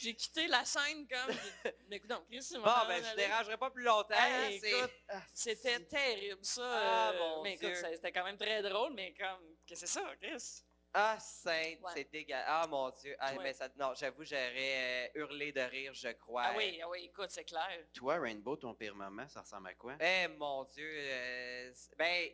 J'ai- 0.00 0.14
quitté 0.14 0.46
la 0.46 0.64
scène 0.64 1.06
comme... 1.06 1.36
Mais 1.88 1.96
écoute, 1.96 2.08
donc, 2.08 2.26
Chris, 2.26 2.42
c'est 2.42 2.54
Bon, 2.58 2.64
mon 2.64 2.86
ben, 2.88 3.02
je 3.02 3.08
aller. 3.10 3.16
dérangerai 3.26 3.56
pas 3.58 3.70
plus 3.70 3.84
longtemps. 3.84 4.14
Hey, 4.14 4.56
écoute, 4.64 4.90
C'était 5.34 5.80
terrible, 5.80 6.42
ça. 6.44 6.62
Ah, 6.64 7.10
euh, 7.10 7.18
mon 7.18 7.42
mais 7.42 7.54
écoute, 7.54 7.74
c'était 7.76 8.12
quand 8.12 8.24
même 8.24 8.38
très 8.38 8.62
drôle, 8.62 8.94
mais 8.94 9.12
comme, 9.12 9.56
qu'est-ce 9.66 9.82
que 9.82 9.86
c'est 9.86 10.00
ça, 10.00 10.10
Chris? 10.20 10.62
Ah, 10.96 11.18
sainte, 11.18 11.80
Ouais. 11.82 11.90
c'est 11.92 12.10
dégueulasse. 12.12 12.44
Ah, 12.46 12.66
mon 12.68 12.88
Dieu. 12.90 13.16
Ah, 13.18 13.32
Ouais. 13.34 13.42
mais 13.42 13.52
ça, 13.52 13.68
non, 13.76 13.94
j'avoue, 13.94 14.24
j'aurais 14.24 15.06
euh, 15.06 15.08
hurlé 15.16 15.50
de 15.50 15.60
rire, 15.60 15.92
je 15.92 16.08
crois. 16.12 16.42
Ah 16.46 16.54
oui, 16.56 16.80
ah 16.82 16.88
oui, 16.88 17.04
écoute, 17.06 17.30
c'est 17.30 17.44
clair. 17.44 17.68
Toi, 17.92 18.18
Rainbow, 18.20 18.54
ton 18.56 18.74
pire 18.74 18.94
moment, 18.94 19.28
ça 19.28 19.40
ressemble 19.40 19.68
à 19.68 19.74
quoi? 19.74 19.96
Eh, 20.00 20.28
mon 20.28 20.62
Dieu. 20.64 20.88
euh, 20.88 21.72
ben, 21.98 22.30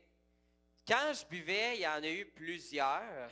quand 0.87 1.13
je 1.15 1.25
buvais, 1.27 1.77
il 1.77 1.81
y 1.81 1.87
en 1.87 2.03
a 2.03 2.09
eu 2.09 2.27
plusieurs. 2.27 3.31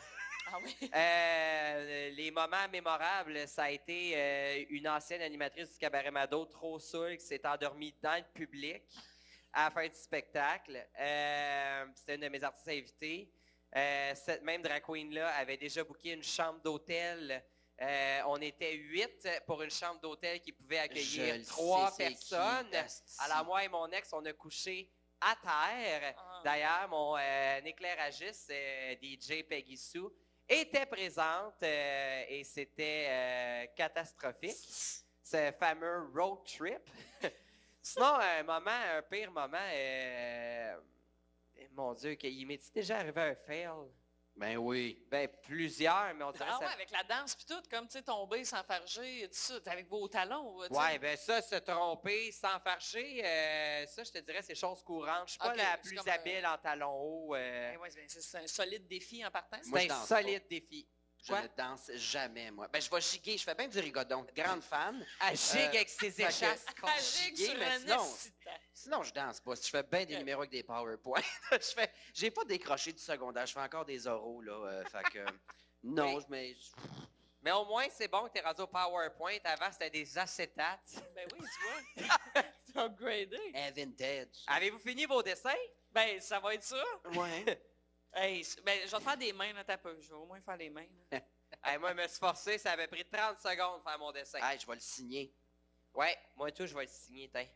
Ah 0.51 0.59
oui. 0.63 0.75
Euh, 0.95 2.09
les 2.11 2.31
moments 2.31 2.67
mémorables, 2.73 3.47
ça 3.47 3.65
a 3.65 3.71
été 3.71 4.13
euh, 4.17 4.65
une 4.71 4.89
ancienne 4.89 5.21
animatrice 5.21 5.73
du 5.73 5.79
cabaret 5.79 6.11
Mado, 6.11 6.47
trop 6.47 6.79
sûre, 6.79 7.11
qui 7.19 7.25
s'est 7.27 7.47
endormie 7.47 7.95
dans 8.01 8.17
le 8.17 8.25
public 8.33 8.83
à 9.53 9.65
la 9.65 9.71
fin 9.71 9.87
du 9.87 9.95
spectacle. 9.95 10.89
Euh, 10.99 11.85
C'était 11.95 12.15
une 12.15 12.23
de 12.23 12.29
mes 12.29 12.43
artistes 12.43 12.69
invités. 12.69 13.31
Euh, 13.77 14.15
cette 14.15 14.43
même 14.43 14.63
drag 14.63 14.83
queen-là 14.83 15.29
avait 15.37 15.57
déjà 15.57 15.85
booké 15.85 16.13
une 16.13 16.23
chambre 16.23 16.61
d'hôtel. 16.61 17.45
Euh, 17.81 18.21
on 18.27 18.37
était 18.39 18.75
huit 18.75 19.29
pour 19.47 19.63
une 19.63 19.71
chambre 19.71 20.01
d'hôtel 20.01 20.41
qui 20.41 20.53
pouvait 20.53 20.79
accueillir 20.79 21.45
trois 21.47 21.95
personnes. 21.97 22.71
Alors 23.19 23.45
moi 23.45 23.65
et 23.65 23.69
mon 23.69 23.87
ex, 23.91 24.13
on 24.13 24.25
a 24.25 24.33
couché 24.33 24.91
à 25.21 25.37
terre. 25.37 26.15
Ah. 26.17 26.41
D'ailleurs, 26.45 26.89
mon 26.89 27.17
euh, 27.17 27.61
éclairagiste, 27.65 28.51
euh, 28.51 28.95
DJ 29.01 29.43
Peggy 29.49 29.77
Sue, 29.77 30.09
était 30.49 30.87
présente 30.87 31.63
euh, 31.63 32.25
et 32.29 32.43
c'était 32.45 33.07
euh, 33.09 33.67
catastrophique, 33.77 34.57
ce 35.23 35.53
fameux 35.59 36.09
road 36.15 36.39
trip. 36.47 36.91
Sinon, 37.83 38.15
un 38.15 38.43
moment, 38.43 38.71
un 38.71 39.03
pire 39.03 39.31
moment, 39.31 39.57
euh, 39.73 40.77
mon 41.79 41.95
Dieu, 41.95 42.15
qu'il 42.15 42.47
m'est 42.47 42.61
déjà 42.75 42.99
arrivé 42.99 43.21
un 43.23 43.35
fail? 43.35 43.69
Ben 44.37 44.57
oui. 44.57 45.05
Ben, 45.11 45.29
plusieurs, 45.43 46.15
mais 46.15 46.23
on 46.25 46.31
dirait 46.31 46.45
Ah 46.49 46.59
ça- 46.61 46.67
ouais, 46.67 46.73
avec 46.73 46.91
la 46.93 47.03
danse 47.03 47.35
puis 47.35 47.45
tout, 47.45 47.61
comme, 47.69 47.87
tu 47.87 47.95
sais, 47.95 48.03
tomber, 48.03 48.45
s'enfarger, 48.45 49.23
tout 49.29 49.35
ça, 49.37 49.61
t'es 49.61 49.71
avec 49.71 49.89
vos 49.89 50.07
talons, 50.07 50.61
tu 50.63 50.75
sais. 50.75 50.81
Ouais, 50.81 50.99
ben 51.01 51.17
ça, 51.17 51.43
se 51.43 51.57
tromper, 51.57 52.31
s'enfarger, 52.31 53.21
euh, 53.25 53.87
ça, 53.87 54.05
je 54.05 54.11
te 54.13 54.19
dirais, 54.19 54.43
c'est 54.43 54.55
chose 54.55 54.81
courante. 54.85 55.25
Je 55.27 55.31
suis 55.33 55.39
pas 55.41 55.55
la 55.57 55.77
plus 55.79 55.99
un- 55.99 56.13
habile 56.13 56.47
en 56.47 56.57
talons 56.59 56.95
hauts. 57.01 57.35
euh, 57.35 57.73
Eh 57.75 57.77
ouais, 57.79 57.89
c'est- 58.07 58.39
un 58.39 58.47
solide 58.47 58.87
défi 58.87 59.25
en 59.27 59.31
partant. 59.33 59.59
C'est 59.63 59.91
un 59.91 60.07
solide 60.07 60.45
défi. 60.49 60.87
Je 61.21 61.27
Quoi? 61.33 61.43
ne 61.43 61.49
danse 61.57 61.91
jamais, 61.97 62.49
moi. 62.53 62.69
Ben, 62.69 62.81
je 62.81 62.89
vais 62.89 63.01
giguer. 63.01 63.37
Je 63.37 63.43
fais 63.43 63.55
bien 63.57 63.67
du 63.67 63.81
rigodon. 63.81 64.25
Grande 64.37 64.63
fan. 64.63 65.05
À 65.19 65.35
gigue 65.35 65.63
Euh, 65.63 65.67
avec 65.79 65.89
ses 65.89 66.21
échasses. 66.23 66.65
Magique 66.81 67.37
chier, 67.37 67.47
sur 67.47 67.59
mais 67.59 67.65
un 67.67 67.79
sinon-. 67.81 67.97
Sinon, 68.83 69.03
je 69.03 69.13
danse 69.13 69.41
pas. 69.41 69.55
Je 69.55 69.69
fais 69.69 69.83
bien 69.83 70.05
des 70.05 70.15
Ok. 70.15 70.19
numéros 70.21 70.41
avec 70.43 70.51
des 70.53 70.63
PowerPoint, 70.63 71.21
je 71.53 71.59
fais. 71.59 71.93
J'ai 72.15 72.31
pas 72.31 72.45
décroché 72.45 72.93
du 72.93 73.01
secondaire. 73.03 73.45
Je 73.47 73.53
fais 73.53 73.61
encore 73.61 73.85
des 73.85 74.07
oraux, 74.07 74.41
là. 74.43 74.53
euh, 74.53 74.85
fait 74.85 75.03
que. 75.11 75.25
Non, 75.83 76.17
Oui. 76.17 76.21
je 76.23 76.27
mais 76.29 76.57
Mais 77.43 77.53
au 77.53 77.65
moins, 77.65 77.87
c'est 77.91 78.09
bon 78.09 78.27
que 78.27 78.33
tu 78.33 78.39
es 78.39 78.41
rendu 78.41 78.63
au 78.63 78.67
PowerPoint. 78.67 79.39
Avant, 79.45 79.71
c'était 79.73 79.91
des 79.91 80.17
acétates. 80.19 80.81
Ben 81.15 81.27
oui, 81.33 81.39
tu 81.95 82.05
vois. 82.05 82.43
C'est 82.67 82.77
upgradé. 82.77 83.39
Eh, 83.55 83.71
vintage. 83.73 84.43
Avez-vous 84.49 84.79
fini 84.81 85.07
vos 85.07 85.23
dessins? 85.23 85.55
Ben, 85.91 86.21
ça 86.21 86.39
va 86.41 86.55
être 86.55 86.63
ça. 86.65 86.83
Ouais. 87.15 87.61
Hey, 88.13 88.45
ben, 88.65 88.81
je 88.87 88.91
vais 88.91 88.99
te 88.99 89.03
faire 89.03 89.17
des 89.17 89.33
mains, 89.33 89.53
là, 89.53 89.65
t'as 89.65 89.77
peu. 89.79 89.97
Je 90.01 90.09
vais 90.09 90.15
au 90.17 90.27
moins 90.27 90.41
faire 90.41 90.57
les 90.57 90.71
mains. 90.71 90.87
là. 91.13 91.21
Hey, 91.65 91.79
moi, 91.79 91.91
je 91.93 91.97
me 92.03 92.09
suis 92.09 92.19
forcé. 92.19 92.59
Ça 92.59 92.73
avait 92.73 92.89
pris 92.89 93.05
30 93.05 93.39
secondes 93.39 93.79
de 93.79 93.83
faire 93.89 93.99
mon 93.99 94.13
dessin. 94.13 94.39
hey, 94.43 94.59
je 94.59 94.67
vais 94.67 94.75
le 94.75 94.81
signer. 94.81 95.33
Ouais, 95.95 96.17
moi, 96.37 96.51
tout, 96.53 96.67
je 96.67 96.75
vais 96.75 96.83
le 96.85 96.89
signer, 96.91 97.29
tiens. 97.33 97.47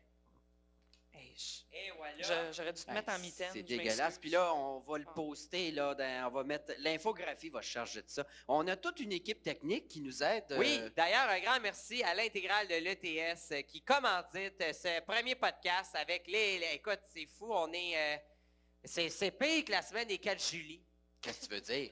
Hey, 1.15 1.35
je- 1.37 1.77
Et 1.77 1.91
voilà. 1.95 2.17
je- 2.17 2.53
J'aurais 2.57 2.73
dû 2.73 2.83
te 2.83 2.89
Hey, 2.89 2.95
mettre 2.95 3.11
en 3.13 3.19
mitaine. 3.19 3.49
C'est 3.53 3.61
dégueulasse. 3.63 4.17
Puis 4.17 4.29
là, 4.31 4.53
on 4.55 4.79
va 4.79 4.97
le 4.97 5.05
Ah. 5.07 5.13
poster, 5.13 5.71
là, 5.71 5.93
dans- 5.93 6.27
on 6.27 6.31
va 6.31 6.43
mettre. 6.43 6.73
L'infographie 6.79 7.49
va 7.49 7.61
se 7.61 7.67
charger 7.69 8.01
de 8.01 8.09
ça. 8.09 8.25
On 8.47 8.67
a 8.67 8.75
toute 8.75 8.99
une 8.99 9.11
équipe 9.11 9.41
technique 9.43 9.87
qui 9.87 10.01
nous 10.01 10.23
aide. 10.23 10.51
euh, 10.51 10.57
Oui, 10.57 10.79
d'ailleurs, 10.95 11.29
un 11.29 11.39
grand 11.39 11.59
merci 11.59 12.01
à 12.03 12.15
l'intégrale 12.15 12.67
de 12.67 12.75
l'ETS 12.75 13.51
euh, 13.51 13.61
qui 13.61 13.81
commandite 13.81 14.59
euh, 14.61 14.73
ce 14.73 15.01
premier 15.01 15.35
podcast 15.35 15.95
avec 15.95 16.25
les. 16.27 16.59
les- 16.59 16.73
écoute, 16.75 16.99
c'est 17.13 17.27
fou, 17.27 17.47
on 17.53 17.71
est. 17.73 17.95
euh, 17.95 18.17
c'est, 18.85 19.31
pire 19.31 19.63
que 19.65 19.71
la 19.71 19.81
semaine 19.83 20.07
des 20.07 20.17
4 20.17 20.43
juillet. 20.43 20.81
Qu'est-ce 21.21 21.41
que 21.41 21.45
tu 21.45 21.51
veux 21.55 21.61
dire? 21.61 21.91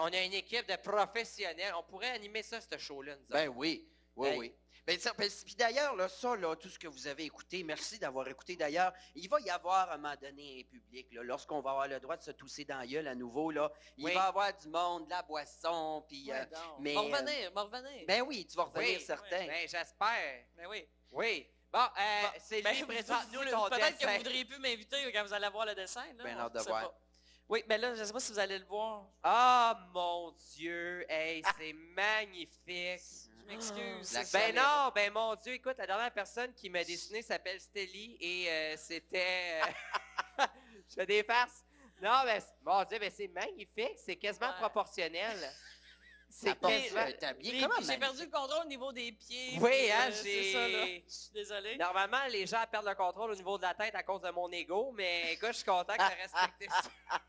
On 0.00 0.04
a 0.12 0.22
une 0.22 0.34
équipe 0.34 0.68
de 0.68 0.76
professionnels. 0.76 1.72
On 1.76 1.82
pourrait 1.82 2.10
animer 2.10 2.42
ça, 2.42 2.60
ce 2.60 2.78
show-là, 2.78 3.16
nous 3.16 3.26
Ben 3.28 3.48
oui, 3.48 3.88
oui, 4.16 4.28
oui. 4.36 4.54
Ben, 4.84 4.98
ça- 4.98 5.12
ben, 5.16 5.30
puis 5.44 5.54
d'ailleurs, 5.54 5.94
là, 5.94 6.08
ça, 6.08 6.34
là, 6.34 6.56
tout 6.56 6.68
ce 6.68 6.76
que 6.78 6.88
vous 6.88 7.06
avez 7.06 7.24
écouté, 7.24 7.62
merci 7.62 7.98
d'avoir 8.00 8.26
écouté. 8.26 8.56
D'ailleurs, 8.56 8.92
il 9.14 9.28
va 9.28 9.38
y 9.40 9.48
avoir 9.48 9.90
à 9.90 9.94
un 9.94 9.96
moment 9.96 10.14
donné 10.20 10.66
un 10.66 10.70
public, 10.70 11.06
là, 11.12 11.22
lorsqu'on 11.22 11.60
va 11.60 11.70
avoir 11.70 11.86
le 11.88 12.00
droit 12.00 12.16
de 12.16 12.22
se 12.22 12.32
tousser 12.32 12.64
dans 12.64 12.78
la 12.78 12.86
gueule 12.86 13.06
à 13.06 13.14
nouveau, 13.14 13.52
là, 13.52 13.70
il 13.96 14.04
Oui. 14.06 14.12
va 14.14 14.20
y 14.24 14.26
avoir 14.26 14.52
du 14.56 14.68
monde, 14.68 15.04
de 15.04 15.10
la 15.10 15.22
boisson, 15.22 16.04
puis... 16.08 16.30
Ouais, 16.32 16.40
euh, 16.40 16.56
mais, 16.80 16.94
Va 16.94 17.00
revenir, 17.02 17.52
va 17.52 17.62
revenir. 17.62 18.04
ben 18.08 18.22
oui, 18.22 18.44
tu 18.44 18.56
vas 18.56 18.64
revenir 18.64 18.98
Oui, 18.98 19.04
certain. 19.04 19.46
Ben, 19.46 19.68
j'espère. 19.68 20.44
Ben 20.56 20.66
oui. 20.68 20.84
Oui. 21.12 21.48
Bon, 21.72 21.78
euh, 21.78 22.22
Bon, 22.22 22.28
c'est 22.40 22.60
ben, 22.62 22.74
lui, 22.76 22.84
présente-nous 22.84 23.44
ton 23.50 23.68
Peut-être 23.70 23.98
que 23.98 24.06
vous 24.06 24.16
voudriez 24.18 24.44
plus 24.44 24.58
m'inviter 24.58 25.10
quand 25.12 25.24
vous 25.24 25.32
allez 25.32 25.48
voir 25.48 25.64
le 25.64 25.74
dessin. 25.74 26.04
Là, 26.18 26.24
Ben, 26.24 26.36
hâte 26.38 26.54
de 26.54 26.60
voir. 26.60 26.82
pas. 26.90 26.98
Oui, 27.48 27.62
ben 27.66 27.80
là, 27.80 27.94
je 27.94 28.00
ne 28.00 28.04
sais 28.06 28.12
pas 28.12 28.20
si 28.20 28.32
vous 28.32 28.38
allez 28.38 28.58
le 28.58 28.64
voir. 28.64 29.06
Ah, 29.22 29.78
mon 29.92 30.32
Dieu! 30.54 31.04
Hey, 31.10 31.42
c'est 31.58 31.72
magnifique! 31.72 33.00
Je 33.42 33.52
m'excuse. 33.52 34.32
Ben 34.32 34.54
non, 34.54 34.90
ben 34.94 35.12
mon 35.12 35.34
Dieu, 35.34 35.54
écoute, 35.54 35.76
la 35.78 35.86
dernière 35.86 36.12
personne 36.12 36.52
qui 36.54 36.70
m'a 36.70 36.84
dessiné 36.84 37.22
s'appelle 37.22 37.60
Stelly 37.60 38.16
et 38.20 38.48
euh, 38.50 38.76
c'était... 38.76 39.60
euh, 39.62 40.44
je 40.88 40.94
fais 40.94 41.06
des 41.06 41.22
farces. 41.24 41.64
Non, 42.00 42.22
ben, 42.24 42.40
c- 42.40 42.46
mon 42.64 42.84
Dieu, 42.84 42.98
ben 42.98 43.10
c'est 43.14 43.28
magnifique, 43.28 43.96
c'est 44.04 44.16
quasiment 44.16 44.48
Ouais. 44.48 44.56
proportionnel. 44.58 45.36
C'est 46.34 46.48
J'ai 46.48 47.98
perdu 47.98 48.24
le 48.24 48.30
contrôle 48.30 48.64
au 48.64 48.68
niveau 48.68 48.90
des 48.90 49.12
pieds. 49.12 49.58
Oui, 49.60 49.70
puis, 49.70 49.90
hein, 49.90 50.08
euh, 50.08 50.12
c'est 50.12 50.52
ça, 50.52 50.68
là. 50.68 50.86
j'ai... 50.86 51.04
Je 51.06 51.12
suis 51.14 51.30
désolée. 51.32 51.76
Normalement, 51.76 52.24
les 52.30 52.46
gens 52.46 52.64
perdent 52.70 52.86
le 52.88 52.94
contrôle 52.94 53.30
au 53.32 53.34
niveau 53.34 53.58
de 53.58 53.62
la 53.62 53.74
tête 53.74 53.94
à 53.94 54.02
cause 54.02 54.22
de 54.22 54.30
mon 54.30 54.50
ego, 54.50 54.92
mais 54.92 55.34
écoute, 55.34 55.50
je 55.50 55.56
suis 55.56 55.64
content 55.64 55.92
que 55.92 55.98
tu 55.98 56.22
respecté 56.22 56.68
ça. 56.68 57.20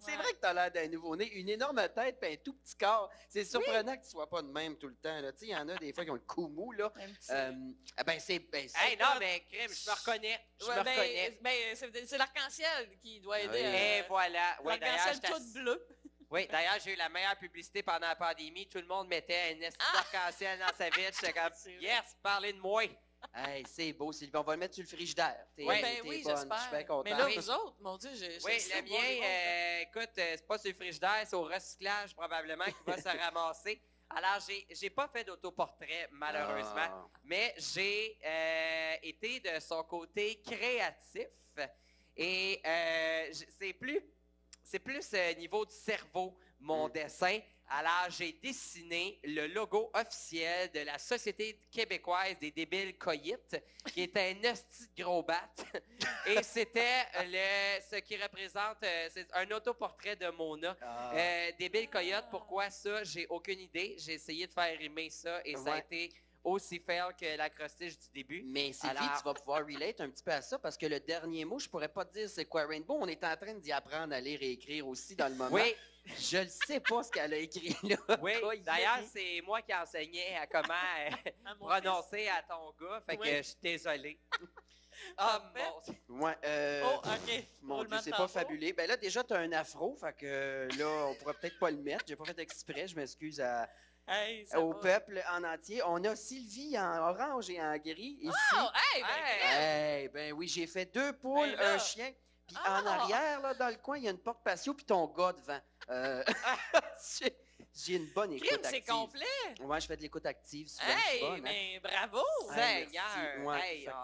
C'est 0.00 0.12
Ouais. 0.12 0.16
vrai 0.18 0.32
que 0.32 0.36
t'as 0.36 0.52
l'air 0.52 0.70
d'un 0.70 0.86
nouveau-né, 0.86 1.26
une 1.32 1.48
énorme 1.48 1.82
tête 1.92 2.20
puis 2.20 2.32
un 2.32 2.36
tout 2.36 2.52
petit 2.54 2.76
corps. 2.76 3.10
C'est 3.28 3.44
surprenant 3.44 3.96
que 3.96 4.04
tu 4.04 4.10
sois 4.10 4.28
pas 4.30 4.40
de 4.40 4.46
même 4.48 4.76
tout 4.78 4.86
le 4.86 4.94
temps. 4.94 5.20
Tu 5.36 5.46
il 5.46 5.50
y 5.50 5.56
en 5.56 5.68
a 5.68 5.74
des 5.76 5.92
fois 5.92 6.04
qui 6.04 6.10
ont 6.12 6.14
le 6.14 6.20
cou 6.20 6.46
mou, 6.48 6.70
là. 6.70 6.92
Euh, 7.30 7.52
ah 7.96 8.04
ben, 8.04 8.18
c'est... 8.20 8.38
Ben, 8.38 8.68
Hey, 8.76 8.96
non, 8.96 9.06
mais 9.18 9.44
je 9.50 9.90
me 9.90 9.94
reconnais. 9.94 10.38
Je 10.60 10.66
Ouais, 10.66 10.76
me 10.78 10.84
ben, 10.84 10.90
reconnais. 11.00 11.38
ben, 11.42 12.06
c'est 12.06 12.16
l'arc-en-ciel 12.18 12.96
qui 13.02 13.18
doit 13.20 13.40
aider. 13.40 13.50
Oui. 13.54 13.58
Et 13.58 13.98
à- 14.00 14.06
voilà. 14.08 14.56
L'arc-en-ciel 14.64 15.20
tout 15.20 15.52
bleu. 15.52 15.84
Oui, 16.30 16.46
d'ailleurs, 16.48 16.78
j'ai 16.84 16.92
eu 16.94 16.96
la 16.96 17.08
meilleure 17.08 17.36
publicité 17.36 17.82
pendant 17.82 18.08
la 18.08 18.16
pandémie. 18.16 18.68
Tout 18.68 18.78
le 18.78 18.86
monde 18.86 19.08
mettait 19.08 19.54
un 19.56 19.60
esti 19.60 19.78
Ah! 19.80 19.92
d'arc-en-ciel 20.12 20.58
dans 20.58 20.74
sa 20.76 20.88
vie. 20.90 21.02
J'étais 21.04 21.32
comme, 21.32 21.52
yes, 21.80 22.16
parlez 22.22 22.52
de 22.52 22.58
moi. 22.60 22.82
Hey, 23.34 23.64
c'est 23.66 23.92
beau, 23.92 24.12
Sylvie. 24.12 24.36
On 24.36 24.42
va 24.42 24.52
le 24.54 24.58
mettre 24.60 24.74
sur 24.74 24.82
le 24.82 24.88
frigidaire. 24.88 25.46
T'es, 25.56 25.64
ben 25.64 25.84
oui, 26.04 26.22
bonne, 26.22 26.32
Je 26.34 26.40
j'espère. 26.40 26.60
suis 26.60 26.70
bien 26.70 26.84
content. 26.84 27.02
Mais 27.04 27.10
là, 27.10 27.28
vous 27.28 27.50
autres, 27.50 27.76
mon 27.80 27.96
Dieu, 27.96 28.10
j'ai. 28.14 28.38
Oui, 28.44 28.52
le 28.74 28.82
mien, 28.82 28.82
les 28.82 29.16
autres, 29.18 29.24
euh, 29.24 29.80
écoute, 29.80 30.18
euh, 30.18 30.34
c'est 30.36 30.46
pas 30.46 30.58
sur 30.58 30.70
le 30.70 30.76
frigidaire, 30.76 31.22
c'est 31.24 31.34
au 31.36 31.42
recyclage 31.44 32.14
probablement 32.14 32.64
qu'il 32.66 32.74
va 32.86 32.96
se 33.00 33.08
ramasser. 33.08 33.80
Alors, 34.10 34.38
j'ai, 34.46 34.66
j'ai 34.70 34.90
pas 34.90 35.08
fait 35.08 35.24
d'autoportrait, 35.24 36.08
malheureusement, 36.12 36.76
Ah. 36.76 37.08
mais 37.24 37.54
j'ai 37.56 38.16
euh, 38.24 38.94
été 39.02 39.40
de 39.40 39.58
son 39.60 39.82
côté 39.84 40.40
créatif. 40.42 41.26
Et 42.16 42.60
euh, 42.64 43.32
c'est 43.58 43.72
plus, 43.74 44.00
c'est 44.66 44.80
plus 44.80 45.08
euh, 45.14 45.32
niveau 45.34 45.64
du 45.64 45.74
cerveau, 45.74 46.36
mon 46.60 46.88
Mm. 46.88 46.92
dessin. 46.92 47.38
Alors, 47.68 48.08
j'ai 48.10 48.32
dessiné 48.32 49.18
le 49.24 49.48
logo 49.48 49.90
officiel 49.92 50.70
de 50.70 50.80
la 50.80 50.98
Société 50.98 51.58
québécoise 51.70 52.38
des 52.38 52.52
débiles 52.52 52.96
coïtes, 52.96 53.60
qui 53.92 54.02
est 54.02 54.16
un 54.16 54.34
hostie 54.52 54.88
gros 54.96 55.22
bat. 55.22 55.50
Et 56.26 56.42
c'était 56.44 57.02
le, 57.24 57.80
ce 57.90 57.96
qui 57.96 58.16
représente, 58.16 58.78
euh, 58.84 59.08
c'est 59.12 59.26
un 59.34 59.50
autoportrait 59.50 60.14
de 60.16 60.28
Mona. 60.28 60.76
Ah. 60.80 61.12
Euh, 61.16 61.52
débile 61.58 61.88
coyote, 61.90 62.26
pourquoi 62.30 62.70
ça? 62.70 63.02
J'ai 63.02 63.26
aucune 63.28 63.58
idée. 63.60 63.96
J'ai 63.98 64.12
essayé 64.14 64.46
de 64.46 64.52
faire 64.52 64.78
rimer 64.78 65.10
ça 65.10 65.40
et 65.44 65.56
ça 65.56 65.74
a 65.74 65.78
été 65.78 66.10
aussi 66.46 66.78
fail 66.80 67.12
que 67.20 67.36
l'acrostiche 67.36 67.98
du 67.98 68.08
début. 68.14 68.42
Mais 68.46 68.72
Sylvie, 68.72 68.96
Alors- 68.96 69.18
tu 69.18 69.24
vas 69.24 69.34
pouvoir 69.34 69.66
relate 69.66 70.00
un 70.00 70.08
petit 70.10 70.22
peu 70.22 70.30
à 70.32 70.42
ça 70.42 70.58
parce 70.58 70.76
que 70.76 70.86
le 70.86 71.00
dernier 71.00 71.44
mot, 71.44 71.58
je 71.58 71.68
pourrais 71.68 71.88
pas 71.88 72.04
te 72.04 72.12
dire 72.14 72.28
c'est 72.28 72.44
quoi 72.46 72.66
Rainbow. 72.66 72.96
On 73.00 73.06
est 73.08 73.22
en 73.24 73.36
train 73.36 73.54
d'y 73.54 73.72
apprendre 73.72 74.14
à 74.14 74.20
lire 74.20 74.38
et 74.42 74.52
écrire 74.52 74.86
aussi 74.86 75.14
dans 75.16 75.28
le 75.28 75.34
moment. 75.34 75.54
Oui, 75.54 75.74
Je 76.18 76.38
ne 76.38 76.48
sais 76.48 76.78
pas 76.80 77.02
ce 77.02 77.10
qu'elle 77.10 77.34
a 77.34 77.36
écrit 77.38 77.76
là. 77.82 77.96
oui. 78.22 78.60
D'ailleurs, 78.64 79.00
c'est 79.12 79.40
moi 79.44 79.60
qui 79.62 79.74
enseignais 79.74 80.36
à 80.36 80.46
comment 80.46 80.72
euh, 80.72 81.10
à 81.44 81.54
prononcer 81.56 82.28
à 82.28 82.42
ton 82.42 82.72
gars. 82.80 83.02
Fait 83.08 83.16
que 83.16 83.26
je 83.38 83.42
suis 83.42 83.56
désolé. 83.62 84.18
Ah, 85.18 85.38
Parfait. 85.52 85.70
mon 85.70 85.80
Dieu. 85.82 86.24
Ouais, 86.24 86.34
euh. 86.46 86.82
Oh, 86.86 87.00
OK. 87.04 87.44
Mon 87.60 87.84
Dieu, 87.84 87.98
c'est 88.02 88.10
pas 88.12 88.26
fabuleux. 88.28 88.72
Ben 88.72 88.88
là, 88.88 88.96
déjà, 88.96 89.22
tu 89.22 89.34
as 89.34 89.40
un 89.40 89.52
afro, 89.52 89.94
fait 89.94 90.14
que 90.14 90.24
euh, 90.24 90.68
là, 90.78 90.88
on 91.10 91.14
pourrait 91.16 91.34
peut-être 91.34 91.58
pas 91.58 91.70
le 91.70 91.76
mettre. 91.76 92.06
J'ai 92.08 92.16
pas 92.16 92.24
fait 92.24 92.38
exprès, 92.38 92.88
je 92.88 92.96
m'excuse 92.96 93.38
à- 93.42 93.68
Hey, 94.08 94.46
au 94.56 94.72
va. 94.72 94.78
peuple 94.80 95.22
en 95.32 95.42
entier. 95.44 95.82
On 95.84 96.02
a 96.04 96.14
Sylvie 96.14 96.78
en 96.78 97.08
orange 97.10 97.50
et 97.50 97.60
en 97.60 97.76
gris 97.76 98.18
ici. 98.20 98.32
Oh, 98.54 98.66
hey, 98.94 99.02
ben, 99.02 99.50
Hey. 99.50 100.08
Ben 100.08 100.32
oui, 100.32 100.46
j'ai 100.48 100.66
fait 100.66 100.86
deux 100.94 101.12
poules, 101.14 101.54
Ben 101.56 101.74
un 101.74 101.78
chien. 101.78 102.12
Puis 102.46 102.56
Ah. 102.64 102.80
en 102.82 102.86
arrière, 102.86 103.40
là, 103.40 103.54
dans 103.54 103.68
le 103.68 103.74
coin, 103.76 103.98
il 103.98 104.04
y 104.04 104.08
a 104.08 104.12
une 104.12 104.18
porte 104.22 104.44
patio, 104.44 104.72
puis 104.74 104.84
ton 104.86 105.06
gars 105.08 105.32
devant. 105.32 105.58
Euh, 105.90 106.22
j'ai- 107.74 107.96
une 107.96 108.06
bonne 108.14 108.32
écoute 108.32 108.48
crime, 108.48 108.60
c'est 108.62 108.76
active. 108.76 108.92
complet. 108.94 109.26
Ouais, 109.60 109.80
je 109.80 109.86
fais 109.86 109.96
de 109.96 110.02
l'écoute 110.02 110.24
active. 110.24 110.68
souvent, 110.68 110.86
Hey, 110.92 110.98
c'est 111.10 111.26
fun, 111.26 111.32
hein. 111.34 111.40
mais 111.42 111.80
bravo. 111.80 112.22
Seigneur. 112.54 113.44
Ouais, 113.44 113.60
Hey, 113.60 113.88
ah. 113.92 114.02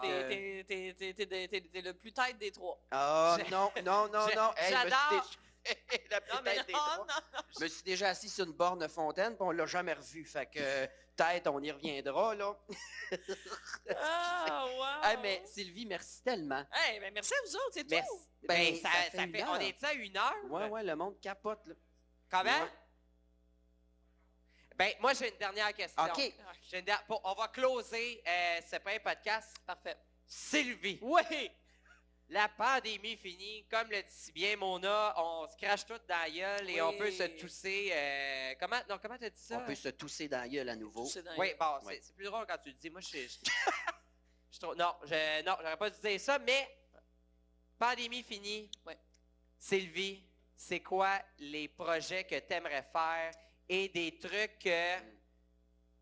T'es- 0.67 1.81
le 1.81 1.93
plus 1.93 2.11
tête 2.11 2.37
des 2.37 2.51
trois. 2.51 2.77
Ah, 2.91 3.37
non, 3.49 3.71
non, 3.85 4.07
non, 4.09 4.27
non. 4.35 4.51
J'adore. 4.69 5.31
La 6.09 6.19
Non, 6.19 6.41
mais 6.43 6.55
tête 6.57 6.67
des 6.67 6.73
non, 6.73 6.79
trois. 6.79 6.97
non, 6.97 7.05
non. 7.33 7.39
Je 7.57 7.63
me 7.63 7.69
suis 7.69 7.83
déjà 7.83 8.09
assis 8.09 8.29
sur 8.29 8.45
une 8.45 8.51
borne 8.53 8.87
fontaine, 8.89 9.35
puis 9.35 9.43
on 9.43 9.51
l'a 9.51 9.65
jamais 9.65 9.93
revu. 9.93 10.25
Fait 10.25 10.45
que 10.45 10.85
peut-être 11.15 11.47
on 11.47 11.59
y 11.61 11.71
reviendra, 11.71 12.35
là. 12.35 12.55
Ah, 13.95 14.65
wow. 14.67 14.83
Hey, 15.03 15.17
mais 15.21 15.43
Sylvie, 15.45 15.85
merci 15.85 16.21
tellement. 16.23 16.65
Hey, 16.71 16.99
ben, 16.99 17.13
merci 17.13 17.33
à 17.33 17.37
vous 17.45 17.55
autres, 17.55 17.69
c'est 17.73 17.89
Merci. 17.89 18.09
tout. 18.09 18.47
Ben, 18.47 18.73
Ben, 18.73 18.75
ça, 18.81 18.89
ça 18.89 19.11
ça 19.17 19.27
fait 19.27 19.43
on 19.43 19.53
heure. 19.55 19.61
est 19.61 19.83
à 19.83 19.93
une 19.93 20.17
heure? 20.17 20.35
Ouais, 20.49 20.69
ouais, 20.69 20.83
le 20.83 20.95
monde 20.95 21.19
capote, 21.19 21.65
là. 21.65 21.75
Comment? 22.29 22.43
Ouais. 22.63 22.71
Ben, 24.75 24.91
moi, 24.99 25.13
j'ai 25.13 25.29
une 25.31 25.37
dernière 25.37 25.73
question. 25.73 26.03
OK. 26.03 26.33
Une 26.73 26.85
on 27.09 27.33
va 27.35 27.47
closer 27.49 28.23
euh, 28.27 28.59
ce 28.69 28.77
premier 28.77 28.99
podcast. 28.99 29.55
Parfait. 29.65 29.97
Sylvie, 30.25 30.97
Oui. 31.01 31.51
La 32.29 32.47
pandémie 32.49 33.17
finie. 33.17 33.65
Comme 33.69 33.89
le 33.89 34.01
dit 34.01 34.09
si 34.09 34.31
bien 34.31 34.55
Mona, 34.57 35.13
on 35.17 35.47
se 35.47 35.55
crache 35.57 35.85
tout 35.85 35.99
dans 36.07 36.17
la 36.19 36.29
gueule 36.29 36.69
et 36.69 36.73
Oui. 36.73 36.81
on 36.81 36.97
peut 36.97 37.11
se 37.11 37.23
tousser. 37.39 37.89
euh, 37.93 38.53
comment 38.59 38.79
non, 38.89 38.97
comment 39.01 39.17
t'as 39.17 39.29
dit 39.29 39.41
ça? 39.41 39.57
On 39.61 39.65
peut 39.65 39.75
se 39.75 39.89
tousser 39.89 40.27
dans 40.27 40.39
la 40.41 40.47
gueule 40.49 40.69
à 40.69 40.75
nouveau. 40.75 41.07
Oui, 41.37 41.53
bon, 41.59 41.77
c'est- 41.81 41.85
Ouais. 41.87 41.99
c'est 42.01 42.15
plus 42.15 42.25
drôle 42.25 42.45
quand 42.47 42.57
tu 42.57 42.69
le 42.69 42.75
dis. 42.75 42.89
Moi, 42.89 43.01
je 43.01 43.07
suis. 43.07 43.27
je- 43.27 43.51
je 44.51 44.59
trouve- 44.59 44.75
non, 44.75 44.95
je, 45.03 45.43
non, 45.43 45.55
j'aurais 45.59 45.77
pas 45.77 45.89
dû 45.89 45.99
dire 45.99 46.19
ça, 46.19 46.39
mais 46.39 46.69
pandémie 47.77 48.23
finie. 48.23 48.69
Sylvie, 49.59 50.23
c'est 50.55 50.81
quoi 50.81 51.21
les 51.39 51.67
projets 51.67 52.23
que 52.25 52.37
tu 52.39 52.53
aimerais 52.53 52.83
faire 52.91 53.31
et 53.69 53.87
des 53.89 54.17
trucs 54.19 54.59
que 54.59 54.95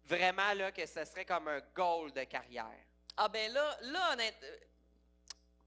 vraiment 0.06 0.54
là 0.54 0.72
que 0.72 0.86
ce 0.86 1.06
serait 1.06 1.26
comme 1.26 1.48
un 1.48 1.60
goal 1.76 2.12
de 2.12 2.24
carrière? 2.24 2.86
Ah 3.18 3.28
ben 3.30 3.52
là, 3.54 3.78
là, 3.82 4.14
honnête, 4.14 4.38
euh, 4.44 4.58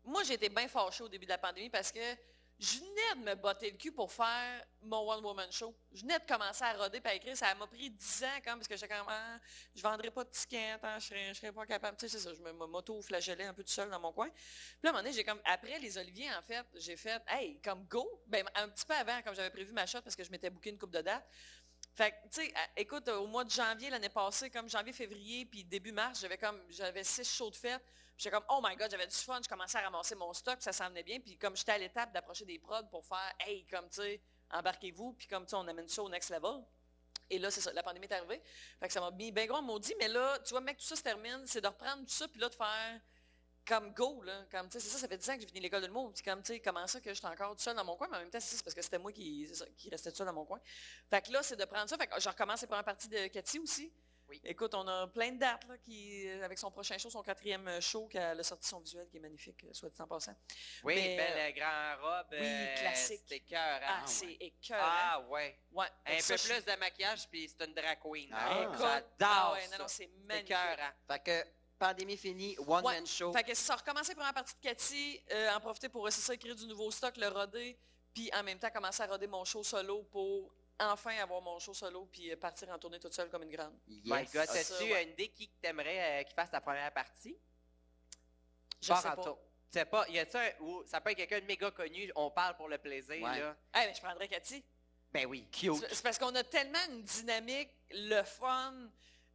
moi 0.05 0.23
été 0.29 0.49
bien 0.49 0.69
fâché 0.69 1.03
au 1.03 1.09
début 1.09 1.25
de 1.25 1.31
la 1.31 1.39
pandémie 1.39 1.71
parce 1.71 1.91
que 1.91 2.01
je 2.59 2.79
venais 2.79 3.15
de 3.17 3.31
me 3.31 3.35
botter 3.35 3.71
le 3.71 3.77
cul 3.77 3.91
pour 3.91 4.13
faire 4.13 4.65
mon 4.83 5.11
One 5.11 5.25
Woman 5.25 5.51
Show. 5.51 5.75
Je 5.93 6.03
venais 6.03 6.19
de 6.19 6.25
commencer 6.25 6.63
à 6.63 6.73
roder 6.75 7.01
et 7.05 7.09
à 7.09 7.15
écrire. 7.15 7.37
Ça 7.37 7.53
m'a 7.55 7.67
pris 7.67 7.91
10 7.91 8.25
ans 8.25 8.27
quand 8.45 8.55
parce 8.55 8.69
que 8.69 8.77
j'étais 8.77 8.95
comme 8.95 9.07
ah, 9.09 9.39
je 9.75 9.83
vendrais 9.83 10.11
pas 10.11 10.23
de 10.23 10.31
tickets, 10.31 10.79
hein, 10.83 10.99
je 11.01 11.07
serais, 11.07 11.35
serais 11.35 11.53
pas 11.53 11.67
capable. 11.67 11.97
Tu 11.97 12.09
sais, 12.09 12.19
ça, 12.19 12.33
je 12.33 12.41
m'auto-flagellais 12.41 13.45
un 13.45 13.55
peu 13.55 13.65
tout 13.65 13.73
seul 13.73 13.91
dans 13.91 13.99
mon 13.99 14.13
coin. 14.13 14.29
Puis 14.29 14.79
là, 14.85 14.91
à 14.91 14.93
un 14.93 14.93
moment 14.93 15.03
donné, 15.03 15.15
j'ai 15.15 15.25
comme, 15.25 15.41
après 15.45 15.79
les 15.81 15.99
Oliviers, 15.99 16.33
en 16.33 16.43
fait, 16.43 16.65
j'ai 16.75 16.97
fait, 16.97 17.21
hey, 17.29 17.61
comme 17.61 17.85
go, 17.87 18.09
ben, 18.29 18.49
un 18.55 18.69
petit 18.69 18.87
peu 18.87 18.95
avant, 18.95 19.21
comme 19.23 19.35
j'avais 19.35 19.51
prévu 19.51 19.73
ma 19.73 19.87
shot 19.87 20.03
parce 20.03 20.15
que 20.15 20.23
je 20.23 20.31
m'étais 20.31 20.51
booké 20.51 20.71
une 20.71 20.79
coupe 20.79 20.93
de 20.93 21.01
date. 21.01 21.27
Fait 21.95 22.13
que, 22.13 22.17
tu 22.29 22.43
sais, 22.43 22.55
écoute, 22.77 23.09
au 23.09 23.27
mois 23.27 23.45
de 23.45 23.51
janvier 23.51 23.91
l'année 23.91 24.09
passée, 24.09 24.49
comme 24.51 24.69
janvier, 24.69 24.93
février, 24.93 25.45
puis 25.45 25.65
début 25.65 25.93
mars, 25.93 26.21
j'avais 26.21 26.39
comme, 26.39 26.61
j'avais 26.69 27.05
six 27.05 27.29
shows 27.37 27.51
de 27.51 27.57
fête. 27.57 27.85
J'étais 28.17 28.35
comme, 28.35 28.45
oh 28.49 28.61
my 28.63 28.77
god, 28.77 28.91
j'avais 28.91 29.07
du 29.07 29.17
fun, 29.17 29.41
je 29.43 29.49
commençais 29.49 29.79
à 29.79 29.83
ramasser 29.83 30.15
mon 30.15 30.33
stock, 30.33 30.57
ça 30.61 30.73
s'en 30.73 30.89
venait 30.89 31.03
bien. 31.03 31.21
Puis 31.21 31.37
comme 31.37 31.57
j'étais 31.57 31.73
à 31.73 31.79
l'étape 31.79 32.13
d'approcher 32.13 32.45
des 32.45 32.59
prods 32.59 32.87
pour 32.91 33.05
faire, 33.05 33.33
hey, 33.41 33.67
comme, 33.67 33.89
tu 33.89 33.97
sais, 33.97 34.21
embarquez-vous, 34.51 35.15
puis 35.15 35.27
comme, 35.27 35.45
tu 35.45 35.51
sais, 35.51 35.57
on 35.57 35.67
amène 35.67 35.89
ça 35.89 36.03
au 36.03 36.09
next 36.09 36.31
level. 36.31 36.65
Et 37.31 37.39
là, 37.39 37.51
c'est 37.51 37.61
ça, 37.61 37.73
la 37.73 37.83
pandémie 37.83 38.07
est 38.07 38.13
arrivée. 38.13 38.41
Fait 38.79 38.87
que 38.87 38.93
ça 38.93 39.01
m'a 39.01 39.11
mis 39.11 39.33
bien 39.33 39.47
gros 39.47 39.63
maudit. 39.63 39.95
Mais 39.99 40.09
là, 40.09 40.39
tu 40.41 40.51
vois, 40.51 40.61
mec, 40.61 40.77
tout 40.77 40.85
ça 40.85 40.97
se 40.97 41.03
termine, 41.03 41.43
c'est 41.47 41.61
de 41.61 41.67
reprendre 41.67 42.05
tout 42.05 42.13
ça, 42.13 42.29
puis 42.29 42.41
là, 42.41 42.49
de 42.49 42.55
faire 42.55 43.01
comme 43.67 43.93
go, 43.95 44.23
là. 44.23 44.45
Comme, 44.51 44.69
tu 44.69 44.79
sais, 44.79 44.81
c'est 44.81 44.93
ça, 44.93 44.99
ça 44.99 45.09
fait 45.09 45.17
10 45.17 45.31
ans 45.31 45.35
que 45.37 45.41
j'ai 45.41 45.47
fini 45.47 45.61
l'école 45.61 45.81
de 45.81 45.87
l'humour. 45.87 46.13
Puis 46.13 46.23
comme, 46.23 46.43
tu 46.43 46.53
sais, 46.53 46.61
comment 46.61 46.87
ça 46.87 47.01
que 47.01 47.13
j'étais 47.13 47.27
encore 47.27 47.57
tout 47.57 47.63
seul 47.63 47.75
dans 47.75 47.85
mon 47.85 47.97
coin, 47.97 48.09
mais 48.11 48.19
en 48.19 48.21
même 48.21 48.31
temps, 48.31 48.41
c'est 48.41 48.63
parce 48.63 48.75
que 48.75 48.83
c'était 48.83 48.99
moi 48.99 49.13
qui, 49.13 49.51
qui 49.77 49.89
restait 49.89 50.11
tout 50.11 50.19
seul 50.19 50.27
dans 50.27 50.35
mon 50.35 50.45
coin. 50.45 50.61
Fait 51.09 51.23
que 51.23 51.33
là, 51.33 51.43
c'est 51.43 51.57
de 51.57 51.65
prendre 51.65 51.89
ça. 51.89 51.97
Fait 51.97 52.07
que 52.07 52.21
je 52.21 52.29
recommence 52.29 52.65
premières 52.67 52.85
parties 52.85 53.09
de 53.09 53.27
Cathy 53.29 53.59
aussi. 53.59 53.93
Oui. 54.43 54.51
Écoute, 54.51 54.75
on 54.75 54.87
a 54.89 55.07
plein 55.07 55.33
de 55.33 55.39
dates, 55.39 55.65
là, 55.69 55.79
qui, 55.79 56.29
avec 56.43 56.59
son 56.59 56.71
prochain 56.71 56.99
show, 56.99 57.09
son 57.11 57.23
quatrième 57.23 57.81
show, 57.81 58.07
qu'elle 58.07 58.39
a 58.41 58.43
sorti 58.43 58.69
son 58.69 58.81
visuel, 58.81 59.09
qui 59.09 59.17
est 59.19 59.21
magnifique, 59.21 59.65
soit 59.73 59.91
dit 59.91 60.01
en 60.01 60.07
passant. 60.07 60.35
Oui, 60.83 60.95
Mais, 60.97 61.17
belle 61.17 61.39
euh, 61.39 61.53
grand 61.53 62.03
robe. 62.03 62.27
oui, 62.33 62.39
euh, 62.41 62.75
classique. 62.77 63.21
C'était 63.29 63.41
cœur. 63.41 63.81
Ah, 63.83 64.01
hein? 64.01 64.07
c'est 64.07 64.33
écœurant. 64.41 64.83
Ah, 64.85 65.21
ouais. 65.29 65.59
ouais. 65.73 65.87
Un 66.07 66.19
ça, 66.21 66.35
peu 66.35 66.41
je- 66.43 66.49
plus 66.53 66.65
de 66.65 66.79
maquillage, 66.79 67.29
puis 67.31 67.49
c'est 67.49 67.65
une 67.67 67.75
drag 67.75 67.99
queen. 68.03 68.29
Ah. 68.33 68.53
hein. 68.59 68.63
Écoute, 68.63 68.79
J'adore 68.81 69.07
ah 69.21 69.53
ouais, 69.55 69.69
non, 69.69 69.79
non, 69.79 69.89
c'est 69.89 70.05
C'est 70.05 70.11
magnifique. 70.27 70.51
écœurant. 70.51 70.91
Fait 71.09 71.23
que, 71.23 71.49
pandémie 71.79 72.17
finie, 72.17 72.57
one 72.67 72.85
Ouais. 72.85 72.95
man 72.95 73.07
show. 73.07 73.33
Fait 73.33 73.43
que 73.45 73.55
ça 73.55 73.77
recommencer 73.77 74.11
la 74.13 74.17
première 74.17 74.35
partie 74.35 74.55
de 74.55 74.61
Cathy, 74.61 75.21
euh, 75.33 75.53
en 75.55 75.61
profiter 75.61 75.89
pour 75.89 76.11
c'est 76.11 76.21
ça, 76.21 76.35
écrire 76.35 76.55
du 76.57 76.67
nouveau 76.67 76.91
stock, 76.91 77.17
le 77.17 77.29
roder, 77.29 77.79
puis 78.13 78.31
en 78.35 78.43
même 78.43 78.59
temps 78.59 78.71
commencer 78.71 79.03
à 79.03 79.07
roder 79.07 79.27
mon 79.27 79.45
show 79.45 79.63
solo 79.63 80.03
pour 80.05 80.53
enfin 80.81 81.17
avoir 81.19 81.41
mon 81.41 81.59
show 81.59 81.75
solo 81.75 82.07
puis 82.07 82.31
euh, 82.33 82.37
partir 82.37 82.69
en 82.71 82.79
tournée 82.79 82.99
toute 82.99 83.15
seule 83.15 83.31
comme 83.31 83.43
une 83.43 83.51
grande. 83.51 83.75
Yes. 83.87 84.33
My 84.35 84.39
as-tu 84.39 84.85
ouais. 84.93 85.05
une 85.05 85.11
idée 85.11 85.29
qui 85.29 85.49
t'aimerais 85.61 86.21
euh, 86.21 86.23
qu'il 86.25 86.35
fasse 86.35 86.51
ta 86.51 86.61
première 86.61 86.93
partie? 86.93 87.37
Je 88.83 88.89
Pars 88.89 89.03
sais 89.03 89.09
en 89.09 89.17
pas. 89.17 89.23
Tu 89.25 89.79
sais 89.81 89.85
pas, 89.87 90.09
y 90.09 90.19
a-tu 90.19 90.37
un, 90.37 90.51
ou 90.61 90.85
ça 90.87 91.01
peut 91.01 91.11
être 91.11 91.17
quelqu'un 91.17 91.41
de 91.41 91.47
méga 91.47 91.71
connu, 91.71 92.11
on 92.15 92.31
parle 92.31 92.57
pour 92.57 92.69
le 92.69 92.79
plaisir, 92.79 93.23
Ouais. 93.23 93.41
là? 93.41 93.57
Eh 93.77 93.87
mais 93.87 93.95
je 93.95 94.01
prendrais 94.01 94.29
Cathy. 94.29 94.65
Ben 95.13 95.27
oui. 95.27 95.49
Cute. 95.51 95.77
C'est 95.77 95.95
c'est 95.95 96.03
parce 96.03 96.19
qu'on 96.19 96.35
a 96.35 96.45
tellement 96.45 96.79
une 96.91 97.03
dynamique, 97.03 97.71
le 97.91 98.23
fun, 98.25 98.75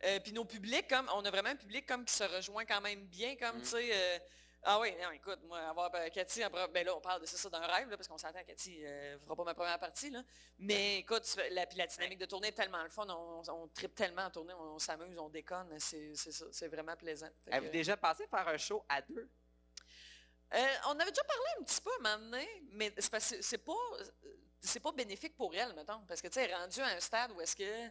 euh, 0.04 0.20
puis 0.20 0.32
nos 0.34 0.46
publics, 0.46 0.88
comme 0.88 1.10
on 1.14 1.26
a 1.26 1.32
vraiment 1.32 1.50
un 1.50 1.56
public 1.56 1.86
comme 1.86 2.06
qui 2.06 2.14
se 2.14 2.24
rejoint 2.24 2.66
quand 2.66 2.82
même 2.82 3.06
bien, 3.08 3.36
comme 3.38 3.58
Mm. 3.58 3.62
tu 3.62 3.68
sais, 3.68 3.90
euh, 3.92 4.20
Ah 4.64 4.78
oui, 4.80 4.94
non, 5.02 5.10
écoute, 5.12 5.40
moi, 5.44 5.60
avoir 5.60 5.90
euh, 5.96 6.10
Cathy, 6.10 6.44
en 6.44 6.50
ben 6.50 6.86
là, 6.86 6.94
on 6.96 7.00
parle 7.00 7.22
de 7.22 7.26
c'est 7.26 7.38
ça 7.38 7.50
d'un 7.50 7.66
rêve, 7.66 7.90
là, 7.90 7.96
parce 7.96 8.10
qu'on 8.10 8.18
s'entend, 8.18 8.44
Cathy 8.44 8.82
ne 8.82 9.18
fera 9.20 9.36
pas 9.36 9.44
ma 9.46 9.54
première 9.54 9.80
partie, 9.80 10.10
là. 10.10 10.22
Mais 10.58 11.00
écoute, 11.00 11.24
la, 11.52 11.66
la 11.74 11.88
dynamique 11.88 12.20
de 12.20 12.26
tournée 12.26 12.50
est 12.50 12.54
tellement 12.54 12.84
le 12.84 12.90
fun, 12.90 13.08
on, 13.10 13.42
on 13.48 13.68
tripe 13.70 13.96
tellement 13.96 14.24
en 14.24 14.30
tournée, 14.30 14.54
on, 14.54 14.78
s'amuse, 14.78 15.18
on 15.18 15.30
déconne, 15.30 15.80
c'est 15.80 16.14
ça, 16.16 16.68
vraiment 16.68 16.96
plaisant. 16.98 17.30
Avez-vous 17.50 17.72
déjà 17.72 17.96
pensé 17.96 18.28
faire 18.28 18.48
un 18.48 18.58
show 18.58 18.84
à 18.90 19.02
deux? 19.02 19.30
Euh, 20.54 20.68
on 20.88 21.00
avait 21.00 21.12
déjà 21.12 21.24
parlé 21.24 21.44
un 21.60 21.64
petit 21.64 21.82
peu 21.82 21.92
à 21.92 22.10
un 22.10 22.18
moment 22.18 22.32
donné, 22.32 22.64
mais 22.72 22.94
c'est 22.98 23.58
pas, 23.60 23.74
pas 24.84 24.92
bénéfique 24.92 25.38
pour 25.38 25.56
elle, 25.56 25.74
mettons. 25.74 26.02
Parce 26.08 26.22
que, 26.22 26.28
tu 26.28 26.34
sais, 26.34 26.54
rendue 26.54 26.82
à 26.82 26.88
un 26.88 27.00
stade 27.00 27.32
où 27.32 27.40
est-ce 27.40 27.56
que, 27.56 27.88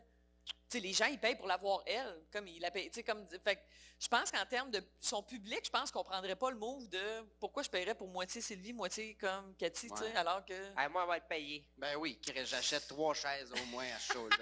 les 0.75 0.93
gens, 0.93 1.07
ils 1.07 1.19
payent 1.19 1.37
pour 1.37 1.47
la 1.47 1.57
voir 1.57 1.83
elle, 1.87 2.23
comme 2.33 2.47
il 2.47 2.61
la 2.61 2.71
paye, 2.71 2.89
tu 2.91 2.97
sais, 2.97 3.03
comme, 3.03 3.27
fait 3.45 3.63
je 4.01 4.07
pense 4.07 4.31
qu'en 4.31 4.47
termes 4.47 4.71
de 4.71 4.81
son 5.01 5.25
public, 5.25 5.61
je 5.65 5.71
pense 5.71 5.91
qu'on 5.91 6.05
prendrait 6.05 6.37
pas 6.37 6.51
le 6.53 6.57
move 6.57 6.89
de 6.89 7.23
pourquoi 7.41 7.65
je 7.65 7.69
paierais 7.69 7.97
pour 7.97 8.07
moitié 8.07 8.41
Sylvie, 8.41 8.73
moitié 8.73 9.17
comme 9.17 9.57
Cathy, 9.57 9.89
Ouais. 9.91 10.15
alors 10.15 10.45
que... 10.45 10.55
Ah, 10.77 10.89
moi, 10.89 11.03
on 11.03 11.07
va 11.09 11.17
être 11.17 11.27
payé. 11.27 11.67
Ben 11.77 11.97
oui, 11.97 12.17
j'achète 12.45 12.87
trois 12.87 13.13
chaises 13.13 13.51
au 13.51 13.65
moins 13.67 13.87
à 13.87 13.99
ce 13.99 14.13
show-là. 14.13 14.37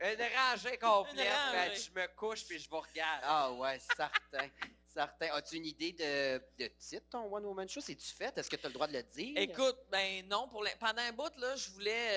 Une 0.12 0.36
rangée 0.36 0.76
complète, 0.76 1.18
Une 1.18 1.52
ben, 1.52 1.72
je 1.72 1.90
me 1.92 2.06
couche 2.16 2.44
puis 2.46 2.58
je 2.58 2.68
vous 2.68 2.80
regarde. 2.80 3.20
ah 3.22 3.52
ouais, 3.52 3.78
certain. 3.78 4.48
Certain. 4.92 5.26
As-tu 5.34 5.54
une 5.56 5.66
idée 5.66 5.92
de, 5.92 6.42
de 6.58 6.66
titre, 6.76 7.06
ton 7.10 7.32
One 7.32 7.44
Woman 7.46 7.68
Show? 7.68 7.80
C'est-tu 7.80 8.08
fait? 8.12 8.36
Est-ce 8.36 8.50
que 8.50 8.56
tu 8.56 8.66
as 8.66 8.68
le 8.70 8.74
droit 8.74 8.88
de 8.88 8.94
le 8.94 9.02
dire? 9.04 9.38
Écoute, 9.38 9.78
ben 9.88 10.26
non, 10.26 10.48
pour 10.48 10.64
pendant 10.80 11.02
un 11.02 11.12
bout, 11.12 11.30
là, 11.36 11.54
je 11.54 11.70
voulais, 11.70 12.10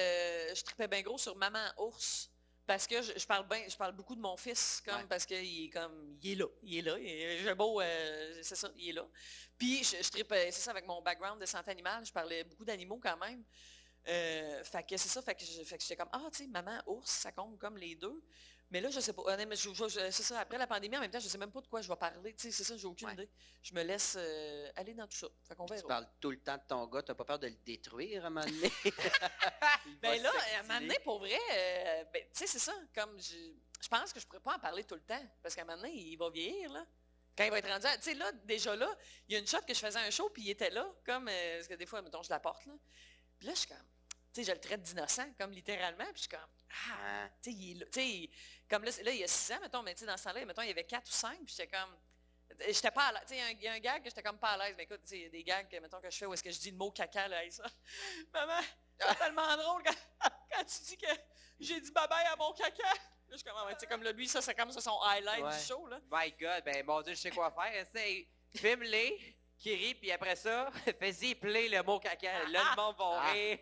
euh, 0.50 0.56
je 0.56 0.64
tripais 0.64 0.88
bien 0.88 1.02
gros 1.04 1.20
sur 1.20 1.36
Maman 1.36 1.68
Ours. 1.78 2.32
Parce 2.66 2.88
que 2.88 3.02
je, 3.02 3.12
je 3.18 3.26
parle 3.28 3.48
bien, 3.48 3.62
je 3.68 3.76
parle 3.76 3.92
beaucoup 3.94 4.16
de 4.16 4.22
mon 4.22 4.38
fils, 4.38 4.82
comme 4.86 4.96
Ouais. 4.96 5.06
parce 5.10 5.26
qu'il 5.26 5.66
est 5.66 5.70
comme, 5.70 6.18
il 6.22 6.32
est 6.32 6.36
là, 6.36 6.46
il 6.64 6.78
est 6.78 6.82
là, 6.82 6.96
j'ai 7.44 7.56
beau, 7.56 7.82
euh, 7.82 8.40
c'est 8.42 8.56
ça, 8.56 8.72
il 8.78 8.90
est 8.90 8.94
là. 8.94 9.06
Puis 9.58 9.84
je, 9.84 9.98
je 10.02 10.10
tripe, 10.10 10.32
euh, 10.32 10.46
c'est 10.52 10.62
ça, 10.62 10.72
avec 10.72 10.86
mon 10.88 11.02
background 11.02 11.42
de 11.42 11.46
santé 11.46 11.72
animale, 11.72 12.06
je 12.06 12.14
parlais 12.14 12.44
beaucoup 12.46 12.64
d'animaux 12.66 13.00
quand 13.04 13.18
même. 13.18 13.44
Euh, 14.08 14.64
fait 14.64 14.84
que 14.84 14.98
c'est 14.98 15.10
ça, 15.10 15.22
fait 15.22 15.36
que 15.36 15.44
je- 15.46 15.64
fait 15.64 15.78
que 15.78 15.82
j'étais 15.84 15.96
comme, 15.98 16.10
ah, 16.12 16.28
tu 16.32 16.44
sais, 16.44 16.48
maman, 16.48 16.82
ours, 16.88 17.10
ça 17.10 17.32
compte 17.32 17.58
comme 17.58 17.78
les 17.78 17.96
deux. 17.96 18.22
Mais 18.74 18.82
là, 18.82 18.90
je 18.90 19.00
sais 19.00 19.14
pas. 19.14 19.22
honnêtement, 19.22 19.54
je- 19.56 19.72
je- 19.74 19.88
je- 19.88 20.10
c'est 20.12 20.24
ça, 20.24 20.40
après 20.40 20.58
la 20.58 20.66
pandémie, 20.66 20.98
en 20.98 21.02
même 21.02 21.12
temps, 21.12 21.20
je 21.20 21.28
sais 21.28 21.38
même 21.38 21.52
pas 21.52 21.62
de 21.62 21.68
quoi 21.68 21.82
je 21.82 21.88
vais 21.88 21.96
parler. 21.96 22.34
C'est 22.38 22.52
ça, 22.52 22.76
j'ai 22.76 22.88
aucune 22.88 23.08
Ouais. 23.08 23.14
idée. 23.14 23.30
Je 23.62 23.72
me 23.74 23.84
laisse 23.84 24.16
euh, 24.18 24.72
aller 24.76 24.96
dans 24.96 25.06
tout 25.08 25.16
ça. 25.16 25.28
Fait 25.48 25.56
qu'on 25.56 25.68
Tu 25.68 25.76
verra. 25.76 25.88
parles 25.88 26.08
tout 26.20 26.32
le 26.32 26.40
temps 26.42 26.58
de 26.58 26.64
ton 26.68 26.88
gars, 26.88 27.04
t'as 27.04 27.14
pas 27.14 27.24
peur 27.24 27.38
de 27.38 27.48
le 27.48 27.54
détruire 27.64 28.24
à 28.24 28.28
un 28.28 28.30
moment 28.32 28.46
donné? 28.46 28.72
Ben 30.02 30.22
là, 30.22 30.32
à 30.56 30.60
un 30.60 30.64
moment 30.64 30.80
donné, 30.82 30.98
pour 31.04 31.20
vrai, 31.20 31.38
euh, 31.54 32.04
ben, 32.14 32.24
tu 32.24 32.30
sais, 32.40 32.48
c'est 32.48 32.60
ça. 32.60 32.74
Comme 32.96 33.20
je, 33.22 33.36
je 33.82 33.88
pense 33.88 34.12
que 34.12 34.20
je 34.20 34.26
pourrais 34.26 34.40
pas 34.42 34.56
en 34.56 34.60
parler 34.60 34.84
tout 34.84 34.96
le 34.96 35.02
temps. 35.02 35.24
Parce 35.42 35.54
qu'à 35.56 35.62
un 35.62 35.66
moment 35.66 35.78
donné, 35.82 35.94
il 35.94 36.16
va 36.18 36.30
vieillir, 36.30 36.72
là. 36.72 36.86
Quand 37.38 37.44
il 37.44 37.52
va 37.52 37.60
être 37.60 37.70
rendu 37.70 37.86
Tu 37.98 38.02
sais, 38.02 38.14
là, 38.16 38.32
déjà 38.44 38.76
là, 38.76 38.90
il 39.28 39.34
y 39.34 39.36
a 39.36 39.40
une 39.40 39.48
shot 39.48 39.62
que 39.68 39.74
je 39.74 39.80
faisais 39.80 40.00
un 40.00 40.10
show, 40.10 40.30
puis 40.30 40.44
il 40.44 40.50
était 40.50 40.70
là, 40.72 40.88
comme. 41.06 41.28
euh, 41.28 41.58
parce 41.58 41.68
que 41.68 41.74
des 41.76 41.86
fois, 41.86 42.02
mettons, 42.02 42.24
je 42.24 42.30
la 42.30 42.40
porte, 42.40 42.66
là. 42.66 42.74
Puis 43.38 43.48
là, 43.48 43.54
je 43.54 43.60
suis 43.60 43.68
comme. 43.68 43.78
Tu 44.34 44.42
sais, 44.44 44.48
je 44.50 44.52
le 44.52 44.60
traite 44.60 44.82
d'innocent, 44.82 45.32
comme 45.38 45.52
littéralement, 45.52 46.06
puis 46.06 46.14
je 46.16 46.20
suis 46.22 46.30
comme. 46.30 46.40
Ah, 46.92 47.30
tu 47.42 47.52
sais, 47.52 47.56
il 47.58 47.72
est 47.72 47.80
là. 47.80 47.86
Tu 47.92 48.00
sais, 48.00 48.30
comme 48.74 48.84
là, 48.84 48.92
là, 49.04 49.12
il 49.12 49.18
y 49.20 49.24
a 49.24 49.28
six 49.28 49.52
ans, 49.54 49.60
mettons, 49.62 49.84
mais 49.84 49.94
tu 49.94 50.02
sais, 50.02 50.06
dans 50.06 50.18
ce 50.18 50.24
temps-là, 50.24 50.46
mettons, 50.46 50.62
il 50.64 50.70
y 50.70 50.72
avait 50.72 50.84
quatre 50.84 51.08
ou 51.08 51.12
cinq, 51.14 51.38
puis 51.46 51.54
j'étais 51.56 51.68
comme. 51.68 51.96
J'étais 52.68 52.92
pas 52.92 53.08
à 53.08 53.12
l'aise. 53.14 53.24
Il 53.32 53.38
y 53.38 53.42
a 53.42 53.46
un- 53.46 53.50
il 53.52 53.62
y, 53.64 53.68
a 53.68 53.74
un 53.74 53.80
gag 53.80 54.04
que 54.04 54.10
j'étais 54.10 54.22
comme 54.22 54.38
pas 54.38 54.50
à 54.50 54.58
l'aise. 54.58 54.76
Mais 54.78 54.84
écoute, 54.84 55.02
il 55.12 55.22
y 55.22 55.26
a 55.26 55.30
des 55.30 55.44
gags, 55.44 55.68
que, 55.68 55.78
mettons, 55.80 56.00
que 56.00 56.10
je 56.12 56.18
fais 56.18 56.26
où 56.28 56.34
est-ce 56.34 56.44
que 56.44 56.52
je 56.52 56.60
dis 56.60 56.70
le 56.72 56.78
mot 56.78 56.92
caca, 56.92 57.28
là, 57.28 57.44
et 57.44 57.50
ça. 57.52 57.64
Maman, 58.34 58.60
c'est 59.00 59.18
tellement 59.18 59.58
drôle 59.58 59.82
quand, 59.84 59.96
quand 60.52 60.64
tu 60.66 60.84
dis 60.84 60.98
que 60.98 61.08
j'ai 61.60 61.80
dit 61.82 61.90
bye-bye 61.92 62.28
à 62.32 62.36
mon 62.36 62.54
caca. 62.54 62.84
Là, 62.84 62.92
je 63.32 63.38
suis 63.38 63.44
comme, 63.46 63.56
ah 63.58 63.74
tu 63.74 63.80
sais, 63.80 63.88
comme 63.88 64.04
là, 64.04 64.12
lui, 64.12 64.28
ça, 64.28 64.42
c'est 64.42 64.54
comme 64.54 64.72
ça 64.72 64.82
son 64.82 65.00
highlight 65.02 65.44
Ouais. 65.44 65.58
du 65.58 65.64
show, 65.64 65.88
là. 65.88 66.00
My 66.12 66.32
God, 66.40 66.64
ben 66.64 66.86
mon 66.86 67.02
Dieu, 67.02 67.16
je 67.16 67.20
sais 67.22 67.32
quoi 67.32 67.50
faire. 67.52 67.74
Essaye, 67.76 68.28
filme-les, 68.56 69.36
qui 69.58 69.74
rit, 69.74 69.96
puis 69.96 70.12
après 70.12 70.36
ça, 70.36 70.70
fais-y 71.00 71.34
play 71.36 71.70
le 71.70 71.82
mot 71.82 72.00
caca. 72.00 72.48
Là, 72.50 72.62
le 72.72 72.76
monde 72.82 72.96
va 72.98 73.20
Ah. 73.22 73.32
rire. 73.32 73.58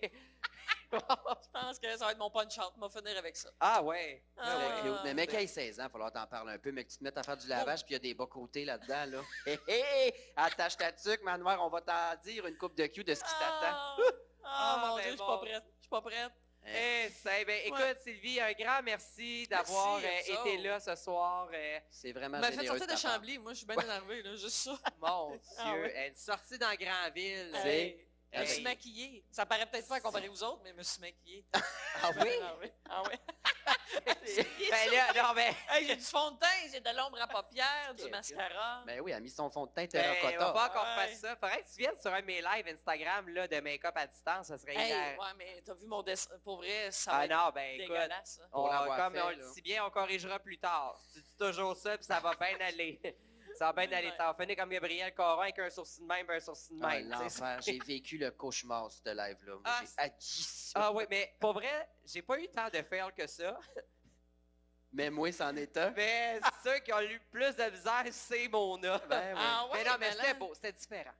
Je 1.43 1.49
pense 1.59 1.79
que 1.79 1.97
ça 1.97 2.05
va 2.05 2.11
être 2.11 2.17
mon 2.17 2.29
punch-out. 2.29 2.73
On 2.77 2.87
va 2.87 2.89
finir 2.89 3.17
avec 3.17 3.35
ça. 3.37 3.49
ah 3.59 3.81
ouais. 3.81 4.23
Ah, 4.37 4.57
ouais. 4.57 4.81
cute. 4.83 4.99
Mais 5.03 5.13
mec, 5.13 5.31
ben- 5.31 5.43
a 5.43 5.47
16 5.47 5.79
ans, 5.79 5.83
il 5.83 5.85
va 5.85 5.89
falloir 5.89 6.11
t'en 6.11 6.27
parler 6.27 6.53
un 6.53 6.59
peu, 6.59 6.71
mais 6.71 6.83
que 6.83 6.91
tu 6.91 6.97
te 6.97 7.03
mettes 7.03 7.17
à 7.17 7.23
faire 7.23 7.37
du 7.37 7.47
lavage, 7.47 7.85
puis 7.85 7.91
il 7.91 7.93
y 7.93 7.95
a 7.95 7.99
des 7.99 8.13
bas 8.13 8.25
côtés 8.27 8.65
là-dedans, 8.65 9.05
là. 9.05 9.21
Hé, 9.45 9.59
hé! 9.67 10.13
Attache 10.35 10.77
ta 10.77 10.91
tuque, 10.91 11.23
manoir, 11.23 11.63
on 11.65 11.69
va 11.69 11.81
t'en 11.81 12.15
dire 12.23 12.45
une 12.45 12.57
coupe 12.57 12.75
de 12.75 12.85
cul 12.87 13.03
de 13.03 13.13
ce 13.13 13.23
qui 13.23 13.29
t'attend. 13.31 13.75
Ah, 13.75 13.95
ah, 14.43 14.75
Ah, 14.83 14.85
mon 14.87 14.95
ben 14.97 15.01
Dieu, 15.03 15.11
je 15.11 15.17
suis 15.17 15.25
pas 15.25 15.37
prête. 15.37 15.63
Je 15.77 15.81
suis 15.81 15.89
pas 15.89 16.01
prête. 16.01 16.31
Eh, 16.63 17.09
c'est- 17.09 17.43
ben, 17.45 17.59
écoute, 17.65 17.79
Ouais. 17.79 17.95
Sylvie, 18.03 18.39
un 18.39 18.51
grand 18.51 18.83
merci 18.83 19.47
d'avoir 19.47 19.95
euh, 19.97 20.01
été 20.27 20.57
là 20.59 20.79
ce 20.79 20.95
soir. 20.95 21.49
euh, 21.51 21.79
C'est 21.89 22.11
vraiment 22.11 22.35
Elle 22.37 22.41
m'a 22.41 22.51
fait 22.51 22.67
sortir 22.67 22.85
de 22.85 22.91
part. 22.91 22.99
Chambly. 22.99 23.39
Moi, 23.39 23.53
je 23.53 23.57
suis 23.57 23.65
bien 23.65 23.77
énervée, 23.79 24.21
là, 24.21 24.35
juste 24.35 24.49
ça. 24.57 24.77
mon 25.01 25.31
Dieu, 25.31 25.39
Ah 25.57 25.73
ouais. 25.73 26.09
une 26.09 26.15
sortie 26.15 26.59
dans 26.59 26.71
Grandville. 26.75 27.49
C'est- 27.63 27.67
Hey, 27.67 28.07
Je 28.33 28.39
me 28.39 28.45
suis 28.45 28.63
maquillée. 28.63 29.25
Ça 29.31 29.45
paraît 29.45 29.65
peut-être 29.65 29.87
pas 29.87 29.95
à 29.95 29.99
comparer 29.99 30.29
aux 30.29 30.43
autres, 30.43 30.61
mais 30.63 30.71
je 30.71 30.75
me 30.75 30.83
suis 30.83 31.01
maquillée. 31.01 31.45
Ah 31.53 32.09
oui? 32.21 32.29
Ah 32.41 32.55
oui? 32.61 32.71
Ah 32.89 33.03
oui? 33.09 33.15
Ben 34.71 34.89
là, 34.91 35.23
non, 35.23 35.33
ben, 35.35 35.53
Hey, 35.69 35.85
j'ai 35.85 35.95
du 35.97 36.03
fond 36.03 36.31
de 36.31 36.39
teint, 36.39 36.47
j'ai 36.71 36.79
de 36.79 36.89
l'ombre 36.95 37.21
à 37.21 37.27
paupières, 37.27 37.93
du 37.93 38.09
mascara. 38.09 38.83
Ben 38.85 39.01
oui, 39.01 39.11
elle 39.11 39.17
a 39.17 39.19
mis 39.19 39.29
son 39.29 39.49
fond 39.49 39.65
de 39.65 39.71
teint 39.71 39.85
ben, 39.91 40.11
on 40.11 40.21
terracotta. 40.21 40.51
va 40.53 40.65
encore 40.67 40.83
Ouais. 40.97 41.07
faire 41.07 41.17
ça. 41.17 41.35
Faudrait 41.35 41.61
que 41.61 41.67
tu 41.69 41.77
viennes 41.77 41.97
sur 42.01 42.13
un 42.13 42.21
de 42.21 42.25
mes 42.25 42.41
lives 42.41 42.67
Instagram 42.69 43.27
là, 43.29 43.47
de 43.49 43.59
make-up 43.59 43.93
à 43.97 44.07
distance. 44.07 44.47
Ça 44.47 44.57
serait 44.57 44.75
Hey, 44.75 44.93
ouais, 45.17 45.25
mais 45.37 45.61
t'as 45.65 45.73
vu 45.73 45.87
mon 45.87 46.01
dessin? 46.03 46.31
Pour 46.43 46.57
vrai, 46.57 46.89
ça 46.91 47.11
va 47.11 47.17
Ah 47.19 47.27
non, 47.27 47.51
ben 47.53 47.75
écoute, 47.75 47.89
dégueulasse. 47.93 48.35
ça. 48.39 48.47
on, 48.53 48.67
comme 48.95 49.13
fait, 49.13 49.21
on 49.21 49.29
le 49.29 49.53
dit 49.53 49.61
bien, 49.61 49.85
on 49.85 49.89
corrigera 49.89 50.39
plus 50.39 50.57
tard. 50.57 50.97
Tu 51.13 51.21
dis 51.21 51.35
toujours 51.37 51.75
ça, 51.75 51.97
puis 51.97 52.05
ça 52.05 52.19
va 52.21 52.33
bien 52.35 52.57
aller. 52.65 53.01
Ça 53.57 53.71
va 53.71 53.85
bien 53.85 53.97
aller. 53.97 54.11
Ça 54.17 54.31
va 54.31 54.35
finir 54.39 54.55
comme 54.57 54.69
Gabriel 54.69 55.13
Corin 55.13 55.43
avec 55.43 55.59
un 55.59 55.69
sourcil 55.69 56.03
de 56.03 56.07
même, 56.07 56.29
un 56.29 56.39
sourcil 56.39 56.79
de 56.79 56.83
Ah, 56.85 56.89
même. 56.89 57.03
sais. 57.03 57.09
l'enfer. 57.23 57.59
J'ai 57.61 57.79
vécu 57.79 58.17
le 58.17 58.31
cauchemar, 58.31 58.89
ce 58.91 59.09
live-là. 59.09 59.53
Ah, 59.63 59.77
J'ai 59.81 59.87
c'est- 59.87 59.99
haï 60.01 60.11
ça. 60.19 60.79
Ah 60.83 60.91
oui, 60.91 61.03
mais 61.09 61.35
pour 61.39 61.53
vrai, 61.53 61.89
j'ai 62.05 62.21
pas 62.21 62.39
eu 62.39 62.47
tant 62.49 62.69
de 62.69 62.81
fails 62.81 63.13
que 63.15 63.27
ça. 63.27 63.57
Mais 64.93 65.09
moi, 65.09 65.31
c'en 65.31 65.55
est 65.55 65.75
un. 65.77 65.91
Mais 65.91 66.39
ceux 66.63 66.79
qui 66.79 66.91
ont 66.91 67.01
eu 67.01 67.19
plus 67.31 67.55
de 67.55 67.63
misère, 67.69 68.03
c'est 68.11 68.47
Mona. 68.49 68.97
Ben 69.07 69.33
oui. 69.35 69.41
Ah 69.41 69.65
ouais, 69.71 69.83
mais 69.83 69.89
non, 69.89 69.95
mais 69.99 70.07
ben 70.09 70.11
c'était 70.15 70.27
là. 70.27 70.33
beau, 70.33 70.53
c'était 70.53 70.73
différent. 70.73 71.13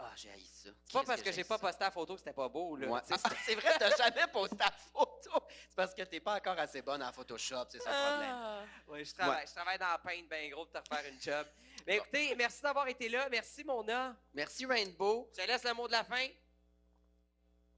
Ah, 0.00 0.12
j'ai 0.14 0.30
haï 0.30 0.44
ça. 0.46 0.70
C'est 0.86 0.92
pas 0.92 1.02
parce 1.04 1.22
que 1.22 1.32
j'ai 1.32 1.42
pas 1.44 1.58
posté 1.58 1.82
la 1.84 1.90
photo 1.90 2.14
que 2.14 2.20
c'était 2.20 2.32
pas 2.32 2.48
beau, 2.48 2.76
là. 2.76 2.86
Ouais. 2.86 3.00
Ah, 3.10 3.16
c'est 3.44 3.54
vrai, 3.56 3.70
t'as 3.78 3.94
jamais 3.96 4.26
posté 4.32 4.56
ta 4.56 4.70
photo. 4.70 5.44
C'est 5.68 5.74
parce 5.76 5.92
que 5.92 6.02
t'es 6.04 6.20
pas 6.20 6.36
encore 6.36 6.58
assez 6.58 6.80
bonne 6.82 7.02
en 7.02 7.12
Photoshop, 7.12 7.64
c'est 7.68 7.80
ça 7.82 7.90
le 7.90 8.08
problème. 8.10 8.30
Ah. 8.32 8.64
Ouais, 8.86 9.04
je 9.04 9.12
travaille, 9.12 9.46
je 9.46 9.52
travaille 9.52 9.78
dans 9.78 9.88
la 9.88 9.98
peinte 9.98 10.28
bien 10.28 10.48
gros 10.50 10.64
pour 10.66 10.72
te 10.80 10.88
refaire 10.88 11.12
une 11.12 11.20
job. 11.20 11.46
Mais 11.88 11.96
écoutez, 11.96 12.34
merci 12.36 12.60
d'avoir 12.60 12.86
été 12.86 13.08
là. 13.08 13.28
Merci, 13.30 13.64
Mona. 13.64 14.14
Merci, 14.34 14.66
Rainbow. 14.66 15.26
Je 15.32 15.42
te 15.42 15.48
laisse 15.48 15.64
le 15.64 15.72
mot 15.72 15.86
de 15.86 15.92
la 15.92 16.04
fin. 16.04 16.26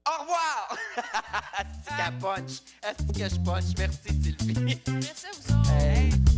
Au 0.05 0.21
revoir! 0.21 0.77
Asti 1.53 1.95
qu'elle 1.95 2.17
punch. 2.19 2.51
Asti 2.81 3.13
que 3.13 3.29
je 3.29 3.39
punch. 3.39 3.63
Merci, 3.77 4.09
Sylvie. 4.21 4.81
Merci 4.87 5.27
à 5.27 5.31
vous 5.31 5.53
autres. 5.53 5.71
Hey. 5.71 6.30